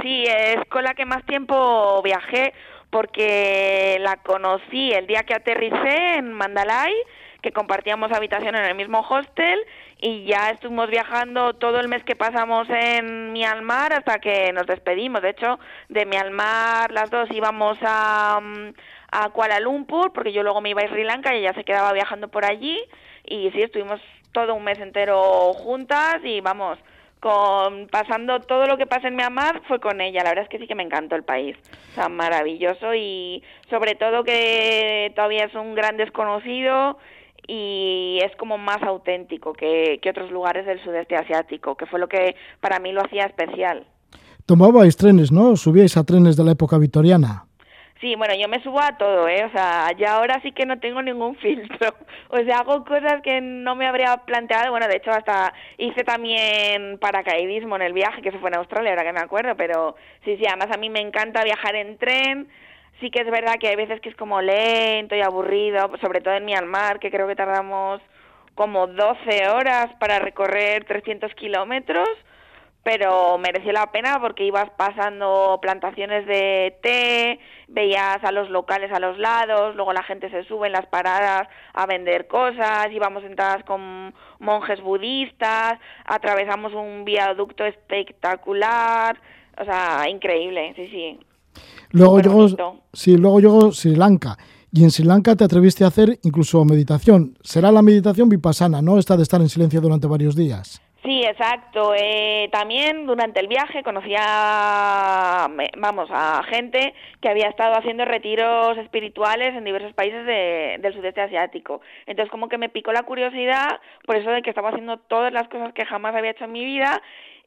Sí, 0.00 0.24
es 0.26 0.56
con 0.70 0.84
la 0.84 0.94
que 0.94 1.04
más 1.04 1.22
tiempo 1.26 2.00
viajé 2.02 2.54
porque 2.88 3.98
la 4.00 4.16
conocí 4.16 4.92
el 4.92 5.06
día 5.06 5.24
que 5.24 5.34
aterricé 5.34 6.14
en 6.16 6.32
Mandalay, 6.32 6.94
que 7.44 7.52
compartíamos 7.52 8.10
habitación 8.10 8.54
en 8.56 8.64
el 8.64 8.74
mismo 8.74 9.00
hostel 9.06 9.60
y 10.00 10.24
ya 10.24 10.48
estuvimos 10.48 10.88
viajando 10.88 11.52
todo 11.52 11.78
el 11.78 11.88
mes 11.88 12.02
que 12.02 12.16
pasamos 12.16 12.66
en 12.70 13.34
Myanmar 13.34 13.92
hasta 13.92 14.18
que 14.18 14.50
nos 14.54 14.66
despedimos. 14.66 15.20
De 15.20 15.28
hecho, 15.28 15.58
de 15.90 16.06
Myanmar 16.06 16.90
las 16.90 17.10
dos 17.10 17.28
íbamos 17.30 17.76
a, 17.82 18.40
mm, 18.42 18.72
a 19.12 19.28
Kuala 19.28 19.60
Lumpur 19.60 20.10
porque 20.14 20.32
yo 20.32 20.42
luego 20.42 20.62
me 20.62 20.70
iba 20.70 20.80
a 20.80 20.88
Sri 20.88 21.04
Lanka 21.04 21.34
y 21.34 21.40
ella 21.40 21.52
se 21.52 21.64
quedaba 21.64 21.92
viajando 21.92 22.28
por 22.28 22.46
allí 22.46 22.80
y 23.26 23.50
sí, 23.50 23.60
estuvimos 23.60 24.00
todo 24.32 24.54
un 24.54 24.64
mes 24.64 24.78
entero 24.78 25.52
juntas 25.52 26.20
y 26.24 26.40
vamos, 26.40 26.78
con 27.20 27.88
pasando 27.88 28.40
todo 28.40 28.66
lo 28.66 28.78
que 28.78 28.86
pasa 28.86 29.08
en 29.08 29.16
Myanmar 29.16 29.60
fue 29.68 29.80
con 29.80 30.00
ella. 30.00 30.22
La 30.22 30.30
verdad 30.30 30.44
es 30.44 30.48
que 30.48 30.58
sí 30.58 30.66
que 30.66 30.74
me 30.74 30.82
encantó 30.82 31.14
el 31.14 31.24
país. 31.24 31.58
O 31.90 31.94
sea, 31.94 32.08
maravilloso 32.08 32.94
y 32.94 33.42
sobre 33.68 33.96
todo 33.96 34.24
que 34.24 35.12
todavía 35.14 35.44
es 35.44 35.54
un 35.54 35.74
gran 35.74 35.98
desconocido 35.98 36.98
y 37.46 38.18
es 38.22 38.34
como 38.36 38.58
más 38.58 38.82
auténtico 38.82 39.52
que, 39.52 39.98
que 40.02 40.10
otros 40.10 40.30
lugares 40.30 40.66
del 40.66 40.82
sudeste 40.82 41.16
asiático, 41.16 41.76
que 41.76 41.86
fue 41.86 41.98
lo 42.00 42.08
que 42.08 42.36
para 42.60 42.78
mí 42.78 42.92
lo 42.92 43.04
hacía 43.04 43.24
especial. 43.24 43.86
Tomabais 44.46 44.96
trenes, 44.96 45.32
¿no? 45.32 45.56
Subíais 45.56 45.96
a 45.96 46.04
trenes 46.04 46.36
de 46.36 46.44
la 46.44 46.52
época 46.52 46.78
victoriana. 46.78 47.46
Sí, 48.04 48.16
bueno, 48.16 48.34
yo 48.34 48.48
me 48.48 48.62
subo 48.62 48.82
a 48.82 48.98
todo, 48.98 49.26
¿eh? 49.28 49.44
O 49.46 49.50
sea, 49.50 49.88
ya 49.96 50.16
ahora 50.16 50.38
sí 50.42 50.52
que 50.52 50.66
no 50.66 50.78
tengo 50.78 51.00
ningún 51.00 51.36
filtro. 51.40 51.94
O 52.28 52.36
sea, 52.36 52.58
hago 52.58 52.84
cosas 52.84 53.22
que 53.22 53.40
no 53.40 53.74
me 53.76 53.86
habría 53.86 54.14
planteado. 54.26 54.70
Bueno, 54.70 54.88
de 54.88 54.96
hecho, 54.96 55.10
hasta 55.10 55.54
hice 55.78 56.04
también 56.04 56.98
paracaidismo 56.98 57.76
en 57.76 57.82
el 57.82 57.94
viaje, 57.94 58.20
que 58.20 58.30
se 58.30 58.38
fue 58.38 58.50
en 58.50 58.56
Australia, 58.56 58.90
ahora 58.90 59.04
que 59.04 59.12
me 59.14 59.20
acuerdo. 59.20 59.56
Pero 59.56 59.96
sí, 60.24 60.36
sí, 60.36 60.44
además 60.46 60.68
a 60.76 60.78
mí 60.78 60.90
me 60.90 61.00
encanta 61.00 61.44
viajar 61.44 61.76
en 61.76 61.96
tren. 61.96 62.48
Sí 63.00 63.10
que 63.10 63.20
es 63.20 63.30
verdad 63.30 63.56
que 63.60 63.68
hay 63.68 63.76
veces 63.76 64.00
que 64.00 64.08
es 64.08 64.16
como 64.16 64.40
lento 64.40 65.14
y 65.14 65.20
aburrido, 65.20 65.90
sobre 66.00 66.20
todo 66.20 66.34
en 66.34 66.44
Myanmar, 66.44 67.00
que 67.00 67.10
creo 67.10 67.26
que 67.26 67.36
tardamos 67.36 68.00
como 68.54 68.86
12 68.86 69.48
horas 69.48 69.88
para 69.98 70.20
recorrer 70.20 70.84
300 70.84 71.34
kilómetros 71.34 72.08
pero 72.84 73.38
mereció 73.38 73.72
la 73.72 73.90
pena 73.90 74.20
porque 74.20 74.44
ibas 74.44 74.68
pasando 74.76 75.58
plantaciones 75.60 76.26
de 76.26 76.76
té, 76.82 77.40
veías 77.66 78.22
a 78.22 78.30
los 78.30 78.50
locales 78.50 78.92
a 78.92 79.00
los 79.00 79.18
lados, 79.18 79.74
luego 79.74 79.92
la 79.94 80.02
gente 80.02 80.30
se 80.30 80.44
sube 80.44 80.66
en 80.66 80.74
las 80.74 80.86
paradas 80.86 81.48
a 81.72 81.86
vender 81.86 82.28
cosas, 82.28 82.88
íbamos 82.92 83.22
sentadas 83.22 83.64
con 83.64 84.14
monjes 84.38 84.82
budistas, 84.82 85.80
atravesamos 86.04 86.74
un 86.74 87.06
viaducto 87.06 87.64
espectacular, 87.64 89.18
o 89.58 89.64
sea, 89.64 90.06
increíble, 90.10 90.74
sí, 90.76 90.88
sí. 90.88 91.20
Luego 91.90 92.20
llegó, 92.20 92.34
bonito. 92.42 92.76
sí, 92.92 93.16
luego 93.16 93.40
llegó 93.40 93.72
Sri 93.72 93.94
Lanka. 93.96 94.36
Y 94.72 94.82
en 94.82 94.90
Sri 94.90 95.04
Lanka 95.04 95.36
te 95.36 95.44
atreviste 95.44 95.84
a 95.84 95.88
hacer 95.88 96.18
incluso 96.24 96.64
meditación. 96.64 97.36
Será 97.42 97.70
la 97.70 97.82
meditación 97.82 98.28
vipassana, 98.28 98.82
¿no? 98.82 98.98
Esta 98.98 99.16
de 99.16 99.22
estar 99.22 99.40
en 99.40 99.48
silencio 99.48 99.80
durante 99.80 100.06
varios 100.08 100.34
días. 100.34 100.80
Sí, 101.04 101.22
exacto. 101.22 101.92
Eh, 101.94 102.48
también 102.50 103.06
durante 103.06 103.38
el 103.38 103.46
viaje 103.46 103.82
conocía, 103.84 105.48
vamos, 105.76 106.08
a 106.10 106.42
gente 106.44 106.94
que 107.20 107.28
había 107.28 107.48
estado 107.48 107.74
haciendo 107.76 108.04
retiros 108.04 108.76
espirituales 108.78 109.54
en 109.54 109.64
diversos 109.64 109.92
países 109.92 110.24
de- 110.26 110.78
del 110.80 110.94
sudeste 110.94 111.20
asiático. 111.20 111.80
Entonces, 112.06 112.30
como 112.30 112.48
que 112.48 112.58
me 112.58 112.68
picó 112.68 112.92
la 112.92 113.02
curiosidad 113.02 113.80
por 114.06 114.16
eso 114.16 114.30
de 114.30 114.42
que 114.42 114.50
estaba 114.50 114.70
haciendo 114.70 114.96
todas 114.98 115.32
las 115.32 115.48
cosas 115.48 115.72
que 115.74 115.84
jamás 115.84 116.14
había 116.14 116.30
hecho 116.30 116.44
en 116.44 116.52
mi 116.52 116.64
vida 116.64 117.02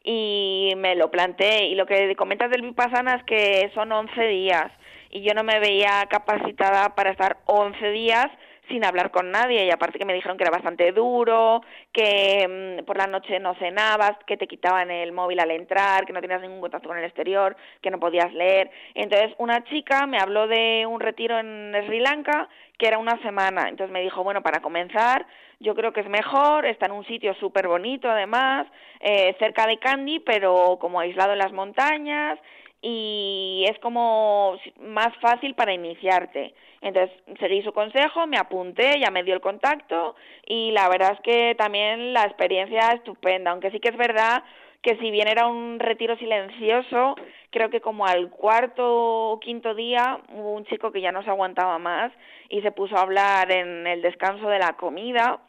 y 0.08 0.72
me 0.78 0.96
lo 0.96 1.12
planteé. 1.12 1.68
Y 1.68 1.76
lo 1.76 1.86
que 1.86 2.16
comentas 2.16 2.50
del 2.50 2.62
Vipassana 2.62 3.16
es 3.16 3.24
que 3.26 3.70
son 3.76 3.92
11 3.92 4.28
días 4.28 4.72
y 5.10 5.22
yo 5.22 5.34
no 5.34 5.44
me 5.44 5.60
veía 5.60 6.06
capacitada 6.10 6.96
para 6.96 7.12
estar 7.12 7.38
11 7.46 7.92
días 7.92 8.28
sin 8.70 8.86
hablar 8.86 9.12
con 9.12 9.32
nadie 9.32 9.66
y 9.66 9.72
aparte 9.72 10.00
que 10.00 10.06
me 10.06 10.14
dijeron 10.14 10.38
que 10.38 10.44
era 10.44 10.52
bastante 10.52 10.92
duro, 10.92 11.62
que 11.92 12.78
mm, 12.80 12.86
por 12.86 12.98
la 12.98 13.08
noche 13.08 13.40
no 13.40 13.54
cenabas, 13.56 14.12
que 14.26 14.38
te 14.38 14.48
quitaban 14.48 14.92
el 14.92 15.12
móvil 15.12 15.40
al 15.40 15.52
entrar, 15.52 16.06
que 16.06 16.14
no 16.14 16.22
tenías 16.22 16.42
ningún 16.42 16.62
contacto 16.62 16.88
con 16.88 16.98
el 16.98 17.06
exterior, 17.06 17.56
que 17.82 17.92
no 17.92 18.00
podías 18.00 18.34
leer. 18.34 18.70
Entonces 18.94 19.34
una 19.38 19.64
chica 19.66 20.06
me 20.06 20.20
habló 20.20 20.48
de 20.48 20.86
un 20.86 21.02
retiro 21.02 21.38
en 21.38 21.74
Sri 21.86 22.00
Lanka 22.00 22.48
que 22.78 22.88
era 22.88 22.98
una 22.98 23.22
semana. 23.22 23.68
Entonces 23.68 23.92
me 23.92 24.02
dijo, 24.02 24.24
bueno, 24.24 24.42
para 24.42 24.62
comenzar 24.62 25.26
yo 25.60 25.76
creo 25.76 25.92
que 25.92 26.02
es 26.02 26.10
mejor, 26.10 26.66
está 26.66 26.86
en 26.86 26.92
un 26.92 27.06
sitio 27.06 27.34
súper 27.36 27.68
bonito 27.68 28.10
además, 28.10 28.68
eh, 29.00 29.36
cerca 29.40 29.66
de 29.66 29.78
Kandy, 29.78 30.20
pero 30.20 30.78
como 30.80 31.00
aislado 31.00 31.34
en 31.34 31.40
las 31.40 31.52
montañas 31.52 32.40
y 32.82 33.66
es 33.68 33.80
como 33.80 34.58
más 34.80 35.10
fácil 35.20 35.56
para 35.56 35.74
iniciarte. 35.74 36.54
Entonces 36.82 37.18
seguí 37.40 37.64
su 37.64 37.74
consejo, 37.74 38.28
me 38.28 38.38
apunté, 38.38 39.00
ya 39.00 39.10
me 39.10 39.24
dio 39.24 39.34
el 39.34 39.42
contacto 39.42 40.16
y 40.46 40.72
la 40.72 40.88
verdad 40.90 41.14
es 41.14 41.22
que 41.22 41.56
también 41.56 42.14
la 42.14 42.24
experiencia 42.24 42.92
estupenda, 42.92 43.52
aunque 43.52 43.72
sí 43.72 43.80
que 43.80 43.90
es 43.90 43.98
verdad 43.98 44.44
que 44.82 44.98
si 44.98 45.12
bien 45.12 45.28
era 45.28 45.48
un 45.48 45.80
retiro 45.80 46.16
silencioso, 46.18 47.16
creo 47.50 47.70
que 47.70 47.82
como 47.82 48.06
al 48.06 48.30
cuarto 48.30 49.32
o 49.32 49.40
quinto 49.40 49.74
día 49.74 50.20
hubo 50.34 50.54
un 50.54 50.66
chico 50.66 50.92
que 50.92 51.02
ya 51.02 51.12
no 51.12 51.24
se 51.24 51.30
aguantaba 51.30 51.78
más 51.80 52.12
y 52.50 52.62
se 52.62 52.72
puso 52.72 52.96
a 52.96 53.02
hablar 53.02 53.52
en 53.52 53.86
el 53.88 54.02
descanso 54.02 54.48
de 54.50 54.60
la 54.60 54.74
comida 54.74 55.40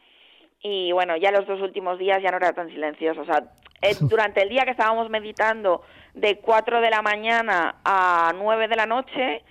y 0.61 0.93
bueno, 0.93 1.17
ya 1.17 1.31
los 1.31 1.47
dos 1.47 1.61
últimos 1.61 1.99
días 1.99 2.23
ya 2.23 2.31
no 2.31 2.39
era 2.39 2.53
tan 2.53 2.69
silencioso. 2.69 3.21
O 3.21 3.25
sea, 3.25 3.45
eh, 3.83 3.95
durante 4.01 4.43
el 4.43 4.49
día 4.49 4.65
que 4.65 4.73
estábamos 4.73 5.09
meditando 5.11 5.83
de 6.15 6.39
4 6.39 6.81
de 6.81 6.91
la 6.91 7.03
mañana 7.03 7.77
a 7.85 8.33
9 8.35 8.69
de 8.69 8.77
la 8.77 8.87
noche, 8.87 9.43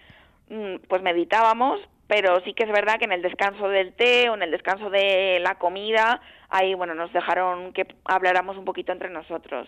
mm, 0.50 0.76
pues 0.88 1.02
meditábamos, 1.02 1.80
pero 2.08 2.42
sí 2.42 2.54
que 2.54 2.64
es 2.64 2.72
verdad 2.72 2.98
que 3.00 3.06
en 3.06 3.14
el 3.14 3.22
descanso 3.22 3.70
del 3.70 3.94
té 3.94 4.30
o 4.30 4.36
en 4.36 4.44
el 4.44 4.52
descanso 4.52 4.90
de 4.90 5.40
la 5.42 5.56
comida, 5.56 6.22
ahí 6.50 6.74
bueno, 6.74 6.96
nos 6.96 7.12
dejaron 7.14 7.74
que 7.74 7.88
habláramos 8.06 8.58
un 8.58 8.66
poquito 8.66 8.92
entre 8.92 9.10
nosotros. 9.10 9.68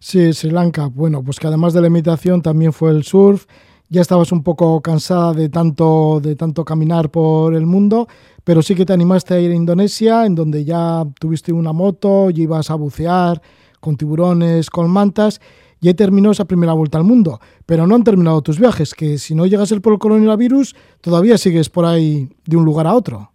Sí, 0.00 0.32
Sri 0.32 0.50
Lanka. 0.50 0.86
Bueno, 0.86 1.22
pues 1.22 1.38
que 1.40 1.46
además 1.46 1.72
de 1.72 1.80
la 1.80 1.90
meditación 1.90 2.42
también 2.42 2.72
fue 2.72 2.90
el 2.90 3.04
surf. 3.04 3.46
Ya 3.90 4.02
estabas 4.02 4.32
un 4.32 4.42
poco 4.42 4.80
cansada 4.82 5.32
de 5.32 5.48
tanto, 5.48 6.20
de 6.20 6.36
tanto 6.36 6.64
caminar 6.64 7.10
por 7.10 7.54
el 7.54 7.64
mundo, 7.64 8.06
pero 8.44 8.60
sí 8.60 8.74
que 8.74 8.84
te 8.84 8.92
animaste 8.92 9.32
a 9.32 9.40
ir 9.40 9.50
a 9.50 9.54
Indonesia, 9.54 10.26
en 10.26 10.34
donde 10.34 10.62
ya 10.62 11.04
tuviste 11.18 11.54
una 11.54 11.72
moto 11.72 12.28
y 12.28 12.42
ibas 12.42 12.70
a 12.70 12.74
bucear 12.74 13.40
con 13.80 13.96
tiburones, 13.96 14.68
con 14.68 14.90
mantas, 14.90 15.40
y 15.80 15.88
ahí 15.88 15.94
terminó 15.94 16.32
esa 16.32 16.44
primera 16.44 16.74
vuelta 16.74 16.98
al 16.98 17.04
mundo. 17.04 17.40
Pero 17.64 17.86
no 17.86 17.94
han 17.94 18.04
terminado 18.04 18.42
tus 18.42 18.58
viajes, 18.58 18.92
que 18.92 19.16
si 19.16 19.34
no 19.34 19.46
llegas 19.46 19.72
el 19.72 19.80
por 19.80 19.94
el 19.94 19.98
coronavirus, 19.98 20.76
todavía 21.00 21.38
sigues 21.38 21.70
por 21.70 21.86
ahí 21.86 22.28
de 22.44 22.56
un 22.58 22.66
lugar 22.66 22.86
a 22.86 22.94
otro. 22.94 23.32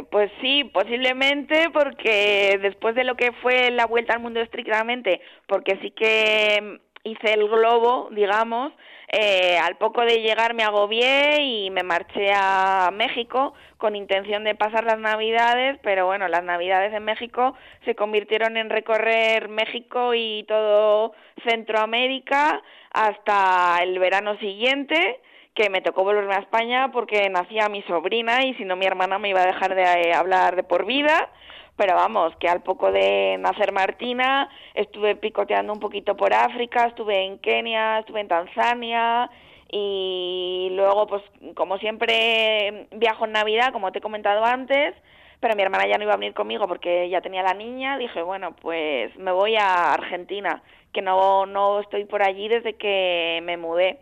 Eh, 0.00 0.04
Pues 0.10 0.30
sí, 0.40 0.64
posiblemente 0.64 1.70
porque 1.72 2.58
después 2.62 2.94
de 2.94 3.04
lo 3.04 3.16
que 3.16 3.32
fue 3.42 3.70
la 3.70 3.86
vuelta 3.86 4.14
al 4.14 4.20
mundo 4.20 4.40
estrictamente, 4.40 5.20
porque 5.46 5.78
sí 5.82 5.90
que 5.90 6.60
mm, 6.62 7.08
hice 7.08 7.34
el 7.34 7.48
globo, 7.48 8.08
digamos, 8.12 8.72
eh, 9.12 9.58
al 9.58 9.76
poco 9.76 10.02
de 10.02 10.22
llegar 10.22 10.54
me 10.54 10.62
agobié 10.62 11.42
y 11.42 11.70
me 11.70 11.82
marché 11.82 12.30
a 12.34 12.90
México 12.92 13.54
con 13.78 13.96
intención 13.96 14.44
de 14.44 14.54
pasar 14.54 14.84
las 14.84 14.98
navidades, 14.98 15.78
pero 15.82 16.06
bueno, 16.06 16.28
las 16.28 16.44
navidades 16.44 16.92
en 16.94 17.04
México 17.04 17.54
se 17.84 17.94
convirtieron 17.94 18.56
en 18.56 18.70
recorrer 18.70 19.48
México 19.48 20.14
y 20.14 20.44
todo 20.46 21.12
Centroamérica 21.44 22.62
hasta 22.92 23.78
el 23.82 23.98
verano 23.98 24.36
siguiente 24.38 25.20
que 25.60 25.68
me 25.68 25.82
tocó 25.82 26.04
volverme 26.04 26.34
a 26.34 26.38
España 26.38 26.90
porque 26.90 27.28
nacía 27.28 27.68
mi 27.68 27.82
sobrina 27.82 28.42
y 28.46 28.54
si 28.54 28.64
no 28.64 28.76
mi 28.76 28.86
hermana 28.86 29.18
me 29.18 29.28
iba 29.28 29.42
a 29.42 29.46
dejar 29.46 29.74
de 29.74 29.82
eh, 29.82 30.14
hablar 30.14 30.56
de 30.56 30.62
por 30.62 30.86
vida. 30.86 31.28
Pero 31.76 31.96
vamos, 31.96 32.34
que 32.36 32.48
al 32.48 32.62
poco 32.62 32.90
de 32.90 33.36
nacer 33.38 33.70
Martina 33.70 34.48
estuve 34.72 35.16
picoteando 35.16 35.74
un 35.74 35.78
poquito 35.78 36.16
por 36.16 36.32
África, 36.32 36.86
estuve 36.86 37.26
en 37.26 37.38
Kenia, 37.40 37.98
estuve 37.98 38.20
en 38.20 38.28
Tanzania 38.28 39.30
y 39.70 40.68
luego 40.72 41.06
pues 41.06 41.22
como 41.54 41.76
siempre 41.76 42.86
viajo 42.92 43.26
en 43.26 43.32
Navidad, 43.32 43.70
como 43.70 43.92
te 43.92 43.98
he 43.98 44.02
comentado 44.02 44.42
antes, 44.46 44.94
pero 45.40 45.56
mi 45.56 45.62
hermana 45.62 45.86
ya 45.86 45.98
no 45.98 46.04
iba 46.04 46.14
a 46.14 46.16
venir 46.16 46.32
conmigo 46.32 46.66
porque 46.68 47.10
ya 47.10 47.20
tenía 47.20 47.42
la 47.42 47.52
niña, 47.52 47.98
dije, 47.98 48.22
bueno, 48.22 48.56
pues 48.62 49.14
me 49.18 49.32
voy 49.32 49.56
a 49.56 49.92
Argentina, 49.92 50.62
que 50.94 51.02
no, 51.02 51.44
no 51.44 51.80
estoy 51.80 52.06
por 52.06 52.22
allí 52.22 52.48
desde 52.48 52.76
que 52.76 53.40
me 53.42 53.58
mudé. 53.58 53.98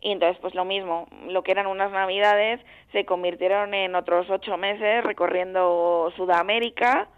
Y 0.00 0.12
entonces, 0.12 0.38
pues 0.40 0.54
lo 0.54 0.64
mismo, 0.64 1.08
lo 1.26 1.42
que 1.42 1.52
eran 1.52 1.66
unas 1.66 1.90
navidades 1.90 2.60
se 2.92 3.04
convirtieron 3.04 3.74
en 3.74 3.94
otros 3.94 4.30
ocho 4.30 4.56
meses 4.56 5.02
recorriendo 5.04 6.12
Sudamérica. 6.16 7.08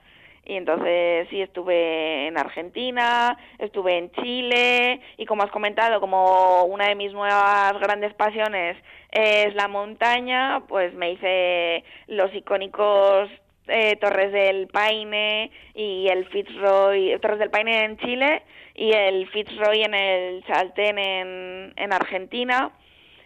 Y 0.46 0.54
entonces 0.56 1.28
sí, 1.28 1.42
estuve 1.42 2.26
en 2.26 2.38
Argentina, 2.38 3.38
estuve 3.58 3.98
en 3.98 4.10
Chile 4.12 5.00
y 5.18 5.26
como 5.26 5.42
has 5.42 5.50
comentado, 5.50 6.00
como 6.00 6.64
una 6.64 6.88
de 6.88 6.94
mis 6.94 7.12
nuevas 7.12 7.78
grandes 7.78 8.14
pasiones 8.14 8.76
es 9.12 9.54
la 9.54 9.68
montaña, 9.68 10.62
pues 10.66 10.94
me 10.94 11.12
hice 11.12 11.84
los 12.06 12.34
icónicos 12.34 13.28
eh, 13.68 13.96
Torres 13.96 14.32
del 14.32 14.68
Paine 14.68 15.50
y 15.74 16.08
el 16.08 16.26
Fitzroy, 16.26 17.18
Torres 17.20 17.38
del 17.38 17.50
Paine 17.50 17.84
en 17.84 17.96
Chile 17.98 18.42
y 18.74 18.92
el 18.92 19.28
Fitzroy 19.28 19.82
en 19.82 19.94
el 19.94 20.44
Chaltén 20.44 20.98
en, 20.98 21.72
en 21.76 21.92
Argentina. 21.92 22.72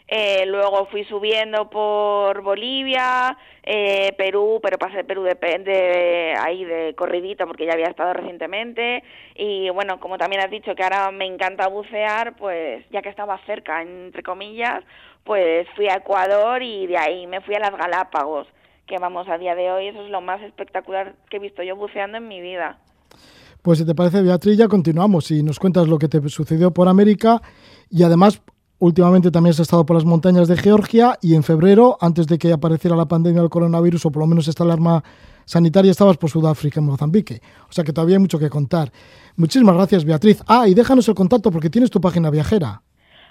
Eh, 0.06 0.44
luego 0.46 0.86
fui 0.86 1.04
subiendo 1.04 1.70
por 1.70 2.42
Bolivia, 2.42 3.38
eh, 3.62 4.12
Perú, 4.18 4.60
pero 4.62 4.76
pasé 4.76 5.02
Perú 5.02 5.22
de, 5.22 5.34
de 5.34 6.34
ahí 6.38 6.62
de 6.64 6.94
corridito 6.94 7.46
porque 7.46 7.64
ya 7.64 7.72
había 7.72 7.86
estado 7.86 8.12
recientemente. 8.12 9.02
Y 9.34 9.70
bueno, 9.70 9.98
como 10.00 10.18
también 10.18 10.42
has 10.42 10.50
dicho 10.50 10.74
que 10.74 10.82
ahora 10.82 11.10
me 11.10 11.24
encanta 11.24 11.68
bucear, 11.68 12.36
pues 12.36 12.84
ya 12.90 13.00
que 13.00 13.09
estaba 13.09 13.38
cerca, 13.46 13.80
entre 13.80 14.22
comillas, 14.22 14.84
pues 15.24 15.66
fui 15.74 15.88
a 15.88 15.96
Ecuador 15.96 16.62
y 16.62 16.86
de 16.86 16.98
ahí 16.98 17.26
me 17.26 17.40
fui 17.40 17.54
a 17.54 17.60
las 17.60 17.74
Galápagos, 17.74 18.46
que 18.86 18.98
vamos, 18.98 19.28
a 19.28 19.39
día 19.39 19.55
de 19.55 19.70
hoy 19.70 19.89
eso 19.89 20.02
es 20.02 20.11
lo 20.11 20.20
más 20.20 20.43
espectacular 20.43 21.15
que 21.31 21.39
he 21.39 21.40
visto 21.40 21.62
yo 21.62 21.77
buceando 21.77 22.19
en 22.19 22.28
mi 22.28 22.40
vida. 22.40 22.78
Pues 23.62 23.78
si 23.78 23.86
te 23.86 23.94
parece, 23.94 24.20
Beatriz, 24.23 24.59
ya 24.59 24.69
continuamos 24.69 25.31
y 25.31 25.43
nos 25.43 25.59
cuentas 25.59 25.89
lo 25.89 25.98
que 25.98 26.09
te 26.09 26.20
sucedió 26.28 26.70
por 26.70 26.89
América 26.89 27.40
y 27.90 28.02
además 28.02 28.43
últimamente 28.78 29.31
también 29.31 29.52
has 29.52 29.61
estado 29.61 29.86
por 29.86 29.97
las 29.97 30.05
montañas 30.05 30.48
de 30.48 30.56
Georgia 30.56 31.19
y 31.23 31.35
en 31.35 31.43
febrero, 31.43 31.97
antes 32.01 32.27
de 32.27 32.36
que 32.36 32.52
apareciera 32.52 32.94
la 32.94 33.06
pandemia 33.06 33.40
del 33.40 33.48
coronavirus 33.48 34.05
o 34.05 34.11
por 34.11 34.20
lo 34.20 34.27
menos 34.27 34.48
esta 34.48 34.65
alarma 34.65 35.02
sanitaria, 35.47 35.90
estabas 35.90 36.19
por 36.19 36.28
Sudáfrica, 36.28 36.81
en 36.81 36.86
Mozambique. 36.86 37.40
O 37.69 37.73
sea 37.73 37.85
que 37.85 37.93
todavía 37.93 38.16
hay 38.16 38.20
mucho 38.20 38.39
que 38.39 38.51
contar. 38.51 38.90
Muchísimas 39.36 39.74
gracias, 39.74 40.05
Beatriz. 40.05 40.43
Ah, 40.47 40.69
y 40.69 40.74
déjanos 40.74 41.09
el 41.09 41.15
contacto 41.15 41.51
porque 41.51 41.70
tienes 41.70 41.90
tu 41.90 42.01
página 42.01 42.31
viajera. 42.31 42.82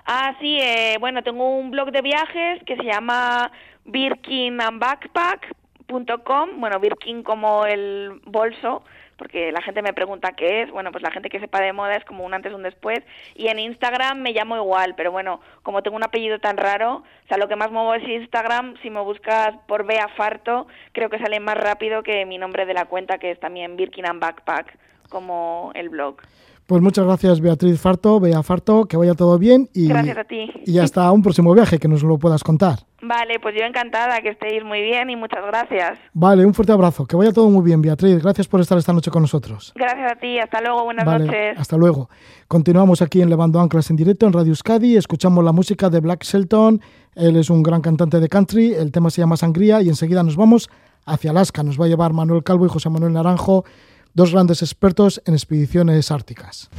Ah, 0.06 0.36
sí, 0.42 0.58
eh, 0.60 0.98
bueno, 1.00 1.24
tengo 1.24 1.58
un 1.58 1.72
blog 1.72 1.92
de 1.92 2.02
viajes 2.02 2.62
que 2.66 2.76
se 2.76 2.84
llama 2.84 3.52
birkinandbackpack.com, 3.86 6.60
bueno, 6.60 6.80
Birkin 6.80 7.24
como 7.24 7.66
el 7.66 8.22
bolso, 8.26 8.84
porque 9.18 9.52
la 9.52 9.62
gente 9.62 9.82
me 9.82 9.94
pregunta 9.94 10.34
qué 10.34 10.64
es, 10.64 10.72
bueno, 10.72 10.92
pues 10.92 11.04
la 11.04 11.12
gente 11.12 11.30
que 11.30 11.40
sepa 11.40 11.62
de 11.62 11.72
moda 11.74 11.96
es 11.96 12.04
como 12.06 12.26
un 12.26 12.34
antes 12.34 12.54
un 12.54 12.64
después, 12.64 13.00
y 13.36 13.48
en 13.48 13.60
Instagram 13.60 14.20
me 14.20 14.34
llamo 14.34 14.58
igual, 14.58 14.96
pero 14.96 15.12
bueno, 15.12 15.40
como 15.62 15.84
tengo 15.84 15.98
un 15.98 16.04
apellido 16.04 16.40
tan 16.40 16.58
raro, 16.58 16.96
o 16.96 17.28
sea, 17.28 17.38
lo 17.38 17.48
que 17.48 17.56
más 17.56 17.72
muevo 17.72 17.94
es 17.94 18.08
Instagram, 18.08 18.76
si 18.82 18.90
me 18.90 19.02
buscas 19.02 19.56
por 19.68 19.86
Bea 19.86 20.08
Farto, 20.10 20.68
creo 20.92 21.10
que 21.10 21.20
sale 21.20 21.40
más 21.40 21.58
rápido 21.58 22.04
que 22.04 22.26
mi 22.26 22.38
nombre 22.38 22.66
de 22.66 22.74
la 22.74 22.86
cuenta, 22.86 23.18
que 23.18 23.32
es 23.32 23.40
también 23.40 23.78
Birkin 23.78 24.08
and 24.08 24.20
Backpack, 24.20 24.78
como 25.10 25.72
el 25.76 25.90
blog. 25.90 26.18
Pues 26.66 26.82
muchas 26.82 27.06
gracias 27.06 27.42
Beatriz 27.42 27.80
Farto, 27.80 28.20
Bea 28.22 28.42
Farto, 28.42 28.86
que 28.86 28.96
vaya 28.96 29.14
todo 29.16 29.38
bien 29.38 29.70
y, 29.74 29.88
Gracias 29.90 30.18
a 30.18 30.24
ti. 30.24 30.50
y 30.66 30.80
hasta 30.80 31.12
un 31.12 31.22
próximo 31.22 31.54
viaje 31.54 31.78
que 31.78 31.90
nos 31.90 32.04
lo 32.04 32.18
puedas 32.18 32.42
contar. 32.44 32.80
Vale, 33.02 33.38
pues 33.42 33.54
yo 33.60 33.66
encantada, 33.66 34.22
que 34.22 34.30
estéis 34.30 34.64
muy 34.64 34.82
bien 34.82 35.10
y 35.10 35.18
muchas 35.18 35.46
gracias. 35.46 36.00
Vale, 36.14 36.46
un 36.46 36.54
fuerte 36.54 36.72
abrazo, 36.72 37.06
que 37.06 37.18
vaya 37.18 37.34
todo 37.34 37.50
muy 37.50 37.66
bien 37.66 37.82
Beatriz, 37.82 38.24
gracias 38.24 38.48
por 38.48 38.62
estar 38.62 38.78
esta 38.78 38.94
noche 38.94 39.12
con 39.12 39.22
nosotros. 39.24 39.74
Gracias 39.76 40.10
a 40.14 40.16
ti, 40.16 40.40
hasta 40.40 40.62
luego, 40.62 40.86
buenas 40.86 41.06
Vale, 41.06 41.26
noches. 41.26 41.60
hasta 41.60 41.76
luego. 41.76 42.10
Continuamos 42.48 43.02
aquí 43.02 43.22
en 43.22 43.30
Levando 43.30 43.60
Anclas 43.60 43.90
en 43.90 43.98
directo 43.98 44.26
en 44.26 44.32
Radio 44.32 44.52
Euskadi, 44.52 44.96
escuchamos 44.96 45.44
la 45.44 45.52
música 45.52 45.90
de 45.90 46.00
Black 46.00 46.24
Shelton, 46.24 46.80
él 47.16 47.36
es 47.36 47.50
un 47.50 47.62
gran 47.62 47.82
cantante 47.82 48.22
de 48.22 48.30
country, 48.30 48.74
el 48.74 48.94
tema 48.94 49.10
se 49.10 49.20
llama 49.22 49.36
Sangría 49.36 49.82
y 49.82 49.90
enseguida 49.90 50.24
nos 50.24 50.38
vamos 50.38 50.70
hacia 51.06 51.32
Alaska, 51.32 51.62
nos 51.62 51.78
va 51.80 51.86
a 51.86 51.90
llevar 51.90 52.14
Manuel 52.14 52.42
Calvo 52.44 52.66
y 52.66 52.70
José 52.70 52.90
Manuel 52.90 53.12
Naranjo, 53.12 53.66
dos 54.14 54.32
grandes 54.32 54.62
expertos 54.62 55.22
en 55.26 55.34
expediciones 55.34 56.12
árticas. 56.12 56.70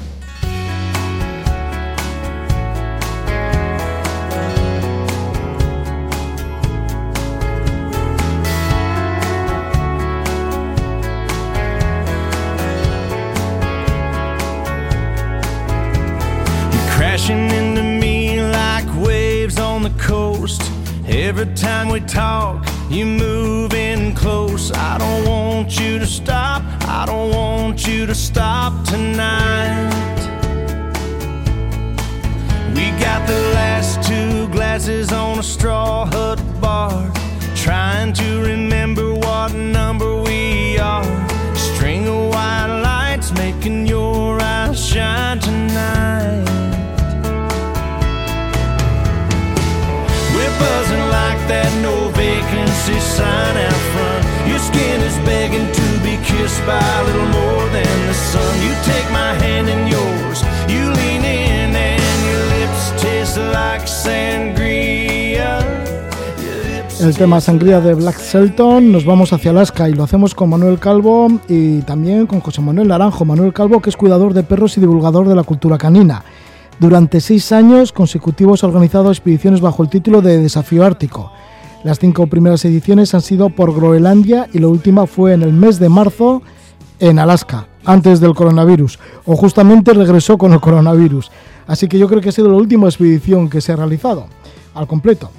Crashing 16.97 17.51
into 17.51 17.83
me 17.83 18.41
like 18.41 18.87
waves 19.05 19.59
on 19.59 19.83
the 19.83 19.91
coast. 19.99 20.63
Every 21.07 21.53
time 21.55 21.91
we 21.91 22.01
talk, 22.01 22.67
you 22.89 23.05
move 23.05 23.75
in 23.75 24.15
close. 24.15 24.73
I 24.73 24.97
don't 24.99 25.29
want 25.29 25.79
you 25.79 25.99
to 25.99 26.07
stop. 26.07 26.63
I 26.89 27.05
don't 27.07 27.31
want 27.31 27.87
you 27.87 28.07
to 28.07 28.15
stop 28.15 28.73
tonight. 28.87 29.91
We 32.75 32.91
got 32.99 33.27
the 33.27 33.41
last 33.55 34.09
two 34.09 34.49
glasses 34.49 35.13
on 35.13 35.39
a 35.39 35.43
straw 35.43 36.07
hut 36.07 36.41
bar. 36.61 37.13
Trying 37.55 38.15
to 38.15 38.43
remember 38.43 39.15
what 39.15 39.55
number 39.55 40.23
we 40.23 40.79
are. 40.79 41.05
String 41.55 42.09
of 42.09 42.31
white 42.31 42.81
lights 42.83 43.31
making 43.33 43.87
your 43.87 44.41
eyes 44.41 44.83
shine 44.83 45.39
tonight. 45.39 46.54
Buzzing 50.65 51.07
like 51.19 51.41
that 51.53 51.71
no 51.89 51.95
vacancy 52.25 52.99
sign 53.17 53.57
out 53.67 53.81
front. 53.93 54.23
Your 54.51 54.63
skin 54.69 54.99
is 55.09 55.17
begging 55.29 55.67
to 55.81 55.87
be 56.07 56.15
kissed 56.29 56.63
by 56.67 56.85
a 57.01 57.03
little 57.09 57.31
more 57.41 57.65
than 57.77 57.97
the 58.11 58.17
sun. 58.31 58.53
You 58.65 58.73
take 58.91 59.09
my 59.21 59.33
hand 59.45 59.67
in 59.75 59.83
yours, 59.95 60.39
you 60.73 60.83
lean 61.01 61.23
in, 61.25 61.71
and 61.75 62.19
your 62.29 62.43
lips 62.55 62.83
taste 63.03 63.39
like 63.59 63.85
sangria. 63.87 65.53
El 67.01 67.15
tema 67.17 67.41
Sangría 67.41 67.81
de 67.81 67.93
Black 67.93 68.19
Shelton, 68.19 68.93
nos 68.93 69.05
vamos 69.05 69.33
hacia 69.33 69.51
Alaska 69.51 69.89
y 69.91 69.93
lo 69.93 70.05
hacemos 70.05 70.35
con 70.35 70.49
Manuel 70.49 70.79
Calvo 70.79 71.29
y 71.49 71.83
también 71.83 72.27
con 72.27 72.41
José 72.41 72.63
Manuel 72.63 72.89
Naranjo. 72.89 73.27
Manuel 73.27 73.53
Calvo, 73.53 73.83
que 73.83 73.91
es 73.91 73.97
cuidador 73.97 74.33
de 74.33 74.43
perros 74.43 74.79
y 74.79 74.81
divulgador 74.81 75.29
de 75.29 75.35
la 75.35 75.43
cultura 75.43 75.77
canina. 75.77 76.25
Durante 76.81 77.21
seis 77.21 77.53
años 77.53 77.93
consecutivos 77.93 78.65
ha 78.65 78.67
organizado 78.67 79.11
expediciones 79.11 79.61
bajo 79.61 79.83
el 79.83 79.89
título 79.89 80.23
de 80.23 80.39
Desafío 80.39 80.85
Ártico. 80.85 81.31
Las 81.85 81.99
cinco 81.99 82.27
primeras 82.27 82.65
ediciones 82.65 83.15
han 83.15 83.21
sido 83.21 83.51
por 83.51 83.75
Groenlandia 83.75 84.49
y 84.53 84.59
la 84.59 84.69
última 84.69 85.07
fue 85.07 85.35
en 85.35 85.43
el 85.43 85.53
mes 85.53 85.79
de 85.79 85.89
marzo 85.89 86.43
en 86.99 87.19
Alaska, 87.19 87.69
antes 87.85 88.21
del 88.21 88.35
coronavirus, 88.35 88.99
o 89.27 89.37
justamente 89.37 89.93
regresó 89.93 90.37
con 90.37 90.53
el 90.53 90.61
coronavirus. 90.61 91.31
Así 91.67 91.87
que 91.87 91.99
yo 91.99 92.09
creo 92.09 92.21
que 92.21 92.31
ha 92.31 92.33
sido 92.33 92.49
la 92.49 92.57
última 92.57 92.89
expedición 92.89 93.49
que 93.49 93.61
se 93.61 93.73
ha 93.73 93.77
realizado 93.77 94.27
al 94.75 94.87
completo. 94.87 95.31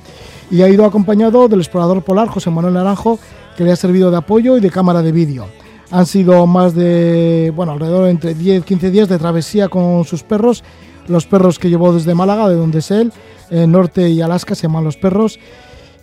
Y 0.49 0.62
ha 0.62 0.70
ido 0.70 0.86
acompañado 0.86 1.48
del 1.48 1.60
explorador 1.60 2.03
polar 2.03 2.30
José 2.30 2.49
Manuel 2.49 2.76
Naranjo, 2.76 3.20
que 3.57 3.64
le 3.64 3.72
ha 3.72 3.76
servido 3.76 4.12
de 4.12 4.18
apoyo 4.18 4.57
y 4.57 4.62
de 4.62 4.70
cámara 4.70 5.02
de 5.02 5.12
vídeo. 5.12 5.48
Han 5.91 6.06
sido 6.06 6.45
más 6.48 6.74
de, 6.76 7.52
bueno, 7.56 7.74
alrededor 7.74 8.06
de 8.06 8.12
entre 8.12 8.34
10 8.34 8.64
15 8.64 8.91
días 8.91 9.10
de 9.10 9.18
travesía 9.18 9.70
con 9.70 10.03
sus 10.06 10.24
perros. 10.24 10.64
Los 11.07 11.26
perros 11.26 11.60
que 11.60 11.69
llevó 11.69 11.94
desde 11.94 12.15
Málaga, 12.15 12.49
de 12.49 12.56
donde 12.56 12.80
es 12.80 12.91
él, 12.91 13.11
eh, 13.49 13.68
Norte 13.68 14.10
y 14.10 14.22
Alaska, 14.22 14.56
se 14.56 14.64
llaman 14.64 14.84
los 14.84 14.98
perros. 14.98 15.40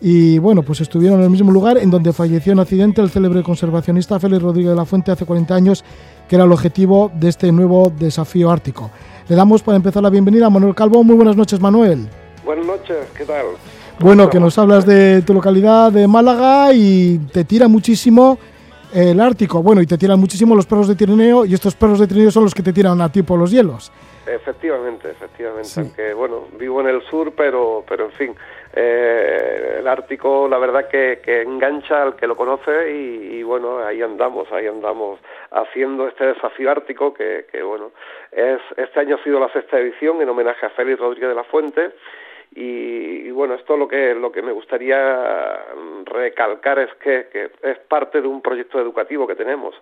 Y 0.00 0.38
bueno, 0.38 0.62
pues 0.62 0.80
estuvieron 0.80 1.18
en 1.20 1.24
el 1.24 1.30
mismo 1.30 1.52
lugar 1.52 1.78
en 1.78 1.90
donde 1.90 2.12
falleció 2.12 2.52
en 2.52 2.58
accidente 2.58 3.00
el 3.00 3.10
célebre 3.10 3.42
conservacionista 3.42 4.18
Félix 4.18 4.42
Rodríguez 4.42 4.70
de 4.70 4.76
la 4.76 4.84
Fuente 4.84 5.12
hace 5.12 5.24
40 5.24 5.54
años, 5.54 5.84
que 6.28 6.34
era 6.34 6.44
el 6.44 6.50
objetivo 6.50 7.12
de 7.14 7.28
este 7.28 7.52
nuevo 7.52 7.92
desafío 7.96 8.50
ártico. 8.50 8.90
Le 9.28 9.36
damos 9.36 9.62
para 9.62 9.76
empezar 9.76 10.02
la 10.02 10.10
bienvenida 10.10 10.46
a 10.46 10.50
Manuel 10.50 10.74
Calvo. 10.74 11.04
Muy 11.04 11.14
buenas 11.14 11.36
noches, 11.36 11.60
Manuel. 11.60 12.08
Buenas 12.44 12.66
noches, 12.66 12.96
¿qué 13.16 13.24
tal? 13.24 13.46
Bueno, 14.00 14.28
que 14.28 14.40
nos 14.40 14.58
hablas 14.58 14.84
de 14.84 15.22
tu 15.22 15.32
localidad 15.32 15.92
de 15.92 16.08
Málaga 16.08 16.72
y 16.74 17.18
te 17.32 17.44
tira 17.44 17.68
muchísimo 17.68 18.38
el 18.92 19.20
Ártico. 19.20 19.62
Bueno, 19.62 19.80
y 19.80 19.86
te 19.86 19.96
tiran 19.96 20.18
muchísimo 20.18 20.56
los 20.56 20.66
perros 20.66 20.88
de 20.88 20.96
trineo 20.96 21.44
y 21.44 21.54
estos 21.54 21.76
perros 21.76 22.00
de 22.00 22.08
trineo 22.08 22.32
son 22.32 22.42
los 22.42 22.54
que 22.54 22.62
te 22.62 22.72
tiran 22.72 23.00
a 23.00 23.12
ti 23.12 23.22
por 23.22 23.38
los 23.38 23.52
hielos. 23.52 23.92
Efectivamente, 24.26 25.10
efectivamente. 25.10 25.70
Aunque, 25.76 26.14
bueno, 26.14 26.46
vivo 26.58 26.80
en 26.80 26.88
el 26.88 27.02
sur, 27.02 27.32
pero, 27.36 27.84
pero 27.88 28.04
en 28.04 28.12
fin, 28.12 28.34
eh, 28.74 29.76
el 29.80 29.88
Ártico, 29.88 30.46
la 30.48 30.58
verdad 30.58 30.88
que, 30.88 31.20
que 31.22 31.42
engancha 31.42 32.02
al 32.02 32.16
que 32.16 32.26
lo 32.26 32.36
conoce 32.36 32.92
y, 32.92 33.38
y, 33.38 33.42
bueno, 33.42 33.78
ahí 33.84 34.00
andamos, 34.00 34.50
ahí 34.52 34.66
andamos 34.66 35.18
haciendo 35.50 36.06
este 36.06 36.26
desafío 36.26 36.70
ártico 36.70 37.12
que, 37.12 37.46
que, 37.50 37.62
bueno, 37.62 37.90
es 38.30 38.60
este 38.76 39.00
año 39.00 39.16
ha 39.16 39.24
sido 39.24 39.40
la 39.40 39.52
sexta 39.52 39.78
edición 39.78 40.22
en 40.22 40.28
homenaje 40.28 40.66
a 40.66 40.70
Félix 40.70 41.00
Rodríguez 41.00 41.28
de 41.28 41.34
la 41.34 41.44
Fuente 41.44 41.92
y, 42.54 43.26
y, 43.26 43.30
bueno, 43.30 43.54
esto 43.54 43.76
lo 43.76 43.88
que 43.88 44.14
lo 44.14 44.30
que 44.30 44.42
me 44.42 44.52
gustaría 44.52 45.64
recalcar 46.04 46.78
es 46.78 46.94
que, 46.94 47.28
que, 47.32 47.50
es 47.62 47.78
parte 47.88 48.20
de 48.20 48.28
un 48.28 48.42
proyecto 48.42 48.78
educativo 48.78 49.26
que 49.26 49.34
tenemos, 49.34 49.74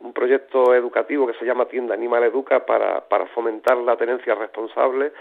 un 0.00 0.12
proyecto 0.12 0.74
educativo 0.74 1.26
que 1.26 1.34
se 1.34 1.44
llama 1.44 1.66
Tienda 1.66 1.94
Animal 1.94 2.24
Educa 2.24 2.64
para, 2.64 3.00
para 3.08 3.26
fomentar 3.26 3.76
la 3.78 3.96
tenencia 3.96 4.34
responsable 4.34 5.12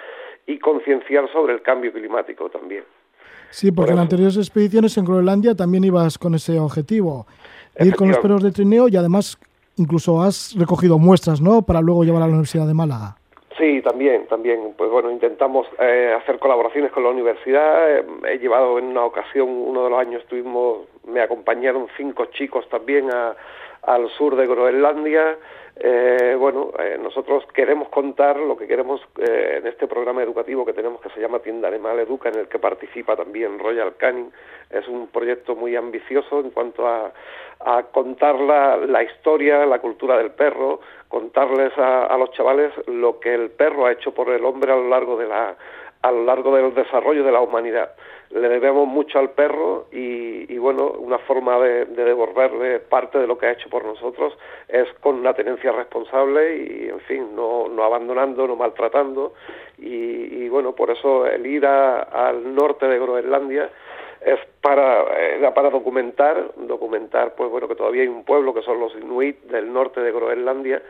y 0.46 0.60
concienciar 0.60 1.32
sobre 1.32 1.54
el 1.54 1.62
cambio 1.62 1.92
climático 1.92 2.50
también. 2.50 2.84
Sí, 3.50 3.72
porque 3.72 3.94
en 3.94 4.00
anteriores 4.00 4.38
expediciones 4.38 4.98
en 4.98 5.06
Groenlandia 5.06 5.56
también 5.56 5.84
ibas 5.84 6.18
con 6.18 6.36
ese 6.36 6.60
objetivo, 6.60 7.26
ir 7.80 7.96
con 7.96 8.10
los 8.10 8.18
perros 8.18 8.44
de 8.44 8.52
trineo 8.52 8.88
y 8.90 8.98
además 8.98 9.38
incluso 9.78 10.22
has 10.22 10.56
recogido 10.58 10.98
muestras, 10.98 11.42
¿no?, 11.42 11.62
para 11.62 11.82
luego 11.82 12.04
llevar 12.04 12.22
a 12.22 12.26
la 12.26 12.32
Universidad 12.32 12.68
de 12.68 12.74
Málaga. 12.74 13.18
Sí, 13.58 13.82
también, 13.82 14.28
también. 14.28 14.74
Pues 14.78 14.92
bueno, 14.92 15.10
intentamos 15.10 15.66
eh, 15.80 16.14
hacer 16.22 16.40
colaboraciones 16.40 16.92
con 16.92 17.04
la 17.04 17.10
universidad. 17.10 18.00
Eh, 18.00 18.06
he 18.30 18.38
llevado 18.40 18.78
en 18.78 18.86
una 18.86 19.06
ocasión, 19.06 19.48
uno 19.48 19.86
de 19.86 19.90
los 19.90 20.00
años 20.00 20.26
tuvimos, 20.28 20.80
me 21.08 21.22
acompañaron 21.22 21.88
cinco 21.96 22.26
chicos 22.26 22.68
también 22.68 23.10
a, 23.14 23.34
al 23.86 24.10
sur 24.10 24.36
de 24.36 24.48
Groenlandia. 24.48 25.38
Eh, 25.78 26.36
bueno, 26.40 26.72
eh, 26.80 26.98
nosotros 27.02 27.46
queremos 27.54 27.90
contar 27.90 28.38
lo 28.38 28.56
que 28.56 28.66
queremos 28.66 29.02
eh, 29.18 29.58
en 29.60 29.68
este 29.68 29.88
programa 29.88 30.24
educativo 30.24 30.66
que 30.66 30.72
tenemos 30.72 31.02
que 31.02 31.10
se 31.10 31.20
llama 31.20 31.40
Tienda 31.40 31.68
Animal 31.68 32.00
Educa, 32.00 32.30
en 32.30 32.40
el 32.40 32.48
que 32.48 32.60
participa 32.60 33.16
también 33.16 33.60
Royal 33.60 33.96
Canin. 33.98 34.32
Es 34.70 34.88
un 34.88 35.08
proyecto 35.08 35.54
muy 35.56 35.76
ambicioso 35.76 36.40
en 36.40 36.52
cuanto 36.52 36.88
a, 36.88 37.12
a 37.60 37.84
contar 37.92 38.40
la, 38.40 38.78
la, 38.78 39.04
historia, 39.04 39.66
la 39.66 39.80
cultura 39.80 40.18
del 40.18 40.32
perro, 40.32 40.80
contarles 41.10 41.78
a, 41.78 42.06
a 42.06 42.18
los 42.18 42.32
chavales 42.32 42.72
lo 42.88 43.20
que 43.20 43.34
el 43.34 43.52
perro 43.52 43.86
ha 43.86 43.92
hecho 43.92 44.14
por 44.14 44.30
el 44.30 44.46
hombre 44.46 44.72
a 44.72 44.78
lo 44.78 44.88
largo 44.88 45.18
de 45.18 45.28
la 45.28 45.56
a 46.02 46.12
lo 46.12 46.24
largo 46.24 46.56
del 46.56 46.74
desarrollo 46.76 47.24
de 47.24 47.32
la 47.32 47.42
humanidad. 47.42 47.90
Le 48.32 48.50
debemos 48.50 48.88
mucho 48.88 49.20
al 49.20 49.32
perro 49.32 49.88
y, 49.92 50.52
y 50.54 50.58
bueno, 50.58 50.92
una 50.92 51.20
forma 51.20 51.60
de, 51.60 51.86
de, 51.86 52.04
devolverle 52.04 52.80
parte 52.80 53.20
de 53.20 53.28
lo 53.28 53.38
que 53.38 53.46
ha 53.46 53.52
hecho 53.52 53.70
por 53.70 53.86
nosotros 53.86 54.38
es 54.68 54.92
con 55.02 55.16
una 55.16 55.34
tenencia 55.34 55.72
responsable 55.72 56.58
y, 56.58 56.90
en 56.90 57.00
fin, 57.02 57.36
no, 57.36 57.68
no 57.68 57.84
abandonando, 57.84 58.48
no 58.48 58.56
maltratando. 58.56 59.34
Y, 59.78 60.44
y, 60.44 60.50
bueno, 60.50 60.74
por 60.74 60.90
eso 60.92 61.26
el 61.28 61.46
ir 61.46 61.66
a, 61.66 62.02
al 62.02 62.56
norte 62.56 62.88
de 62.88 63.00
Groenlandia 63.00 63.70
es 64.26 64.40
para, 64.62 65.04
era 65.36 65.54
para 65.54 65.70
documentar, 65.70 66.52
documentar, 66.58 67.36
pues 67.36 67.50
bueno, 67.52 67.68
que 67.68 67.76
todavía 67.76 68.02
hay 68.02 68.08
un 68.08 68.24
pueblo 68.24 68.54
que 68.54 68.64
son 68.64 68.80
los 68.80 68.96
Inuit 68.96 69.40
del 69.44 69.72
norte 69.72 70.02
de 70.02 70.12
Groenlandia 70.12 70.82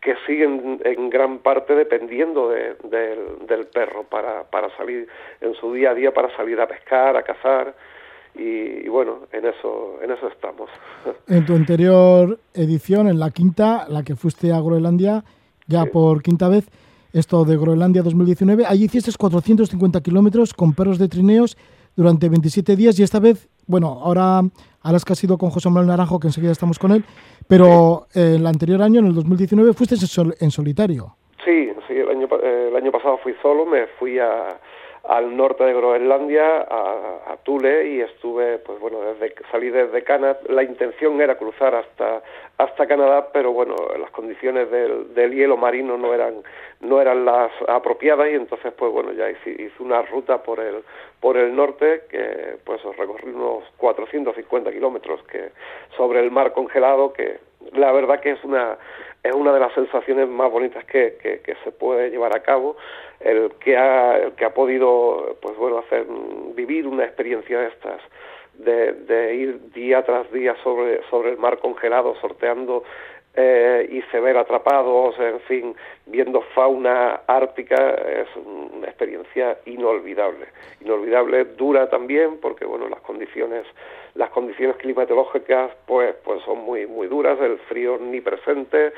que 0.00 0.14
siguen 0.26 0.80
en 0.84 1.10
gran 1.10 1.38
parte 1.38 1.74
dependiendo 1.74 2.48
de, 2.48 2.74
de, 2.84 3.18
del 3.46 3.66
perro 3.66 4.04
para, 4.04 4.44
para 4.44 4.74
salir 4.76 5.06
en 5.40 5.54
su 5.54 5.72
día 5.74 5.90
a 5.90 5.94
día, 5.94 6.12
para 6.12 6.34
salir 6.36 6.58
a 6.60 6.66
pescar, 6.66 7.16
a 7.16 7.22
cazar. 7.22 7.74
Y, 8.34 8.86
y, 8.86 8.88
bueno, 8.88 9.26
en 9.32 9.44
eso, 9.44 9.98
en 10.02 10.10
eso 10.10 10.28
estamos. 10.28 10.70
En 11.28 11.44
tu 11.44 11.54
anterior 11.54 12.38
edición, 12.54 13.08
en 13.08 13.18
la 13.18 13.30
quinta, 13.30 13.86
la 13.88 14.02
que 14.02 14.16
fuiste 14.16 14.52
a 14.52 14.60
Groenlandia, 14.60 15.24
ya 15.66 15.84
sí. 15.84 15.90
por 15.90 16.22
quinta 16.22 16.48
vez, 16.48 16.66
esto 17.12 17.44
de 17.44 17.56
Groenlandia 17.56 18.02
2019, 18.02 18.64
allí 18.66 18.84
hiciste 18.84 19.10
450 19.16 20.00
kilómetros 20.00 20.54
con 20.54 20.74
perros 20.74 20.98
de 20.98 21.08
trineos 21.08 21.56
durante 21.96 22.28
27 22.28 22.76
días 22.76 22.98
y 22.98 23.02
esta 23.02 23.18
vez, 23.18 23.48
bueno, 23.70 24.00
ahora 24.02 24.40
Alaska 24.82 25.12
ha 25.12 25.16
sido 25.16 25.38
con 25.38 25.50
José 25.50 25.68
Manuel 25.68 25.86
Naranjo, 25.86 26.18
que 26.18 26.26
enseguida 26.26 26.52
estamos 26.52 26.78
con 26.78 26.90
él, 26.92 27.04
pero 27.48 28.06
sí. 28.10 28.20
eh, 28.20 28.34
el 28.36 28.46
anterior 28.46 28.82
año, 28.82 29.00
en 29.00 29.06
el 29.06 29.14
2019, 29.14 29.72
fuiste 29.74 29.94
en, 29.94 30.00
sol, 30.00 30.34
en 30.40 30.50
solitario. 30.50 31.14
Sí, 31.44 31.70
sí, 31.86 31.94
el 31.94 32.08
año, 32.08 32.28
eh, 32.42 32.68
el 32.70 32.76
año 32.76 32.90
pasado 32.90 33.18
fui 33.22 33.34
solo, 33.40 33.64
me 33.64 33.86
fui 33.98 34.18
a, 34.18 34.48
al 35.10 35.36
norte 35.36 35.64
de 35.64 35.74
Groenlandia, 35.74 36.58
a, 36.60 37.32
a 37.32 37.36
Thule, 37.42 37.88
y 37.88 38.00
estuve, 38.00 38.58
pues 38.58 38.78
bueno, 38.78 39.00
desde 39.00 39.34
salí 39.50 39.68
desde 39.68 40.04
Canadá. 40.04 40.38
La 40.48 40.62
intención 40.62 41.20
era 41.20 41.36
cruzar 41.36 41.74
hasta 41.74 42.22
hasta 42.58 42.86
Canadá, 42.86 43.28
pero 43.32 43.52
bueno, 43.52 43.74
las 43.98 44.10
condiciones 44.12 44.70
del, 44.70 45.12
del 45.12 45.34
hielo 45.34 45.56
marino 45.56 45.98
no 45.98 46.14
eran 46.14 46.34
no 46.80 47.00
eran 47.00 47.24
las 47.24 47.50
apropiadas 47.66 48.28
y 48.30 48.34
entonces, 48.34 48.72
pues 48.72 48.92
bueno, 48.92 49.12
ya 49.12 49.28
hice, 49.28 49.50
hice 49.50 49.82
una 49.82 50.00
ruta 50.02 50.44
por 50.44 50.60
el 50.60 50.84
por 51.18 51.36
el 51.36 51.56
norte 51.56 52.02
que, 52.08 52.58
pues, 52.64 52.80
recorrí 52.96 53.32
unos 53.32 53.64
450 53.78 54.70
kilómetros 54.70 55.24
que 55.24 55.50
sobre 55.96 56.20
el 56.20 56.30
mar 56.30 56.52
congelado 56.52 57.12
que 57.12 57.38
la 57.72 57.90
verdad 57.90 58.20
que 58.20 58.30
es 58.30 58.44
una 58.44 58.78
es 59.22 59.34
una 59.34 59.52
de 59.52 59.60
las 59.60 59.72
sensaciones 59.74 60.28
más 60.28 60.50
bonitas 60.50 60.84
que, 60.84 61.18
que, 61.22 61.54
se 61.64 61.72
puede 61.72 62.10
llevar 62.10 62.34
a 62.34 62.42
cabo 62.42 62.76
el 63.20 63.52
que 63.60 63.76
ha 63.76 64.16
el 64.16 64.32
que 64.32 64.44
ha 64.44 64.54
podido 64.54 65.36
pues 65.42 65.56
bueno 65.56 65.78
hacer 65.78 66.06
mm, 66.06 66.54
vivir 66.54 66.86
una 66.86 67.04
experiencia 67.04 67.60
de 67.60 67.68
estas 67.68 68.00
de, 68.54 68.92
de 68.92 69.34
ir 69.34 69.72
día 69.72 70.02
tras 70.04 70.30
día 70.32 70.56
sobre 70.62 71.02
sobre 71.10 71.30
el 71.30 71.36
mar 71.36 71.58
congelado 71.58 72.14
sorteando 72.20 72.84
eh, 73.34 73.88
y 73.88 74.02
se 74.10 74.18
ver 74.18 74.36
atrapados, 74.36 75.14
en 75.20 75.40
fin, 75.42 75.76
viendo 76.06 76.42
fauna 76.52 77.20
ártica, 77.28 77.94
es 77.94 78.26
una 78.36 78.88
experiencia 78.88 79.56
inolvidable. 79.66 80.46
Inolvidable, 80.80 81.44
dura 81.44 81.88
también, 81.88 82.38
porque 82.40 82.64
bueno, 82.64 82.88
las 82.88 83.00
condiciones, 83.02 83.66
las 84.14 84.30
condiciones 84.30 84.76
climatológicas 84.76 85.72
pues, 85.86 86.14
pues 86.24 86.42
son 86.42 86.58
muy, 86.64 86.86
muy 86.86 87.06
duras, 87.06 87.38
el 87.40 87.58
frío 87.60 87.98
ni 87.98 88.20
presente, 88.20 88.92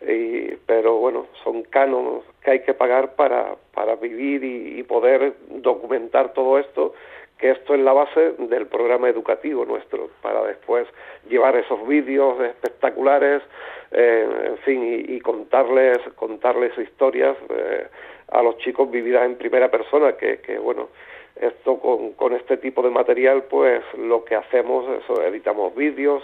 y, 0.00 0.56
pero 0.66 0.96
bueno, 0.96 1.26
son 1.42 1.62
cánones 1.64 2.22
que 2.42 2.50
hay 2.50 2.60
que 2.60 2.74
pagar 2.74 3.14
para, 3.14 3.56
para 3.72 3.96
vivir 3.96 4.44
y, 4.44 4.82
poder 4.84 5.34
documentar 5.48 6.34
todo 6.34 6.58
esto 6.58 6.94
que 7.38 7.50
esto 7.50 7.74
es 7.74 7.80
la 7.80 7.92
base 7.92 8.34
del 8.38 8.66
programa 8.66 9.08
educativo 9.08 9.64
nuestro, 9.64 10.10
para 10.22 10.44
después 10.44 10.86
llevar 11.28 11.56
esos 11.56 11.84
vídeos 11.86 12.40
espectaculares, 12.40 13.42
eh, 13.90 14.28
en 14.46 14.58
fin, 14.58 14.84
y, 14.84 15.16
y 15.16 15.20
contarles, 15.20 15.98
contarles 16.14 16.76
historias 16.78 17.36
eh, 17.48 17.86
a 18.28 18.42
los 18.42 18.56
chicos 18.58 18.90
vividas 18.90 19.24
en 19.24 19.36
primera 19.36 19.70
persona, 19.70 20.16
que, 20.16 20.38
que 20.40 20.58
bueno, 20.58 20.90
esto 21.36 21.78
con, 21.78 22.12
con 22.12 22.32
este 22.34 22.56
tipo 22.56 22.82
de 22.82 22.90
material, 22.90 23.44
pues 23.44 23.82
lo 23.98 24.24
que 24.24 24.36
hacemos 24.36 24.86
es 24.88 25.18
editamos 25.20 25.74
vídeos, 25.74 26.22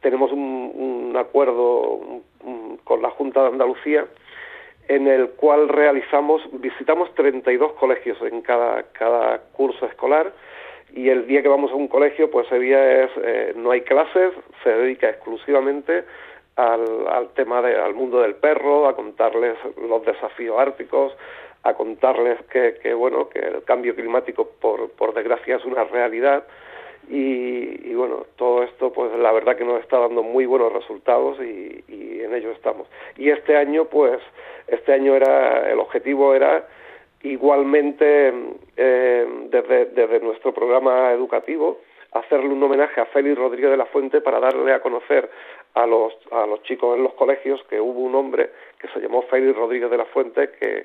tenemos 0.00 0.32
un, 0.32 1.14
acuerdo 1.16 2.00
con 2.84 3.02
la 3.02 3.10
Junta 3.10 3.42
de 3.42 3.48
Andalucía, 3.48 4.06
en 4.88 5.06
el 5.06 5.30
cual 5.30 5.68
realizamos, 5.68 6.42
visitamos 6.52 7.14
32 7.14 7.72
colegios 7.74 8.20
en 8.22 8.40
cada, 8.40 8.84
cada 8.92 9.38
curso 9.52 9.86
escolar 9.86 10.32
y 10.94 11.08
el 11.08 11.26
día 11.26 11.42
que 11.42 11.48
vamos 11.48 11.70
a 11.70 11.74
un 11.74 11.88
colegio, 11.88 12.30
pues 12.30 12.46
ese 12.46 12.58
día 12.58 13.04
es, 13.04 13.10
eh, 13.22 13.52
no 13.56 13.70
hay 13.70 13.82
clases, 13.82 14.32
se 14.62 14.70
dedica 14.70 15.08
exclusivamente 15.08 16.04
al, 16.56 17.06
al 17.08 17.28
tema 17.30 17.62
de, 17.62 17.76
al 17.76 17.94
mundo 17.94 18.20
del 18.20 18.34
perro, 18.34 18.88
a 18.88 18.96
contarles 18.96 19.56
los 19.88 20.04
desafíos 20.04 20.58
árticos, 20.58 21.16
a 21.64 21.74
contarles 21.74 22.42
que, 22.50 22.74
que 22.82 22.94
bueno, 22.94 23.28
que 23.28 23.38
el 23.38 23.64
cambio 23.64 23.94
climático 23.94 24.48
por, 24.60 24.90
por 24.90 25.14
desgracia 25.14 25.56
es 25.56 25.64
una 25.64 25.84
realidad 25.84 26.44
y, 27.08 27.90
y, 27.90 27.94
bueno, 27.94 28.26
todo 28.36 28.62
esto 28.62 28.92
pues 28.92 29.12
la 29.16 29.32
verdad 29.32 29.56
que 29.56 29.64
nos 29.64 29.80
está 29.80 29.98
dando 29.98 30.22
muy 30.22 30.46
buenos 30.46 30.72
resultados 30.72 31.38
y, 31.40 31.84
y 31.88 32.20
en 32.20 32.34
ello 32.34 32.52
estamos. 32.52 32.86
Y 33.16 33.30
este 33.30 33.56
año 33.56 33.86
pues, 33.86 34.20
este 34.68 34.92
año 34.92 35.14
era, 35.14 35.70
el 35.70 35.78
objetivo 35.80 36.34
era 36.34 36.66
igualmente 37.22 38.32
eh, 38.76 39.26
desde, 39.50 39.86
desde 39.86 40.20
nuestro 40.20 40.52
programa 40.52 41.12
educativo 41.12 41.80
hacerle 42.12 42.48
un 42.48 42.62
homenaje 42.62 43.00
a 43.00 43.06
Félix 43.06 43.38
Rodríguez 43.38 43.70
de 43.70 43.76
la 43.76 43.86
Fuente 43.86 44.20
para 44.20 44.38
darle 44.38 44.72
a 44.72 44.80
conocer 44.80 45.30
a 45.74 45.86
los, 45.86 46.12
a 46.30 46.46
los 46.46 46.62
chicos 46.64 46.96
en 46.96 47.04
los 47.04 47.14
colegios 47.14 47.62
que 47.70 47.80
hubo 47.80 48.00
un 48.00 48.14
hombre 48.14 48.50
que 48.78 48.88
se 48.88 49.00
llamó 49.00 49.22
Félix 49.22 49.56
Rodríguez 49.56 49.90
de 49.90 49.96
la 49.96 50.04
Fuente 50.06 50.50
que, 50.60 50.84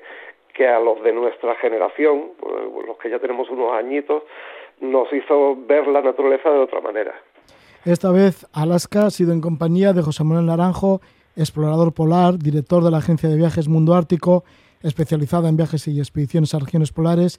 que 0.58 0.66
a 0.66 0.80
los 0.80 1.00
de 1.04 1.12
nuestra 1.12 1.54
generación, 1.54 2.32
pues, 2.40 2.52
los 2.84 2.98
que 2.98 3.08
ya 3.08 3.20
tenemos 3.20 3.48
unos 3.48 3.72
añitos, 3.72 4.24
nos 4.80 5.06
hizo 5.12 5.56
ver 5.68 5.86
la 5.86 6.02
naturaleza 6.02 6.50
de 6.50 6.58
otra 6.58 6.80
manera. 6.80 7.14
Esta 7.84 8.10
vez 8.10 8.44
Alaska 8.52 9.06
ha 9.06 9.10
sido 9.10 9.32
en 9.32 9.40
compañía 9.40 9.92
de 9.92 10.02
José 10.02 10.24
Manuel 10.24 10.46
Naranjo, 10.46 11.00
explorador 11.36 11.94
polar, 11.94 12.38
director 12.38 12.82
de 12.82 12.90
la 12.90 12.98
agencia 12.98 13.28
de 13.28 13.36
viajes 13.36 13.68
Mundo 13.68 13.94
Ártico, 13.94 14.42
especializada 14.82 15.48
en 15.48 15.56
viajes 15.56 15.86
y 15.86 16.00
expediciones 16.00 16.52
a 16.54 16.58
regiones 16.58 16.90
polares. 16.90 17.38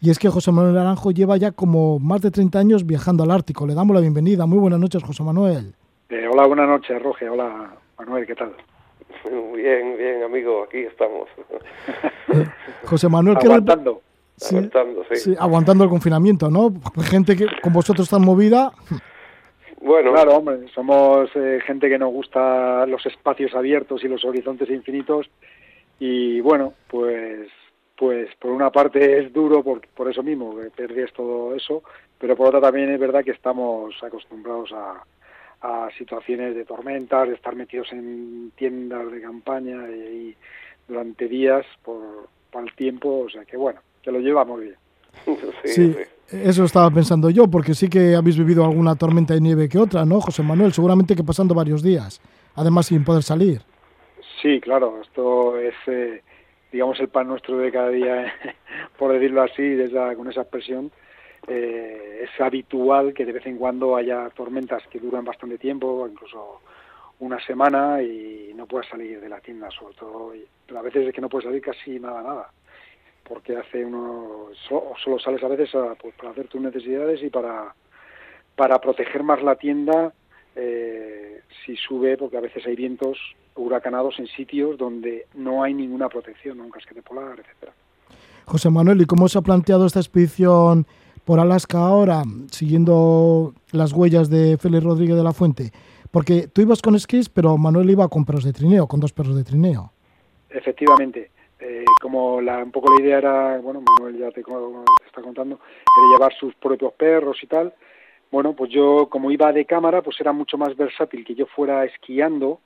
Y 0.00 0.10
es 0.10 0.20
que 0.20 0.28
José 0.28 0.52
Manuel 0.52 0.74
Naranjo 0.74 1.10
lleva 1.10 1.36
ya 1.36 1.50
como 1.50 1.98
más 1.98 2.22
de 2.22 2.30
30 2.30 2.56
años 2.56 2.86
viajando 2.86 3.24
al 3.24 3.32
Ártico. 3.32 3.66
Le 3.66 3.74
damos 3.74 3.96
la 3.96 4.00
bienvenida. 4.00 4.46
Muy 4.46 4.58
buenas 4.58 4.78
noches, 4.78 5.02
José 5.02 5.24
Manuel. 5.24 5.74
Eh, 6.08 6.28
hola, 6.30 6.46
buenas 6.46 6.68
noches, 6.68 7.02
Roge. 7.02 7.28
Hola, 7.28 7.74
Manuel, 7.98 8.26
¿qué 8.26 8.36
tal? 8.36 8.52
Bien, 9.54 9.96
bien, 9.96 10.22
amigo, 10.22 10.64
aquí 10.64 10.78
estamos. 10.78 11.28
José 12.84 13.08
Manuel, 13.08 13.38
¿qué 13.38 13.46
Aguantando. 13.46 14.02
Sí, 14.36 14.56
Aguantando, 14.56 15.04
sí. 15.10 15.16
sí, 15.16 15.36
aguantando 15.38 15.84
el 15.84 15.90
confinamiento, 15.90 16.50
¿no? 16.50 16.72
Gente 17.04 17.36
que 17.36 17.46
con 17.62 17.72
vosotros 17.72 18.08
tan 18.10 18.22
movida. 18.22 18.72
Bueno, 19.80 20.12
Claro, 20.12 20.36
hombre, 20.36 20.66
somos 20.74 21.30
eh, 21.34 21.60
gente 21.64 21.88
que 21.88 21.98
nos 21.98 22.10
gusta 22.10 22.86
los 22.86 23.04
espacios 23.06 23.54
abiertos 23.54 24.02
y 24.02 24.08
los 24.08 24.24
horizontes 24.24 24.68
infinitos 24.70 25.30
y 26.00 26.40
bueno, 26.40 26.74
pues 26.88 27.48
pues 27.96 28.28
por 28.40 28.50
una 28.50 28.70
parte 28.70 29.20
es 29.20 29.32
duro 29.32 29.62
por, 29.62 29.86
por 29.88 30.10
eso 30.10 30.22
mismo, 30.22 30.56
que 30.56 30.70
perdés 30.70 31.12
todo 31.12 31.54
eso, 31.54 31.82
pero 32.18 32.36
por 32.36 32.48
otra 32.48 32.60
también 32.60 32.90
es 32.90 32.98
verdad 32.98 33.22
que 33.22 33.30
estamos 33.30 33.94
acostumbrados 34.02 34.72
a, 34.72 35.04
a 35.66 35.88
situaciones 35.96 36.54
de 36.54 36.64
tormentas, 36.66 37.26
de 37.26 37.34
estar 37.34 37.56
metidos 37.56 37.90
en 37.92 38.52
tiendas 38.54 39.10
de 39.10 39.20
campaña 39.22 39.88
y, 39.88 39.94
y 40.28 40.36
durante 40.86 41.26
días 41.26 41.64
por, 41.82 42.28
por 42.50 42.62
el 42.64 42.74
tiempo, 42.74 43.20
o 43.26 43.30
sea 43.30 43.46
que 43.46 43.56
bueno, 43.56 43.80
que 44.02 44.12
lo 44.12 44.18
llevamos 44.20 44.60
bien. 44.60 44.76
Sí, 45.64 45.96
eso 46.30 46.64
estaba 46.64 46.90
pensando 46.90 47.30
yo, 47.30 47.48
porque 47.48 47.72
sí 47.74 47.88
que 47.88 48.14
habéis 48.14 48.36
vivido 48.36 48.62
alguna 48.64 48.94
tormenta 48.94 49.32
de 49.32 49.40
nieve 49.40 49.68
que 49.68 49.78
otra, 49.78 50.04
¿no, 50.04 50.20
José 50.20 50.42
Manuel? 50.42 50.72
Seguramente 50.74 51.16
que 51.16 51.24
pasando 51.24 51.54
varios 51.54 51.82
días, 51.82 52.20
además 52.56 52.86
sin 52.86 53.02
poder 53.02 53.22
salir. 53.22 53.62
Sí, 54.42 54.60
claro, 54.60 55.00
esto 55.00 55.56
es, 55.58 55.74
eh, 55.86 56.20
digamos, 56.72 57.00
el 57.00 57.08
pan 57.08 57.28
nuestro 57.28 57.56
de 57.56 57.72
cada 57.72 57.88
día, 57.88 58.30
por 58.98 59.12
decirlo 59.14 59.40
así, 59.42 59.62
de 59.62 59.84
esa- 59.84 60.14
con 60.14 60.28
esa 60.28 60.42
expresión. 60.42 60.90
Eh, 61.46 62.24
es 62.24 62.40
habitual 62.40 63.12
que 63.12 63.24
de 63.24 63.32
vez 63.32 63.46
en 63.46 63.58
cuando 63.58 63.96
haya 63.96 64.30
tormentas 64.30 64.82
que 64.88 64.98
duran 64.98 65.24
bastante 65.24 65.58
tiempo, 65.58 66.06
incluso 66.10 66.60
una 67.20 67.38
semana, 67.44 68.02
y 68.02 68.52
no 68.54 68.66
puedas 68.66 68.88
salir 68.88 69.20
de 69.20 69.28
la 69.28 69.40
tienda, 69.40 69.70
sobre 69.70 69.94
todo. 69.94 70.32
Pero 70.66 70.78
a 70.78 70.82
veces 70.82 71.06
es 71.08 71.14
que 71.14 71.20
no 71.20 71.28
puedes 71.28 71.44
salir 71.46 71.60
casi 71.62 71.98
nada, 72.00 72.22
nada, 72.22 72.50
porque 73.28 73.56
hace 73.56 73.84
uno, 73.84 74.48
so- 74.68 74.92
solo 75.02 75.18
sales 75.18 75.42
a 75.42 75.48
veces 75.48 75.74
a, 75.74 75.94
pues, 75.94 76.14
para 76.14 76.30
hacer 76.30 76.48
tus 76.48 76.60
necesidades 76.60 77.22
y 77.22 77.30
para, 77.30 77.74
para 78.56 78.80
proteger 78.80 79.22
más 79.22 79.42
la 79.42 79.56
tienda 79.56 80.12
eh, 80.56 81.40
si 81.64 81.76
sube, 81.76 82.16
porque 82.16 82.36
a 82.36 82.40
veces 82.40 82.64
hay 82.66 82.76
vientos 82.76 83.18
huracanados 83.56 84.18
en 84.18 84.26
sitios 84.28 84.78
donde 84.78 85.26
no 85.34 85.62
hay 85.62 85.74
ninguna 85.74 86.08
protección, 86.08 86.60
un 86.60 86.70
casquete 86.70 87.02
polar, 87.02 87.38
etcétera. 87.40 87.72
José 88.46 88.70
Manuel, 88.70 89.00
¿y 89.00 89.06
cómo 89.06 89.28
se 89.28 89.38
ha 89.38 89.42
planteado 89.42 89.86
esta 89.86 90.00
expedición 90.00 90.86
por 91.24 91.40
Alaska 91.40 91.78
ahora, 91.78 92.22
siguiendo 92.50 93.54
las 93.72 93.92
huellas 93.92 94.30
de 94.30 94.56
Félix 94.58 94.84
Rodríguez 94.84 95.16
de 95.16 95.24
la 95.24 95.32
Fuente? 95.32 95.70
Porque 96.10 96.46
tú 96.46 96.60
ibas 96.62 96.80
con 96.80 96.94
esquís, 96.94 97.28
pero 97.28 97.56
Manuel 97.56 97.90
iba 97.90 98.08
con 98.08 98.24
perros 98.24 98.44
de 98.44 98.52
trineo, 98.52 98.86
con 98.86 99.00
dos 99.00 99.12
perros 99.12 99.36
de 99.36 99.44
trineo. 99.44 99.92
Efectivamente, 100.50 101.30
eh, 101.58 101.84
como 102.00 102.40
la, 102.40 102.58
un 102.58 102.70
poco 102.70 102.94
la 102.94 103.02
idea 103.02 103.18
era, 103.18 103.58
bueno, 103.58 103.80
Manuel 103.80 104.18
ya 104.18 104.30
te, 104.30 104.40
está 104.40 105.22
contando, 105.22 105.56
era 105.56 106.16
llevar 106.16 106.32
sus 106.38 106.54
propios 106.54 106.92
perros 106.92 107.42
y 107.42 107.46
tal. 107.46 107.74
Bueno, 108.30 108.54
pues 108.54 108.70
yo 108.70 109.08
como 109.10 109.30
iba 109.30 109.52
de 109.52 109.64
cámara, 109.64 110.02
pues 110.02 110.20
era 110.20 110.32
mucho 110.32 110.58
más 110.58 110.76
versátil 110.76 111.24
que 111.24 111.34
yo 111.34 111.46
fuera 111.46 111.84
esquiando, 111.84 112.60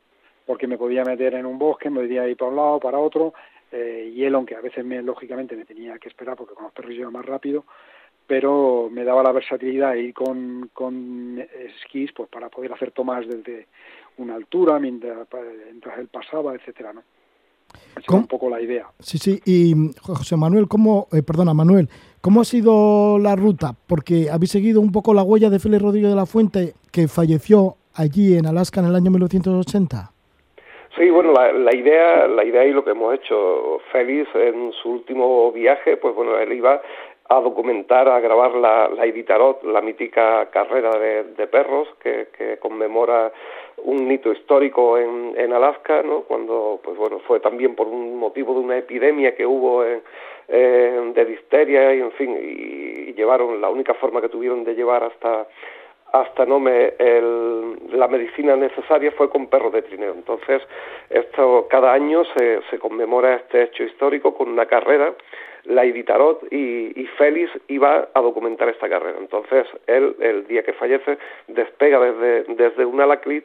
porque 0.44 0.66
me 0.66 0.78
podía 0.78 1.04
meter 1.04 1.34
en 1.34 1.46
un 1.46 1.58
bosque, 1.58 1.90
me 1.90 2.00
podía 2.00 2.28
ir 2.28 2.36
para 2.36 2.50
un 2.50 2.56
lado, 2.56 2.80
para 2.80 2.98
otro, 2.98 3.34
eh, 3.70 4.12
y 4.14 4.24
él, 4.24 4.34
aunque 4.34 4.56
a 4.56 4.60
veces 4.60 4.84
me, 4.84 5.02
lógicamente 5.02 5.56
me 5.56 5.64
tenía 5.64 5.98
que 5.98 6.08
esperar 6.08 6.36
porque 6.36 6.54
con 6.54 6.64
los 6.64 6.72
perros 6.72 6.92
iba 6.92 7.10
más 7.10 7.24
rápido, 7.24 7.64
pero 8.28 8.90
me 8.92 9.04
daba 9.04 9.22
la 9.22 9.32
versatilidad 9.32 9.94
de 9.94 10.02
ir 10.02 10.14
con, 10.14 10.70
con 10.74 11.38
esquís 11.38 12.12
pues 12.12 12.28
para 12.28 12.50
poder 12.50 12.72
hacer 12.74 12.92
tomas 12.92 13.26
desde 13.26 13.66
una 14.18 14.34
altura 14.34 14.78
mientras, 14.78 15.26
mientras 15.64 15.98
él 15.98 16.08
pasaba, 16.08 16.54
etcétera, 16.54 16.92
¿no? 16.92 17.02
Esa 17.90 18.04
era 18.06 18.18
un 18.18 18.26
poco 18.26 18.48
la 18.48 18.60
idea. 18.60 18.86
Sí, 18.98 19.18
sí. 19.18 19.40
Y 19.44 19.74
José 20.00 20.36
Manuel, 20.36 20.68
¿cómo, 20.68 21.08
eh, 21.12 21.22
perdona, 21.22 21.54
Manuel, 21.54 21.88
¿cómo 22.20 22.42
ha 22.42 22.44
sido 22.44 23.18
la 23.18 23.34
ruta? 23.34 23.72
Porque 23.86 24.28
habéis 24.30 24.52
seguido 24.52 24.80
un 24.80 24.92
poco 24.92 25.14
la 25.14 25.22
huella 25.22 25.50
de 25.50 25.58
Félix 25.58 25.82
Rodríguez 25.82 26.10
de 26.10 26.16
la 26.16 26.26
Fuente, 26.26 26.74
que 26.92 27.08
falleció 27.08 27.76
allí 27.94 28.36
en 28.36 28.46
Alaska 28.46 28.80
en 28.80 28.86
el 28.86 28.94
año 28.94 29.10
1980. 29.10 30.12
Sí, 30.96 31.10
bueno, 31.10 31.32
la, 31.32 31.52
la 31.52 31.74
idea, 31.74 32.26
la 32.26 32.44
idea 32.44 32.64
y 32.66 32.72
lo 32.72 32.84
que 32.84 32.90
hemos 32.90 33.14
hecho, 33.14 33.78
Félix 33.92 34.28
en 34.34 34.72
su 34.82 34.90
último 34.90 35.52
viaje, 35.52 35.96
pues 35.96 36.14
bueno, 36.14 36.36
él 36.38 36.52
iba 36.52 36.80
a 37.28 37.40
documentar, 37.40 38.08
a 38.08 38.20
grabar 38.20 38.54
la, 38.54 38.88
la 38.88 39.06
Iditarod, 39.06 39.62
la 39.64 39.82
mítica 39.82 40.46
carrera 40.50 40.98
de, 40.98 41.24
de 41.24 41.46
perros 41.46 41.88
que, 42.02 42.28
que 42.36 42.58
conmemora 42.58 43.30
un 43.84 44.10
hito 44.10 44.32
histórico 44.32 44.98
en, 44.98 45.34
en 45.36 45.52
Alaska, 45.52 46.02
¿no? 46.02 46.22
Cuando, 46.22 46.80
pues 46.82 46.96
bueno, 46.96 47.20
fue 47.20 47.40
también 47.40 47.74
por 47.74 47.86
un 47.86 48.16
motivo 48.16 48.54
de 48.54 48.60
una 48.60 48.78
epidemia 48.78 49.34
que 49.36 49.46
hubo 49.46 49.82
de 49.82 51.24
difteria 51.26 51.94
y 51.94 52.00
en 52.00 52.12
fin, 52.12 52.38
y, 52.40 53.12
llevaron, 53.12 53.60
la 53.60 53.68
única 53.68 53.94
forma 53.94 54.20
que 54.20 54.28
tuvieron 54.28 54.64
de 54.64 54.74
llevar 54.74 55.04
hasta 55.04 55.46
hasta 56.10 56.46
no 56.46 56.58
me 56.58 56.94
el, 56.98 57.76
la 57.90 58.08
medicina 58.08 58.56
necesaria 58.56 59.12
fue 59.12 59.28
con 59.28 59.48
perros 59.48 59.74
de 59.74 59.82
trineo. 59.82 60.14
Entonces, 60.14 60.62
esto 61.10 61.66
cada 61.68 61.92
año 61.92 62.24
se, 62.34 62.62
se 62.70 62.78
conmemora 62.78 63.34
este 63.34 63.64
hecho 63.64 63.82
histórico 63.82 64.32
con 64.32 64.48
una 64.48 64.64
carrera 64.64 65.12
la 65.68 65.84
Iditarod 65.84 66.38
y, 66.50 67.00
y 67.00 67.06
Félix 67.18 67.50
iba 67.68 68.08
a 68.12 68.20
documentar 68.20 68.68
esta 68.68 68.88
carrera. 68.88 69.18
Entonces, 69.18 69.66
él, 69.86 70.16
el 70.20 70.46
día 70.46 70.62
que 70.62 70.72
fallece, 70.72 71.18
despega 71.46 72.00
desde, 72.00 72.54
desde 72.54 72.84
un 72.84 73.00
alacrit 73.00 73.44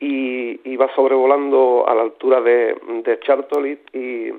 y, 0.00 0.76
va 0.76 0.88
sobrevolando 0.94 1.84
a 1.86 1.94
la 1.94 2.02
altura 2.02 2.40
de, 2.40 2.74
de 3.04 3.20
Chartolit 3.20 3.80
y, 3.94 4.32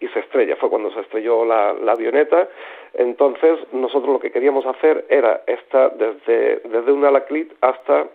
y 0.00 0.08
se 0.12 0.18
estrella. 0.18 0.56
Fue 0.56 0.68
cuando 0.68 0.90
se 0.92 1.00
estrelló 1.00 1.44
la, 1.44 1.72
la 1.72 1.92
avioneta. 1.92 2.48
Entonces, 2.94 3.60
nosotros 3.72 4.12
lo 4.12 4.18
que 4.18 4.32
queríamos 4.32 4.66
hacer 4.66 5.06
era 5.08 5.42
estar 5.46 5.96
desde, 5.96 6.60
desde 6.64 6.92
un 6.92 7.04
alacrit 7.04 7.52
hasta 7.60 8.08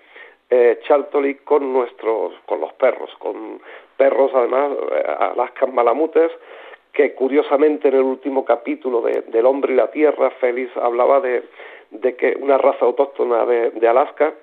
eh, 0.50 0.80
Chartolit 0.88 1.44
con 1.44 1.72
nuestros, 1.72 2.34
con 2.46 2.60
los 2.60 2.74
perros, 2.74 3.10
con 3.20 3.62
perros 3.98 4.32
además, 4.34 4.72
eh, 4.92 5.04
Alaskan 5.20 5.74
Malamutes, 5.74 6.32
que 6.94 7.14
curiosamente 7.14 7.88
en 7.88 7.96
el 7.96 8.04
último 8.04 8.46
capítulo 8.46 9.02
de, 9.02 9.22
del 9.22 9.46
hombre 9.46 9.74
y 9.74 9.76
la 9.76 9.92
tierra, 9.92 10.32
Félix 10.40 10.76
hablaba 10.78 11.20
de, 11.22 11.44
de 11.92 12.16
que 12.16 12.38
una 12.40 12.58
raza 12.58 12.86
autóctona 12.86 13.46
de, 13.46 13.72
de 13.72 13.88
Alaska, 13.88 14.34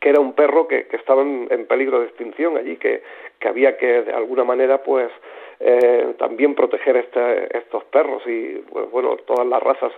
que 0.00 0.10
era 0.10 0.20
un 0.20 0.32
perro 0.34 0.68
que, 0.68 0.86
que 0.86 0.96
estaba 0.96 1.22
en, 1.22 1.66
peligro 1.66 2.00
de 2.00 2.06
extinción 2.06 2.56
allí, 2.56 2.76
que, 2.76 3.02
que 3.38 3.48
había 3.48 3.76
que 3.76 4.02
de 4.02 4.12
alguna 4.12 4.44
manera 4.44 4.82
pues 4.82 5.10
eh, 5.60 6.14
también 6.18 6.54
proteger 6.54 6.96
este, 6.96 7.56
estos 7.56 7.84
perros. 7.84 8.22
Y 8.26 8.62
pues, 8.70 8.90
bueno 8.90 9.16
todas 9.26 9.46
las 9.46 9.62
razas 9.62 9.92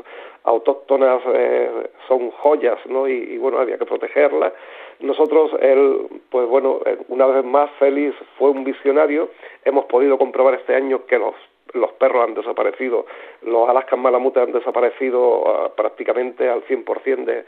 autóctonas 0.44 1.20
eh, 1.34 1.90
son 2.08 2.30
joyas 2.30 2.78
no 2.86 3.06
y, 3.06 3.12
y, 3.12 3.38
bueno 3.38 3.58
había 3.58 3.76
que 3.76 3.84
protegerlas 3.84 4.54
nosotros 5.00 5.50
él 5.60 6.06
pues 6.30 6.48
bueno 6.48 6.80
eh, 6.86 6.96
una 7.08 7.26
vez 7.26 7.44
más 7.44 7.70
Félix 7.78 8.16
fue 8.38 8.50
un 8.50 8.64
visionario. 8.64 9.30
Hemos 9.64 9.84
podido 9.86 10.16
comprobar 10.16 10.54
este 10.54 10.74
año 10.74 11.04
que 11.04 11.18
los 11.18 11.34
los 11.74 11.92
perros 11.92 12.24
han 12.28 12.34
desaparecido, 12.34 13.06
los 13.42 13.68
Alaskan 13.68 14.00
Malamutes 14.00 14.42
han 14.42 14.52
desaparecido 14.52 15.40
uh, 15.40 15.74
prácticamente 15.74 16.48
al 16.48 16.64
100% 16.64 17.24
de, 17.24 17.44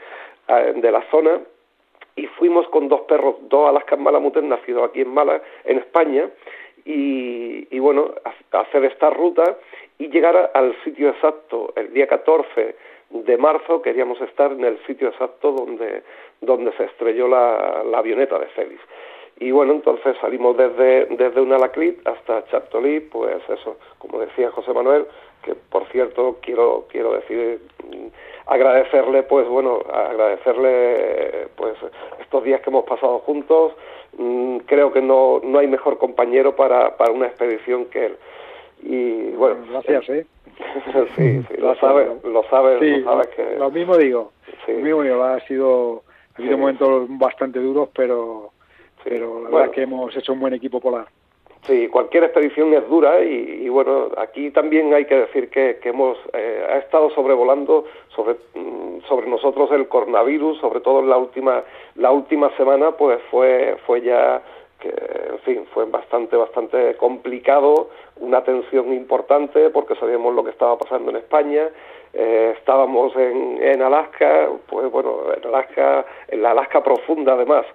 uh, 0.49 0.79
de 0.79 0.91
la 0.91 1.01
zona 1.09 1.41
y 2.15 2.27
fuimos 2.27 2.67
con 2.69 2.87
dos 2.89 3.01
perros, 3.01 3.35
dos 3.49 3.69
Alaskan 3.69 4.01
Malamutes 4.01 4.43
nacidos 4.43 4.89
aquí 4.89 5.01
en 5.01 5.13
Mala, 5.13 5.41
en 5.65 5.79
España, 5.79 6.29
y, 6.85 7.79
bueno, 7.79 8.13
hacer 8.51 8.85
esta 8.85 9.09
ruta 9.09 9.57
y 9.97 10.09
llegar 10.09 10.51
al 10.53 10.75
sitio 10.83 11.09
exacto 11.09 11.71
el 11.75 11.93
día 11.93 12.07
14 12.07 12.75
de 13.09 13.37
marzo 13.37 13.81
queríamos 13.81 14.19
estar 14.21 14.51
en 14.51 14.65
el 14.65 14.77
sitio 14.85 15.09
exacto 15.09 15.51
donde, 15.51 16.03
donde 16.41 16.73
se 16.73 16.85
estrelló 16.85 17.27
la, 17.27 17.83
la 17.89 17.99
avioneta 17.99 18.37
de 18.39 18.47
Félix. 18.47 18.81
Y 19.39 19.51
bueno, 19.51 19.73
entonces 19.73 20.15
salimos 20.21 20.55
desde, 20.57 21.05
desde 21.07 21.41
un 21.41 21.51
alacrit 21.53 22.05
hasta 22.07 22.45
Chaptolí, 22.45 22.99
pues 22.99 23.41
eso, 23.49 23.77
como 23.97 24.19
decía 24.19 24.51
José 24.51 24.73
Manuel, 24.73 25.05
que 25.43 25.55
por 25.55 25.85
cierto 25.87 26.37
quiero, 26.41 26.85
quiero 26.89 27.13
decir, 27.13 27.59
agradecerle, 28.45 29.23
pues 29.23 29.47
bueno, 29.47 29.79
agradecerle 29.91 31.47
pues 31.55 31.75
estos 32.21 32.43
días 32.43 32.61
que 32.61 32.69
hemos 32.69 32.85
pasado 32.85 33.19
juntos, 33.19 33.73
mm, 34.17 34.57
creo 34.59 34.91
que 34.93 35.01
no, 35.01 35.41
no 35.43 35.59
hay 35.59 35.67
mejor 35.67 35.97
compañero 35.97 36.55
para, 36.55 36.95
para 36.97 37.11
una 37.11 37.27
expedición 37.27 37.85
que 37.85 38.05
él. 38.07 38.17
Y 38.83 39.31
bueno, 39.31 39.57
gracias, 39.69 40.09
¿eh? 40.09 40.25
sí, 41.15 41.41
sí, 41.47 41.57
lo 41.57 41.75
sabes, 41.75 42.23
lo 42.23 42.43
sabes, 42.43 42.79
sí, 42.79 42.97
lo 42.97 43.11
sabes 43.11 43.27
que... 43.29 43.55
Lo 43.57 43.71
mismo 43.71 43.97
digo, 43.97 44.31
sí. 44.65 44.73
lo 44.73 44.79
mismo 44.79 45.01
digo, 45.01 45.23
ha 45.23 45.39
sido, 45.41 46.03
ha 46.33 46.37
habido 46.37 46.55
sí. 46.55 46.59
momentos 46.59 47.07
bastante 47.17 47.59
duros, 47.59 47.89
pero 47.95 48.52
pero 49.03 49.43
la 49.43 49.49
verdad 49.49 49.65
es 49.65 49.71
que 49.71 49.81
hemos 49.83 50.15
hecho 50.15 50.33
un 50.33 50.39
buen 50.39 50.53
equipo 50.53 50.79
polar. 50.79 51.07
Sí, 51.65 51.87
cualquier 51.87 52.25
expedición 52.25 52.73
es 52.73 52.87
dura 52.89 53.23
y, 53.23 53.61
y 53.63 53.69
bueno, 53.69 54.09
aquí 54.17 54.51
también 54.51 54.93
hay 54.93 55.05
que 55.05 55.15
decir 55.15 55.49
que, 55.49 55.79
que 55.81 55.89
hemos 55.89 56.17
eh, 56.33 56.65
ha 56.69 56.77
estado 56.79 57.09
sobrevolando 57.11 57.85
sobre 58.13 58.35
mm, 58.53 59.01
sobre 59.07 59.27
nosotros 59.27 59.71
el 59.71 59.87
coronavirus, 59.87 60.59
sobre 60.59 60.81
todo 60.81 60.99
en 60.99 61.09
la 61.09 61.17
última 61.17 61.63
la 61.95 62.11
última 62.11 62.49
semana, 62.57 62.91
pues 62.91 63.21
fue 63.31 63.77
fue 63.85 64.01
ya 64.01 64.41
que 64.81 64.89
en 64.89 65.39
fin 65.39 65.65
fue 65.73 65.85
bastante 65.85 66.35
bastante 66.35 66.95
complicado, 66.97 67.89
una 68.17 68.43
tensión 68.43 68.91
importante 68.91 69.69
porque 69.69 69.95
sabíamos 69.95 70.35
lo 70.35 70.43
que 70.43 70.51
estaba 70.51 70.77
pasando 70.77 71.11
en 71.11 71.17
España, 71.17 71.69
eh, 72.11 72.55
estábamos 72.57 73.15
en, 73.15 73.63
en 73.63 73.81
Alaska, 73.81 74.49
pues 74.67 74.91
bueno, 74.91 75.33
en 75.33 75.47
Alaska, 75.47 76.05
en 76.27 76.41
la 76.41 76.51
Alaska 76.51 76.83
profunda 76.83 77.35
además. 77.35 77.65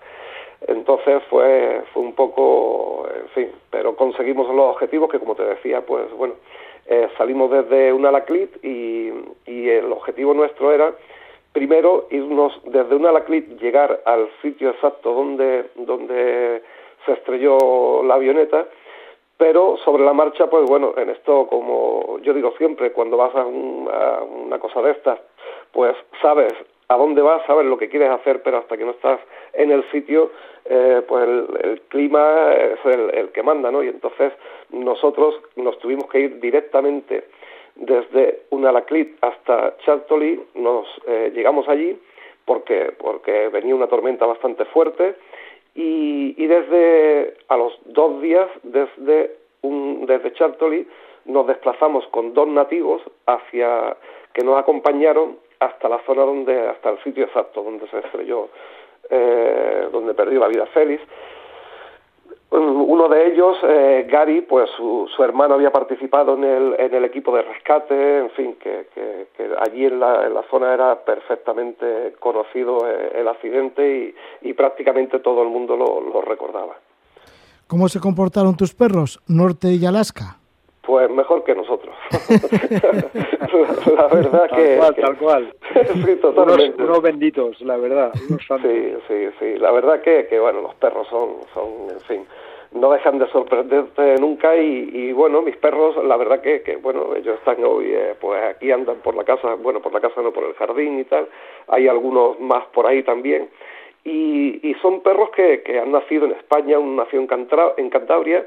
Entonces 0.67 1.23
fue, 1.31 1.83
fue 1.93 2.03
un 2.03 2.15
poco, 2.15 3.09
en 3.15 3.29
fin, 3.29 3.53
pero 3.71 3.95
conseguimos 3.95 4.49
los 4.55 4.75
objetivos 4.75 5.11
que 5.11 5.21
como 5.21 5.35
te 5.35 5.45
decía, 5.45 5.83
pues 5.83 6.13
bueno, 6.13 6.35
eh, 6.87 7.09
salimos 7.17 7.51
desde 7.51 7.93
un 7.93 8.07
alaclit 8.07 8.65
y, 8.65 9.13
y 9.47 9.69
el 9.69 9.93
objetivo 9.93 10.35
nuestro 10.35 10.73
era 10.73 10.93
primero 11.53 12.07
irnos 12.11 12.61
desde 12.65 12.95
un 12.95 13.07
alaclit, 13.07 13.61
llegar 13.61 14.01
al 14.05 14.29
sitio 14.43 14.71
exacto 14.71 15.13
donde, 15.13 15.71
donde 15.77 16.63
se 17.07 17.13
estrelló 17.13 18.03
la 18.03 18.15
avioneta, 18.15 18.67
pero 19.37 19.77
sobre 19.85 20.05
la 20.05 20.13
marcha, 20.13 20.49
pues 20.49 20.69
bueno, 20.69 20.95
en 20.97 21.11
esto, 21.11 21.47
como 21.47 22.19
yo 22.21 22.35
digo 22.35 22.53
siempre, 22.59 22.93
cuando 22.93 23.17
vas 23.17 23.35
a, 23.35 23.45
un, 23.45 23.89
a 23.93 24.23
una 24.23 24.59
cosa 24.59 24.83
de 24.83 24.91
estas, 24.91 25.19
pues 25.73 25.97
sabes 26.21 26.53
a 26.89 26.97
dónde 26.97 27.21
vas, 27.21 27.45
sabes 27.47 27.67
lo 27.67 27.77
que 27.77 27.89
quieres 27.89 28.11
hacer, 28.11 28.43
pero 28.43 28.59
hasta 28.59 28.77
que 28.77 28.85
no 28.85 28.93
estás 28.93 29.21
en 29.53 29.71
el 29.71 29.89
sitio, 29.91 30.31
eh, 30.65 31.03
pues 31.07 31.29
el, 31.29 31.83
clima 31.89 32.53
es 32.55 32.79
el, 32.85 33.29
que 33.31 33.43
manda, 33.43 33.71
¿no? 33.71 33.83
Y 33.83 33.89
entonces 33.89 34.33
nosotros 34.71 35.35
nos 35.57 35.79
tuvimos 35.79 36.09
que 36.09 36.21
ir 36.21 36.41
directamente 36.41 37.25
desde 37.75 38.41
Unalaklit 38.51 39.17
hasta 39.21 39.77
Chartoli, 39.85 40.41
nos 40.55 40.87
eh, 41.07 41.31
llegamos 41.35 41.69
allí 41.69 41.97
porque, 42.45 42.93
porque 42.99 43.49
venía 43.49 43.75
una 43.75 43.87
tormenta 43.87 44.25
bastante 44.25 44.65
fuerte 44.65 45.15
y, 45.75 46.35
y 46.43 46.47
desde 46.47 47.35
a 47.49 47.57
los 47.57 47.79
dos 47.85 48.21
días 48.23 48.49
desde, 48.63 49.37
un, 49.61 50.07
desde 50.07 50.33
Chartoli 50.33 50.89
nos 51.27 51.47
desplazamos 51.47 52.07
con 52.09 52.33
dos 52.33 52.49
nativos 52.49 53.03
hacia 53.27 53.97
que 54.33 54.43
nos 54.43 54.59
acompañaron 54.59 55.37
hasta 55.61 55.89
la 55.89 55.99
zona 56.07 56.23
donde, 56.23 56.69
hasta 56.69 56.91
el 56.91 57.03
sitio 57.03 57.25
exacto 57.25 57.63
donde 57.63 57.89
se 57.89 57.99
estrelló, 57.99 58.49
eh, 59.11 59.89
donde 59.93 60.15
perdió 60.15 60.41
la 60.41 60.49
vida 60.49 60.67
Félix. 60.67 61.03
Uno 62.51 63.09
de 63.09 63.27
ellos, 63.27 63.59
eh, 63.63 64.07
Gary, 64.11 64.41
pues 64.41 64.71
su, 64.71 65.07
su, 65.15 65.23
hermano 65.23 65.55
había 65.55 65.71
participado 65.71 66.35
en 66.35 66.45
el, 66.45 66.77
en 66.79 66.95
el 66.95 67.05
equipo 67.05 67.37
de 67.37 67.43
rescate, 67.43 68.19
en 68.21 68.31
fin, 68.31 68.55
que, 68.55 68.87
que, 68.95 69.27
que 69.37 69.51
allí 69.61 69.85
en 69.85 70.01
la, 70.01 70.27
en 70.27 70.33
la, 70.33 70.43
zona 70.45 70.73
era 70.73 71.05
perfectamente 71.05 72.15
conocido 72.19 72.89
eh, 72.89 73.13
el 73.17 73.29
accidente 73.29 74.15
y, 74.43 74.49
y, 74.49 74.55
prácticamente 74.55 75.19
todo 75.19 75.43
el 75.43 75.51
mundo 75.51 75.77
lo, 75.77 76.01
lo 76.01 76.23
recordaba. 76.23 76.75
¿Cómo 77.67 77.87
se 77.91 78.01
comportaron 78.01 78.57
tus 78.57 78.75
perros, 78.75 79.21
Norte 79.29 79.69
y 79.69 79.85
Alaska? 79.85 80.39
Pues 80.89 81.11
mejor 81.11 81.45
que 81.45 81.55
nosotros. 81.55 81.95
la, 83.95 84.07
verdad 84.07 84.49
tal 84.49 84.57
que... 84.57 84.77
Cual, 84.79 84.95
que, 84.95 85.03
tal 85.03 85.19
cual, 85.19 85.55
sí, 86.07 86.17
totalmente. 86.17 86.77
Unos, 86.77 86.89
unos, 86.89 87.03
benditos, 87.03 87.61
la 87.61 87.77
verdad. 87.77 88.11
Unos 88.27 88.43
sí, 88.63 88.95
sí, 89.07 89.29
sí. 89.39 89.59
La 89.59 89.71
verdad 89.71 90.01
que, 90.01 90.27
que, 90.29 90.41
bueno, 90.41 90.63
los 90.63 90.75
perros 90.77 91.07
son, 91.09 91.41
son, 91.53 91.91
en 91.91 92.01
fin, 92.01 92.27
no 92.73 92.91
dejan 92.91 93.19
de 93.19 93.27
sorprenderte 93.29 94.15
nunca 94.19 94.57
y, 94.57 94.89
y 94.91 95.13
bueno, 95.13 95.43
mis 95.43 95.59
perros, 95.59 96.03
la 96.03 96.17
verdad 96.17 96.41
que, 96.41 96.63
que 96.63 96.77
bueno, 96.77 97.15
ellos 97.15 97.37
están 97.37 97.63
hoy, 97.63 97.93
eh, 97.93 98.15
pues 98.19 98.43
aquí 98.45 98.73
andan 98.73 98.97
por 99.01 99.15
la 99.15 99.25
casa, 99.25 99.57
bueno, 99.57 99.83
por 99.83 99.93
la 99.93 100.01
casa 100.01 100.23
no, 100.23 100.33
por 100.33 100.45
el 100.45 100.55
jardín 100.55 101.01
y 101.01 101.05
tal. 101.05 101.29
Hay 101.67 101.87
algunos 101.87 102.41
más 102.41 102.65
por 102.69 102.87
ahí 102.87 103.03
también. 103.03 103.51
Y, 104.05 104.67
y 104.67 104.73
son 104.81 105.03
perros 105.03 105.29
que, 105.37 105.63
que 105.63 105.81
han 105.81 105.93
nacido 105.93 106.25
en 106.25 106.33
España, 106.33 106.79
uno 106.79 107.03
nació 107.05 107.21
en, 107.21 107.27
Cantra 107.27 107.75
en 107.77 107.91
Cantabria, 107.91 108.47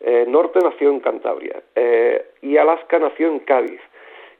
eh, 0.00 0.24
Norte 0.26 0.60
nació 0.62 0.90
en 0.90 1.00
Cantabria 1.00 1.62
eh, 1.74 2.24
y 2.42 2.56
Alaska 2.56 2.98
nació 2.98 3.28
en 3.28 3.40
Cádiz. 3.40 3.80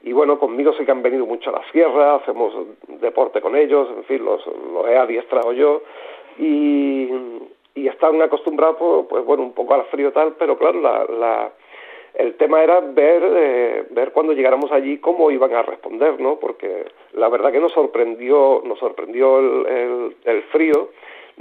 Y 0.03 0.13
bueno, 0.13 0.39
conmigo 0.39 0.73
sí 0.73 0.83
que 0.83 0.91
han 0.91 1.03
venido 1.03 1.27
mucho 1.27 1.51
a 1.51 1.59
la 1.59 1.71
sierra, 1.71 2.15
hacemos 2.15 2.53
deporte 2.87 3.39
con 3.39 3.55
ellos, 3.55 3.87
en 3.95 4.03
fin, 4.05 4.25
los, 4.25 4.43
los 4.47 4.87
he 4.87 4.97
adiestrado 4.97 5.53
yo. 5.53 5.83
Y, 6.39 7.07
y 7.75 7.87
están 7.87 8.19
acostumbrados, 8.21 8.77
pues, 8.77 9.05
pues, 9.07 9.25
bueno, 9.25 9.43
un 9.43 9.53
poco 9.53 9.75
al 9.75 9.83
frío 9.85 10.11
tal, 10.11 10.33
pero 10.39 10.57
claro, 10.57 10.81
la, 10.81 11.05
la, 11.05 11.51
el 12.15 12.35
tema 12.35 12.63
era 12.63 12.79
ver, 12.79 13.23
eh, 13.23 13.85
ver 13.91 14.11
cuando 14.11 14.33
llegáramos 14.33 14.71
allí 14.71 14.97
cómo 14.97 15.29
iban 15.29 15.53
a 15.53 15.61
responder, 15.61 16.19
¿no? 16.19 16.37
Porque 16.37 16.85
la 17.13 17.29
verdad 17.29 17.51
que 17.51 17.59
nos 17.59 17.71
sorprendió, 17.71 18.63
nos 18.65 18.79
sorprendió 18.79 19.37
el, 19.37 19.67
el, 19.67 20.15
el 20.25 20.41
frío, 20.43 20.89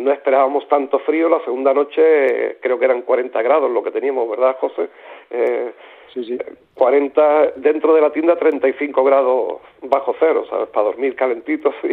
no 0.01 0.12
esperábamos 0.12 0.66
tanto 0.68 0.98
frío, 1.01 1.28
la 1.28 1.40
segunda 1.44 1.72
noche 1.74 2.01
eh, 2.02 2.59
creo 2.60 2.78
que 2.78 2.85
eran 2.85 3.02
40 3.02 3.40
grados 3.43 3.70
lo 3.70 3.82
que 3.82 3.90
teníamos, 3.90 4.28
¿verdad, 4.28 4.56
José? 4.59 4.89
Eh, 5.31 5.72
Sí, 6.14 6.24
sí. 6.24 6.39
40 6.74 7.52
dentro 7.56 7.94
de 7.94 8.01
la 8.01 8.10
tienda 8.10 8.35
35 8.35 9.05
grados 9.05 9.60
bajo 9.82 10.14
cero, 10.18 10.44
¿sabes? 10.48 10.68
Para 10.70 10.86
dormir 10.86 11.14
calentitos 11.14 11.74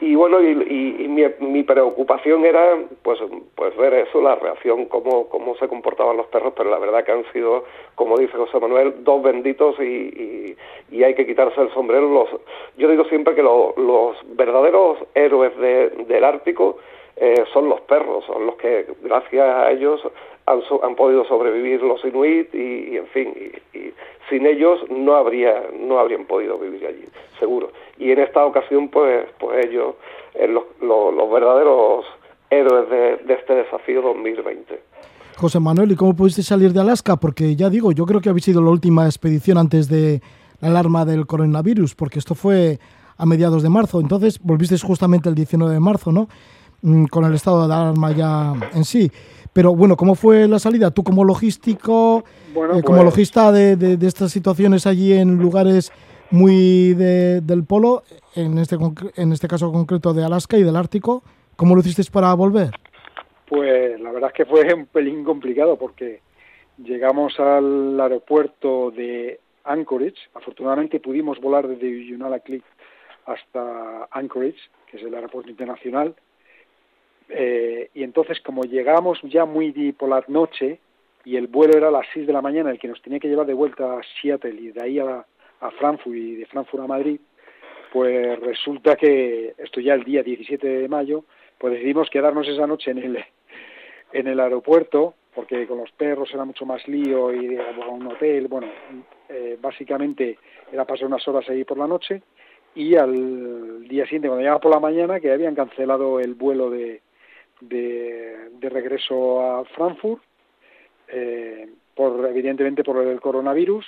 y, 0.00 0.06
y 0.06 0.14
bueno, 0.14 0.42
y, 0.42 0.48
y, 0.48 1.04
y 1.04 1.08
mi, 1.08 1.22
mi, 1.40 1.62
preocupación 1.62 2.44
era 2.44 2.76
pues 3.02 3.18
pues 3.54 3.74
ver 3.76 3.94
eso, 3.94 4.20
la 4.20 4.34
reacción, 4.34 4.86
cómo, 4.86 5.28
cómo 5.28 5.56
se 5.56 5.68
comportaban 5.68 6.16
los 6.16 6.26
perros, 6.26 6.52
pero 6.56 6.68
la 6.68 6.78
verdad 6.78 7.04
que 7.04 7.12
han 7.12 7.24
sido, 7.32 7.64
como 7.94 8.18
dice 8.18 8.36
José 8.36 8.58
Manuel, 8.60 9.02
dos 9.04 9.22
benditos 9.22 9.76
y, 9.80 9.84
y, 9.84 10.56
y 10.90 11.04
hay 11.04 11.14
que 11.14 11.26
quitarse 11.26 11.60
el 11.60 11.72
sombrero. 11.72 12.08
Los, 12.08 12.28
yo 12.76 12.88
digo 12.88 13.04
siempre 13.04 13.34
que 13.34 13.42
lo, 13.42 13.72
los 13.76 14.16
verdaderos 14.36 14.98
héroes 15.14 15.56
de, 15.56 15.90
del 16.06 16.24
Ártico 16.24 16.78
eh, 17.20 17.44
son 17.52 17.68
los 17.68 17.80
perros, 17.82 18.24
son 18.26 18.46
los 18.46 18.56
que 18.56 18.86
gracias 19.02 19.44
a 19.44 19.70
ellos 19.70 20.00
han, 20.46 20.62
so, 20.62 20.84
han 20.84 20.94
podido 20.94 21.24
sobrevivir 21.24 21.82
los 21.82 22.04
inuit 22.04 22.54
y, 22.54 22.96
en 22.96 23.06
fin, 23.08 23.34
y, 23.74 23.92
sin 24.28 24.46
ellos 24.46 24.80
no 24.90 25.16
habría 25.16 25.64
no 25.78 25.98
habrían 25.98 26.26
podido 26.26 26.58
vivir 26.58 26.86
allí, 26.86 27.04
seguro. 27.38 27.70
Y 27.98 28.12
en 28.12 28.20
esta 28.20 28.44
ocasión, 28.44 28.88
pues, 28.88 29.26
pues 29.38 29.66
ellos, 29.66 29.94
eh, 30.34 30.46
los, 30.46 30.64
los, 30.80 31.14
los, 31.14 31.30
verdaderos 31.30 32.06
héroes 32.50 32.88
de, 32.88 33.16
de 33.16 33.34
este 33.34 33.54
desafío 33.54 34.02
2020. 34.02 34.78
José 35.36 35.60
Manuel, 35.60 35.92
¿y 35.92 35.96
cómo 35.96 36.14
pudiste 36.14 36.42
salir 36.42 36.72
de 36.72 36.80
Alaska? 36.80 37.16
Porque 37.16 37.56
ya 37.56 37.70
digo, 37.70 37.92
yo 37.92 38.06
creo 38.06 38.20
que 38.20 38.28
habéis 38.28 38.44
sido 38.44 38.60
la 38.60 38.70
última 38.70 39.06
expedición 39.06 39.58
antes 39.58 39.88
de 39.88 40.20
la 40.60 40.68
alarma 40.68 41.04
del 41.04 41.26
coronavirus, 41.26 41.94
porque 41.94 42.18
esto 42.18 42.34
fue 42.34 42.78
a 43.16 43.26
mediados 43.26 43.62
de 43.62 43.68
marzo. 43.68 44.00
Entonces, 44.00 44.40
volvisteis 44.42 44.82
justamente 44.82 45.28
el 45.28 45.34
19 45.34 45.72
de 45.72 45.80
marzo, 45.80 46.12
¿no? 46.12 46.28
Mm, 46.82 47.06
con 47.06 47.24
el 47.24 47.34
estado 47.34 47.66
de 47.66 47.74
alarma 47.74 48.12
ya 48.12 48.54
en 48.74 48.84
sí. 48.84 49.10
Pero 49.52 49.74
bueno, 49.74 49.96
¿cómo 49.96 50.14
fue 50.14 50.46
la 50.46 50.58
salida? 50.58 50.90
Tú 50.90 51.02
como 51.02 51.24
logístico, 51.24 52.24
bueno, 52.54 52.78
eh, 52.78 52.82
como 52.82 52.98
pues... 52.98 53.06
logista 53.06 53.50
de, 53.50 53.76
de, 53.76 53.96
de, 53.96 54.06
estas 54.06 54.30
situaciones 54.30 54.86
allí 54.86 55.12
en 55.12 55.38
lugares 55.38 55.90
muy 56.30 56.94
de, 56.94 57.40
del 57.40 57.64
polo, 57.64 58.02
en 58.36 58.58
este, 58.58 58.76
en 59.16 59.32
este 59.32 59.48
caso 59.48 59.72
concreto 59.72 60.12
de 60.12 60.24
Alaska 60.24 60.56
y 60.56 60.62
del 60.62 60.76
Ártico, 60.76 61.22
¿cómo 61.56 61.74
lo 61.74 61.80
hicisteis 61.80 62.10
para 62.10 62.32
volver? 62.34 62.70
Pues 63.48 63.98
la 64.00 64.12
verdad 64.12 64.30
es 64.30 64.36
que 64.36 64.44
fue 64.44 64.72
un 64.72 64.86
pelín 64.86 65.24
complicado 65.24 65.76
porque 65.76 66.20
llegamos 66.76 67.40
al 67.40 67.98
aeropuerto 67.98 68.90
de 68.90 69.40
Anchorage, 69.64 70.16
afortunadamente 70.34 71.00
pudimos 71.00 71.40
volar 71.40 71.66
desde 71.66 72.14
Unalakleet 72.14 72.62
hasta 73.26 74.06
Anchorage, 74.10 74.58
que 74.90 74.98
es 74.98 75.02
el 75.02 75.14
aeropuerto 75.14 75.50
internacional, 75.50 76.14
eh, 77.28 77.90
y 77.94 78.02
entonces 78.02 78.40
como 78.40 78.64
llegamos 78.64 79.20
ya 79.22 79.44
muy 79.44 79.92
por 79.92 80.08
la 80.08 80.24
noche 80.28 80.80
y 81.24 81.36
el 81.36 81.46
vuelo 81.46 81.76
era 81.76 81.88
a 81.88 81.92
las 81.92 82.06
6 82.14 82.26
de 82.26 82.32
la 82.32 82.42
mañana, 82.42 82.70
el 82.70 82.78
que 82.78 82.88
nos 82.88 83.02
tenía 83.02 83.18
que 83.18 83.28
llevar 83.28 83.46
de 83.46 83.54
vuelta 83.54 83.98
a 83.98 84.00
Seattle 84.20 84.58
y 84.58 84.70
de 84.70 84.82
ahí 84.82 84.98
a, 84.98 85.26
a 85.60 85.70
Frankfurt 85.72 86.16
y 86.16 86.36
de 86.36 86.46
Frankfurt 86.46 86.84
a 86.84 86.86
Madrid, 86.86 87.20
pues 87.92 88.38
resulta 88.40 88.96
que 88.96 89.54
esto 89.58 89.80
ya 89.80 89.94
el 89.94 90.04
día 90.04 90.22
17 90.22 90.66
de 90.66 90.88
mayo, 90.88 91.24
pues 91.58 91.74
decidimos 91.74 92.08
quedarnos 92.10 92.48
esa 92.48 92.66
noche 92.66 92.92
en 92.92 92.98
el, 92.98 93.24
en 94.12 94.26
el 94.26 94.40
aeropuerto, 94.40 95.14
porque 95.34 95.66
con 95.66 95.78
los 95.78 95.90
perros 95.92 96.30
era 96.32 96.44
mucho 96.44 96.64
más 96.64 96.86
lío 96.88 97.32
y 97.34 97.56
a 97.56 97.88
un 97.88 98.06
hotel, 98.06 98.48
bueno, 98.48 98.68
eh, 99.28 99.58
básicamente 99.60 100.38
era 100.72 100.84
pasar 100.84 101.06
unas 101.06 101.26
horas 101.28 101.48
ahí 101.48 101.64
por 101.64 101.78
la 101.78 101.86
noche 101.86 102.22
y 102.74 102.94
al 102.94 103.86
día 103.88 104.04
siguiente, 104.04 104.28
cuando 104.28 104.42
llegaba 104.42 104.60
por 104.60 104.72
la 104.72 104.80
mañana, 104.80 105.20
que 105.20 105.32
habían 105.32 105.54
cancelado 105.54 106.20
el 106.20 106.34
vuelo 106.34 106.70
de, 106.70 107.00
de, 107.60 108.50
de 108.52 108.68
regreso 108.68 109.40
a 109.40 109.64
Frankfurt, 109.64 110.22
eh, 111.08 111.68
por 111.94 112.26
evidentemente 112.26 112.84
por 112.84 113.04
el 113.04 113.20
coronavirus, 113.20 113.86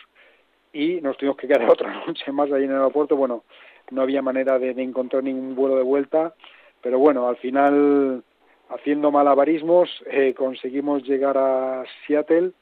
y 0.72 1.00
nos 1.00 1.16
tuvimos 1.16 1.36
que 1.36 1.48
quedar 1.48 1.64
otra 1.70 2.04
noche 2.06 2.30
más 2.32 2.50
ahí 2.52 2.64
en 2.64 2.70
el 2.70 2.76
aeropuerto. 2.76 3.16
Bueno, 3.16 3.44
no 3.90 4.02
había 4.02 4.22
manera 4.22 4.58
de, 4.58 4.74
de 4.74 4.82
encontrar 4.82 5.22
ningún 5.22 5.54
vuelo 5.54 5.76
de 5.76 5.82
vuelta, 5.82 6.34
pero 6.82 6.98
bueno, 6.98 7.28
al 7.28 7.36
final, 7.36 8.22
haciendo 8.68 9.10
malabarismos, 9.10 9.88
eh, 10.06 10.34
conseguimos 10.34 11.02
llegar 11.04 11.36
a 11.36 11.84
Seattle 12.06 12.52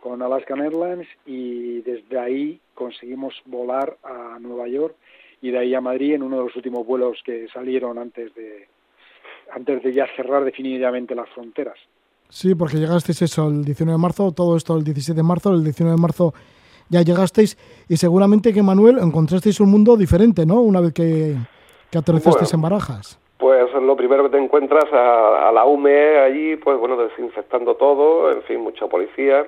con 0.00 0.20
Alaskan 0.20 0.60
Airlines 0.60 1.08
y 1.24 1.80
desde 1.80 2.18
ahí 2.18 2.60
conseguimos 2.74 3.40
volar 3.46 3.96
a 4.02 4.38
Nueva 4.38 4.68
York 4.68 4.94
y 5.40 5.50
de 5.50 5.58
ahí 5.58 5.74
a 5.74 5.80
Madrid 5.80 6.14
en 6.14 6.22
uno 6.22 6.38
de 6.38 6.44
los 6.44 6.56
últimos 6.56 6.86
vuelos 6.86 7.22
que 7.24 7.48
salieron 7.48 7.98
antes 7.98 8.34
de, 8.34 8.68
antes 9.52 9.82
de 9.82 9.92
ya 9.92 10.06
cerrar 10.16 10.44
definitivamente 10.44 11.14
las 11.14 11.28
fronteras. 11.30 11.76
Sí, 12.28 12.54
porque 12.54 12.78
llegasteis 12.78 13.22
eso 13.22 13.48
el 13.48 13.64
19 13.64 13.96
de 13.96 14.02
marzo, 14.02 14.32
todo 14.32 14.56
esto 14.56 14.76
el 14.76 14.84
17 14.84 15.16
de 15.16 15.22
marzo, 15.22 15.52
el 15.52 15.62
19 15.62 15.96
de 15.96 16.00
marzo 16.00 16.34
ya 16.88 17.02
llegasteis 17.02 17.56
y 17.88 17.96
seguramente 17.96 18.52
que 18.52 18.62
Manuel 18.62 18.98
encontrasteis 18.98 19.60
un 19.60 19.70
mundo 19.70 19.96
diferente, 19.96 20.44
¿no? 20.44 20.60
Una 20.60 20.80
vez 20.80 20.92
que, 20.92 21.34
que 21.90 21.98
aterrizasteis 21.98 22.52
bueno, 22.52 22.66
en 22.66 22.70
Barajas. 22.70 23.20
Pues 23.38 23.72
lo 23.74 23.96
primero 23.96 24.24
que 24.24 24.30
te 24.30 24.42
encuentras 24.42 24.92
a, 24.92 25.48
a, 25.48 25.52
la 25.52 25.64
UME 25.64 26.18
allí, 26.18 26.56
pues 26.56 26.78
bueno, 26.78 26.96
desinfectando 26.96 27.76
todo, 27.76 28.30
en 28.32 28.42
fin, 28.42 28.60
mucha 28.60 28.86
policía. 28.86 29.46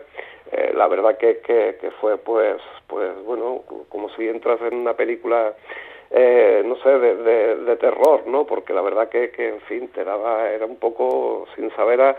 Eh, 0.52 0.72
la 0.76 0.86
verdad 0.86 1.16
que, 1.18 1.38
que, 1.38 1.76
que 1.80 1.90
fue 2.00 2.18
pues, 2.18 2.60
pues 2.86 3.10
bueno, 3.24 3.62
como 3.88 4.08
si 4.10 4.28
entras 4.28 4.60
en 4.62 4.74
una 4.74 4.94
película 4.94 5.54
eh, 6.10 6.62
no 6.64 6.76
sé, 6.76 6.88
de, 6.88 7.16
de, 7.16 7.56
de, 7.56 7.76
terror, 7.76 8.26
¿no? 8.26 8.44
Porque 8.46 8.72
la 8.72 8.80
verdad 8.80 9.08
que, 9.08 9.30
que, 9.30 9.48
en 9.48 9.60
fin, 9.62 9.88
te 9.88 10.04
daba, 10.04 10.50
era 10.50 10.64
un 10.64 10.76
poco 10.76 11.46
sin 11.56 11.70
saber, 11.72 12.16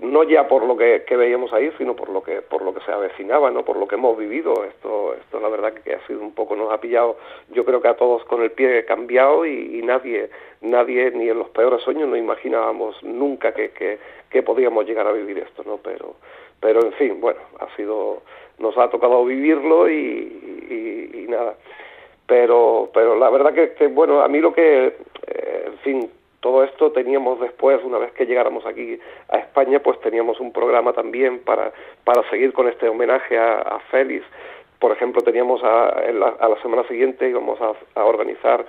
no 0.00 0.24
ya 0.24 0.48
por 0.48 0.64
lo 0.64 0.76
que, 0.76 1.04
veíamos 1.08 1.52
ahí, 1.52 1.70
sino 1.78 1.94
por 1.94 2.08
lo 2.08 2.22
que 2.22 2.42
por 2.42 2.62
lo 2.62 2.74
que 2.74 2.80
se 2.80 2.90
avecinaba, 2.90 3.50
¿no? 3.50 3.64
Por 3.64 3.76
lo 3.76 3.86
que 3.86 3.94
hemos 3.94 4.18
vivido. 4.18 4.64
Esto, 4.64 5.14
esto 5.14 5.38
la 5.38 5.48
verdad 5.48 5.72
que 5.72 5.94
ha 5.94 6.06
sido 6.06 6.20
un 6.20 6.34
poco, 6.34 6.56
nos 6.56 6.72
ha 6.72 6.80
pillado, 6.80 7.16
yo 7.50 7.64
creo 7.64 7.80
que 7.80 7.88
a 7.88 7.96
todos 7.96 8.24
con 8.24 8.42
el 8.42 8.50
pie 8.50 8.84
cambiado 8.84 9.46
y, 9.46 9.78
y 9.78 9.82
nadie, 9.82 10.30
nadie, 10.60 11.12
ni 11.12 11.28
en 11.28 11.38
los 11.38 11.48
peores 11.50 11.82
sueños, 11.82 12.08
no 12.08 12.16
imaginábamos 12.16 13.00
nunca 13.04 13.54
que, 13.54 13.70
que, 13.70 13.98
que 14.30 14.42
podíamos 14.42 14.84
llegar 14.84 15.06
a 15.06 15.12
vivir 15.12 15.38
esto, 15.38 15.62
¿no? 15.64 15.78
Pero, 15.78 16.16
pero 16.60 16.84
en 16.84 16.92
fin, 16.94 17.20
bueno, 17.20 17.40
ha 17.60 17.74
sido, 17.76 18.22
nos 18.58 18.76
ha 18.76 18.90
tocado 18.90 19.24
vivirlo 19.24 19.88
y 19.88 21.26
nada 21.28 21.54
pero 22.28 22.90
pero 22.92 23.16
la 23.16 23.30
verdad 23.30 23.52
que, 23.54 23.88
bueno 23.88 24.20
a 24.20 24.28
mí 24.28 24.38
lo 24.38 24.52
que 24.52 24.94
eh, 25.26 25.64
en 25.66 25.78
fin 25.78 26.10
todo 26.40 26.62
esto 26.62 26.92
teníamos 26.92 27.40
después 27.40 27.82
una 27.82 27.98
vez 27.98 28.12
que 28.12 28.26
llegáramos 28.26 28.64
aquí 28.66 29.00
a 29.30 29.38
España 29.38 29.80
pues 29.80 29.98
teníamos 30.00 30.38
un 30.38 30.52
programa 30.52 30.92
también 30.92 31.40
para 31.40 31.72
para 32.04 32.28
seguir 32.30 32.52
con 32.52 32.68
este 32.68 32.88
homenaje 32.88 33.36
a, 33.36 33.80
Félix. 33.90 34.24
Por 34.78 34.92
ejemplo 34.92 35.22
teníamos 35.22 35.64
a, 35.64 36.04
en 36.06 36.20
la, 36.20 36.28
a 36.38 36.48
la 36.48 36.62
semana 36.62 36.86
siguiente 36.86 37.28
íbamos 37.28 37.58
a, 37.60 38.04
organizar 38.04 38.64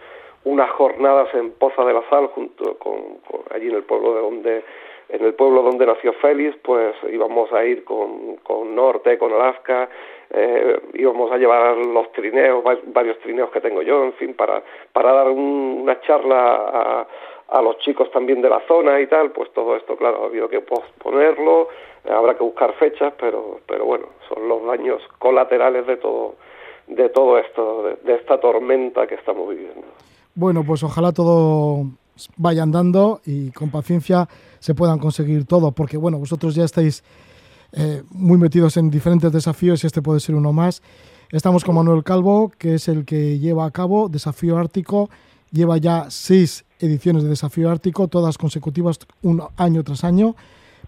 unas 0.46 0.72
jornadas 0.72 1.28
en 1.36 1.52
Poza 1.52 1.84
de 1.84 1.94
la 1.94 2.10
Sal 2.10 2.28
junto 2.28 2.80
con 2.80 3.20
allí 3.54 3.68
en 3.68 3.76
el 3.76 3.84
pueblo 3.84 4.16
de 4.16 4.22
donde 4.22 4.64
en 5.10 5.26
el 5.26 5.34
pueblo 5.34 5.64
donde 5.64 5.86
nació 5.86 6.14
Félix, 6.14 6.56
pues 6.64 6.96
íbamos 7.12 7.52
a 7.52 7.66
ir 7.66 7.84
con, 7.84 8.38
con 8.38 8.76
Norte, 8.76 9.18
con 9.18 9.34
Alaska, 9.34 9.90
eh, 10.30 10.80
íbamos 10.94 11.32
a 11.32 11.38
llevar 11.38 11.78
los 11.78 12.12
trineos, 12.12 12.64
varios 12.88 13.18
trineos 13.20 13.50
que 13.50 13.60
tengo 13.60 13.82
yo, 13.82 14.04
en 14.04 14.14
fin, 14.14 14.36
para, 14.36 14.62
para 14.94 15.12
dar 15.12 15.30
un, 15.30 15.80
una 15.82 16.00
charla 16.02 16.56
a, 16.56 17.08
a 17.50 17.62
los 17.62 17.80
chicos 17.80 18.12
también 18.12 18.42
de 18.42 18.50
la 18.50 18.62
zona 18.68 19.00
y 19.02 19.08
tal, 19.08 19.32
pues 19.32 19.52
todo 19.54 19.76
esto, 19.76 19.96
claro, 19.96 20.24
ha 20.24 20.26
habido 20.28 20.48
que 20.48 20.62
posponerlo, 20.62 21.70
habrá 22.08 22.36
que 22.36 22.44
buscar 22.44 22.74
fechas, 22.74 23.14
pero, 23.20 23.62
pero 23.66 23.86
bueno, 23.86 24.06
son 24.28 24.48
los 24.48 24.64
daños 24.66 25.02
colaterales 25.18 25.88
de 25.88 25.98
todo, 25.98 26.36
de 26.86 27.10
todo 27.10 27.40
esto, 27.40 27.98
de 28.04 28.14
esta 28.14 28.40
tormenta 28.40 29.08
que 29.08 29.16
estamos 29.16 29.50
viviendo. 29.50 29.88
Bueno, 30.36 30.64
pues 30.66 30.84
ojalá 30.84 31.12
todo 31.12 31.86
vaya 32.38 32.64
andando 32.64 33.22
y 33.26 33.52
con 33.52 33.72
paciencia 33.72 34.28
se 34.60 34.76
puedan 34.76 35.00
conseguir 35.00 35.46
todo, 35.46 35.72
porque 35.72 35.98
bueno, 35.98 36.18
vosotros 36.20 36.56
ya 36.56 36.64
estáis 36.64 37.04
eh, 37.72 38.04
muy 38.10 38.38
metidos 38.38 38.78
en 38.78 38.90
diferentes 38.90 39.32
desafíos 39.32 39.84
y 39.84 39.88
este 39.88 40.02
puede 40.02 40.20
ser 40.20 40.36
uno 40.36 40.54
más. 40.54 40.82
Estamos 41.32 41.64
con 41.64 41.76
Manuel 41.76 42.04
Calvo, 42.04 42.52
que 42.58 42.76
es 42.76 42.88
el 42.88 43.06
que 43.06 43.38
lleva 43.38 43.66
a 43.66 43.72
cabo 43.72 44.10
Desafío 44.10 44.58
Ártico, 44.58 45.10
lleva 45.52 45.78
ya 45.78 46.08
seis 46.10 46.66
ediciones 46.80 47.24
de 47.24 47.30
Desafío 47.30 47.70
Ártico, 47.70 48.08
todas 48.08 48.38
consecutivas, 48.38 49.00
un 49.22 49.44
año 49.58 49.84
tras 49.84 50.04
año. 50.04 50.36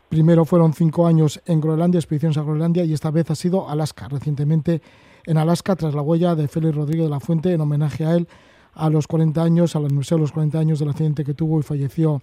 Primero 0.10 0.44
fueron 0.46 0.74
cinco 0.74 1.06
años 1.06 1.40
en 1.46 1.62
Groenlandia, 1.62 2.00
expediciones 2.00 2.38
a 2.38 2.42
Groenlandia, 2.42 2.84
y 2.84 2.94
esta 2.94 3.12
vez 3.12 3.30
ha 3.30 3.36
sido 3.36 3.70
Alaska, 3.70 4.08
recientemente 4.08 4.82
en 5.26 5.38
Alaska, 5.38 5.76
tras 5.76 5.94
la 5.94 6.02
huella 6.02 6.34
de 6.34 6.48
Félix 6.48 6.76
Rodríguez 6.76 7.06
de 7.06 7.12
la 7.12 7.20
Fuente, 7.20 7.54
en 7.54 7.62
homenaje 7.62 8.06
a 8.06 8.16
él, 8.16 8.28
a 8.74 8.90
los 8.90 9.06
40 9.08 9.44
años, 9.44 9.76
al 9.76 9.86
aniversario 9.86 10.20
de 10.20 10.24
los 10.24 10.32
40 10.32 10.58
años 10.60 10.80
del 10.80 10.90
accidente 10.90 11.24
que 11.24 11.34
tuvo 11.34 11.60
y 11.60 11.64
falleció 11.64 12.22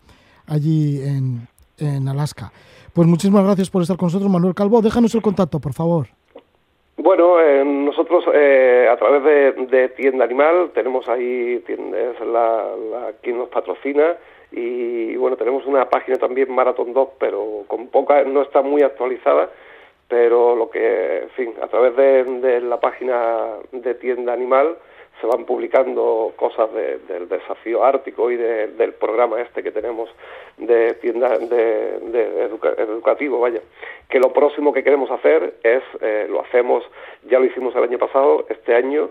allí 0.49 1.03
en, 1.03 1.49
en 1.79 2.09
Alaska. 2.09 2.53
Pues 2.93 3.07
muchísimas 3.07 3.45
gracias 3.45 3.71
por 3.71 3.83
estar 3.83 3.97
con 3.97 4.07
nosotros, 4.07 4.31
Manuel 4.31 4.55
Calvo. 4.55 4.83
Déjanos 4.83 5.15
el 5.15 5.23
contacto, 5.23 5.61
por 5.61 5.73
favor. 5.73 6.09
Bueno, 6.97 7.41
eh, 7.41 7.65
nosotros 7.65 8.25
eh, 8.35 8.89
a 8.91 8.97
través 8.97 9.23
de, 9.23 9.67
de 9.67 9.89
Tienda 9.91 10.25
Animal 10.25 10.73
tenemos 10.75 11.09
ahí, 11.09 11.63
es 11.65 12.27
la, 12.27 12.65
quien 13.23 13.39
nos 13.39 13.49
patrocina 13.51 14.17
y 14.51 15.15
bueno, 15.17 15.37
tenemos 15.37 15.65
una 15.67 15.89
página 15.89 16.17
también 16.17 16.53
Marathon 16.53 16.93
Dog, 16.93 17.13
pero 17.21 17.65
con 17.69 17.87
poca, 17.89 18.25
no 18.25 18.43
está 18.43 18.63
muy 18.63 18.83
actualizada, 18.83 19.49
pero 20.09 20.57
lo 20.57 20.71
que, 20.71 21.19
en 21.23 21.31
fin, 21.31 21.55
a 21.63 21.69
través 21.69 21.95
de 21.95 22.61
la 22.63 22.81
página 22.81 23.47
de 23.71 23.95
Tienda 23.95 24.33
Animal 24.33 24.77
se 25.21 25.27
van 25.27 25.45
publicando 25.45 26.33
cosas 26.37 26.73
de- 26.73 26.99
del 26.99 27.29
desafío 27.29 27.83
ártico 27.85 28.31
y 28.31 28.37
de- 28.37 28.69
del 28.69 28.93
programa 28.95 29.41
este 29.41 29.63
que 29.63 29.71
tenemos 29.73 30.09
de 30.57 30.95
tienda 30.95 31.39
de, 31.39 31.99
de 32.01 32.43
educa- 32.45 32.75
educativo, 32.79 33.41
vaya. 33.41 33.61
Que 34.09 34.19
lo 34.21 34.33
próximo 34.33 34.73
que 34.73 34.83
queremos 34.85 35.11
hacer 35.11 35.55
es, 35.63 35.83
eh, 36.01 36.27
lo 36.31 36.41
hacemos, 36.41 36.85
ya 37.29 37.39
lo 37.39 37.45
hicimos 37.47 37.75
el 37.77 37.83
año 37.85 37.99
pasado, 37.99 38.47
este 38.49 38.75
año, 38.75 39.11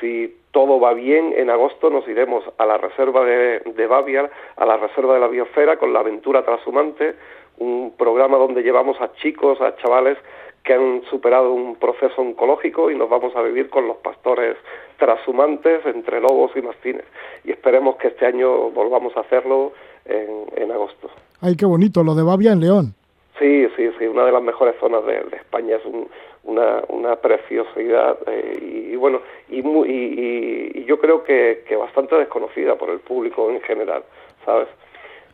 si 0.00 0.36
todo 0.52 0.78
va 0.80 0.94
bien, 0.94 1.34
en 1.36 1.50
agosto 1.50 1.90
nos 1.90 2.06
iremos 2.08 2.44
a 2.58 2.66
la 2.66 2.78
reserva 2.78 3.24
de, 3.24 3.60
de 3.60 3.86
Baviar, 3.86 4.30
a 4.56 4.64
la 4.66 4.76
reserva 4.76 5.14
de 5.14 5.20
la 5.20 5.28
biosfera 5.28 5.76
con 5.76 5.92
la 5.92 6.00
aventura 6.00 6.44
transhumante, 6.44 7.14
un 7.58 7.94
programa 7.96 8.38
donde 8.38 8.62
llevamos 8.62 9.00
a 9.00 9.12
chicos, 9.14 9.60
a 9.60 9.74
chavales 9.76 10.16
que 10.62 10.74
han 10.74 11.02
superado 11.10 11.52
un 11.52 11.76
proceso 11.76 12.20
oncológico 12.20 12.90
y 12.90 12.94
nos 12.96 13.08
vamos 13.08 13.34
a 13.34 13.42
vivir 13.42 13.68
con 13.70 13.88
los 13.88 13.96
pastores 13.98 14.56
transhumantes 14.98 15.84
entre 15.86 16.20
lobos 16.20 16.50
y 16.56 16.62
mastines. 16.62 17.04
Y 17.44 17.50
esperemos 17.52 17.96
que 17.96 18.08
este 18.08 18.26
año 18.26 18.70
volvamos 18.70 19.16
a 19.16 19.20
hacerlo 19.20 19.72
en, 20.04 20.46
en 20.56 20.70
agosto. 20.72 21.08
Ay, 21.40 21.56
qué 21.56 21.64
bonito, 21.66 22.02
lo 22.02 22.14
de 22.14 22.22
Bavia 22.22 22.52
en 22.52 22.60
León. 22.60 22.94
Sí, 23.38 23.68
sí, 23.76 23.88
sí, 23.98 24.06
una 24.06 24.24
de 24.24 24.32
las 24.32 24.42
mejores 24.42 24.74
zonas 24.80 25.04
de, 25.06 25.20
de 25.24 25.36
España 25.36 25.76
es 25.76 25.84
un- 25.84 26.08
una, 26.44 26.82
una 26.88 27.16
preciosidad 27.16 28.16
eh, 28.26 28.58
y, 28.62 28.92
y 28.92 28.96
bueno, 28.96 29.20
y, 29.48 29.62
mu- 29.62 29.84
y, 29.84 29.90
y- 29.92 30.70
y 30.80 30.84
yo 30.84 30.98
creo 30.98 31.22
que, 31.22 31.62
que 31.68 31.76
bastante 31.76 32.16
desconocida 32.16 32.74
por 32.76 32.90
el 32.90 33.00
público 33.00 33.50
en 33.50 33.60
general, 33.60 34.02
¿sabes? 34.44 34.66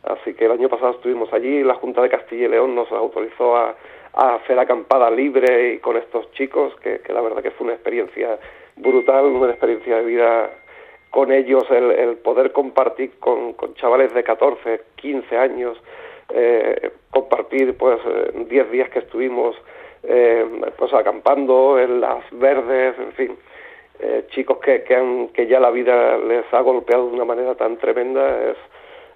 Así 0.03 0.33
que 0.35 0.45
el 0.45 0.51
año 0.51 0.67
pasado 0.69 0.91
estuvimos 0.91 1.31
allí, 1.33 1.63
la 1.63 1.75
Junta 1.75 2.01
de 2.01 2.09
Castilla 2.09 2.45
y 2.45 2.49
León 2.49 2.75
nos 2.75 2.91
autorizó 2.91 3.55
a, 3.55 3.75
a 4.13 4.35
hacer 4.35 4.59
acampada 4.59 5.09
libre 5.09 5.73
y 5.73 5.77
con 5.79 5.97
estos 5.97 6.29
chicos, 6.33 6.75
que, 6.83 6.99
que 6.99 7.13
la 7.13 7.21
verdad 7.21 7.41
que 7.41 7.51
fue 7.51 7.65
una 7.65 7.73
experiencia 7.75 8.37
brutal, 8.75 9.25
una 9.25 9.51
experiencia 9.51 9.97
de 9.97 10.05
vida 10.05 10.49
con 11.09 11.31
ellos, 11.31 11.63
el, 11.71 11.91
el 11.91 12.17
poder 12.17 12.51
compartir 12.51 13.17
con, 13.19 13.53
con 13.53 13.73
chavales 13.75 14.13
de 14.13 14.23
14, 14.23 14.81
15 14.95 15.37
años, 15.37 15.77
eh, 16.29 16.91
compartir 17.09 17.77
pues 17.77 17.99
eh, 18.05 18.45
10 18.49 18.71
días 18.71 18.89
que 18.89 18.99
estuvimos 18.99 19.55
eh, 20.03 20.45
pues 20.77 20.93
acampando 20.93 21.79
en 21.79 22.01
las 22.01 22.23
verdes, 22.31 22.95
en 22.99 23.11
fin, 23.13 23.37
eh, 23.99 24.25
chicos 24.31 24.57
que, 24.57 24.83
que, 24.83 24.95
han, 24.95 25.29
que 25.29 25.47
ya 25.47 25.59
la 25.59 25.71
vida 25.71 26.17
les 26.17 26.45
ha 26.53 26.59
golpeado 26.59 27.07
de 27.07 27.15
una 27.15 27.25
manera 27.25 27.55
tan 27.55 27.77
tremenda, 27.77 28.51
es, 28.51 28.57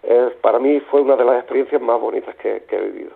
es 0.04 0.34
para 0.36 0.58
mí 0.58 0.80
fue 0.90 1.02
una 1.02 1.16
de 1.16 1.26
las 1.26 1.40
experiencias 1.40 1.82
más 1.82 2.00
bonitas 2.00 2.34
que, 2.38 2.64
que 2.68 2.76
he 2.78 2.82
vivido. 2.82 3.12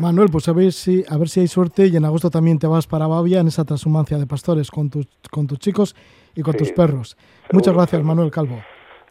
Manuel, 0.00 0.28
pues 0.30 0.48
a 0.48 0.52
ver, 0.52 0.72
si, 0.72 1.04
a 1.08 1.16
ver 1.16 1.28
si 1.28 1.40
hay 1.40 1.48
suerte 1.48 1.86
y 1.86 1.96
en 1.96 2.04
agosto 2.04 2.30
también 2.30 2.58
te 2.58 2.66
vas 2.68 2.86
para 2.86 3.06
Bavia 3.08 3.40
en 3.40 3.48
esa 3.48 3.64
transhumancia 3.64 4.16
de 4.18 4.26
pastores 4.26 4.70
con 4.70 4.90
tus, 4.90 5.06
con 5.30 5.46
tus 5.46 5.58
chicos 5.58 5.96
y 6.36 6.42
con 6.42 6.52
Sí, 6.52 6.58
tus 6.58 6.72
perros. 6.72 7.16
Muchas 7.52 7.74
gracias, 7.74 8.02
Manuel 8.04 8.30
Calvo. 8.30 8.56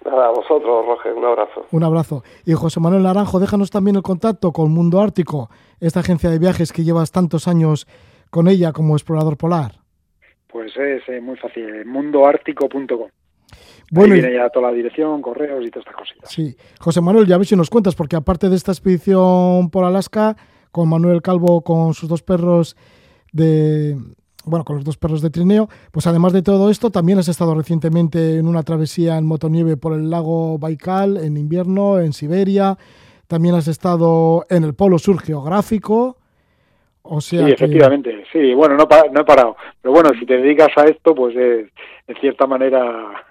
Nada, 0.05 0.27
a 0.27 0.29
vosotros, 0.29 0.85
Roger, 0.85 1.13
un 1.13 1.25
abrazo. 1.25 1.65
Un 1.71 1.83
abrazo. 1.83 2.23
Y 2.45 2.53
José 2.53 2.79
Manuel 2.79 3.03
Naranjo, 3.03 3.39
déjanos 3.39 3.69
también 3.69 3.97
el 3.97 4.01
contacto 4.03 4.53
con 4.53 4.71
Mundo 4.71 5.01
Ártico, 5.01 5.49
esta 5.81 5.99
agencia 5.99 6.29
de 6.29 6.39
viajes 6.39 6.71
que 6.71 6.85
llevas 6.85 7.11
tantos 7.11 7.49
años 7.49 7.85
con 8.29 8.47
ella 8.47 8.71
como 8.71 8.95
explorador 8.95 9.35
polar. 9.35 9.79
Pues 10.47 10.71
es 10.77 11.01
eh, 11.09 11.19
muy 11.19 11.35
fácil, 11.35 11.85
mundoártico.com. 11.85 13.09
Bueno, 13.91 14.13
Ahí 14.13 14.19
y- 14.19 14.21
viene 14.23 14.37
ya 14.37 14.49
toda 14.49 14.69
la 14.71 14.73
dirección, 14.75 15.21
correos 15.21 15.65
y 15.65 15.69
todas 15.69 15.85
estas 15.85 15.95
cositas. 15.97 16.31
Sí, 16.31 16.55
José 16.79 17.01
Manuel, 17.01 17.27
ya 17.27 17.37
ves 17.37 17.49
si 17.49 17.55
nos 17.57 17.69
cuentas, 17.69 17.95
porque 17.95 18.15
aparte 18.15 18.47
de 18.49 18.55
esta 18.55 18.71
expedición 18.71 19.69
por 19.69 19.83
Alaska, 19.83 20.37
con 20.71 20.89
Manuel 20.89 21.21
Calvo, 21.21 21.61
con 21.61 21.93
sus 21.93 22.09
dos 22.09 22.21
perros 22.23 22.75
de, 23.31 23.95
bueno, 24.45 24.63
con 24.65 24.77
los 24.77 24.85
dos 24.85 24.97
perros 24.97 25.21
de 25.21 25.29
trineo, 25.29 25.67
pues 25.91 26.07
además 26.07 26.33
de 26.33 26.41
todo 26.41 26.69
esto, 26.69 26.89
también 26.89 27.19
has 27.19 27.27
estado 27.27 27.53
recientemente 27.55 28.37
en 28.37 28.47
una 28.47 28.63
travesía 28.63 29.17
en 29.17 29.25
motonieve 29.25 29.77
por 29.77 29.93
el 29.93 30.09
lago 30.09 30.57
Baikal, 30.57 31.17
en 31.17 31.37
invierno, 31.37 31.99
en 31.99 32.13
Siberia, 32.13 32.77
también 33.27 33.55
has 33.55 33.67
estado 33.67 34.45
en 34.49 34.63
el 34.63 34.73
Polo 34.73 34.97
Sur 34.99 35.19
Geográfico, 35.19 36.17
o 37.01 37.21
sea 37.21 37.41
sí, 37.41 37.45
que- 37.47 37.53
efectivamente, 37.53 38.23
sí, 38.31 38.53
bueno, 38.53 38.75
no, 38.77 38.87
no 39.11 39.21
he 39.21 39.25
parado. 39.25 39.55
Pero 39.81 39.93
bueno, 39.93 40.09
si 40.19 40.25
te 40.25 40.37
dedicas 40.37 40.69
a 40.77 40.83
esto, 40.85 41.13
pues 41.15 41.35
eh, 41.37 41.69
en 42.07 42.15
cierta 42.21 42.47
manera 42.47 43.23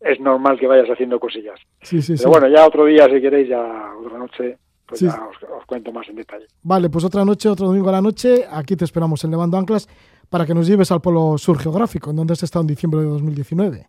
es 0.00 0.20
normal 0.20 0.58
que 0.58 0.66
vayas 0.68 0.88
haciendo 0.88 1.18
cosillas. 1.18 1.58
Sí, 1.82 2.00
sí, 2.02 2.14
Pero 2.16 2.22
sí. 2.32 2.38
bueno, 2.38 2.48
ya 2.48 2.64
otro 2.66 2.84
día, 2.84 3.06
si 3.06 3.20
queréis, 3.20 3.48
ya 3.48 3.60
otra 4.00 4.18
noche, 4.18 4.58
pues 4.88 5.00
Sí. 5.00 5.06
ya 5.06 5.14
os, 5.28 5.36
os 5.42 5.64
cuento 5.66 5.92
más 5.92 6.08
en 6.08 6.16
detalle. 6.16 6.46
Vale, 6.62 6.88
pues 6.90 7.04
otra 7.04 7.24
noche, 7.24 7.48
otro 7.48 7.66
domingo 7.68 7.88
a 7.90 7.92
la 7.92 8.00
noche, 8.02 8.44
aquí 8.50 8.74
te 8.74 8.84
esperamos 8.84 9.22
en 9.24 9.30
Levando 9.30 9.56
Anclas 9.58 9.86
para 10.30 10.44
que 10.46 10.54
nos 10.54 10.66
lleves 10.66 10.90
al 10.90 11.00
Polo 11.00 11.36
Sur 11.38 11.58
Geográfico, 11.58 12.10
en 12.10 12.16
donde 12.16 12.32
has 12.32 12.42
estado 12.42 12.62
en 12.62 12.66
diciembre 12.68 13.00
de 13.02 13.06
2019. 13.06 13.86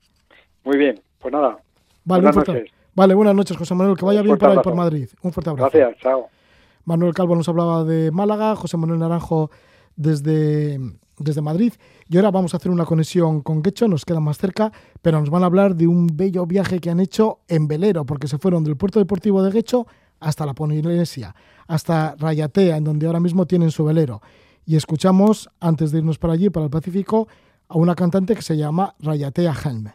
Muy 0.65 0.77
bien, 0.77 0.99
pues 1.19 1.31
nada. 1.31 1.57
Vale, 2.05 2.21
buenas 2.23 2.35
noches. 2.35 2.71
Vale, 2.95 3.13
buenas 3.13 3.35
noches, 3.35 3.55
José 3.57 3.73
Manuel. 3.75 3.97
Que 3.97 4.05
vaya 4.05 4.21
bien 4.21 4.37
por 4.37 4.49
ahí 4.49 4.57
por 4.61 4.75
Madrid. 4.75 5.07
Un 5.21 5.31
fuerte 5.31 5.49
abrazo. 5.49 5.69
Gracias, 5.73 6.01
chao. 6.01 6.27
Manuel 6.85 7.13
Calvo 7.13 7.35
nos 7.35 7.47
hablaba 7.47 7.83
de 7.83 8.11
Málaga, 8.11 8.55
José 8.55 8.75
Manuel 8.77 8.99
Naranjo 8.99 9.51
desde, 9.95 10.79
desde 11.17 11.41
Madrid. 11.41 11.73
Y 12.09 12.17
ahora 12.17 12.31
vamos 12.31 12.53
a 12.53 12.57
hacer 12.57 12.71
una 12.71 12.85
conexión 12.85 13.41
con 13.41 13.61
Quecho, 13.61 13.87
nos 13.87 14.05
queda 14.05 14.19
más 14.19 14.37
cerca, 14.37 14.71
pero 15.01 15.19
nos 15.19 15.29
van 15.29 15.43
a 15.43 15.45
hablar 15.45 15.75
de 15.75 15.87
un 15.87 16.07
bello 16.13 16.45
viaje 16.45 16.79
que 16.79 16.89
han 16.89 16.99
hecho 16.99 17.39
en 17.47 17.67
velero, 17.67 18.05
porque 18.05 18.27
se 18.27 18.37
fueron 18.37 18.63
del 18.63 18.75
puerto 18.77 18.99
deportivo 18.99 19.43
de 19.43 19.51
Guecho 19.51 19.85
hasta 20.19 20.45
la 20.45 20.53
Polinesia, 20.53 21.35
hasta 21.67 22.15
Rayatea, 22.17 22.77
en 22.77 22.83
donde 22.83 23.07
ahora 23.07 23.19
mismo 23.19 23.45
tienen 23.45 23.71
su 23.71 23.85
velero. 23.85 24.21
Y 24.65 24.75
escuchamos, 24.75 25.49
antes 25.59 25.91
de 25.91 25.99
irnos 25.99 26.17
para 26.17 26.33
allí, 26.33 26.49
para 26.49 26.65
el 26.65 26.69
Pacífico, 26.69 27.27
a 27.67 27.77
una 27.77 27.95
cantante 27.95 28.35
que 28.35 28.41
se 28.41 28.57
llama 28.57 28.95
Rayatea 28.99 29.53
Helme. 29.53 29.93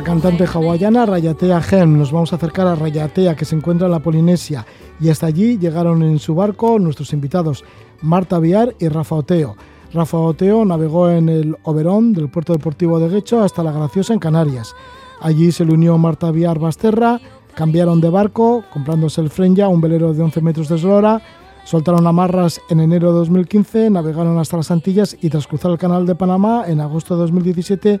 La 0.00 0.06
cantante 0.06 0.46
hawaiana 0.46 1.04
Rayatea 1.04 1.60
Helm. 1.60 1.98
Nos 1.98 2.10
vamos 2.10 2.32
a 2.32 2.36
acercar 2.36 2.66
a 2.66 2.74
Rayatea, 2.74 3.36
que 3.36 3.44
se 3.44 3.54
encuentra 3.54 3.86
en 3.86 3.92
la 3.92 3.98
Polinesia. 3.98 4.64
Y 4.98 5.10
hasta 5.10 5.26
allí 5.26 5.58
llegaron 5.58 6.02
en 6.02 6.18
su 6.18 6.34
barco 6.34 6.78
nuestros 6.78 7.12
invitados, 7.12 7.64
Marta 8.00 8.38
Viar 8.38 8.74
y 8.78 8.88
Rafa 8.88 9.16
Oteo. 9.16 9.56
Rafa 9.92 10.16
Oteo 10.16 10.64
navegó 10.64 11.10
en 11.10 11.28
el 11.28 11.54
Oberón 11.64 12.14
del 12.14 12.30
puerto 12.30 12.54
deportivo 12.54 12.98
de 12.98 13.10
Guecho 13.10 13.42
hasta 13.42 13.62
La 13.62 13.72
Graciosa 13.72 14.14
en 14.14 14.20
Canarias. 14.20 14.74
Allí 15.20 15.52
se 15.52 15.66
le 15.66 15.74
unió 15.74 15.98
Marta 15.98 16.30
Viar 16.30 16.58
Basterra, 16.58 17.20
cambiaron 17.54 18.00
de 18.00 18.08
barco, 18.08 18.64
comprándose 18.72 19.20
el 19.20 19.28
Frenya, 19.28 19.68
un 19.68 19.82
velero 19.82 20.14
de 20.14 20.22
11 20.22 20.40
metros 20.40 20.70
de 20.70 20.76
eslora, 20.76 21.20
soltaron 21.64 22.06
amarras 22.06 22.58
en 22.70 22.80
enero 22.80 23.12
de 23.12 23.18
2015, 23.18 23.90
navegaron 23.90 24.38
hasta 24.38 24.56
las 24.56 24.70
Antillas 24.70 25.14
y 25.20 25.28
tras 25.28 25.46
cruzar 25.46 25.72
el 25.72 25.78
canal 25.78 26.06
de 26.06 26.14
Panamá 26.14 26.64
en 26.66 26.80
agosto 26.80 27.16
de 27.16 27.20
2017 27.20 28.00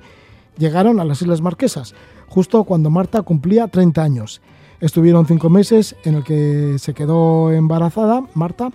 llegaron 0.58 1.00
a 1.00 1.04
las 1.04 1.22
Islas 1.22 1.40
Marquesas, 1.40 1.94
justo 2.28 2.64
cuando 2.64 2.90
Marta 2.90 3.22
cumplía 3.22 3.68
30 3.68 4.02
años. 4.02 4.40
Estuvieron 4.80 5.26
cinco 5.26 5.50
meses 5.50 5.94
en 6.04 6.14
el 6.14 6.24
que 6.24 6.76
se 6.78 6.94
quedó 6.94 7.52
embarazada 7.52 8.24
Marta 8.34 8.70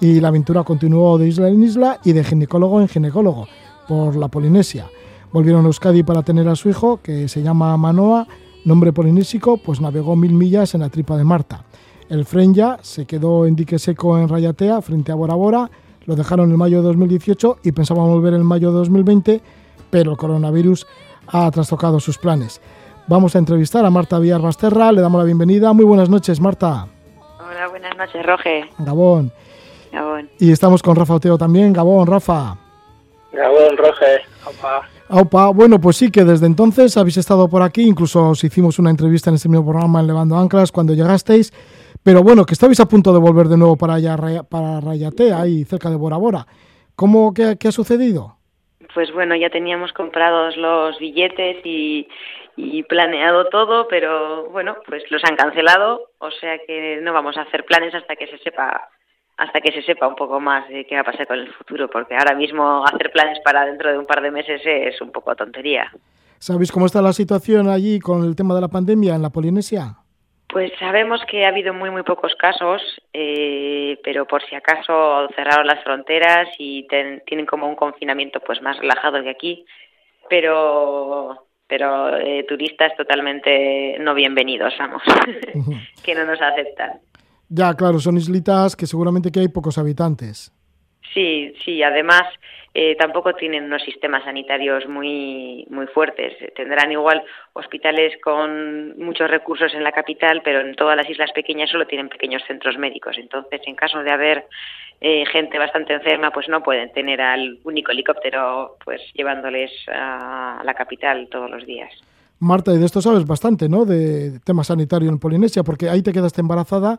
y 0.00 0.20
la 0.20 0.28
aventura 0.28 0.64
continuó 0.64 1.16
de 1.18 1.28
isla 1.28 1.48
en 1.48 1.62
isla 1.62 2.00
y 2.04 2.12
de 2.12 2.24
ginecólogo 2.24 2.80
en 2.80 2.88
ginecólogo 2.88 3.46
por 3.86 4.16
la 4.16 4.28
Polinesia. 4.28 4.90
Volvieron 5.32 5.64
a 5.64 5.68
Euskadi 5.68 6.02
para 6.02 6.22
tener 6.22 6.48
a 6.48 6.56
su 6.56 6.68
hijo, 6.68 7.00
que 7.02 7.28
se 7.28 7.42
llama 7.42 7.76
Manoa, 7.76 8.26
nombre 8.64 8.92
polinésico, 8.92 9.56
pues 9.56 9.80
navegó 9.80 10.16
mil 10.16 10.32
millas 10.32 10.74
en 10.74 10.80
la 10.80 10.88
tripa 10.88 11.16
de 11.16 11.24
Marta. 11.24 11.64
El 12.08 12.24
Frenya 12.24 12.78
se 12.82 13.06
quedó 13.06 13.46
en 13.46 13.56
dique 13.56 13.78
seco 13.78 14.18
en 14.18 14.28
Rayatea 14.28 14.82
frente 14.82 15.10
a 15.10 15.14
Bora 15.14 15.34
Bora, 15.34 15.70
lo 16.06 16.16
dejaron 16.16 16.50
en 16.50 16.58
mayo 16.58 16.78
de 16.78 16.88
2018 16.88 17.58
y 17.62 17.72
pensaban 17.72 18.06
volver 18.06 18.34
en 18.34 18.44
mayo 18.44 18.70
de 18.70 18.78
2020, 18.78 19.40
pero 19.90 20.12
el 20.12 20.16
coronavirus 20.16 20.86
ha 21.26 21.50
trastocado 21.50 22.00
sus 22.00 22.18
planes. 22.18 22.60
Vamos 23.06 23.36
a 23.36 23.38
entrevistar 23.38 23.84
a 23.84 23.90
Marta 23.90 24.18
Villar 24.18 24.40
Basterra, 24.40 24.90
le 24.92 25.00
damos 25.00 25.18
la 25.18 25.24
bienvenida. 25.24 25.72
Muy 25.72 25.84
buenas 25.84 26.08
noches, 26.08 26.40
Marta. 26.40 26.86
Hola, 27.38 27.68
buenas 27.68 27.96
noches, 27.96 28.24
Roge. 28.24 28.64
Gabón. 28.78 29.32
Gabón. 29.92 30.30
Y 30.38 30.50
estamos 30.50 30.82
con 30.82 30.96
Rafa 30.96 31.14
Oteo 31.14 31.36
también. 31.36 31.72
Gabón, 31.72 32.06
Rafa. 32.06 32.56
Gabón, 33.32 33.76
Roge. 33.76 34.22
Opa. 34.46 34.88
Aupa, 35.08 35.50
bueno, 35.50 35.78
pues 35.80 35.98
sí 35.98 36.10
que 36.10 36.24
desde 36.24 36.46
entonces 36.46 36.96
habéis 36.96 37.18
estado 37.18 37.46
por 37.48 37.62
aquí, 37.62 37.82
incluso 37.82 38.30
os 38.30 38.42
hicimos 38.42 38.78
una 38.78 38.90
entrevista 38.90 39.28
en 39.28 39.36
ese 39.36 39.50
mismo 39.50 39.64
programa 39.64 40.00
en 40.00 40.06
Levando 40.06 40.36
Anclas 40.36 40.72
cuando 40.72 40.94
llegasteis, 40.94 41.52
pero 42.02 42.22
bueno, 42.22 42.46
que 42.46 42.54
estabais 42.54 42.80
a 42.80 42.88
punto 42.88 43.12
de 43.12 43.18
volver 43.18 43.48
de 43.48 43.58
nuevo 43.58 43.76
para 43.76 43.94
allá, 43.94 44.16
para 44.48 44.80
Rayatea, 44.80 45.40
ahí 45.40 45.64
cerca 45.64 45.90
de 45.90 45.96
Bora 45.96 46.16
Bora. 46.16 46.46
¿Cómo, 46.96 47.34
qué, 47.34 47.56
qué 47.58 47.68
ha 47.68 47.72
sucedido? 47.72 48.36
Pues 48.94 49.12
bueno, 49.12 49.34
ya 49.34 49.50
teníamos 49.50 49.92
comprados 49.92 50.56
los 50.56 50.98
billetes 50.98 51.58
y, 51.64 52.06
planeado 52.88 53.46
todo, 53.46 53.88
pero 53.88 54.48
bueno, 54.50 54.76
pues 54.86 55.02
los 55.10 55.22
han 55.24 55.36
cancelado, 55.36 56.10
o 56.18 56.30
sea 56.30 56.58
que 56.66 57.00
no 57.02 57.12
vamos 57.12 57.36
a 57.36 57.42
hacer 57.42 57.64
planes 57.64 57.94
hasta 57.94 58.14
que 58.14 58.28
se 58.28 58.38
sepa 58.38 58.88
hasta 59.36 59.60
que 59.60 59.72
se 59.72 59.82
sepa 59.82 60.06
un 60.06 60.14
poco 60.14 60.38
más 60.38 60.68
de 60.68 60.86
qué 60.86 60.94
va 60.94 61.00
a 61.00 61.04
pasar 61.04 61.26
con 61.26 61.40
el 61.40 61.52
futuro, 61.54 61.90
porque 61.90 62.14
ahora 62.14 62.36
mismo 62.36 62.84
hacer 62.84 63.10
planes 63.10 63.40
para 63.44 63.66
dentro 63.66 63.90
de 63.90 63.98
un 63.98 64.06
par 64.06 64.22
de 64.22 64.30
meses 64.30 64.62
es 64.64 65.00
un 65.00 65.10
poco 65.10 65.34
tontería. 65.34 65.90
¿Sabéis 66.38 66.70
cómo 66.70 66.86
está 66.86 67.02
la 67.02 67.12
situación 67.12 67.68
allí 67.68 67.98
con 67.98 68.22
el 68.22 68.36
tema 68.36 68.54
de 68.54 68.60
la 68.60 68.68
pandemia 68.68 69.16
en 69.16 69.22
la 69.22 69.30
Polinesia? 69.30 70.03
Pues 70.48 70.70
sabemos 70.78 71.20
que 71.28 71.44
ha 71.44 71.48
habido 71.48 71.74
muy, 71.74 71.90
muy 71.90 72.02
pocos 72.04 72.34
casos, 72.36 72.80
eh, 73.12 73.98
pero 74.04 74.24
por 74.26 74.42
si 74.44 74.54
acaso 74.54 75.26
cerraron 75.34 75.66
las 75.66 75.82
fronteras 75.82 76.48
y 76.58 76.86
ten- 76.86 77.22
tienen 77.26 77.46
como 77.46 77.68
un 77.68 77.74
confinamiento 77.74 78.38
pues 78.40 78.62
más 78.62 78.78
relajado 78.78 79.22
que 79.22 79.30
aquí, 79.30 79.64
pero 80.28 81.46
pero 81.66 82.16
eh, 82.18 82.44
turistas 82.46 82.94
totalmente 82.96 83.96
no 83.98 84.14
bienvenidos, 84.14 84.74
vamos, 84.78 85.02
que 86.04 86.14
no 86.14 86.24
nos 86.24 86.40
aceptan. 86.40 87.00
Ya, 87.48 87.74
claro, 87.74 87.98
son 87.98 88.16
islitas 88.18 88.76
que 88.76 88.86
seguramente 88.86 89.32
que 89.32 89.40
hay 89.40 89.48
pocos 89.48 89.78
habitantes. 89.78 90.52
Sí, 91.14 91.54
sí, 91.64 91.82
además 91.82 92.22
eh, 92.76 92.96
tampoco 92.96 93.34
tienen 93.34 93.64
unos 93.64 93.82
sistemas 93.82 94.24
sanitarios 94.24 94.88
muy, 94.88 95.64
muy 95.70 95.86
fuertes. 95.86 96.34
Tendrán 96.56 96.90
igual 96.90 97.22
hospitales 97.52 98.14
con 98.20 98.98
muchos 98.98 99.30
recursos 99.30 99.72
en 99.74 99.84
la 99.84 99.92
capital, 99.92 100.42
pero 100.44 100.60
en 100.60 100.74
todas 100.74 100.96
las 100.96 101.08
islas 101.08 101.30
pequeñas 101.32 101.70
solo 101.70 101.86
tienen 101.86 102.08
pequeños 102.08 102.42
centros 102.48 102.76
médicos. 102.76 103.16
Entonces, 103.16 103.60
en 103.64 103.76
caso 103.76 104.02
de 104.02 104.10
haber 104.10 104.46
eh, 105.00 105.24
gente 105.26 105.56
bastante 105.56 105.94
enferma, 105.94 106.32
pues 106.32 106.48
no 106.48 106.64
pueden 106.64 106.92
tener 106.92 107.20
al 107.20 107.60
único 107.62 107.92
helicóptero 107.92 108.76
pues 108.84 109.00
llevándoles 109.14 109.70
a 109.86 110.60
la 110.64 110.74
capital 110.74 111.28
todos 111.30 111.48
los 111.48 111.64
días. 111.64 111.92
Marta, 112.40 112.72
y 112.72 112.78
de 112.78 112.86
esto 112.86 113.00
sabes 113.00 113.24
bastante, 113.24 113.68
¿no? 113.68 113.84
De 113.84 114.40
tema 114.40 114.64
sanitario 114.64 115.08
en 115.10 115.20
Polinesia, 115.20 115.62
porque 115.62 115.88
ahí 115.88 116.02
te 116.02 116.12
quedaste 116.12 116.40
embarazada 116.40 116.98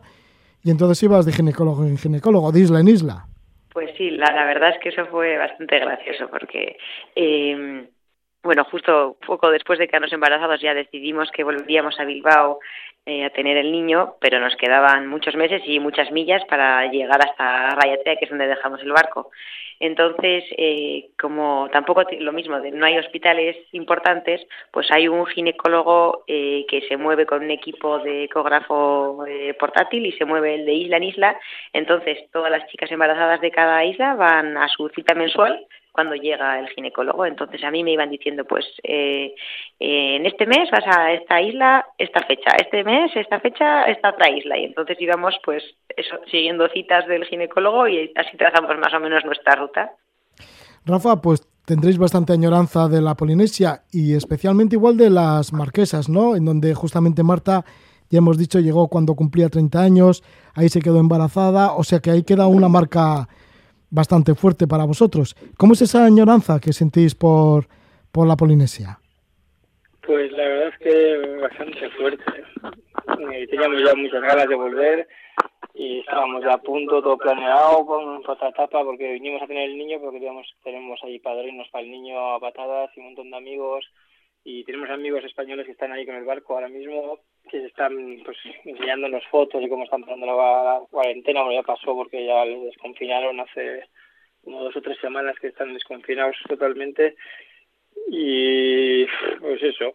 y 0.64 0.70
entonces 0.70 1.02
ibas 1.02 1.26
de 1.26 1.32
ginecólogo 1.32 1.84
en 1.84 1.98
ginecólogo, 1.98 2.50
de 2.50 2.60
isla 2.60 2.80
en 2.80 2.88
isla. 2.88 3.26
Pues 3.76 3.90
sí, 3.98 4.08
la, 4.08 4.46
verdad 4.46 4.70
es 4.70 4.78
que 4.78 4.88
eso 4.88 5.04
fue 5.08 5.36
bastante 5.36 5.78
gracioso 5.78 6.30
porque, 6.30 6.78
eh, 7.14 7.86
bueno, 8.42 8.64
justo 8.64 9.18
poco 9.26 9.50
después 9.50 9.78
de 9.78 9.86
quedarnos 9.86 10.14
embarazados 10.14 10.62
ya 10.62 10.72
decidimos 10.72 11.30
que 11.30 11.44
volveríamos 11.44 12.00
a 12.00 12.06
Bilbao 12.06 12.58
eh, 13.04 13.26
a 13.26 13.28
tener 13.28 13.58
el 13.58 13.70
niño, 13.70 14.14
pero 14.18 14.40
nos 14.40 14.56
quedaban 14.56 15.06
muchos 15.08 15.36
meses 15.36 15.60
y 15.66 15.78
muchas 15.78 16.10
millas 16.10 16.42
para 16.46 16.90
llegar 16.90 17.20
hasta 17.22 17.74
Rayatea, 17.74 18.16
que 18.16 18.24
es 18.24 18.30
donde 18.30 18.46
dejamos 18.46 18.80
el 18.80 18.92
barco. 18.92 19.30
Entonces, 19.80 20.44
eh, 20.56 21.10
como 21.18 21.68
tampoco 21.72 22.02
lo 22.18 22.32
mismo, 22.32 22.58
no 22.58 22.86
hay 22.86 22.98
hospitales 22.98 23.56
importantes, 23.72 24.46
pues 24.70 24.90
hay 24.90 25.08
un 25.08 25.26
ginecólogo 25.26 26.24
eh, 26.26 26.64
que 26.68 26.82
se 26.88 26.96
mueve 26.96 27.26
con 27.26 27.44
un 27.44 27.50
equipo 27.50 27.98
de 27.98 28.24
ecógrafo 28.24 29.24
eh, 29.26 29.54
portátil 29.54 30.06
y 30.06 30.12
se 30.12 30.24
mueve 30.24 30.54
el 30.54 30.66
de 30.66 30.72
isla 30.72 30.96
en 30.96 31.02
isla. 31.02 31.40
Entonces, 31.72 32.18
todas 32.32 32.50
las 32.50 32.66
chicas 32.68 32.90
embarazadas 32.90 33.40
de 33.40 33.50
cada 33.50 33.84
isla 33.84 34.14
van 34.14 34.56
a 34.56 34.68
su 34.68 34.88
cita 34.90 35.14
mensual 35.14 35.66
cuando 35.96 36.14
llega 36.14 36.60
el 36.60 36.68
ginecólogo. 36.68 37.24
Entonces, 37.24 37.64
a 37.64 37.70
mí 37.70 37.82
me 37.82 37.92
iban 37.92 38.10
diciendo, 38.10 38.44
pues, 38.44 38.66
eh, 38.84 39.34
eh, 39.80 40.16
en 40.16 40.26
este 40.26 40.46
mes 40.46 40.70
vas 40.70 40.84
a 40.86 41.12
esta 41.14 41.40
isla, 41.40 41.86
esta 41.96 42.20
fecha, 42.26 42.50
este 42.60 42.84
mes, 42.84 43.10
esta 43.16 43.40
fecha, 43.40 43.84
esta 43.84 44.10
otra 44.10 44.30
isla. 44.30 44.58
Y 44.58 44.64
entonces 44.64 45.00
íbamos, 45.00 45.34
pues, 45.42 45.64
eso, 45.96 46.16
siguiendo 46.30 46.68
citas 46.68 47.06
del 47.08 47.24
ginecólogo 47.24 47.88
y 47.88 48.12
así 48.14 48.36
trazamos 48.36 48.78
más 48.78 48.92
o 48.92 49.00
menos 49.00 49.24
nuestra 49.24 49.54
ruta. 49.56 49.90
Rafa, 50.84 51.20
pues 51.22 51.48
tendréis 51.64 51.96
bastante 51.98 52.34
añoranza 52.34 52.88
de 52.88 53.00
la 53.00 53.16
Polinesia 53.16 53.82
y 53.90 54.14
especialmente 54.14 54.76
igual 54.76 54.98
de 54.98 55.08
las 55.08 55.52
marquesas, 55.52 56.10
¿no? 56.10 56.36
En 56.36 56.44
donde 56.44 56.74
justamente 56.74 57.22
Marta, 57.22 57.64
ya 58.10 58.18
hemos 58.18 58.36
dicho, 58.36 58.60
llegó 58.60 58.88
cuando 58.88 59.14
cumplía 59.14 59.48
30 59.48 59.80
años, 59.80 60.22
ahí 60.54 60.68
se 60.68 60.82
quedó 60.82 61.00
embarazada, 61.00 61.72
o 61.72 61.82
sea 61.84 62.00
que 62.00 62.10
ahí 62.10 62.22
queda 62.22 62.46
una 62.46 62.68
marca 62.68 63.28
bastante 63.90 64.34
fuerte 64.34 64.66
para 64.66 64.84
vosotros. 64.84 65.34
¿Cómo 65.56 65.74
es 65.74 65.82
esa 65.82 66.04
añoranza 66.04 66.60
que 66.60 66.72
sentís 66.72 67.14
por, 67.14 67.66
por 68.12 68.26
la 68.26 68.36
Polinesia? 68.36 68.98
Pues 70.06 70.30
la 70.32 70.44
verdad 70.44 70.68
es 70.68 70.78
que 70.78 71.38
bastante 71.40 71.90
fuerte. 71.90 72.24
Eh, 73.32 73.46
teníamos 73.48 73.82
ya 73.84 73.94
muchas 73.94 74.22
ganas 74.22 74.48
de 74.48 74.54
volver 74.54 75.08
y 75.74 76.00
estábamos 76.00 76.42
ya 76.42 76.54
a 76.54 76.58
punto, 76.58 77.02
todo 77.02 77.18
planeado 77.18 77.84
con 77.84 78.22
otra 78.26 78.48
etapa 78.48 78.82
porque 78.84 79.12
vinimos 79.12 79.42
a 79.42 79.46
tener 79.46 79.70
el 79.70 79.76
niño 79.78 79.98
porque 80.00 80.18
queríamos, 80.18 80.46
tenemos 80.64 80.98
ahí 81.04 81.18
padrinos 81.18 81.68
para 81.70 81.84
el 81.84 81.90
niño 81.90 82.34
a 82.34 82.40
patadas 82.40 82.90
y 82.96 83.00
un 83.00 83.06
montón 83.06 83.30
de 83.30 83.36
amigos 83.36 83.84
y 84.48 84.62
tenemos 84.62 84.88
amigos 84.90 85.24
españoles 85.24 85.66
que 85.66 85.72
están 85.72 85.90
ahí 85.90 86.06
con 86.06 86.14
el 86.14 86.24
barco 86.24 86.54
ahora 86.54 86.68
mismo 86.68 87.18
que 87.50 87.64
están 87.64 87.92
pues 88.24 88.36
enseñándonos 88.64 89.26
fotos 89.26 89.60
y 89.60 89.68
cómo 89.68 89.82
están 89.82 90.02
pasando 90.02 90.24
la, 90.24 90.82
cuarentena, 90.88 91.42
bueno 91.42 91.60
ya 91.60 91.66
pasó 91.66 91.96
porque 91.96 92.24
ya 92.24 92.44
les 92.44 92.62
desconfinaron 92.62 93.40
hace 93.40 93.82
como 94.44 94.62
dos 94.62 94.76
o 94.76 94.80
tres 94.80 94.98
semanas 95.00 95.34
que 95.40 95.48
están 95.48 95.74
desconfinados 95.74 96.36
totalmente. 96.48 97.16
Y 98.08 99.04
pues 99.40 99.60
eso, 99.64 99.94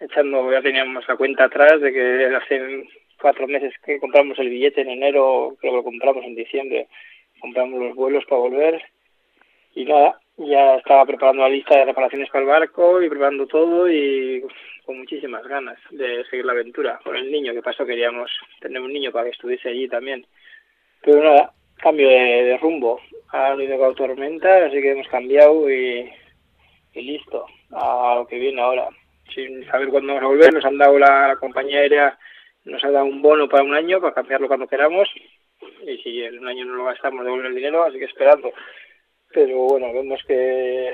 echando, 0.00 0.50
ya 0.50 0.62
teníamos 0.62 1.06
la 1.06 1.16
cuenta 1.16 1.44
atrás 1.44 1.80
de 1.80 1.92
que 1.92 2.24
hace 2.34 2.88
cuatro 3.20 3.46
meses 3.46 3.72
que 3.84 4.00
compramos 4.00 4.36
el 4.40 4.50
billete 4.50 4.80
en 4.80 4.90
enero, 4.90 5.56
creo 5.60 5.72
que 5.72 5.76
lo 5.76 5.84
compramos 5.84 6.24
en 6.24 6.34
diciembre, 6.34 6.88
compramos 7.40 7.80
los 7.80 7.94
vuelos 7.94 8.24
para 8.24 8.40
volver 8.40 8.82
y 9.74 9.84
nada, 9.84 10.18
ya 10.36 10.76
estaba 10.76 11.06
preparando 11.06 11.42
la 11.42 11.48
lista 11.48 11.76
de 11.76 11.84
reparaciones 11.86 12.28
para 12.30 12.42
el 12.42 12.48
barco 12.48 13.02
y 13.02 13.08
preparando 13.08 13.46
todo 13.46 13.90
y 13.90 14.42
con 14.84 14.98
muchísimas 14.98 15.46
ganas 15.46 15.78
de 15.90 16.24
seguir 16.24 16.44
la 16.44 16.52
aventura 16.52 17.00
con 17.04 17.16
el 17.16 17.30
niño, 17.30 17.52
que 17.52 17.62
pasó 17.62 17.86
queríamos 17.86 18.30
tener 18.60 18.80
un 18.80 18.92
niño 18.92 19.12
para 19.12 19.24
que 19.26 19.30
estuviese 19.30 19.68
allí 19.68 19.88
también. 19.88 20.26
Pero 21.02 21.22
nada, 21.22 21.52
cambio 21.76 22.08
de, 22.08 22.58
rumbo, 22.58 23.00
ha 23.30 23.48
habido 23.48 23.94
tormenta, 23.94 24.66
así 24.66 24.80
que 24.80 24.92
hemos 24.92 25.08
cambiado 25.08 25.70
y, 25.70 26.10
y 26.94 27.02
listo, 27.02 27.46
a 27.72 28.14
lo 28.16 28.26
que 28.26 28.38
viene 28.38 28.60
ahora. 28.60 28.88
Sin 29.34 29.66
saber 29.66 29.88
cuándo 29.88 30.14
vamos 30.14 30.24
a 30.24 30.28
volver, 30.28 30.52
nos 30.52 30.64
han 30.64 30.78
dado 30.78 30.98
la, 30.98 31.36
compañía 31.40 31.80
aérea, 31.80 32.18
nos 32.64 32.84
ha 32.84 32.90
dado 32.90 33.06
un 33.06 33.22
bono 33.22 33.48
para 33.48 33.62
un 33.62 33.74
año 33.74 34.00
para 34.00 34.14
cambiarlo 34.14 34.48
cuando 34.48 34.66
queramos 34.66 35.08
y 35.86 35.96
si 35.98 36.22
en 36.22 36.38
un 36.38 36.48
año 36.48 36.64
no 36.64 36.74
lo 36.74 36.84
gastamos 36.84 37.24
devuelven 37.24 37.50
el 37.50 37.56
dinero, 37.56 37.84
así 37.84 37.98
que 37.98 38.04
esperando. 38.04 38.52
Pero 39.32 39.56
bueno, 39.64 39.92
vemos 39.92 40.20
que 40.26 40.92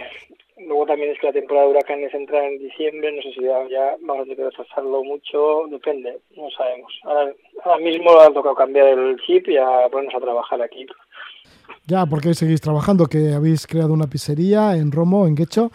luego 0.67 0.87
también 0.87 1.11
es 1.11 1.19
que 1.21 1.27
la 1.29 1.33
temporada 1.33 1.67
de 1.67 1.73
huracanes 1.73 2.15
entra 2.15 2.47
en 2.47 2.59
diciembre, 2.59 3.13
no 3.13 3.23
sé 3.23 3.33
si 3.33 3.43
ya, 3.43 3.97
vamos 4.03 4.23
a 4.23 4.23
tener 4.23 4.37
que 4.37 4.45
retrasarlo 4.45 5.05
mucho, 5.05 5.67
depende, 5.71 6.19
no 6.37 6.51
sabemos. 6.51 6.93
Ahora, 7.05 7.33
ahora 7.65 7.85
mismo 7.85 8.11
ha 8.19 8.33
tocado 8.33 8.55
cambiar 8.55 8.89
el 8.89 9.17
chip 9.27 9.49
y 9.49 9.57
a 9.57 9.89
ponernos 9.91 10.15
a 10.15 10.21
trabajar 10.21 10.63
aquí. 10.63 10.87
Ya, 11.87 12.07
porque 12.07 12.35
seguís 12.35 12.61
trabajando, 12.61 13.07
que 13.07 13.33
habéis 13.33 13.67
creado 13.67 13.93
una 13.93 14.09
pizzería 14.09 14.77
en 14.77 14.93
Romo, 14.93 15.27
en 15.27 15.35
Guecho. 15.35 15.71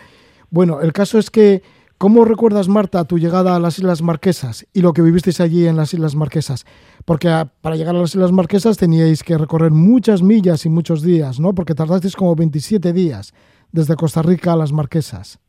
Bueno, 0.51 0.81
el 0.81 0.93
caso 0.93 1.17
es 1.17 1.31
que, 1.31 1.61
¿cómo 1.97 2.25
recuerdas, 2.25 2.67
Marta, 2.67 3.05
tu 3.05 3.17
llegada 3.17 3.55
a 3.55 3.59
las 3.59 3.79
Islas 3.79 4.01
Marquesas 4.01 4.67
y 4.73 4.81
lo 4.81 4.93
que 4.93 5.01
vivisteis 5.01 5.39
allí 5.41 5.67
en 5.67 5.77
las 5.77 5.93
Islas 5.93 6.15
Marquesas? 6.15 6.65
Porque 7.05 7.27
a- 7.27 7.45
para 7.61 7.75
llegar 7.75 7.95
a 7.95 7.99
las 7.99 8.15
Islas 8.15 8.31
Marquesas 8.31 8.77
teníais 8.77 9.23
que 9.23 9.37
recorrer 9.37 9.71
muchas 9.71 10.21
millas 10.21 10.65
y 10.65 10.69
muchos 10.69 11.03
días, 11.03 11.39
¿no? 11.39 11.53
Porque 11.53 11.75
tardasteis 11.75 12.15
como 12.15 12.35
27 12.35 12.93
días 12.93 13.33
desde 13.71 13.95
Costa 13.95 14.21
Rica 14.21 14.53
a 14.53 14.55
las 14.55 14.71
Marquesas. 14.71 15.39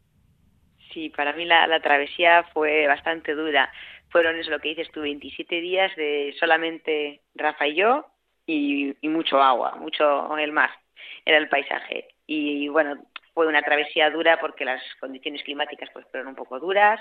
Sí, 0.92 1.10
para 1.10 1.32
mí 1.34 1.44
la, 1.44 1.80
travesía 1.80 2.44
fue 2.52 2.86
bastante 2.86 3.34
dura. 3.34 3.70
Fueron, 4.10 4.36
es 4.36 4.48
lo 4.48 4.60
que 4.60 4.70
dices 4.70 4.88
tú, 4.92 5.00
27 5.00 5.60
días 5.60 5.90
de 5.96 6.34
solamente 6.38 7.20
Rafa 7.34 7.66
y 7.66 7.74
yo 7.76 8.06
y, 8.46 8.94
y 9.00 9.08
mucho 9.08 9.42
agua, 9.42 9.76
mucho 9.76 10.36
el 10.38 10.52
mar, 10.52 10.70
era 11.24 11.38
el 11.38 11.48
paisaje. 11.48 12.08
Y 12.26 12.68
bueno, 12.68 12.96
fue 13.34 13.48
una 13.48 13.62
travesía 13.62 14.10
dura 14.10 14.38
porque 14.38 14.64
las 14.64 14.80
condiciones 15.00 15.42
climáticas 15.42 15.90
pues 15.92 16.06
fueron 16.10 16.28
un 16.28 16.34
poco 16.36 16.60
duras 16.60 17.00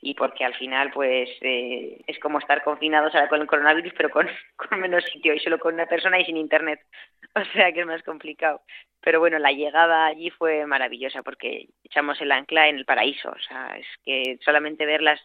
y 0.00 0.14
porque 0.14 0.44
al 0.44 0.54
final 0.54 0.92
pues 0.92 1.28
eh, 1.40 2.00
es 2.06 2.18
como 2.20 2.38
estar 2.38 2.62
confinados 2.62 3.14
ahora 3.14 3.28
con 3.28 3.40
el 3.40 3.48
coronavirus 3.48 3.92
pero 3.96 4.10
con, 4.10 4.28
menos 4.80 5.04
sitio 5.12 5.34
y 5.34 5.40
solo 5.40 5.58
con 5.58 5.74
una 5.74 5.86
persona 5.86 6.20
y 6.20 6.24
sin 6.24 6.36
internet. 6.36 6.80
O 7.34 7.44
sea 7.54 7.72
que 7.72 7.80
es 7.80 7.86
más 7.86 8.02
complicado. 8.02 8.60
Pero 9.00 9.18
bueno, 9.18 9.38
la 9.38 9.52
llegada 9.52 10.04
allí 10.04 10.28
fue 10.28 10.66
maravillosa 10.66 11.22
porque 11.22 11.68
echamos 11.82 12.20
el 12.20 12.30
ancla 12.30 12.68
en 12.68 12.76
el 12.76 12.84
paraíso. 12.84 13.30
O 13.30 13.38
sea, 13.38 13.74
es 13.78 13.86
que 14.04 14.38
solamente 14.44 14.84
ver 14.84 15.00
las, 15.00 15.18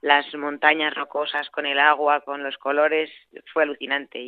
las 0.00 0.34
montañas 0.34 0.94
rocosas 0.94 1.50
con 1.50 1.66
el 1.66 1.78
agua, 1.78 2.22
con 2.22 2.42
los 2.42 2.56
colores, 2.56 3.10
fue 3.52 3.64
alucinante. 3.64 4.18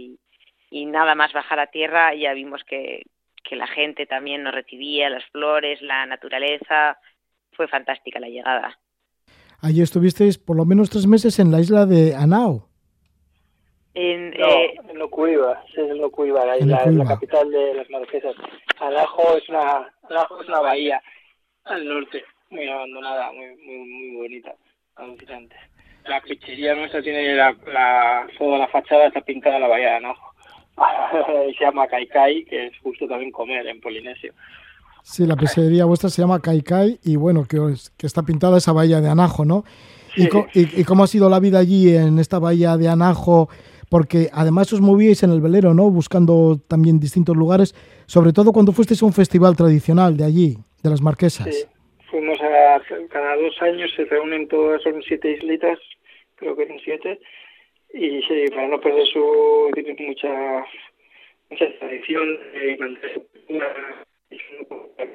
Y 0.71 0.87
nada 0.87 1.15
más 1.15 1.33
bajar 1.33 1.59
a 1.59 1.69
tierra 1.69 2.15
ya 2.15 2.35
vimos 2.35 2.65
que, 2.65 3.05
que 3.43 3.57
la 3.57 3.67
gente 3.67 4.07
también 4.07 4.43
nos 4.43 4.55
recibía, 4.55 5.11
las 5.11 5.25
flores, 5.27 5.81
la 5.83 6.07
naturaleza. 6.07 6.99
Fue 7.53 7.69
fantástica 7.69 8.19
la 8.21 8.29
llegada. 8.29 8.79
Allí 9.61 9.81
estuvisteis 9.81 10.39
por 10.39 10.57
lo 10.57 10.65
menos 10.65 10.91
tres 10.91 11.07
meses 11.07 11.39
en 11.39 11.53
la 11.53 11.61
isla 11.61 11.87
de 11.87 12.15
Anao. 12.17 12.69
En, 13.95 14.31
No, 14.31 14.47
eh, 14.49 14.75
en 14.77 14.87
sí, 14.87 15.99
Locuiva, 15.99 16.47
la 16.47 16.59
isla, 16.59 17.05
capital 17.07 17.51
de 17.51 17.75
las 17.75 17.91
Marquesas. 17.91 18.35
Alajo 18.81 19.37
es 19.37 19.49
una, 19.49 19.93
Alajo 20.09 20.41
es 20.41 20.49
una 20.49 20.61
bahía 20.61 21.03
al 21.65 21.87
norte, 21.87 22.25
muy 22.51 22.67
abandonada, 22.69 23.31
muy, 23.33 23.55
muy, 23.57 23.79
muy 23.87 24.17
bonita, 24.17 24.55
alucinante. 24.97 25.55
La 26.07 26.21
pizzería 26.21 26.75
nuestra 26.75 27.03
tiene 27.03 27.35
la, 27.35 27.55
la, 27.67 28.27
toda 28.39 28.59
la 28.59 28.69
fachada 28.69 29.07
está 29.07 29.21
pintada 29.21 29.57
en 29.57 29.63
la 29.63 29.69
bahía 29.69 29.91
de 29.91 29.97
Anajo. 29.97 30.32
Y 30.77 31.55
se 31.59 31.65
llama 31.65 31.87
Kaikai, 31.89 32.45
que 32.45 32.67
es 32.67 32.73
justo 32.83 33.07
también 33.07 33.31
comer 33.31 33.67
en 33.67 33.81
polinesio. 33.81 34.33
Sí, 35.03 35.27
la 35.27 35.37
pizzería 35.37 35.85
vuestra 35.85 36.09
se 36.11 36.23
llama 36.23 36.39
Kaikai 36.41 36.99
y 37.03 37.17
bueno, 37.17 37.45
que, 37.49 37.59
os- 37.59 37.91
que 37.99 38.07
está 38.07 38.23
pintada 38.23 38.59
esa 38.59 38.73
bahía 38.73 39.01
de 39.01 39.09
Anajo, 39.09 39.45
¿no? 39.45 39.65
¿Y, 40.17 40.23
Sí. 40.23 40.29
co- 40.29 40.47
y- 40.55 40.81
y 40.81 40.85
cómo 40.85 41.03
ha 41.05 41.07
sido 41.09 41.29
la 41.29 41.41
vida 41.41 41.59
allí 41.59 41.95
en 41.95 42.19
esta 42.19 42.39
bahía 42.39 42.77
de 42.77 42.89
Anajo? 42.89 43.49
Porque 43.91 44.31
además 44.33 44.73
os 44.73 44.81
movíais 44.81 45.23
en 45.23 45.31
el 45.33 45.41
velero, 45.41 45.75
¿no? 45.75 45.91
Buscando 45.91 46.59
también 46.69 46.99
distintos 47.01 47.37
lugares, 47.37 47.75
sobre 48.07 48.33
todo 48.33 48.53
cuando 48.53 48.73
fuisteis 48.73 49.03
a 49.03 49.07
un 49.07 49.13
festival 49.13 49.55
tradicional 49.57 50.17
de 50.17 50.25
allí, 50.25 50.57
de 50.83 50.89
las 50.91 51.03
Marquesas. 51.03 51.47
Sí, 51.53 51.65
fuimos 52.11 52.39
a, 52.41 52.81
cada 53.11 53.37
dos 53.37 53.61
años 53.61 53.91
se 53.97 54.05
reúnen 54.07 54.49
todas, 54.49 54.83
son 54.83 55.03
siete 55.07 55.33
islitas, 55.33 55.79
creo 56.37 56.57
que 56.57 56.63
eran 56.63 56.79
siete, 56.85 57.21
y 57.93 58.23
sí, 58.23 58.45
para 58.55 58.69
no 58.69 58.81
perder 58.81 59.07
su, 59.07 59.71
mucha, 59.99 60.67
mucha 61.51 61.79
tradición 61.79 62.39
de 62.53 62.77
mantener 62.79 63.23
un 63.49 63.63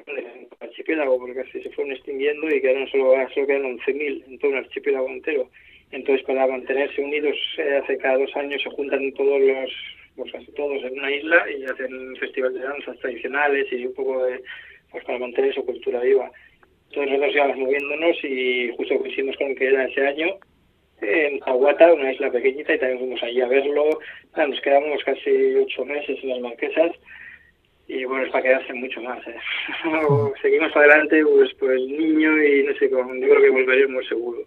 el 0.06 0.48
archipiélago, 0.60 1.18
porque 1.18 1.40
así 1.40 1.62
se 1.62 1.70
fueron 1.70 1.92
extinguiendo 1.92 2.48
y 2.48 2.60
quedaron 2.60 2.88
solo, 2.88 3.14
solo 3.34 3.46
quedan 3.46 3.78
11.000 3.78 4.24
en 4.26 4.38
todo 4.38 4.50
el 4.52 4.58
archipiélago 4.58 5.08
entero. 5.08 5.50
Entonces, 5.90 6.24
para 6.26 6.46
mantenerse 6.46 7.00
unidos, 7.00 7.36
eh, 7.58 7.80
hace 7.82 7.96
cada 7.98 8.18
dos 8.18 8.34
años 8.36 8.62
se 8.62 8.70
juntan 8.70 9.12
todos 9.14 9.40
los, 9.40 9.72
pues 10.16 10.32
casi 10.32 10.52
todos 10.52 10.82
en 10.84 10.98
una 10.98 11.10
isla 11.10 11.44
y 11.50 11.64
hacen 11.64 11.94
un 11.94 12.16
festival 12.16 12.54
de 12.54 12.60
danzas 12.60 12.98
tradicionales 12.98 13.66
y 13.72 13.86
un 13.86 13.94
poco 13.94 14.24
de, 14.24 14.42
pues 14.90 15.04
para 15.04 15.18
mantener 15.18 15.54
su 15.54 15.64
cultura 15.64 16.00
viva. 16.00 16.30
Entonces 16.90 17.12
nosotros 17.12 17.34
íbamos 17.34 17.56
moviéndonos 17.56 18.24
y 18.24 18.70
justo 18.76 18.98
coincidimos 18.98 19.36
con 19.36 19.54
que 19.54 19.66
era 19.66 19.84
ese 19.84 20.06
año 20.06 20.38
en 21.00 21.40
Tahuata, 21.40 21.92
una 21.92 22.12
isla 22.12 22.30
pequeñita, 22.30 22.74
y 22.74 22.78
también 22.78 22.98
fuimos 22.98 23.22
allí 23.22 23.40
a 23.40 23.46
verlo. 23.48 23.98
Nada, 24.32 24.48
nos 24.48 24.60
quedamos 24.60 25.02
casi 25.04 25.54
ocho 25.56 25.84
meses 25.84 26.18
en 26.22 26.28
las 26.30 26.40
Marquesas 26.40 26.92
y 27.86 28.04
bueno, 28.04 28.24
es 28.26 28.30
para 28.30 28.42
quedarse 28.44 28.72
mucho 28.74 29.00
más. 29.02 29.26
¿eh? 29.26 29.34
Seguimos 30.42 30.74
adelante, 30.76 31.24
pues, 31.24 31.54
pues 31.54 31.80
niño 31.80 32.42
y 32.44 32.64
no 32.64 32.74
sé, 32.74 32.90
con, 32.90 33.20
yo 33.20 33.28
creo 33.28 33.42
que 33.42 33.50
volveremos 33.50 34.06
seguro. 34.08 34.42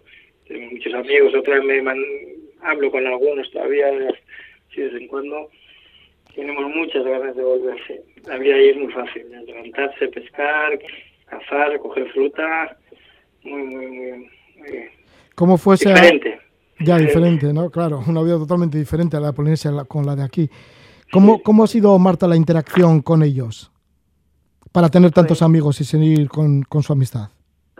Tenemos 0.46 0.72
muchos 0.72 0.94
amigos, 0.94 1.34
otra 1.34 1.54
vez 1.56 1.64
me 1.64 1.82
man- 1.82 2.04
hablo 2.62 2.90
con 2.90 3.06
algunos 3.06 3.50
todavía, 3.50 3.90
sí, 4.74 4.80
de 4.82 4.88
vez 4.88 5.02
en 5.02 5.08
cuando. 5.08 5.48
Tenemos 6.34 6.64
muchas 6.74 7.04
ganas 7.04 7.34
de 7.36 7.42
volver, 7.42 7.76
sí. 7.86 7.94
La 8.26 8.38
vida 8.38 8.54
ahí 8.54 8.68
es 8.70 8.76
muy 8.76 8.92
fácil, 8.92 9.22
¿eh? 9.34 9.42
levantarse, 9.46 10.08
pescar, 10.08 10.78
cazar, 11.26 11.78
coger 11.80 12.08
fruta, 12.12 12.76
muy, 13.42 13.62
muy, 13.64 13.86
muy, 13.88 14.28
muy 14.56 14.90
¿Cómo 15.34 15.56
fue 15.58 15.74
esa- 15.76 15.90
diferente. 15.90 16.40
Ya, 16.80 16.98
diferente, 16.98 17.52
¿no? 17.52 17.70
Claro, 17.70 18.02
una 18.08 18.22
vida 18.22 18.38
totalmente 18.38 18.76
diferente 18.76 19.16
a 19.16 19.20
la 19.20 19.28
de 19.28 19.32
Polinesia 19.34 19.70
con 19.86 20.04
la 20.04 20.16
de 20.16 20.24
aquí. 20.24 20.50
¿Cómo, 21.12 21.42
¿Cómo 21.42 21.62
ha 21.62 21.66
sido, 21.68 21.96
Marta, 21.98 22.26
la 22.26 22.34
interacción 22.36 23.02
con 23.02 23.22
ellos? 23.22 23.70
Para 24.72 24.88
tener 24.88 25.10
tantos 25.12 25.42
amigos 25.42 25.80
y 25.80 25.84
seguir 25.84 26.28
con, 26.28 26.62
con 26.62 26.82
su 26.82 26.92
amistad. 26.92 27.28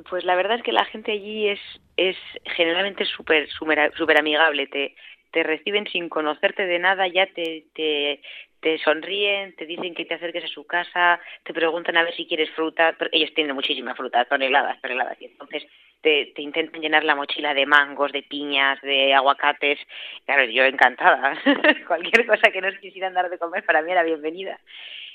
Pues 0.08 0.24
la 0.24 0.34
verdad 0.36 0.58
es 0.58 0.62
que 0.62 0.72
la 0.72 0.84
gente 0.84 1.12
allí 1.12 1.48
es, 1.48 1.58
es 1.96 2.16
generalmente 2.56 3.04
súper 3.06 3.48
súper 3.48 3.92
súper 3.96 4.18
amigable. 4.18 4.66
Te, 4.66 4.94
te 5.32 5.42
reciben 5.42 5.86
sin 5.90 6.08
conocerte 6.08 6.66
de 6.66 6.78
nada, 6.78 7.08
ya 7.08 7.26
te, 7.34 7.66
te, 7.74 8.20
te 8.62 8.78
sonríen, 8.78 9.56
te 9.56 9.66
dicen 9.66 9.93
que 9.93 10.05
te 10.05 10.14
acerques 10.14 10.44
a 10.44 10.47
su 10.48 10.64
casa, 10.64 11.20
te 11.43 11.52
preguntan 11.52 11.97
a 11.97 12.05
ver 12.05 12.14
si 12.14 12.26
quieres 12.26 12.48
fruta. 12.51 12.94
pero 12.97 13.10
Ellos 13.12 13.34
tienen 13.34 13.56
muchísima 13.56 13.94
fruta, 13.97 14.24
toneladas, 14.24 14.80
toneladas. 14.80 15.20
Y 15.20 15.24
entonces 15.26 15.66
te, 16.01 16.32
te 16.34 16.43
intentan 16.43 16.80
llenar 16.80 17.02
la 17.02 17.16
mochila 17.16 17.55
de 17.55 17.66
mangos, 17.66 18.12
de 18.12 18.22
piñas, 18.22 18.80
de 18.82 19.12
aguacates. 19.14 19.80
Claro, 20.26 20.44
yo 20.44 20.64
encantada. 20.64 21.36
Cualquier 21.89 22.24
cosa 22.24 22.52
que 22.52 22.60
nos 22.60 22.78
quisieran 22.78 23.14
dar 23.14 23.28
de 23.28 23.39
comer 23.39 23.64
para 23.64 23.82
mí 23.82 23.90
era 23.90 24.05
bienvenida. 24.05 24.60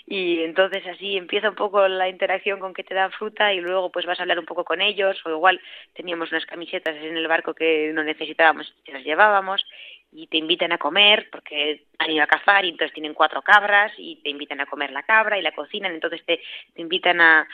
Y 0.09 0.41
entonces 0.43 0.85
así 0.87 1.17
empieza 1.17 1.49
un 1.49 1.55
poco 1.55 1.85
la 1.87 2.07
interacción 2.07 2.59
con 2.59 2.73
que 2.73 2.83
te 2.83 2.95
dan 2.95 3.11
fruta 3.11 3.53
y 3.53 3.59
luego 3.59 3.91
pues 3.91 4.05
vas 4.05 4.17
a 4.17 4.23
hablar 4.23 4.39
un 4.39 4.45
poco 4.45 4.63
con 4.63 4.81
ellos 4.81 5.17
o 5.25 5.29
igual 5.29 5.59
teníamos 5.93 6.31
unas 6.31 6.45
camisetas 6.45 6.95
en 6.95 7.17
el 7.17 7.27
barco 7.27 7.53
que 7.53 7.91
no 7.93 8.03
necesitábamos 8.03 8.73
y 8.85 8.91
las 8.93 9.03
llevábamos 9.03 9.65
y 10.11 10.27
te 10.27 10.37
invitan 10.37 10.71
a 10.71 10.77
comer 10.77 11.29
porque 11.31 11.85
han 11.99 12.11
ido 12.11 12.23
a 12.23 12.27
cazar 12.27 12.65
y 12.65 12.69
entonces 12.69 12.93
tienen 12.93 13.13
cuatro 13.13 13.41
cabras 13.41 13.91
y 13.97 14.17
te 14.17 14.29
invitan 14.29 14.61
a 14.61 14.65
comer 14.65 14.91
la 14.91 15.03
cabra 15.03 15.37
y 15.37 15.41
la 15.41 15.51
cocinan, 15.51 15.93
entonces 15.93 16.23
te, 16.25 16.41
te 16.73 16.81
invitan 16.81 17.21
a, 17.21 17.47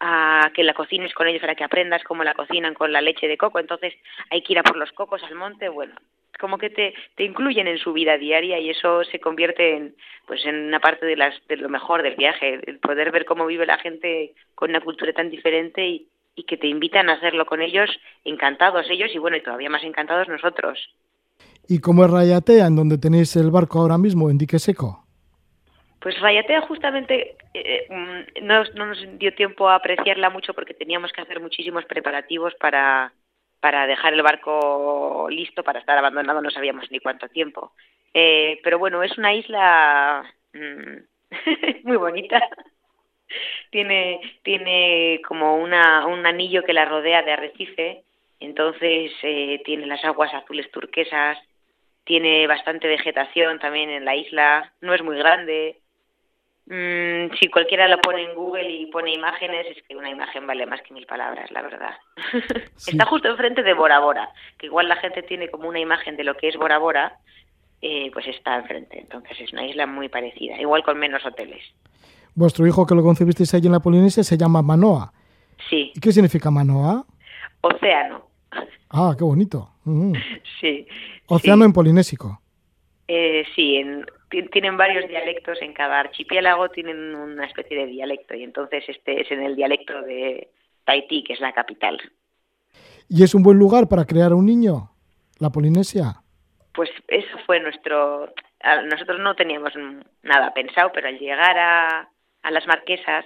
a 0.00 0.50
que 0.54 0.64
la 0.64 0.74
cocines 0.74 1.14
con 1.14 1.26
ellos 1.26 1.40
para 1.40 1.54
que 1.54 1.64
aprendas 1.64 2.04
cómo 2.04 2.22
la 2.24 2.34
cocinan 2.34 2.74
con 2.74 2.92
la 2.92 3.00
leche 3.00 3.28
de 3.28 3.38
coco, 3.38 3.58
entonces 3.58 3.94
hay 4.30 4.42
que 4.42 4.52
ir 4.52 4.58
a 4.58 4.62
por 4.62 4.76
los 4.76 4.92
cocos 4.92 5.22
al 5.24 5.34
monte, 5.34 5.68
bueno, 5.68 5.94
como 6.38 6.58
que 6.58 6.70
te, 6.70 6.94
te 7.14 7.24
incluyen 7.24 7.66
en 7.66 7.78
su 7.78 7.92
vida 7.92 8.18
diaria 8.18 8.58
y 8.58 8.70
eso 8.70 9.04
se 9.04 9.20
convierte 9.20 9.76
en 9.76 9.96
pues 10.26 10.44
en 10.44 10.66
una 10.66 10.80
parte 10.80 11.06
de 11.06 11.16
las 11.16 11.34
de 11.46 11.56
lo 11.56 11.68
mejor 11.68 12.02
del 12.02 12.16
viaje, 12.16 12.60
el 12.66 12.78
poder 12.78 13.10
ver 13.10 13.24
cómo 13.24 13.46
vive 13.46 13.64
la 13.64 13.78
gente 13.78 14.34
con 14.54 14.70
una 14.70 14.80
cultura 14.80 15.12
tan 15.12 15.30
diferente 15.30 15.86
y, 15.86 16.08
y 16.34 16.44
que 16.44 16.56
te 16.56 16.66
invitan 16.66 17.08
a 17.08 17.14
hacerlo 17.14 17.46
con 17.46 17.62
ellos, 17.62 17.90
encantados 18.24 18.90
ellos 18.90 19.10
y 19.14 19.18
bueno, 19.18 19.36
y 19.36 19.42
todavía 19.42 19.70
más 19.70 19.84
encantados 19.84 20.28
nosotros. 20.28 20.90
¿Y 21.68 21.80
cómo 21.80 22.04
es 22.04 22.10
Rayatea, 22.10 22.66
en 22.66 22.76
donde 22.76 22.98
tenéis 22.98 23.34
el 23.36 23.50
barco 23.50 23.80
ahora 23.80 23.98
mismo, 23.98 24.30
en 24.30 24.38
Dique 24.38 24.58
Seco? 24.58 25.04
Pues 26.00 26.20
Rayatea 26.20 26.60
justamente 26.62 27.36
eh, 27.54 27.86
mm, 27.88 28.46
no, 28.46 28.62
no 28.74 28.86
nos 28.86 29.18
dio 29.18 29.34
tiempo 29.34 29.68
a 29.68 29.76
apreciarla 29.76 30.30
mucho 30.30 30.54
porque 30.54 30.74
teníamos 30.74 31.12
que 31.12 31.22
hacer 31.22 31.40
muchísimos 31.40 31.84
preparativos 31.86 32.54
para, 32.60 33.12
para 33.60 33.86
dejar 33.86 34.14
el 34.14 34.22
barco 34.22 35.26
listo 35.30 35.64
para 35.64 35.80
estar 35.80 35.98
abandonado, 35.98 36.40
no 36.40 36.50
sabíamos 36.50 36.90
ni 36.90 37.00
cuánto 37.00 37.28
tiempo. 37.28 37.72
Eh, 38.14 38.60
pero 38.62 38.78
bueno, 38.78 39.02
es 39.02 39.18
una 39.18 39.34
isla 39.34 40.22
mm, 40.52 41.28
muy 41.84 41.96
bonita. 41.96 42.40
tiene, 43.70 44.20
tiene 44.42 45.20
como 45.26 45.56
una, 45.56 46.06
un 46.06 46.24
anillo 46.26 46.62
que 46.62 46.72
la 46.72 46.84
rodea 46.84 47.22
de 47.22 47.32
arrecife, 47.32 48.04
entonces 48.38 49.12
eh, 49.22 49.60
tiene 49.64 49.86
las 49.86 50.04
aguas 50.04 50.32
azules 50.34 50.70
turquesas, 50.70 51.38
tiene 52.06 52.46
bastante 52.46 52.86
vegetación 52.86 53.58
también 53.58 53.90
en 53.90 54.04
la 54.04 54.14
isla, 54.14 54.72
no 54.80 54.94
es 54.94 55.02
muy 55.02 55.18
grande. 55.18 55.80
Mm, 56.66 57.34
si 57.38 57.48
cualquiera 57.48 57.88
lo 57.88 57.98
pone 57.98 58.22
en 58.22 58.34
Google 58.34 58.70
y 58.70 58.86
pone 58.86 59.12
imágenes, 59.12 59.66
es 59.76 59.82
que 59.82 59.96
una 59.96 60.08
imagen 60.08 60.46
vale 60.46 60.66
más 60.66 60.80
que 60.82 60.94
mil 60.94 61.04
palabras, 61.04 61.50
la 61.50 61.62
verdad. 61.62 61.94
Está 62.76 63.06
justo 63.06 63.28
enfrente 63.28 63.64
de 63.64 63.74
Bora 63.74 63.98
Bora, 63.98 64.30
que 64.56 64.66
igual 64.66 64.88
la 64.88 64.96
gente 64.96 65.22
tiene 65.24 65.48
como 65.48 65.68
una 65.68 65.80
imagen 65.80 66.16
de 66.16 66.22
lo 66.22 66.36
que 66.36 66.48
es 66.48 66.56
Bora 66.56 66.78
Bora, 66.78 67.18
eh, 67.82 68.10
pues 68.12 68.26
está 68.28 68.56
enfrente. 68.56 69.00
Entonces 69.00 69.40
es 69.40 69.52
una 69.52 69.66
isla 69.66 69.86
muy 69.86 70.08
parecida, 70.08 70.60
igual 70.60 70.84
con 70.84 70.98
menos 70.98 71.26
hoteles. 71.26 71.62
Vuestro 72.34 72.66
hijo 72.66 72.86
que 72.86 72.94
lo 72.94 73.02
concebisteis 73.02 73.52
allí 73.54 73.66
en 73.66 73.72
la 73.72 73.80
Polinesia 73.80 74.22
se 74.22 74.38
llama 74.38 74.62
Manoa. 74.62 75.12
Sí, 75.68 75.92
¿Y 75.94 76.00
qué 76.00 76.12
significa 76.12 76.50
Manoa? 76.50 77.04
océano, 77.62 78.28
Ah, 78.96 79.14
qué 79.16 79.24
bonito. 79.24 79.70
Mm. 79.84 80.12
sí. 80.60 80.86
Océano 81.26 81.64
en 81.64 81.72
polinésico. 81.72 82.40
Eh, 83.08 83.44
sí, 83.54 83.76
en- 83.76 84.06
ti- 84.30 84.48
tienen 84.48 84.76
varios 84.76 85.06
dialectos 85.08 85.58
en 85.60 85.72
cada 85.74 86.00
archipiélago, 86.00 86.70
tienen 86.70 87.14
una 87.14 87.44
especie 87.46 87.76
de 87.76 87.86
dialecto 87.86 88.34
y 88.34 88.42
entonces 88.42 88.84
este 88.88 89.20
es 89.20 89.30
en 89.30 89.42
el 89.42 89.54
dialecto 89.54 90.00
de 90.02 90.50
Tahití, 90.84 91.22
que 91.24 91.34
es 91.34 91.40
la 91.40 91.52
capital. 91.52 92.00
¿Y 93.08 93.22
es 93.22 93.34
un 93.34 93.42
buen 93.42 93.58
lugar 93.58 93.86
para 93.88 94.04
crear 94.06 94.32
un 94.32 94.46
niño? 94.46 94.90
La 95.38 95.50
Polinesia. 95.50 96.22
Pues 96.74 96.90
eso 97.08 97.36
fue 97.46 97.60
nuestro... 97.60 98.32
Nosotros 98.90 99.20
no 99.20 99.34
teníamos 99.36 99.72
nada 100.22 100.52
pensado, 100.54 100.90
pero 100.92 101.06
al 101.08 101.18
llegar 101.18 101.56
a, 101.58 102.08
a 102.42 102.50
las 102.50 102.66
Marquesas 102.66 103.24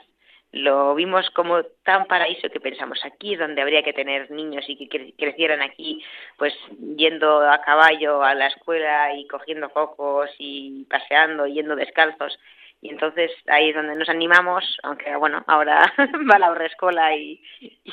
lo 0.53 0.95
vimos 0.95 1.31
como 1.31 1.63
tan 1.85 2.07
paraíso 2.07 2.49
que 2.51 2.61
pensamos 2.61 2.99
aquí 3.05 3.37
donde 3.37 3.63
habría 3.63 3.83
que 3.83 3.93
tener 3.93 4.31
niños 4.31 4.65
y 4.69 4.77
que 4.77 4.89
cre- 4.89 5.15
crecieran 5.17 5.63
aquí 5.63 6.03
pues 6.39 6.55
yendo 6.97 7.41
a 7.49 7.61
caballo 7.63 8.23
a 8.23 8.35
la 8.35 8.49
escuela 8.49 9.15
y 9.15 9.27
cogiendo 9.29 9.71
cocos 9.71 10.31
y 10.39 10.85
paseando 10.91 11.47
yendo 11.47 11.77
descalzos. 11.77 12.39
Y 12.83 12.91
entonces 12.91 13.31
ahí 13.47 13.71
es 13.71 13.77
donde 13.77 13.95
nos 13.97 14.09
animamos 14.09 14.65
aunque 14.83 15.15
bueno 15.17 15.45
ahora 15.47 15.93
va 16.31 16.39
la 16.39 16.51
horrescola 16.51 17.15
y, 17.17 17.41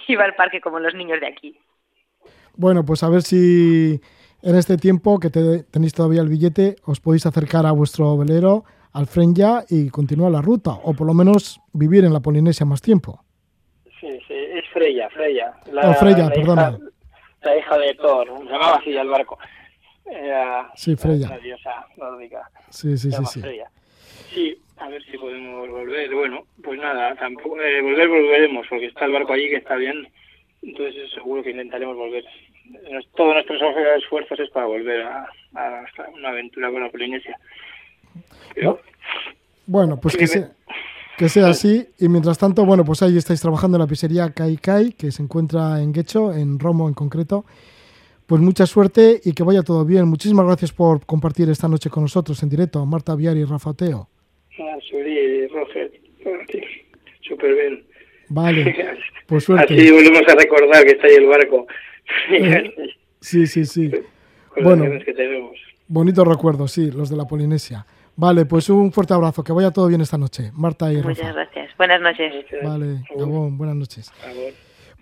y 0.07 0.15
va 0.15 0.25
al 0.25 0.35
parque 0.35 0.61
como 0.61 0.79
los 0.79 0.95
niños 0.95 1.19
de 1.21 1.27
aquí. 1.27 1.59
Bueno, 2.55 2.85
pues 2.85 3.03
a 3.03 3.09
ver 3.09 3.21
si 3.23 4.01
en 4.41 4.55
este 4.55 4.77
tiempo 4.77 5.19
que 5.19 5.29
te- 5.29 5.63
tenéis 5.63 5.93
todavía 5.93 6.21
el 6.21 6.29
billete 6.29 6.75
os 6.85 6.99
podéis 6.99 7.25
acercar 7.25 7.65
a 7.65 7.71
vuestro 7.71 8.17
velero, 8.17 8.63
al 8.97 9.05
Frenya 9.07 9.63
y 9.69 9.89
continuar 9.89 10.31
la 10.31 10.41
ruta, 10.41 10.71
o 10.71 10.93
por 10.93 11.05
lo 11.07 11.13
menos 11.13 11.59
vivir 11.73 12.03
en 12.03 12.13
la 12.13 12.19
Polinesia 12.19 12.65
más 12.65 12.81
tiempo. 12.81 13.23
Sí, 13.99 14.07
sí, 14.27 14.33
es 14.33 14.65
Freya, 14.73 15.07
Freya. 15.09 15.53
Oh, 15.83 15.93
Freya, 15.93 16.25
la 16.25 16.29
perdona. 16.31 16.69
Hija, 16.71 16.79
la 17.43 17.57
hija 17.57 17.77
de 17.77 17.93
Thor, 17.95 18.27
se 18.39 18.43
llamaba 18.45 18.75
así 18.77 18.95
el 18.95 19.07
barco. 19.07 19.37
Era 20.05 20.71
Sí, 20.75 20.95
Freya. 20.95 21.27
una 21.27 21.37
diosa 21.37 21.85
nórdica. 21.97 22.49
Sí, 22.69 22.97
sí, 22.97 23.11
se 23.11 23.17
sí, 23.17 23.25
sí. 23.25 23.41
Freya. 23.41 23.69
Sí, 24.33 24.57
a 24.77 24.87
ver 24.89 25.03
si 25.03 25.17
podemos 25.17 25.69
volver. 25.69 26.13
Bueno, 26.15 26.43
pues 26.63 26.79
nada, 26.79 27.13
tampoco, 27.15 27.61
eh, 27.61 27.81
volver 27.81 28.07
volveremos, 28.07 28.65
porque 28.69 28.87
está 28.87 29.05
el 29.05 29.11
barco 29.13 29.33
allí 29.33 29.49
que 29.49 29.57
está 29.57 29.75
bien. 29.75 30.07
Entonces 30.63 31.11
seguro 31.13 31.43
que 31.43 31.51
intentaremos 31.51 31.95
volver. 31.95 32.23
Nos- 32.91 33.07
Todos 33.15 33.33
nuestros 33.35 33.61
esfuerzos 34.01 34.39
es 34.39 34.49
para 34.49 34.65
volver 34.65 35.01
a, 35.03 35.29
a 35.55 35.85
una 36.15 36.29
aventura 36.29 36.71
con 36.71 36.81
la 36.81 36.89
Polinesia. 36.89 37.37
Bueno, 39.65 39.99
pues 39.99 40.13
Sí, 40.13 40.19
que 40.19 40.27
sea, 40.27 40.51
que 41.17 41.29
sea 41.29 41.47
así. 41.47 41.87
Y 41.99 42.07
mientras 42.07 42.37
tanto, 42.37 42.65
bueno, 42.65 42.85
pues 42.85 43.01
ahí 43.03 43.17
estáis 43.17 43.41
trabajando 43.41 43.77
en 43.77 43.81
la 43.81 43.87
pizzería 43.87 44.31
Kai 44.31 44.57
Kai, 44.57 44.93
que 44.93 45.11
se 45.11 45.21
encuentra 45.23 45.81
en 45.81 45.91
Guecho, 45.91 46.33
en 46.33 46.57
Romo 46.59 46.87
en 46.87 46.93
concreto. 46.93 47.45
Pues 48.25 48.41
mucha 48.41 48.65
suerte 48.65 49.21
y 49.23 49.33
que 49.33 49.43
vaya 49.43 49.61
todo 49.63 49.85
bien. 49.85 50.07
Muchísimas 50.07 50.45
gracias 50.45 50.71
por 50.71 51.05
compartir 51.05 51.49
esta 51.49 51.67
noche 51.67 51.89
con 51.89 52.03
nosotros 52.03 52.41
en 52.43 52.49
directo, 52.49 52.85
Marta 52.85 53.15
Viari 53.15 53.41
y 53.41 53.45
Rafa 53.45 53.69
Oteo. 53.71 54.09
ah, 54.59 54.77
Roger, 55.53 55.91
súper 57.21 57.53
bien. 57.53 57.85
Vale, 58.29 58.75
pues 59.27 59.45
suerte. 59.45 59.73
Así 59.73 59.91
volvemos 59.91 60.21
a 60.27 60.35
recordar 60.35 60.83
que 60.83 60.91
está 60.91 61.07
ahí 61.07 61.15
el 61.15 61.25
barco. 61.27 61.67
Sí, 63.19 63.47
sí, 63.47 63.65
sí. 63.65 63.89
con 64.53 64.63
Bueno, 64.63 64.85
que 65.03 65.11
tenemos. 65.13 65.57
bonitos 65.87 66.25
recuerdos, 66.25 66.71
sí, 66.71 66.91
los 66.91 67.09
de 67.09 67.17
la 67.17 67.25
Polinesia. 67.25 67.85
Vale, 68.17 68.47
pues 68.47 68.67
un 68.71 68.91
fuerte 68.91 69.13
abrazo, 69.13 69.43
que 69.43 69.53
vaya 69.53 69.69
todo 69.69 69.85
bien 69.85 70.01
esta 70.01 70.17
noche, 70.17 70.51
Marta 70.55 70.91
y 70.91 70.97
muchas 70.97 71.19
Rafa. 71.19 71.33
gracias 71.33 71.77
buenas 71.77 72.01
noches 72.01 72.33
Vale, 72.63 73.03
Gabón, 73.15 73.59
buenas 73.59 73.75
noches. 73.75 74.11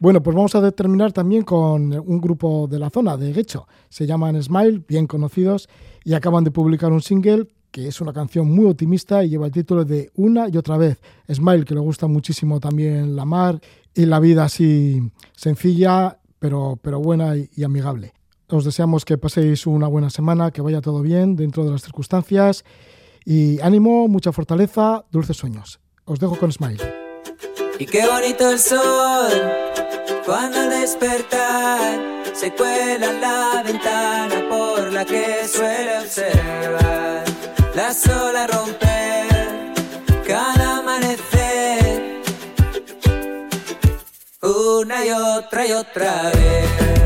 Bueno, 0.01 0.21
pues 0.21 0.35
vamos 0.35 0.53
a 0.53 0.71
terminar 0.71 1.13
también 1.13 1.43
con 1.43 1.93
un 1.93 2.19
grupo 2.19 2.67
de 2.67 2.77
la 2.77 2.89
zona, 2.89 3.15
de 3.15 3.31
Guecho. 3.31 3.67
Se 3.87 4.05
llaman 4.05 4.43
Smile, 4.43 4.83
bien 4.85 5.07
conocidos, 5.07 5.69
y 6.03 6.13
acaban 6.13 6.43
de 6.43 6.51
publicar 6.51 6.91
un 6.91 7.01
single 7.01 7.47
que 7.71 7.87
es 7.87 8.01
una 8.01 8.11
canción 8.11 8.53
muy 8.53 8.65
optimista 8.65 9.23
y 9.23 9.29
lleva 9.29 9.45
el 9.45 9.53
título 9.53 9.85
de 9.85 10.11
Una 10.15 10.49
y 10.49 10.57
otra 10.57 10.77
vez. 10.77 11.01
Smile, 11.31 11.63
que 11.63 11.73
le 11.73 11.79
gusta 11.79 12.07
muchísimo 12.07 12.59
también 12.59 13.15
la 13.15 13.23
mar 13.23 13.61
y 13.93 14.05
la 14.05 14.19
vida 14.19 14.43
así 14.43 15.01
sencilla, 15.33 16.17
pero, 16.37 16.77
pero 16.81 16.99
buena 16.99 17.37
y, 17.37 17.49
y 17.55 17.63
amigable. 17.63 18.11
Os 18.49 18.65
deseamos 18.65 19.05
que 19.05 19.17
paséis 19.17 19.65
una 19.67 19.87
buena 19.87 20.09
semana, 20.09 20.51
que 20.51 20.61
vaya 20.61 20.81
todo 20.81 21.01
bien 21.01 21.37
dentro 21.37 21.63
de 21.63 21.71
las 21.71 21.81
circunstancias 21.81 22.65
y 23.26 23.60
ánimo, 23.61 24.07
mucha 24.07 24.31
fortaleza, 24.31 25.03
dulces 25.11 25.35
sueños. 25.35 25.80
Os 26.06 26.19
dejo 26.19 26.38
con 26.38 26.52
Smile. 26.52 26.84
Y 27.80 27.85
qué 27.85 28.07
bonito 28.07 28.52
el 28.52 28.60
sol 28.60 29.31
cuando 30.26 30.60
al 30.60 30.69
despertar 30.69 31.99
se 32.34 32.53
cuela 32.53 33.11
la 33.14 33.64
ventana 33.64 34.35
por 34.49 34.93
la 34.93 35.03
que 35.03 35.47
suele 35.47 35.99
observar 35.99 37.26
las 37.76 38.07
olas 38.07 38.49
romper 38.49 39.73
cada 40.26 40.80
amanecer 40.80 42.22
una 44.41 45.06
y 45.06 45.11
otra 45.11 45.68
y 45.68 45.72
otra 45.72 46.31
vez. 46.31 47.05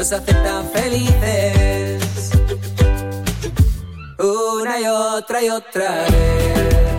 Nos 0.00 0.12
hace 0.12 0.32
tan 0.32 0.66
felices. 0.70 2.30
Una 4.18 4.80
y 4.80 4.86
otra 4.86 5.42
y 5.42 5.50
otra 5.50 6.04
vez. 6.04 6.89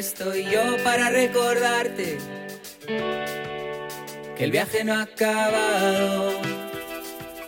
Estoy 0.00 0.44
yo 0.44 0.62
para 0.82 1.10
recordarte 1.10 2.16
que 4.34 4.44
el 4.44 4.50
viaje 4.50 4.82
no 4.82 4.94
ha 4.94 5.02
acabado, 5.02 6.40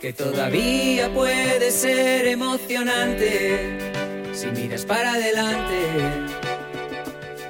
que 0.02 0.12
todavía 0.12 1.10
puede 1.14 1.70
ser 1.70 2.26
emocionante 2.26 3.78
si 4.34 4.48
miras 4.48 4.84
para 4.84 5.14
adelante 5.14 5.78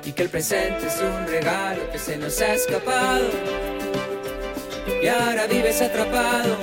y 0.05 0.13
que 0.13 0.23
el 0.23 0.29
presente 0.29 0.87
es 0.87 1.01
un 1.01 1.27
regalo 1.27 1.91
que 1.91 1.99
se 1.99 2.17
nos 2.17 2.41
ha 2.41 2.55
escapado 2.55 3.29
y 5.03 5.07
ahora 5.09 5.49
vives 5.49 5.83
atrapado 5.83 6.57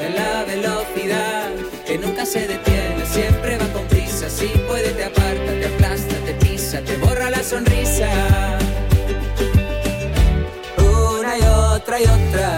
en 0.00 0.14
la 0.14 0.44
velocidad 0.44 1.50
que 1.84 1.98
nunca 1.98 2.24
se 2.24 2.46
detiene, 2.46 3.04
siempre 3.06 3.56
va 3.56 3.66
con 3.72 3.86
prisa. 3.88 4.28
Si 4.28 4.46
puede, 4.68 4.90
te 4.90 5.04
aparta, 5.04 5.27
sonrisa. 7.48 8.10
Una 10.76 11.38
y 11.38 11.42
otra 11.42 12.00
y 12.00 12.04
otra 12.04 12.57